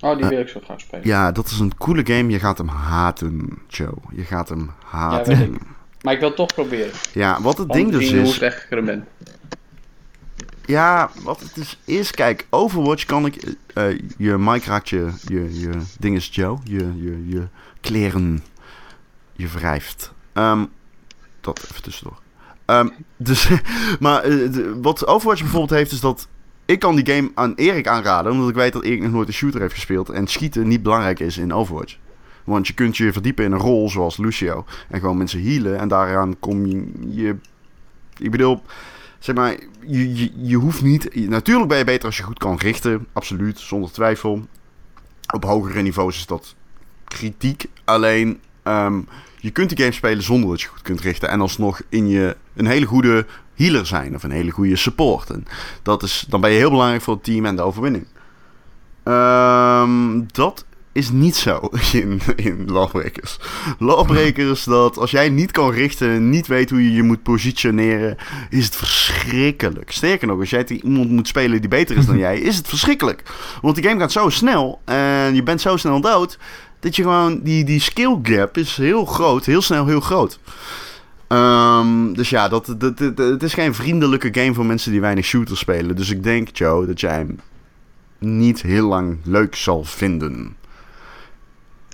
Oh, 0.00 0.16
die 0.16 0.26
wil 0.26 0.40
ik 0.40 0.48
zo 0.48 0.60
graag 0.64 0.80
spelen. 0.80 1.06
Ja, 1.06 1.32
dat 1.32 1.46
is 1.46 1.58
een 1.58 1.76
coole 1.76 2.06
game. 2.06 2.28
Je 2.28 2.38
gaat 2.38 2.58
hem 2.58 2.68
haten, 2.68 3.58
Joe. 3.68 3.94
Je 4.12 4.24
gaat 4.24 4.48
hem 4.48 4.70
haten. 4.84 5.38
Ja, 5.38 5.58
maar 6.02 6.12
ik 6.12 6.18
wil 6.20 6.28
het 6.28 6.36
toch 6.36 6.54
proberen. 6.54 6.92
Ja, 7.12 7.40
wat 7.42 7.58
het 7.58 7.70
ding 7.70 7.90
dus 7.90 8.10
is... 8.10 8.38
hoe 8.38 8.46
echt 8.46 8.68
ben. 8.68 9.06
Ja, 10.64 11.10
wat 11.22 11.40
het 11.40 11.54
dus 11.54 11.78
is... 11.84 12.10
Kijk, 12.10 12.46
Overwatch 12.50 13.04
kan 13.04 13.26
ik... 13.26 13.56
Uh, 13.74 13.98
je 14.18 14.38
mic 14.38 14.64
raakt 14.64 14.88
je, 14.88 15.12
je, 15.26 15.60
je 15.60 15.70
ding 15.98 16.16
is 16.16 16.28
Joe. 16.32 16.58
Je, 16.64 17.02
je, 17.02 17.28
je 17.28 17.48
kleren... 17.80 18.44
Je 19.32 19.48
wrijft. 19.48 20.12
Um, 20.34 20.68
dat 21.40 21.68
even 21.70 21.82
tussendoor. 21.82 22.18
Um, 22.70 22.92
dus, 23.16 23.48
maar 24.00 24.28
uh, 24.28 24.72
wat 24.82 25.06
Overwatch 25.06 25.40
bijvoorbeeld 25.40 25.78
heeft, 25.78 25.92
is 25.92 26.00
dat 26.00 26.28
ik 26.64 26.78
kan 26.78 26.96
die 26.96 27.14
game 27.14 27.30
aan 27.34 27.54
Erik 27.54 27.86
aanraden, 27.86 28.32
omdat 28.32 28.48
ik 28.48 28.54
weet 28.54 28.72
dat 28.72 28.82
Erik 28.82 29.02
nog 29.02 29.10
nooit 29.10 29.28
een 29.28 29.34
shooter 29.34 29.60
heeft 29.60 29.74
gespeeld 29.74 30.10
en 30.10 30.26
schieten 30.26 30.68
niet 30.68 30.82
belangrijk 30.82 31.20
is 31.20 31.38
in 31.38 31.52
Overwatch. 31.52 31.96
Want 32.44 32.66
je 32.66 32.74
kunt 32.74 32.96
je 32.96 33.12
verdiepen 33.12 33.44
in 33.44 33.52
een 33.52 33.58
rol 33.58 33.90
zoals 33.90 34.16
Lucio 34.16 34.64
en 34.88 35.00
gewoon 35.00 35.16
mensen 35.16 35.42
healen 35.42 35.78
en 35.78 35.88
daaraan 35.88 36.38
kom 36.38 36.66
je, 36.66 36.92
je 37.08 37.36
ik 38.18 38.30
bedoel, 38.30 38.62
zeg 39.18 39.34
maar, 39.34 39.56
je, 39.86 40.14
je, 40.14 40.30
je 40.36 40.56
hoeft 40.56 40.82
niet, 40.82 41.28
natuurlijk 41.28 41.68
ben 41.68 41.78
je 41.78 41.84
beter 41.84 42.06
als 42.06 42.16
je 42.16 42.22
goed 42.22 42.38
kan 42.38 42.56
richten, 42.56 43.06
absoluut, 43.12 43.58
zonder 43.58 43.92
twijfel. 43.92 44.46
Op 45.34 45.44
hogere 45.44 45.82
niveaus 45.82 46.16
is 46.16 46.26
dat 46.26 46.54
kritiek, 47.04 47.66
alleen 47.84 48.40
um, 48.64 49.08
je 49.40 49.50
kunt 49.50 49.68
die 49.68 49.78
game 49.78 49.92
spelen 49.92 50.22
zonder 50.22 50.50
dat 50.50 50.60
je 50.60 50.68
goed 50.68 50.82
kunt 50.82 51.00
richten. 51.00 51.28
En 51.28 51.40
alsnog 51.40 51.80
in 51.88 52.08
je 52.08 52.36
een 52.56 52.66
hele 52.66 52.86
goede 52.86 53.26
healer 53.54 53.86
zijn. 53.86 54.14
Of 54.14 54.22
een 54.22 54.30
hele 54.30 54.50
goede 54.50 54.76
support. 54.76 55.30
En 55.30 55.46
dat 55.82 56.02
is, 56.02 56.24
dan 56.28 56.40
ben 56.40 56.50
je 56.50 56.56
heel 56.56 56.70
belangrijk 56.70 57.02
voor 57.02 57.14
het 57.14 57.24
team 57.24 57.44
en 57.44 57.56
de 57.56 57.62
overwinning. 57.62 58.06
Um, 59.04 60.26
dat 60.32 60.64
is 60.92 61.10
niet 61.10 61.36
zo 61.36 61.60
in, 61.92 62.20
in 62.36 62.64
Lawbreakers. 62.66 63.38
Lawbreakers, 63.78 64.64
dat 64.78 64.98
als 64.98 65.10
jij 65.10 65.28
niet 65.28 65.50
kan 65.50 65.70
richten, 65.70 66.30
niet 66.30 66.46
weet 66.46 66.70
hoe 66.70 66.84
je 66.84 66.92
je 66.92 67.02
moet 67.02 67.22
positioneren, 67.22 68.16
is 68.50 68.64
het 68.64 68.76
verschrikkelijk. 68.76 69.90
Sterker 69.90 70.26
nog, 70.26 70.40
als 70.40 70.50
jij 70.50 70.64
iemand 70.66 71.10
moet 71.10 71.28
spelen 71.28 71.60
die 71.60 71.70
beter 71.70 71.96
is 71.96 72.06
dan 72.06 72.18
jij, 72.28 72.38
is 72.38 72.56
het 72.56 72.68
verschrikkelijk. 72.68 73.22
Want 73.62 73.74
die 73.74 73.84
game 73.84 74.00
gaat 74.00 74.12
zo 74.12 74.28
snel 74.28 74.80
en 74.84 75.34
je 75.34 75.42
bent 75.42 75.60
zo 75.60 75.76
snel 75.76 76.00
dood 76.00 76.38
dat 76.80 76.96
je 76.96 77.02
gewoon, 77.02 77.40
die, 77.42 77.64
die 77.64 77.80
skill 77.80 78.18
gap 78.22 78.56
is 78.56 78.76
heel 78.76 79.04
groot, 79.04 79.44
heel 79.44 79.62
snel 79.62 79.86
heel 79.86 80.00
groot. 80.00 80.38
Um, 81.28 82.14
dus 82.16 82.30
ja, 82.30 82.48
dat, 82.48 82.74
dat, 82.78 82.98
dat, 82.98 83.18
het 83.18 83.42
is 83.42 83.54
geen 83.54 83.74
vriendelijke 83.74 84.28
game 84.40 84.54
voor 84.54 84.66
mensen 84.66 84.90
die 84.90 85.00
weinig 85.00 85.24
shooters 85.24 85.60
spelen. 85.60 85.96
Dus 85.96 86.10
ik 86.10 86.22
denk, 86.22 86.56
Joe, 86.56 86.86
dat 86.86 87.00
jij 87.00 87.12
hem 87.12 87.40
niet 88.18 88.62
heel 88.62 88.88
lang 88.88 89.18
leuk 89.24 89.54
zal 89.54 89.84
vinden. 89.84 90.56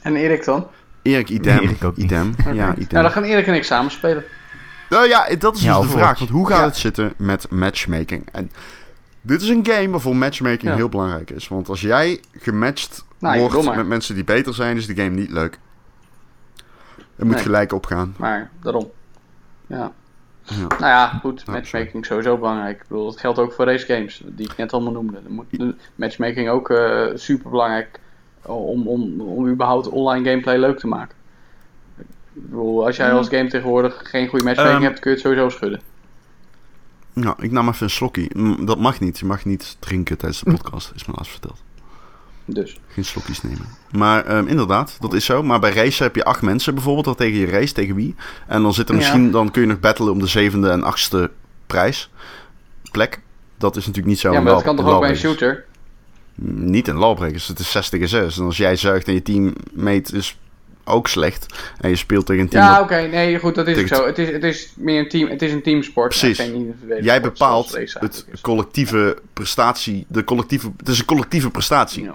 En 0.03 0.17
Erik 0.17 0.45
dan? 0.45 0.67
Erik, 1.03 1.29
idem. 1.29 1.59
Erik 1.59 1.85
ook 1.85 1.97
idem. 1.97 2.35
Ja, 2.53 2.75
idem. 2.75 2.87
Nou, 2.91 3.03
dan 3.03 3.11
gaan 3.11 3.23
Erik 3.23 3.47
en 3.47 3.55
ik 3.55 3.65
samen 3.65 3.91
spelen. 3.91 4.25
Nou 4.89 5.09
ja, 5.09 5.29
dat 5.39 5.57
is 5.57 5.63
dus 5.63 5.81
de 5.81 5.89
vraag. 5.89 6.19
Want 6.19 6.31
hoe 6.31 6.49
gaat 6.49 6.65
het 6.65 6.77
zitten 6.77 7.15
met 7.17 7.51
matchmaking? 7.51 8.29
En 8.33 8.51
dit 9.21 9.43
is 9.43 9.49
een 9.49 9.67
game 9.67 9.91
waarvoor 9.91 10.17
matchmaking 10.17 10.75
heel 10.75 10.89
belangrijk 10.89 11.31
is. 11.31 11.49
Want 11.49 11.69
als 11.69 11.81
jij 11.81 12.21
gematcht 12.39 13.05
nou, 13.25 13.77
met 13.77 13.87
mensen 13.87 14.15
die 14.15 14.25
beter 14.25 14.55
zijn, 14.55 14.77
is 14.77 14.87
de 14.87 14.95
game 14.95 15.15
niet 15.15 15.31
leuk. 15.31 15.59
Het 17.17 17.27
moet 17.27 17.41
gelijk 17.41 17.73
opgaan. 17.73 18.15
Maar 18.19 18.51
daarom. 18.63 18.91
Ja. 19.67 19.93
ja. 20.43 20.67
Nou 20.67 20.79
ja, 20.79 21.09
goed. 21.09 21.47
Matchmaking 21.47 22.03
is 22.03 22.09
sowieso 22.09 22.37
belangrijk. 22.39 22.81
Ik 22.81 22.89
bedoel, 22.89 23.05
dat 23.05 23.21
geldt 23.21 23.39
ook 23.39 23.53
voor 23.53 23.65
race 23.65 23.87
games, 23.87 24.23
die 24.25 24.51
ik 24.51 24.57
net 24.57 24.73
allemaal 24.73 24.93
noemde. 24.93 25.21
Moet, 25.29 25.47
matchmaking 25.95 26.49
ook 26.49 26.71
uh, 26.71 27.07
super 27.15 27.51
belangrijk 27.51 28.01
om, 28.43 28.89
om, 28.89 29.21
om 29.21 29.49
überhaupt 29.49 29.89
online 29.89 30.29
gameplay 30.29 30.59
leuk 30.59 30.79
te 30.79 30.87
maken. 30.87 31.17
Ik 31.99 32.07
bedoel, 32.33 32.87
als 32.87 32.97
jij 32.97 33.13
als 33.13 33.29
game 33.29 33.49
tegenwoordig 33.49 34.01
geen 34.05 34.29
goede 34.29 34.45
matchmaking 34.45 34.77
um, 34.77 34.83
hebt, 34.83 34.99
kun 34.99 35.11
je 35.11 35.17
het 35.17 35.27
sowieso 35.27 35.49
schudden. 35.49 35.81
Nou, 37.13 37.35
ik 37.39 37.51
nam 37.51 37.69
even 37.69 37.83
een 37.83 37.91
slokje. 37.91 38.57
Dat 38.65 38.79
mag 38.79 39.01
niet. 39.01 39.19
Je 39.19 39.27
mag 39.27 39.45
niet 39.45 39.77
drinken 39.79 40.19
tijdens 40.19 40.41
de 40.41 40.51
podcast, 40.57 40.93
is 40.95 41.07
me 41.07 41.13
laatst 41.17 41.33
verteld. 41.33 41.63
Dus. 42.45 42.77
Geen 42.89 43.05
slokjes 43.05 43.43
nemen. 43.43 43.67
Maar 43.91 44.37
um, 44.37 44.47
inderdaad, 44.47 44.97
dat 45.01 45.15
is 45.15 45.25
zo. 45.25 45.43
Maar 45.43 45.61
bij 45.61 45.73
race 45.73 46.03
heb 46.03 46.15
je 46.15 46.25
acht 46.25 46.43
mensen 46.43 46.75
bijvoorbeeld 46.75 47.05
dat 47.05 47.17
tegen 47.17 47.39
je 47.39 47.47
race, 47.47 47.73
tegen 47.73 47.95
wie. 47.95 48.15
En 48.47 48.63
dan 48.63 48.75
zit 48.75 48.89
er 48.89 48.95
misschien, 48.95 49.31
dan 49.31 49.51
kun 49.51 49.63
je 49.63 49.69
nog 49.69 49.81
battelen 49.81 50.13
om 50.13 50.19
de 50.19 50.27
zevende 50.27 50.71
en 50.71 50.83
achtste 50.83 51.31
prijs. 51.67 52.11
Plek. 52.91 53.21
Dat 53.59 53.77
is 53.77 53.87
natuurlijk 53.87 54.07
niet 54.15 54.19
zo. 54.19 54.33
Ja, 54.33 54.41
maar 54.41 54.53
dat 54.53 54.63
kan 54.63 54.77
toch 54.77 54.87
ook 54.87 55.01
bij 55.01 55.11
een 55.11 55.17
shooter? 55.17 55.65
Niet 56.35 56.89
in 56.89 56.97
lawbreakers. 56.97 57.49
Het 57.49 57.59
is 57.59 57.71
60 57.71 58.01
en 58.01 58.09
6. 58.09 58.39
En 58.39 58.45
als 58.45 58.57
jij 58.57 58.77
zuigt 58.77 59.09
en 59.09 59.15
je 59.15 59.23
teammate 59.23 60.17
is 60.17 60.39
ook 60.85 61.09
slecht. 61.09 61.47
En 61.81 61.91
je 61.91 61.97
speelt 61.97 62.27
tegen 62.27 62.43
een 62.43 62.49
team. 62.49 62.65
Ja, 62.65 62.81
oké. 62.81 63.01
Nee, 63.01 63.39
goed, 63.39 63.55
dat 63.55 63.69
is 63.69 63.79
ook 63.79 63.87
zo. 63.87 64.07
Het 64.07 64.19
is, 64.19 64.29
het 64.29 64.45
is 64.45 64.73
meer 64.77 64.99
een 64.99 65.09
team. 65.09 65.29
Het 65.29 65.43
is 65.43 65.53
een 65.53 65.63
teamsport. 65.63 66.09
Precies. 66.09 66.51
Jij 67.01 67.21
bepaalt 67.21 67.79
het 68.01 68.25
collectieve 68.41 69.17
prestatie. 69.33 70.07
De 70.09 70.25
collectieve, 70.25 70.73
het 70.77 70.89
is 70.89 70.99
een 70.99 71.05
collectieve 71.05 71.51
prestatie. 71.51 72.05
Ja. 72.05 72.15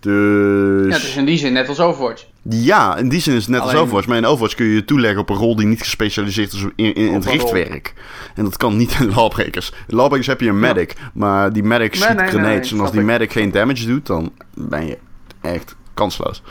Dus... 0.00 0.86
Ja, 0.86 0.94
het 0.94 1.02
is 1.02 1.16
in 1.16 1.24
die 1.24 1.38
zin 1.38 1.52
net 1.52 1.68
als 1.68 1.80
Overwatch. 1.80 2.24
Ja, 2.42 2.96
in 2.96 3.08
die 3.08 3.20
zin 3.20 3.34
is 3.34 3.40
het 3.40 3.50
net 3.50 3.60
als 3.60 3.74
Overwatch. 3.74 4.06
Maar 4.06 4.16
in 4.16 4.26
Overwatch 4.26 4.54
kun 4.54 4.66
je 4.66 4.74
je 4.74 4.84
toeleggen 4.84 5.20
op 5.20 5.30
een 5.30 5.36
rol 5.36 5.56
die 5.56 5.66
niet 5.66 5.82
gespecialiseerd 5.82 6.52
is 6.52 6.64
in, 6.76 6.94
in, 6.94 7.14
het 7.14 7.24
richtwerk. 7.24 7.94
En 8.34 8.44
dat 8.44 8.56
kan 8.56 8.76
niet 8.76 8.96
in 9.00 9.14
Lawbreakers. 9.14 9.72
In 9.86 9.96
Lawbreakers 9.96 10.26
heb 10.26 10.40
je 10.40 10.48
een 10.48 10.60
medic. 10.60 10.94
Maar 11.14 11.52
die 11.52 11.62
medic 11.62 11.94
schiet 11.94 12.16
nee, 12.16 12.26
grenades. 12.26 12.72
en 12.72 12.80
als 12.80 12.90
die 12.90 13.00
medic 13.00 13.32
geen 13.32 13.50
damage 13.50 13.86
doet, 13.86 14.06
dan 14.06 14.32
ben 14.54 14.86
je 14.86 14.98
echt 15.40 15.74
kansloos 15.94 16.42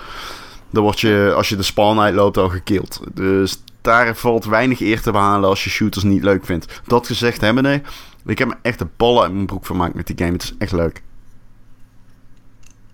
dan 0.73 0.83
word 0.83 0.99
je, 0.99 1.33
als 1.35 1.49
je 1.49 1.55
de 1.55 1.63
spawn 1.63 1.99
uitloopt, 1.99 2.37
al 2.37 2.49
gekild. 2.49 2.99
Dus 3.13 3.63
daar 3.81 4.15
valt 4.15 4.45
weinig 4.45 4.79
eer 4.79 5.01
te 5.01 5.11
behalen 5.11 5.49
als 5.49 5.63
je 5.63 5.69
shooters 5.69 6.03
niet 6.03 6.23
leuk 6.23 6.45
vindt. 6.45 6.81
Dat 6.87 7.07
gezegd 7.07 7.41
hebben, 7.41 7.63
nee. 7.63 7.81
Ik 8.25 8.37
heb 8.37 8.47
me 8.47 8.55
echt 8.61 8.79
de 8.79 8.87
ballen 8.97 9.23
uit 9.23 9.33
mijn 9.33 9.45
broek 9.45 9.65
vermaakt 9.65 9.93
met 9.93 10.07
die 10.07 10.17
game. 10.17 10.31
Het 10.31 10.43
is 10.43 10.53
echt 10.57 10.71
leuk. 10.71 11.03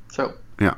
Zo. 0.08 0.32
Ja. 0.58 0.78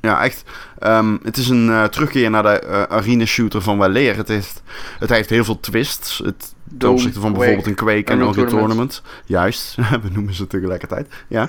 Ja, 0.00 0.22
echt. 0.22 0.44
Um, 0.80 1.20
het 1.22 1.36
is 1.36 1.48
een 1.48 1.66
uh, 1.66 1.84
terugkeer 1.84 2.30
naar 2.30 2.42
de 2.42 2.62
uh, 2.64 2.82
arena 2.82 3.24
shooter 3.24 3.62
van 3.62 3.78
Waleer. 3.78 4.16
Het 4.16 4.28
heeft, 4.28 4.62
het 4.98 5.10
heeft 5.10 5.30
heel 5.30 5.44
veel 5.44 5.60
twists. 5.60 6.18
Het, 6.24 6.53
ten 6.78 6.90
opzichte 6.90 7.20
van 7.20 7.32
bijvoorbeeld 7.32 7.66
een 7.66 7.74
Quake 7.74 8.12
en 8.12 8.20
een 8.20 8.46
Tournament. 8.46 9.02
Juist, 9.24 9.74
we 10.02 10.08
noemen 10.12 10.34
ze 10.34 10.46
tegelijkertijd. 10.46 11.08
Ja. 11.28 11.48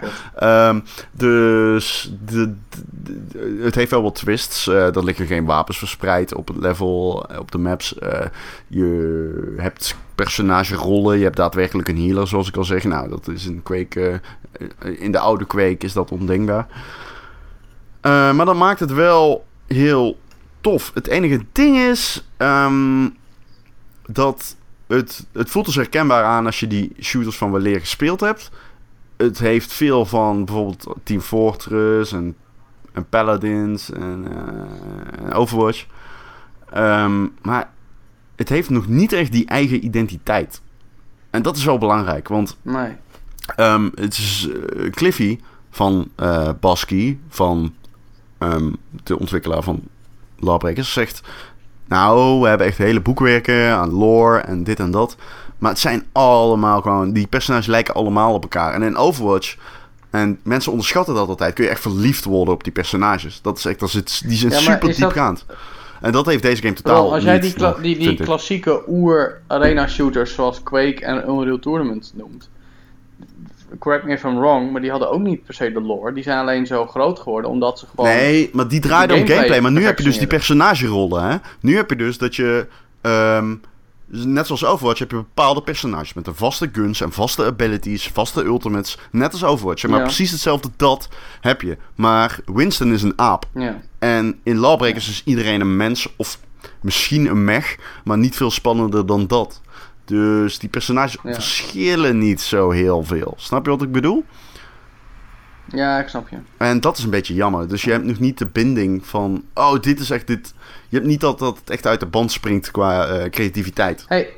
Um, 0.70 0.84
dus 1.12 2.14
de, 2.26 2.54
de, 2.90 3.60
het 3.62 3.76
heeft 3.76 3.92
wel 3.92 4.02
wat 4.02 4.16
twists. 4.16 4.68
Uh, 4.68 4.96
er 4.96 5.04
liggen 5.04 5.26
geen 5.26 5.46
wapens 5.46 5.78
verspreid 5.78 6.34
op 6.36 6.48
het 6.48 6.58
level, 6.58 7.30
op 7.40 7.52
de 7.52 7.58
maps. 7.58 7.96
je 8.68 9.54
hebt 9.58 9.96
personagerollen. 10.16 11.18
Je 11.18 11.24
hebt 11.24 11.38
daadwerkelijk 11.38 11.88
een 11.88 11.98
healer, 11.98 12.28
zoals 12.28 12.48
ik 12.48 12.58
al 12.58 12.64
zeg. 12.64 12.84
Nou, 12.84 13.10
dat 13.10 13.28
is 13.28 13.46
in 13.46 13.64
Quake... 13.64 14.22
in 14.80 15.12
de 15.12 15.20
oude 15.20 15.46
Quake 15.46 15.86
is 15.86 15.94
dat 15.94 16.12
ondenkbaar. 16.12 16.68
Maar 18.02 18.46
dat 18.46 18.56
maakt 18.56 18.80
het 18.80 18.94
wel 18.94 19.46
heel 19.68 20.18
tof. 20.62 20.92
Het 20.94 21.08
enige 21.08 21.46
ding 21.52 21.78
is 21.78 22.28
um, 22.38 23.16
dat 24.06 24.56
het, 24.88 25.26
het 25.32 25.50
voelt 25.50 25.66
dus 25.66 25.76
herkenbaar 25.76 26.24
aan 26.24 26.46
als 26.46 26.60
je 26.60 26.68
die 26.68 26.96
shooters 27.02 27.38
van 27.38 27.52
weleer 27.52 27.80
gespeeld 27.80 28.20
hebt. 28.20 28.52
Het 29.18 29.40
heeft 29.40 29.74
veel 29.74 30.06
van 30.06 30.46
bijvoorbeeld 30.46 30.96
Team 31.04 31.22
Fortress 31.22 32.12
en, 32.12 32.36
en 32.92 33.10
Paladins 33.10 33.92
en, 33.92 34.26
uh, 34.32 35.38
Overwatch. 35.38 35.86
Um, 36.78 37.34
maar 37.42 37.70
het 38.36 38.50
heeft 38.50 38.70
nog 38.70 38.88
niet 38.88 39.14
echt 39.14 39.32
die 39.32 39.46
eigen 39.46 39.86
identiteit. 39.86 40.62
En 41.30 41.42
dat 41.42 41.58
is 41.58 41.66
wel 41.66 41.78
belangrijk, 41.78 42.28
want 42.28 42.58
nee. 42.62 42.96
um, 43.58 43.92
het 43.96 44.14
is 44.14 44.50
uh, 44.50 44.92
Cliffy 44.92 45.40
van 45.70 46.10
uh, 46.20 46.50
Basky 46.60 47.18
van 47.30 47.74
um, 48.40 48.76
de 49.04 49.20
ontwikkelaar 49.20 49.64
van 49.64 49.84
Lawbreakers, 50.40 50.94
zegt... 50.94 51.22
Nou, 51.88 52.42
we 52.42 52.48
hebben 52.48 52.68
echt 52.68 52.78
hele 52.78 53.02
boekwerken 53.02 53.70
aan 53.70 53.92
lore 53.92 54.40
en 54.40 54.64
dit 54.64 54.80
en 54.80 54.92
dat. 54.92 55.16
Maar 55.58 55.72
het 55.72 55.80
zijn 55.80 56.04
allemaal 56.12 56.82
gewoon... 56.82 57.12
Die 57.12 57.28
personages 57.28 57.66
lijken 57.66 57.94
allemaal 57.94 58.34
op 58.34 58.42
elkaar. 58.42 58.74
En 58.74 58.84
in 58.84 58.98
Overwatch... 58.98 59.56
En 60.10 60.40
mensen 60.44 60.72
onderschatten 60.72 61.16
dat 61.16 61.28
altijd. 61.28 61.54
Kun 61.54 61.64
je 61.64 61.70
echt 61.70 61.82
verliefd 61.82 62.26
worden 62.26 62.54
op 62.54 62.64
die 62.64 62.74
personages. 62.74 63.42
Dat 63.42 63.58
is 63.58 63.66
echt, 63.66 63.82
als 63.82 63.94
het, 63.94 64.22
die 64.26 64.38
zijn 64.38 64.52
super 64.52 64.96
diepgaand. 64.96 65.44
Dat... 65.48 65.58
En 66.02 66.12
dat 66.12 66.26
heeft 66.26 66.42
deze 66.42 66.62
game 66.62 66.74
totaal 66.74 67.14
Als 67.14 67.24
jij 67.24 67.40
die, 67.40 67.56
die, 67.82 67.98
die 67.98 68.16
klassieke 68.16 68.82
oer-arena 68.88 69.88
shooters 69.88 70.34
zoals 70.34 70.64
Quake 70.64 71.06
en 71.06 71.30
Unreal 71.30 71.60
Tournament 71.60 72.12
noemt 72.16 72.50
correct 73.80 74.06
me 74.06 74.14
if 74.14 74.24
I'm 74.24 74.38
wrong, 74.40 74.72
maar 74.72 74.82
die 74.82 74.90
hadden 74.90 75.12
ook 75.12 75.22
niet 75.22 75.44
per 75.44 75.54
se 75.54 75.72
de 75.72 75.82
lore. 75.82 76.14
Die 76.14 76.24
zijn 76.24 76.38
alleen 76.38 76.66
zo 76.66 76.86
groot 76.86 77.20
geworden 77.20 77.52
omdat 77.52 77.80
ze 77.80 77.86
gewoon. 77.96 78.10
Nee, 78.10 78.50
maar 78.54 78.68
die 78.68 78.80
draaiden 78.80 79.18
om 79.18 79.28
gameplay. 79.28 79.60
Maar 79.60 79.72
nu 79.72 79.84
heb 79.84 79.98
je 79.98 80.04
dus 80.04 80.18
die 80.18 80.28
personagerollen. 80.28 81.30
Hè? 81.30 81.38
Nu 81.60 81.76
heb 81.76 81.90
je 81.90 81.96
dus 81.96 82.18
dat 82.18 82.36
je. 82.36 82.68
Um, 83.02 83.62
net 84.08 84.46
zoals 84.46 84.66
Overwatch 84.66 85.00
heb 85.00 85.12
je 85.12 85.16
bepaalde 85.16 85.62
personages 85.62 86.14
met 86.14 86.28
een 86.28 86.36
vaste 86.36 86.70
guns 86.72 87.02
en 87.02 87.12
vaste 87.12 87.46
abilities, 87.46 88.08
vaste 88.14 88.44
ultimates. 88.44 88.98
Net 89.12 89.32
als 89.32 89.44
Overwatch. 89.44 89.88
Maar 89.88 90.02
precies 90.02 90.32
hetzelfde 90.32 90.70
dat 90.76 91.10
heb 91.42 91.62
je. 91.62 91.78
Maar 91.96 92.40
Winston 92.46 92.94
is 92.94 93.04
een 93.04 93.20
aap. 93.20 93.46
Ja. 93.54 93.82
En 94.00 94.40
in 94.44 94.58
Lawbreakers 94.58 95.10
is 95.10 95.22
iedereen 95.26 95.62
een 95.62 95.78
mens 95.78 96.08
of 96.18 96.40
misschien 96.82 97.26
een 97.26 97.44
mech, 97.44 97.78
maar 98.04 98.18
niet 98.18 98.36
veel 98.36 98.52
spannender 98.52 99.06
dan 99.06 99.28
dat. 99.28 99.62
Dus 100.06 100.60
die 100.60 100.70
personages 100.70 101.18
verschillen 101.24 102.18
niet 102.18 102.42
zo 102.42 102.72
heel 102.72 103.04
veel. 103.04 103.34
Snap 103.38 103.66
je 103.66 103.72
wat 103.72 103.82
ik 103.82 103.92
bedoel? 103.92 104.24
Ja, 105.66 106.00
ik 106.00 106.08
snap 106.08 106.30
je. 106.30 106.38
En 106.58 106.80
dat 106.80 106.98
is 106.98 107.04
een 107.04 107.10
beetje 107.10 107.34
jammer. 107.34 107.68
Dus 107.68 107.84
je 107.84 107.92
hebt 107.92 108.04
nog 108.04 108.20
niet 108.20 108.38
de 108.38 108.46
binding 108.46 109.06
van... 109.06 109.44
Oh, 109.54 109.80
dit 109.80 110.00
is 110.00 110.10
echt 110.10 110.28
dit... 110.28 110.54
Je 110.90 110.96
hebt 110.96 111.10
niet 111.10 111.22
dat, 111.22 111.40
dat 111.40 111.58
het 111.58 111.70
echt 111.70 111.88
uit 111.88 112.00
de 112.00 112.06
band 112.06 112.32
springt 112.32 112.72
qua 112.72 113.10
uh, 113.10 113.30
creativiteit. 113.30 114.06
Hey, 114.08 114.34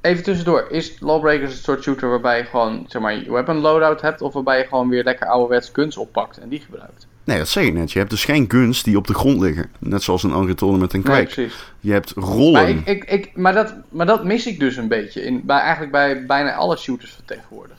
even 0.00 0.24
tussendoor. 0.24 0.66
Is 0.70 1.00
Lawbreakers 1.00 1.52
een 1.52 1.62
soort 1.62 1.82
shooter 1.82 2.08
waarbij 2.08 2.38
je 2.38 2.44
gewoon... 2.44 2.84
Zeg 2.88 3.02
maar, 3.02 3.14
je 3.14 3.32
weapon 3.32 3.56
loadout 3.56 4.00
hebt... 4.00 4.20
Of 4.20 4.32
waarbij 4.32 4.58
je 4.58 4.64
gewoon 4.64 4.88
weer 4.88 5.04
lekker 5.04 5.26
ouderwets 5.26 5.70
guns 5.72 5.96
oppakt 5.96 6.38
en 6.38 6.48
die 6.48 6.60
gebruikt? 6.60 7.06
Nee, 7.26 7.38
dat 7.38 7.48
zeg 7.48 7.64
ik 7.64 7.74
net. 7.74 7.92
Je 7.92 7.98
hebt 7.98 8.10
dus 8.10 8.24
geen 8.24 8.44
guns 8.48 8.82
die 8.82 8.96
op 8.96 9.06
de 9.06 9.14
grond 9.14 9.40
liggen. 9.40 9.70
Net 9.78 10.02
zoals 10.02 10.22
een 10.22 10.32
andere 10.32 10.54
tournament 10.54 10.94
en 10.94 11.02
Quake. 11.02 11.32
Nee, 11.36 11.50
je 11.80 11.92
hebt 11.92 12.12
rollen. 12.16 12.52
Maar, 12.52 12.68
ik, 12.68 12.86
ik, 12.86 13.04
ik, 13.04 13.36
maar, 13.36 13.54
dat, 13.54 13.74
maar 13.88 14.06
dat 14.06 14.24
mis 14.24 14.46
ik 14.46 14.58
dus 14.58 14.76
een 14.76 14.88
beetje. 14.88 15.22
In, 15.22 15.42
bij, 15.44 15.58
eigenlijk 15.58 15.92
bij 15.92 16.26
bijna 16.26 16.54
alle 16.54 16.76
shooters 16.76 17.12
van 17.12 17.24
tegenwoordig. 17.24 17.76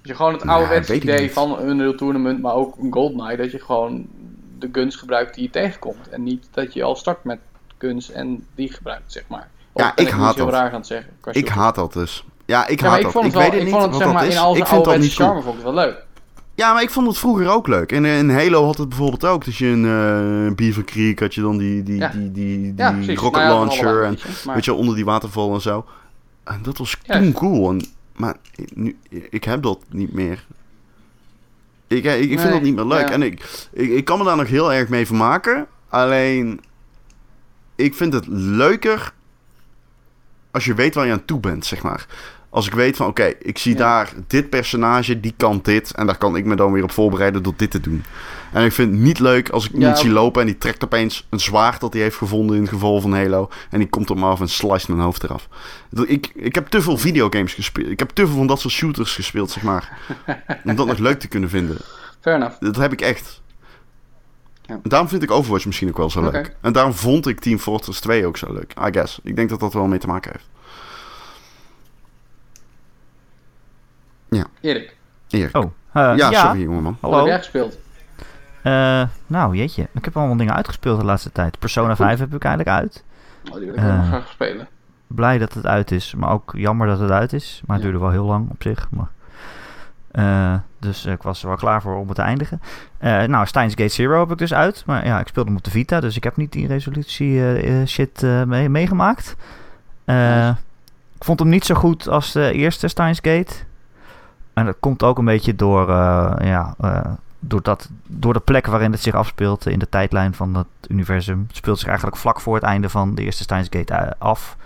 Dat 0.00 0.12
je 0.12 0.14
gewoon 0.14 0.32
het 0.32 0.46
ouderwetse 0.46 0.94
idee 0.94 1.32
van 1.32 1.58
een 1.58 1.68
Unreal 1.68 1.94
Tournament, 1.94 2.42
maar 2.42 2.54
ook 2.54 2.78
een 2.78 2.92
Goldeneye, 2.92 3.36
dat 3.36 3.50
je 3.50 3.58
gewoon 3.58 4.06
de 4.58 4.68
guns 4.72 4.96
gebruikt 4.96 5.34
die 5.34 5.44
je 5.44 5.50
tegenkomt. 5.50 6.08
En 6.08 6.22
niet 6.22 6.48
dat 6.50 6.74
je 6.74 6.82
al 6.82 6.96
start 6.96 7.24
met 7.24 7.38
guns 7.78 8.10
en 8.10 8.46
die 8.54 8.72
gebruikt, 8.72 9.12
zeg 9.12 9.24
maar. 9.28 9.48
Of 9.72 9.82
ja, 9.82 9.92
ik, 9.96 10.08
haat 10.08 10.36
dat. 10.36 10.50
Raar 10.50 10.70
gaan 10.70 10.84
zeggen, 10.84 11.12
ik 11.30 11.48
haat 11.48 11.74
dat 11.74 11.92
dus. 11.92 12.24
Ja, 12.44 12.66
ik 12.66 12.80
haat 12.80 12.98
ik 12.98 13.12
dat. 13.12 13.24
Ik, 13.24 13.32
weet 13.32 13.52
het 13.52 13.62
ik 13.62 13.68
vond 13.68 13.82
het, 13.82 13.94
zeg 13.94 14.12
maar, 14.12 14.26
in 14.26 14.38
al 14.38 14.54
zijn 14.54 14.68
ouderwetse 14.68 15.10
charme 15.10 15.42
vond 15.42 15.58
ik 15.58 15.64
het 15.64 15.74
wel 15.74 15.84
leuk. 15.84 16.04
Ja, 16.54 16.72
maar 16.72 16.82
ik 16.82 16.90
vond 16.90 17.06
het 17.06 17.18
vroeger 17.18 17.48
ook 17.48 17.66
leuk. 17.66 17.92
En 17.92 18.04
in 18.04 18.30
Halo 18.30 18.64
had 18.64 18.78
het 18.78 18.88
bijvoorbeeld 18.88 19.24
ook. 19.24 19.44
Dus 19.44 19.58
je 19.58 19.66
een 19.66 19.84
uh, 19.84 20.54
Beaver 20.54 20.84
Creek 20.84 21.20
had 21.20 21.34
je 21.34 21.40
dan 21.40 21.58
die, 21.58 21.82
die, 21.82 22.08
die, 22.10 22.32
die, 22.32 22.74
die, 22.74 23.16
rocket 23.16 23.42
nou 23.42 23.54
launcher. 23.54 24.04
En 24.04 24.18
weet 24.54 24.64
je, 24.64 24.72
onder 24.72 24.94
die 24.94 25.04
waterval 25.04 25.54
en 25.54 25.60
zo. 25.60 25.86
En 26.44 26.62
dat 26.62 26.78
was 26.78 26.96
toen 27.06 27.32
cool. 27.32 27.70
En, 27.70 27.84
maar 28.16 28.36
nu, 28.74 28.96
ik 29.30 29.44
heb 29.44 29.62
dat 29.62 29.78
niet 29.88 30.12
meer. 30.12 30.46
Ik, 31.86 32.04
ik, 32.04 32.30
ik 32.30 32.40
vind 32.40 32.52
dat 32.52 32.62
niet 32.62 32.74
meer 32.74 32.84
leuk. 32.84 33.08
En 33.08 33.22
ik, 33.22 33.66
ik, 33.72 33.90
ik 33.90 34.04
kan 34.04 34.18
me 34.18 34.24
daar 34.24 34.36
nog 34.36 34.48
heel 34.48 34.72
erg 34.72 34.88
mee 34.88 35.06
vermaken. 35.06 35.66
Alleen, 35.88 36.60
ik 37.74 37.94
vind 37.94 38.12
het 38.12 38.26
leuker 38.28 39.12
als 40.50 40.64
je 40.64 40.74
weet 40.74 40.94
waar 40.94 41.06
je 41.06 41.12
aan 41.12 41.24
toe 41.24 41.40
bent, 41.40 41.66
zeg 41.66 41.82
maar. 41.82 42.06
Als 42.54 42.66
ik 42.66 42.74
weet 42.74 42.96
van 42.96 43.06
oké, 43.06 43.32
ik 43.38 43.58
zie 43.58 43.74
daar 43.74 44.12
dit 44.26 44.50
personage, 44.50 45.20
die 45.20 45.34
kan 45.36 45.60
dit. 45.62 45.94
En 45.94 46.06
daar 46.06 46.18
kan 46.18 46.36
ik 46.36 46.44
me 46.44 46.56
dan 46.56 46.72
weer 46.72 46.82
op 46.82 46.90
voorbereiden 46.90 47.42
door 47.42 47.52
dit 47.56 47.70
te 47.70 47.80
doen. 47.80 48.04
En 48.52 48.64
ik 48.64 48.72
vind 48.72 48.90
het 48.90 49.00
niet 49.00 49.18
leuk 49.18 49.48
als 49.48 49.64
ik 49.66 49.72
iemand 49.72 49.98
zie 49.98 50.10
lopen 50.10 50.40
en 50.40 50.46
die 50.46 50.58
trekt 50.58 50.84
opeens 50.84 51.26
een 51.30 51.40
zwaard 51.40 51.80
dat 51.80 51.92
hij 51.92 52.02
heeft 52.02 52.16
gevonden 52.16 52.56
in 52.56 52.62
het 52.62 52.70
geval 52.70 53.00
van 53.00 53.14
Halo. 53.14 53.48
En 53.70 53.78
die 53.78 53.88
komt 53.88 54.10
op 54.10 54.16
me 54.16 54.24
af 54.26 54.40
en 54.40 54.48
slice 54.48 54.90
mijn 54.92 55.04
hoofd 55.04 55.22
eraf. 55.22 55.48
Ik, 56.06 56.30
ik 56.34 56.54
heb 56.54 56.66
te 56.66 56.82
veel 56.82 56.96
videogames 56.96 57.54
gespeeld. 57.54 57.90
Ik 57.90 57.98
heb 57.98 58.10
te 58.10 58.26
veel 58.26 58.36
van 58.36 58.46
dat 58.46 58.60
soort 58.60 58.74
shooters 58.74 59.14
gespeeld, 59.14 59.50
zeg 59.50 59.62
maar. 59.62 59.98
om 60.64 60.76
dat 60.76 60.86
nog 60.86 60.98
leuk 60.98 61.20
te 61.20 61.28
kunnen 61.28 61.48
vinden. 61.48 61.76
Fair 62.20 62.36
enough. 62.36 62.60
Dat 62.60 62.76
heb 62.76 62.92
ik 62.92 63.00
echt. 63.00 63.42
Ja. 64.62 64.80
Daarom 64.82 65.08
vind 65.08 65.22
ik 65.22 65.30
Overwatch 65.30 65.66
misschien 65.66 65.88
ook 65.88 65.96
wel 65.96 66.10
zo 66.10 66.30
leuk. 66.30 66.56
En 66.60 66.72
daarom 66.72 66.94
vond 66.94 67.26
ik 67.26 67.40
Team 67.40 67.58
Fortress 67.58 68.00
2 68.00 68.26
ook 68.26 68.36
zo 68.36 68.52
leuk. 68.52 68.74
I 68.86 68.92
guess. 68.92 69.20
Ik 69.22 69.36
denk 69.36 69.48
dat 69.48 69.60
dat 69.60 69.72
wel 69.72 69.86
mee 69.86 69.98
te 69.98 70.06
maken 70.06 70.32
heeft. 70.32 70.52
Ja. 74.34 74.46
Erik. 74.60 74.96
Erik. 75.28 75.56
Oh. 75.56 75.64
Uh, 75.94 76.16
ja, 76.16 76.32
sorry 76.32 76.60
jongeman. 76.60 76.96
Hallo. 77.00 77.16
Wat 77.16 77.24
heb 77.24 77.34
jij 77.34 77.38
gespeeld? 77.38 77.78
Uh, 78.62 79.02
nou, 79.26 79.56
jeetje. 79.56 79.88
Ik 79.94 80.04
heb 80.04 80.16
allemaal 80.16 80.36
dingen 80.36 80.54
uitgespeeld 80.54 81.00
de 81.00 81.04
laatste 81.04 81.32
tijd. 81.32 81.58
Persona 81.58 81.96
5 81.96 82.18
heb 82.18 82.34
ik 82.34 82.44
eigenlijk 82.44 82.76
uit. 82.76 83.04
Oh, 83.50 83.56
die 83.56 83.64
wil 83.64 83.74
ik 83.74 83.80
uh, 83.80 83.96
nog 83.96 84.06
graag 84.06 84.28
spelen. 84.28 84.68
Blij 85.06 85.38
dat 85.38 85.52
het 85.52 85.66
uit 85.66 85.90
is, 85.90 86.14
maar 86.14 86.30
ook 86.30 86.52
jammer 86.56 86.86
dat 86.86 86.98
het 86.98 87.10
uit 87.10 87.32
is. 87.32 87.62
Maar 87.66 87.76
het 87.76 87.84
duurde 87.84 88.00
wel 88.00 88.10
heel 88.10 88.24
lang 88.24 88.50
op 88.50 88.62
zich. 88.62 88.88
Maar... 88.90 89.08
Uh, 90.12 90.54
dus 90.78 91.06
ik 91.06 91.22
was 91.22 91.42
er 91.42 91.48
wel 91.48 91.56
klaar 91.56 91.82
voor 91.82 91.96
om 91.96 92.06
het 92.06 92.16
te 92.16 92.22
eindigen. 92.22 92.60
Uh, 93.00 93.22
nou, 93.22 93.46
Steins 93.46 93.74
Gate 93.74 93.88
Zero 93.88 94.20
heb 94.20 94.30
ik 94.30 94.38
dus 94.38 94.54
uit. 94.54 94.82
Maar 94.86 95.06
ja, 95.06 95.20
ik 95.20 95.28
speelde 95.28 95.48
hem 95.48 95.58
op 95.58 95.64
de 95.64 95.70
Vita, 95.70 96.00
dus 96.00 96.16
ik 96.16 96.24
heb 96.24 96.36
niet 96.36 96.52
die 96.52 96.66
resolutie 96.66 97.34
uh, 97.34 97.86
shit 97.86 98.22
mee, 98.46 98.68
meegemaakt. 98.68 99.36
Ik 101.16 101.24
vond 101.24 101.38
hem 101.38 101.48
niet 101.48 101.64
zo 101.64 101.74
goed 101.74 102.08
als 102.08 102.32
de 102.32 102.52
eerste 102.52 102.88
Steins 102.88 103.18
Gate. 103.22 103.54
En 104.54 104.64
dat 104.64 104.76
komt 104.80 105.02
ook 105.02 105.18
een 105.18 105.24
beetje 105.24 105.54
door, 105.54 105.90
ja, 106.44 106.74
door, 107.38 107.62
dat, 107.62 107.88
door 108.06 108.32
de 108.32 108.40
plek 108.40 108.66
waarin 108.66 108.92
het 108.92 109.00
zich 109.00 109.14
afspeelt 109.14 109.66
in 109.66 109.78
de 109.78 109.88
tijdlijn 109.88 110.34
van 110.34 110.54
het 110.54 110.66
universum. 110.88 111.44
Het 111.46 111.56
speelt 111.56 111.78
zich 111.78 111.88
eigenlijk 111.88 112.16
vlak 112.16 112.40
voor 112.40 112.54
het 112.54 112.64
einde 112.64 112.88
van 112.88 113.14
de 113.14 113.22
eerste 113.22 113.42
Steins 113.42 113.68
Gate 113.70 114.16
af. 114.18 114.56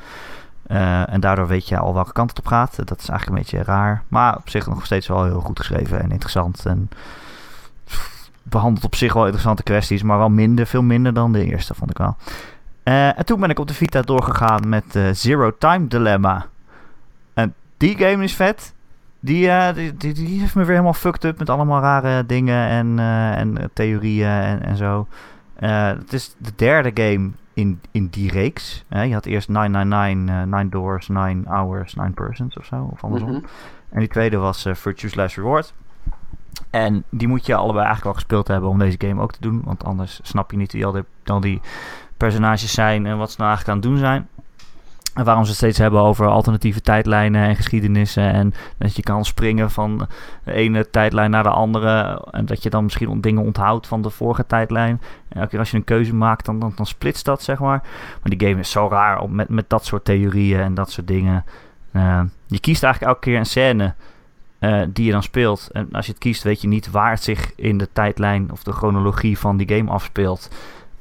Uh, 0.71 1.13
en 1.13 1.21
daardoor 1.21 1.47
weet 1.47 1.69
je 1.69 1.79
al 1.79 1.95
welke 1.95 2.13
kant 2.13 2.31
het 2.31 2.39
op 2.39 2.47
gaat. 2.47 2.77
Dat 2.77 3.01
is 3.01 3.09
eigenlijk 3.09 3.29
een 3.29 3.35
beetje 3.35 3.73
raar. 3.73 4.03
Maar 4.09 4.37
op 4.37 4.49
zich 4.49 4.67
nog 4.67 4.85
steeds 4.85 5.07
wel 5.07 5.25
heel 5.25 5.41
goed 5.41 5.59
geschreven 5.59 6.01
en 6.01 6.11
interessant. 6.11 6.67
En 6.67 6.91
behandelt 8.43 8.85
op 8.85 8.95
zich 8.95 9.13
wel 9.13 9.23
interessante 9.23 9.63
kwesties. 9.63 10.03
Maar 10.03 10.19
wel 10.19 10.29
minder, 10.29 10.67
veel 10.67 10.83
minder 10.83 11.15
dan 11.15 11.33
de 11.33 11.45
eerste, 11.45 11.75
vond 11.75 11.91
ik 11.91 11.99
wel. 11.99 12.17
En 12.83 13.25
toen 13.25 13.41
ben 13.41 13.51
ik 13.51 13.59
op 13.59 13.69
de 13.69 13.75
Vita 13.75 14.03
doorgegaan 14.03 14.69
met 14.69 14.99
Zero 15.13 15.57
Time 15.59 15.87
Dilemma. 15.87 16.47
En 17.35 17.55
die 17.77 17.97
game 17.97 18.25
is 18.25 18.35
vet. 18.35 18.73
Die, 19.21 19.73
die, 19.73 19.97
die, 19.97 20.13
die, 20.13 20.41
heeft 20.41 20.55
me 20.55 20.61
weer 20.61 20.71
helemaal 20.71 20.93
fucked 20.93 21.25
up 21.25 21.39
met 21.39 21.51
allemaal 21.51 21.81
rare 21.81 22.27
dingen 22.27 22.69
en, 22.69 22.99
en 23.39 23.71
theorieën 23.73 24.29
en, 24.29 24.63
en 24.63 24.77
zo. 24.77 25.07
het 25.57 26.13
is 26.13 26.35
de 26.39 26.53
derde 26.57 26.91
game 26.95 27.31
in, 27.59 27.81
in 27.91 28.07
die 28.07 28.31
reeks. 28.31 28.85
Hè? 28.89 29.03
Je 29.03 29.13
had 29.13 29.27
eerst 29.27 29.49
999, 29.49 30.45
uh, 30.45 30.51
9 30.51 30.71
Doors, 30.71 31.09
9 31.09 31.45
Hours, 31.47 31.95
9 31.95 32.15
Persons 32.15 32.57
of 32.57 32.65
zo, 32.65 32.89
of 32.93 33.05
andersom. 33.05 33.31
Mhm. 33.31 33.45
En 33.89 33.99
die 33.99 34.09
tweede 34.09 34.37
was 34.37 34.67
Virtue's 34.73 35.15
Last 35.15 35.37
Reward. 35.37 35.75
En 36.71 37.05
die 37.11 37.29
moet 37.29 37.47
je 37.47 37.55
allebei 37.55 37.85
eigenlijk 37.85 38.05
wel 38.05 38.15
gespeeld 38.15 38.49
hebben 38.49 38.71
om 38.71 38.79
deze 38.79 38.97
game 38.99 39.23
ook 39.23 39.33
te 39.33 39.41
doen. 39.41 39.63
Want 39.65 39.85
anders 39.85 40.21
snap 40.23 40.51
je 40.51 40.57
niet 40.57 40.73
wie 40.73 40.87
al 40.87 40.93
die, 40.93 41.05
al 41.25 41.41
die 41.41 41.61
personages 42.17 42.73
zijn 42.73 43.07
en 43.07 43.19
wat 43.19 43.31
ze 43.31 43.37
nou 43.39 43.51
eigenlijk 43.51 43.69
aan 43.69 43.91
het 43.91 44.01
doen 44.01 44.09
zijn. 44.09 44.29
En 45.19 45.25
waarom 45.25 45.45
ze 45.45 45.49
het 45.49 45.59
steeds 45.59 45.79
hebben 45.79 46.01
over 46.01 46.27
alternatieve 46.27 46.81
tijdlijnen 46.81 47.49
en 47.49 47.57
geschiedenissen. 47.57 48.33
En 48.33 48.53
dat 48.77 48.97
je 48.97 49.03
kan 49.03 49.25
springen 49.25 49.71
van 49.71 50.09
de 50.45 50.53
ene 50.53 50.91
tijdlijn 50.91 51.31
naar 51.31 51.43
de 51.43 51.49
andere. 51.49 52.25
En 52.31 52.47
dat 52.47 52.63
je 52.63 52.71
dan 52.71 52.85
misschien 52.85 53.21
dingen 53.21 53.43
onthoudt 53.43 53.87
van 53.87 54.03
de 54.03 54.11
vorige 54.11 54.47
tijdlijn. 54.47 55.01
En 55.29 55.37
elke 55.37 55.49
keer 55.49 55.59
als 55.59 55.71
je 55.71 55.77
een 55.77 55.85
keuze 55.85 56.15
maakt, 56.15 56.45
dan, 56.45 56.59
dan, 56.59 56.87
splitst 56.87 57.25
dat, 57.25 57.43
zeg 57.43 57.59
maar. 57.59 57.83
Maar 58.23 58.37
die 58.37 58.49
game 58.49 58.61
is 58.61 58.71
zo 58.71 58.89
raar 58.91 59.21
om, 59.21 59.35
met, 59.35 59.49
met 59.49 59.69
dat 59.69 59.85
soort 59.85 60.05
theorieën 60.05 60.61
en 60.61 60.75
dat 60.75 60.91
soort 60.91 61.07
dingen. 61.07 61.45
Uh, 61.93 62.21
je 62.47 62.61
kiest 62.61 62.83
eigenlijk 62.83 63.13
elke 63.13 63.31
keer 63.31 63.39
een 63.39 63.47
scène 63.47 63.95
uh, 64.61 64.83
die 64.89 65.05
je 65.05 65.13
dan 65.13 65.23
speelt. 65.23 65.69
En 65.73 65.89
als 65.93 66.07
je 66.07 66.13
het 66.13 66.21
kiest, 66.21 66.43
weet 66.43 66.61
je 66.61 66.69
niet 66.69 66.91
waar 66.91 67.11
het 67.11 67.23
zich 67.23 67.53
in 67.57 67.79
de 67.79 67.89
tijdlijn 67.93 68.53
of 68.53 68.63
de 68.63 68.73
chronologie 68.73 69.39
van 69.39 69.57
die 69.57 69.77
game 69.77 69.91
afspeelt. 69.91 70.51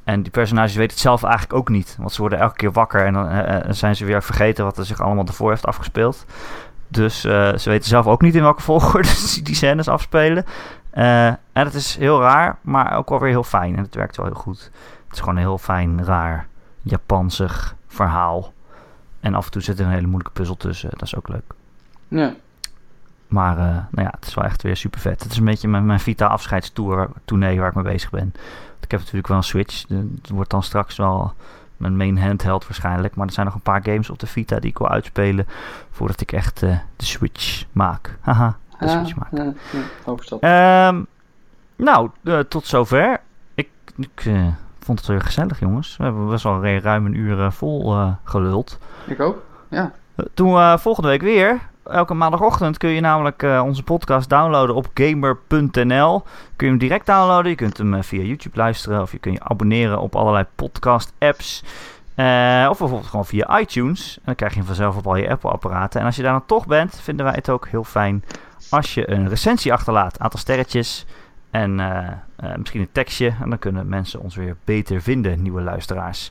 En 0.08 0.22
die 0.22 0.30
personages 0.30 0.74
weten 0.74 0.90
het 0.90 1.00
zelf 1.00 1.22
eigenlijk 1.22 1.54
ook 1.54 1.68
niet. 1.68 1.96
Want 1.98 2.12
ze 2.12 2.20
worden 2.20 2.38
elke 2.38 2.56
keer 2.56 2.72
wakker 2.72 3.06
en 3.06 3.12
dan 3.12 3.32
uh, 3.32 3.56
zijn 3.68 3.96
ze 3.96 4.04
weer 4.04 4.22
vergeten 4.22 4.64
wat 4.64 4.78
er 4.78 4.84
zich 4.84 5.00
allemaal 5.00 5.26
ervoor 5.26 5.50
heeft 5.50 5.66
afgespeeld. 5.66 6.24
Dus 6.88 7.24
uh, 7.24 7.56
ze 7.56 7.70
weten 7.70 7.88
zelf 7.88 8.06
ook 8.06 8.22
niet 8.22 8.34
in 8.34 8.42
welke 8.42 8.62
volgorde 8.70 9.08
die 9.42 9.54
scènes 9.54 9.88
afspelen. 9.88 10.44
En 10.90 11.38
het 11.52 11.74
is 11.74 11.96
heel 11.96 12.20
raar, 12.20 12.58
maar 12.60 12.96
ook 12.96 13.08
wel 13.08 13.20
weer 13.20 13.30
heel 13.30 13.44
fijn. 13.44 13.76
En 13.76 13.82
het 13.82 13.94
werkt 13.94 14.16
wel 14.16 14.26
heel 14.26 14.34
goed. 14.34 14.70
Het 15.06 15.12
is 15.12 15.18
gewoon 15.18 15.34
een 15.34 15.42
heel 15.42 15.58
fijn, 15.58 16.04
raar, 16.04 16.46
Japansig 16.82 17.76
verhaal. 17.86 18.52
En 19.20 19.34
af 19.34 19.44
en 19.44 19.50
toe 19.50 19.62
zit 19.62 19.78
er 19.78 19.84
een 19.84 19.92
hele 19.92 20.06
moeilijke 20.06 20.32
puzzel 20.32 20.56
tussen. 20.56 20.90
Dat 20.90 21.02
is 21.02 21.16
ook 21.16 21.28
leuk. 21.28 21.54
Ja. 22.08 22.34
Maar 23.28 23.56
nou 23.90 24.06
ja, 24.06 24.12
het 24.16 24.26
is 24.26 24.34
wel 24.34 24.44
echt 24.44 24.62
weer 24.62 24.76
super 24.76 25.00
vet. 25.00 25.22
Het 25.22 25.32
is 25.32 25.38
een 25.38 25.44
beetje 25.44 25.68
mijn, 25.68 25.86
mijn 25.86 26.00
Vita 26.00 26.26
afscheidstour, 26.26 27.08
tournee 27.24 27.58
waar 27.58 27.68
ik 27.68 27.74
mee 27.74 27.84
bezig 27.84 28.10
ben. 28.10 28.32
Ik 28.80 28.90
heb 28.90 29.00
natuurlijk 29.00 29.28
wel 29.28 29.36
een 29.36 29.42
Switch. 29.42 29.88
Het 29.88 30.28
wordt 30.30 30.50
dan 30.50 30.62
straks 30.62 30.96
wel 30.96 31.32
mijn 31.76 31.96
main 31.96 32.18
handheld 32.18 32.66
waarschijnlijk. 32.66 33.14
Maar 33.14 33.26
er 33.26 33.32
zijn 33.32 33.46
nog 33.46 33.54
een 33.54 33.60
paar 33.60 33.82
games 33.82 34.10
op 34.10 34.18
de 34.18 34.26
Vita 34.26 34.58
die 34.58 34.70
ik 34.70 34.78
wil 34.78 34.88
uitspelen. 34.88 35.46
Voordat 35.90 36.20
ik 36.20 36.32
echt 36.32 36.62
uh, 36.62 36.78
de 36.96 37.04
Switch 37.04 37.64
maak. 37.72 38.18
Haha, 38.20 38.56
de 38.78 38.88
Switch 38.88 39.14
maak. 39.16 39.54
Ja, 40.40 40.88
um, 40.88 41.06
nou, 41.76 42.10
uh, 42.22 42.38
tot 42.38 42.66
zover. 42.66 43.20
Ik, 43.54 43.68
ik 43.96 44.24
uh, 44.24 44.46
vond 44.78 44.98
het 44.98 45.08
weer 45.08 45.20
gezellig, 45.20 45.60
jongens. 45.60 45.96
We 45.96 46.04
hebben 46.04 46.28
best 46.28 46.42
wel 46.42 46.64
ruim 46.64 47.06
een 47.06 47.14
uur 47.14 47.52
vol 47.52 48.12
geluld. 48.24 48.78
Ik 49.06 49.20
ook, 49.20 49.42
ja. 49.68 49.92
Toen 50.34 50.78
volgende 50.78 51.08
week 51.08 51.22
weer 51.22 51.60
elke 51.88 52.14
maandagochtend 52.14 52.76
kun 52.76 52.90
je 52.90 53.00
namelijk 53.00 53.42
uh, 53.42 53.62
onze 53.64 53.82
podcast 53.82 54.28
downloaden 54.28 54.74
op 54.74 54.88
gamer.nl. 54.94 56.22
Kun 56.56 56.66
je 56.66 56.72
hem 56.72 56.78
direct 56.78 57.06
downloaden. 57.06 57.50
Je 57.50 57.56
kunt 57.56 57.76
hem 57.76 57.94
uh, 57.94 58.02
via 58.02 58.22
YouTube 58.22 58.56
luisteren. 58.56 59.02
Of 59.02 59.12
je 59.12 59.18
kunt 59.18 59.34
je 59.34 59.44
abonneren 59.44 60.00
op 60.00 60.16
allerlei 60.16 60.44
podcast 60.54 61.12
apps. 61.18 61.62
Uh, 62.16 62.66
of 62.70 62.78
bijvoorbeeld 62.78 63.10
gewoon 63.10 63.26
via 63.26 63.60
iTunes. 63.60 64.16
En 64.16 64.22
dan 64.24 64.34
krijg 64.34 64.52
je 64.52 64.58
hem 64.58 64.66
vanzelf 64.66 64.96
op 64.96 65.06
al 65.06 65.16
je 65.16 65.30
Apple-apparaten. 65.30 66.00
En 66.00 66.06
als 66.06 66.16
je 66.16 66.22
daar 66.22 66.32
dan 66.32 66.46
toch 66.46 66.66
bent, 66.66 67.00
vinden 67.02 67.24
wij 67.24 67.34
het 67.34 67.50
ook 67.50 67.68
heel 67.68 67.84
fijn 67.84 68.24
als 68.70 68.94
je 68.94 69.10
een 69.10 69.28
recensie 69.28 69.72
achterlaat. 69.72 70.18
Aantal 70.18 70.40
sterretjes. 70.40 71.06
En 71.50 71.80
misschien 72.56 72.80
een 72.80 72.92
tekstje. 72.92 73.34
En 73.42 73.48
dan 73.48 73.58
kunnen 73.58 73.88
mensen 73.88 74.20
ons 74.20 74.36
weer 74.36 74.56
beter 74.64 75.02
vinden, 75.02 75.42
nieuwe 75.42 75.60
luisteraars. 75.60 76.30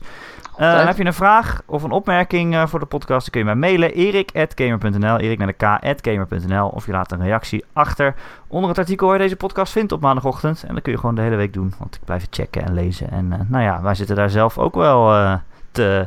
Uh, 0.58 0.84
heb 0.84 0.96
je 0.96 1.04
een 1.04 1.12
vraag 1.12 1.60
of 1.66 1.82
een 1.82 1.90
opmerking 1.90 2.68
voor 2.68 2.80
de 2.80 2.86
podcast, 2.86 3.20
dan 3.20 3.30
kun 3.30 3.40
je 3.40 3.46
mij 3.46 3.70
mailen. 3.70 3.94
erik.gamer.nl, 3.94 5.18
erik 5.18 5.38
naar 5.38 5.46
de 5.46 5.94
k.gamer.nl. 5.94 6.68
Of 6.68 6.86
je 6.86 6.92
laat 6.92 7.12
een 7.12 7.22
reactie 7.22 7.64
achter 7.72 8.14
onder 8.46 8.68
het 8.68 8.78
artikel 8.78 9.06
waar 9.06 9.16
je 9.16 9.22
deze 9.22 9.36
podcast 9.36 9.72
vindt 9.72 9.92
op 9.92 10.00
maandagochtend. 10.00 10.64
En 10.66 10.74
dat 10.74 10.82
kun 10.82 10.92
je 10.92 10.98
gewoon 10.98 11.14
de 11.14 11.22
hele 11.22 11.36
week 11.36 11.52
doen, 11.52 11.74
want 11.78 11.94
ik 11.94 12.00
blijf 12.04 12.22
het 12.22 12.34
checken 12.34 12.64
en 12.64 12.74
lezen. 12.74 13.10
En 13.10 13.28
nou 13.28 13.64
ja, 13.64 13.82
wij 13.82 13.94
zitten 13.94 14.16
daar 14.16 14.30
zelf 14.30 14.58
ook 14.58 14.74
wel 14.74 15.38
te... 15.70 16.06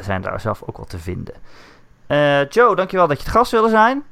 zijn 0.00 0.22
daar 0.22 0.40
zelf 0.40 0.62
ook 0.66 0.76
wel 0.76 0.86
te 0.86 0.98
vinden. 0.98 1.34
Joe, 2.48 2.76
dankjewel 2.76 3.06
dat 3.06 3.18
je 3.18 3.24
het 3.24 3.32
gast 3.32 3.50
wilde 3.50 3.68
zijn. 3.68 4.02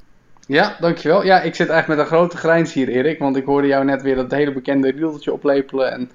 Ja, 0.48 0.76
dankjewel. 0.80 1.24
Ja, 1.24 1.40
ik 1.40 1.54
zit 1.54 1.68
eigenlijk 1.68 2.00
met 2.00 2.10
een 2.10 2.16
grote 2.16 2.36
grijns 2.36 2.72
hier, 2.72 2.88
Erik. 2.88 3.18
Want 3.18 3.36
ik 3.36 3.44
hoorde 3.44 3.66
jou 3.66 3.84
net 3.84 4.02
weer 4.02 4.16
dat 4.16 4.30
hele 4.30 4.52
bekende 4.52 4.90
rieltje 4.90 5.32
oplepelen 5.32 5.92
en 5.92 6.10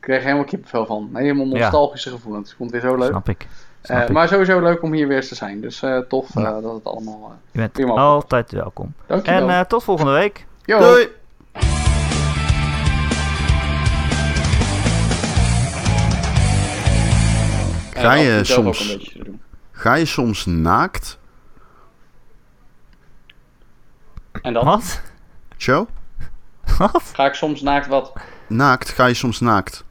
kreeg 0.00 0.22
helemaal 0.22 0.44
kippenvel 0.44 0.86
van. 0.86 1.10
Helemaal 1.12 1.46
nostalgische 1.46 2.10
gevoelens. 2.10 2.50
Ik 2.50 2.56
vond 2.56 2.72
het 2.72 2.82
weer 2.82 2.90
zo 2.90 2.96
leuk. 2.96 3.08
Snap 3.08 3.28
ik. 3.28 3.46
uh, 3.90 4.08
Maar 4.08 4.28
sowieso 4.28 4.60
leuk 4.60 4.82
om 4.82 4.92
hier 4.92 5.08
weer 5.08 5.26
te 5.26 5.34
zijn. 5.34 5.60
Dus 5.60 5.82
uh, 5.82 5.98
tof 5.98 6.36
uh, 6.36 6.44
dat 6.44 6.74
het 6.74 6.84
allemaal. 6.84 7.38
Je 7.50 7.68
bent 7.72 7.90
altijd 7.90 8.52
welkom. 8.52 8.92
Dankjewel. 9.06 9.48
En 9.48 9.66
tot 9.68 9.84
volgende 9.84 10.12
week. 10.12 10.46
Yo. 10.64 10.78
Doei. 10.78 11.08
Ga 17.94 18.14
je 18.14 18.40
soms. 18.42 19.08
Ga 19.72 19.94
je 19.94 20.04
soms 20.04 20.46
naakt? 20.46 21.18
En 24.46 24.52
dan? 24.52 24.64
Wat? 24.64 25.00
Show? 25.56 25.88
Wat? 26.78 27.02
Ga 27.12 27.26
ik 27.26 27.34
soms 27.34 27.60
naakt 27.60 27.86
wat? 27.86 28.12
Naakt? 28.48 28.88
Ga 28.88 29.06
je 29.06 29.14
soms 29.14 29.40
naakt? 29.40 29.84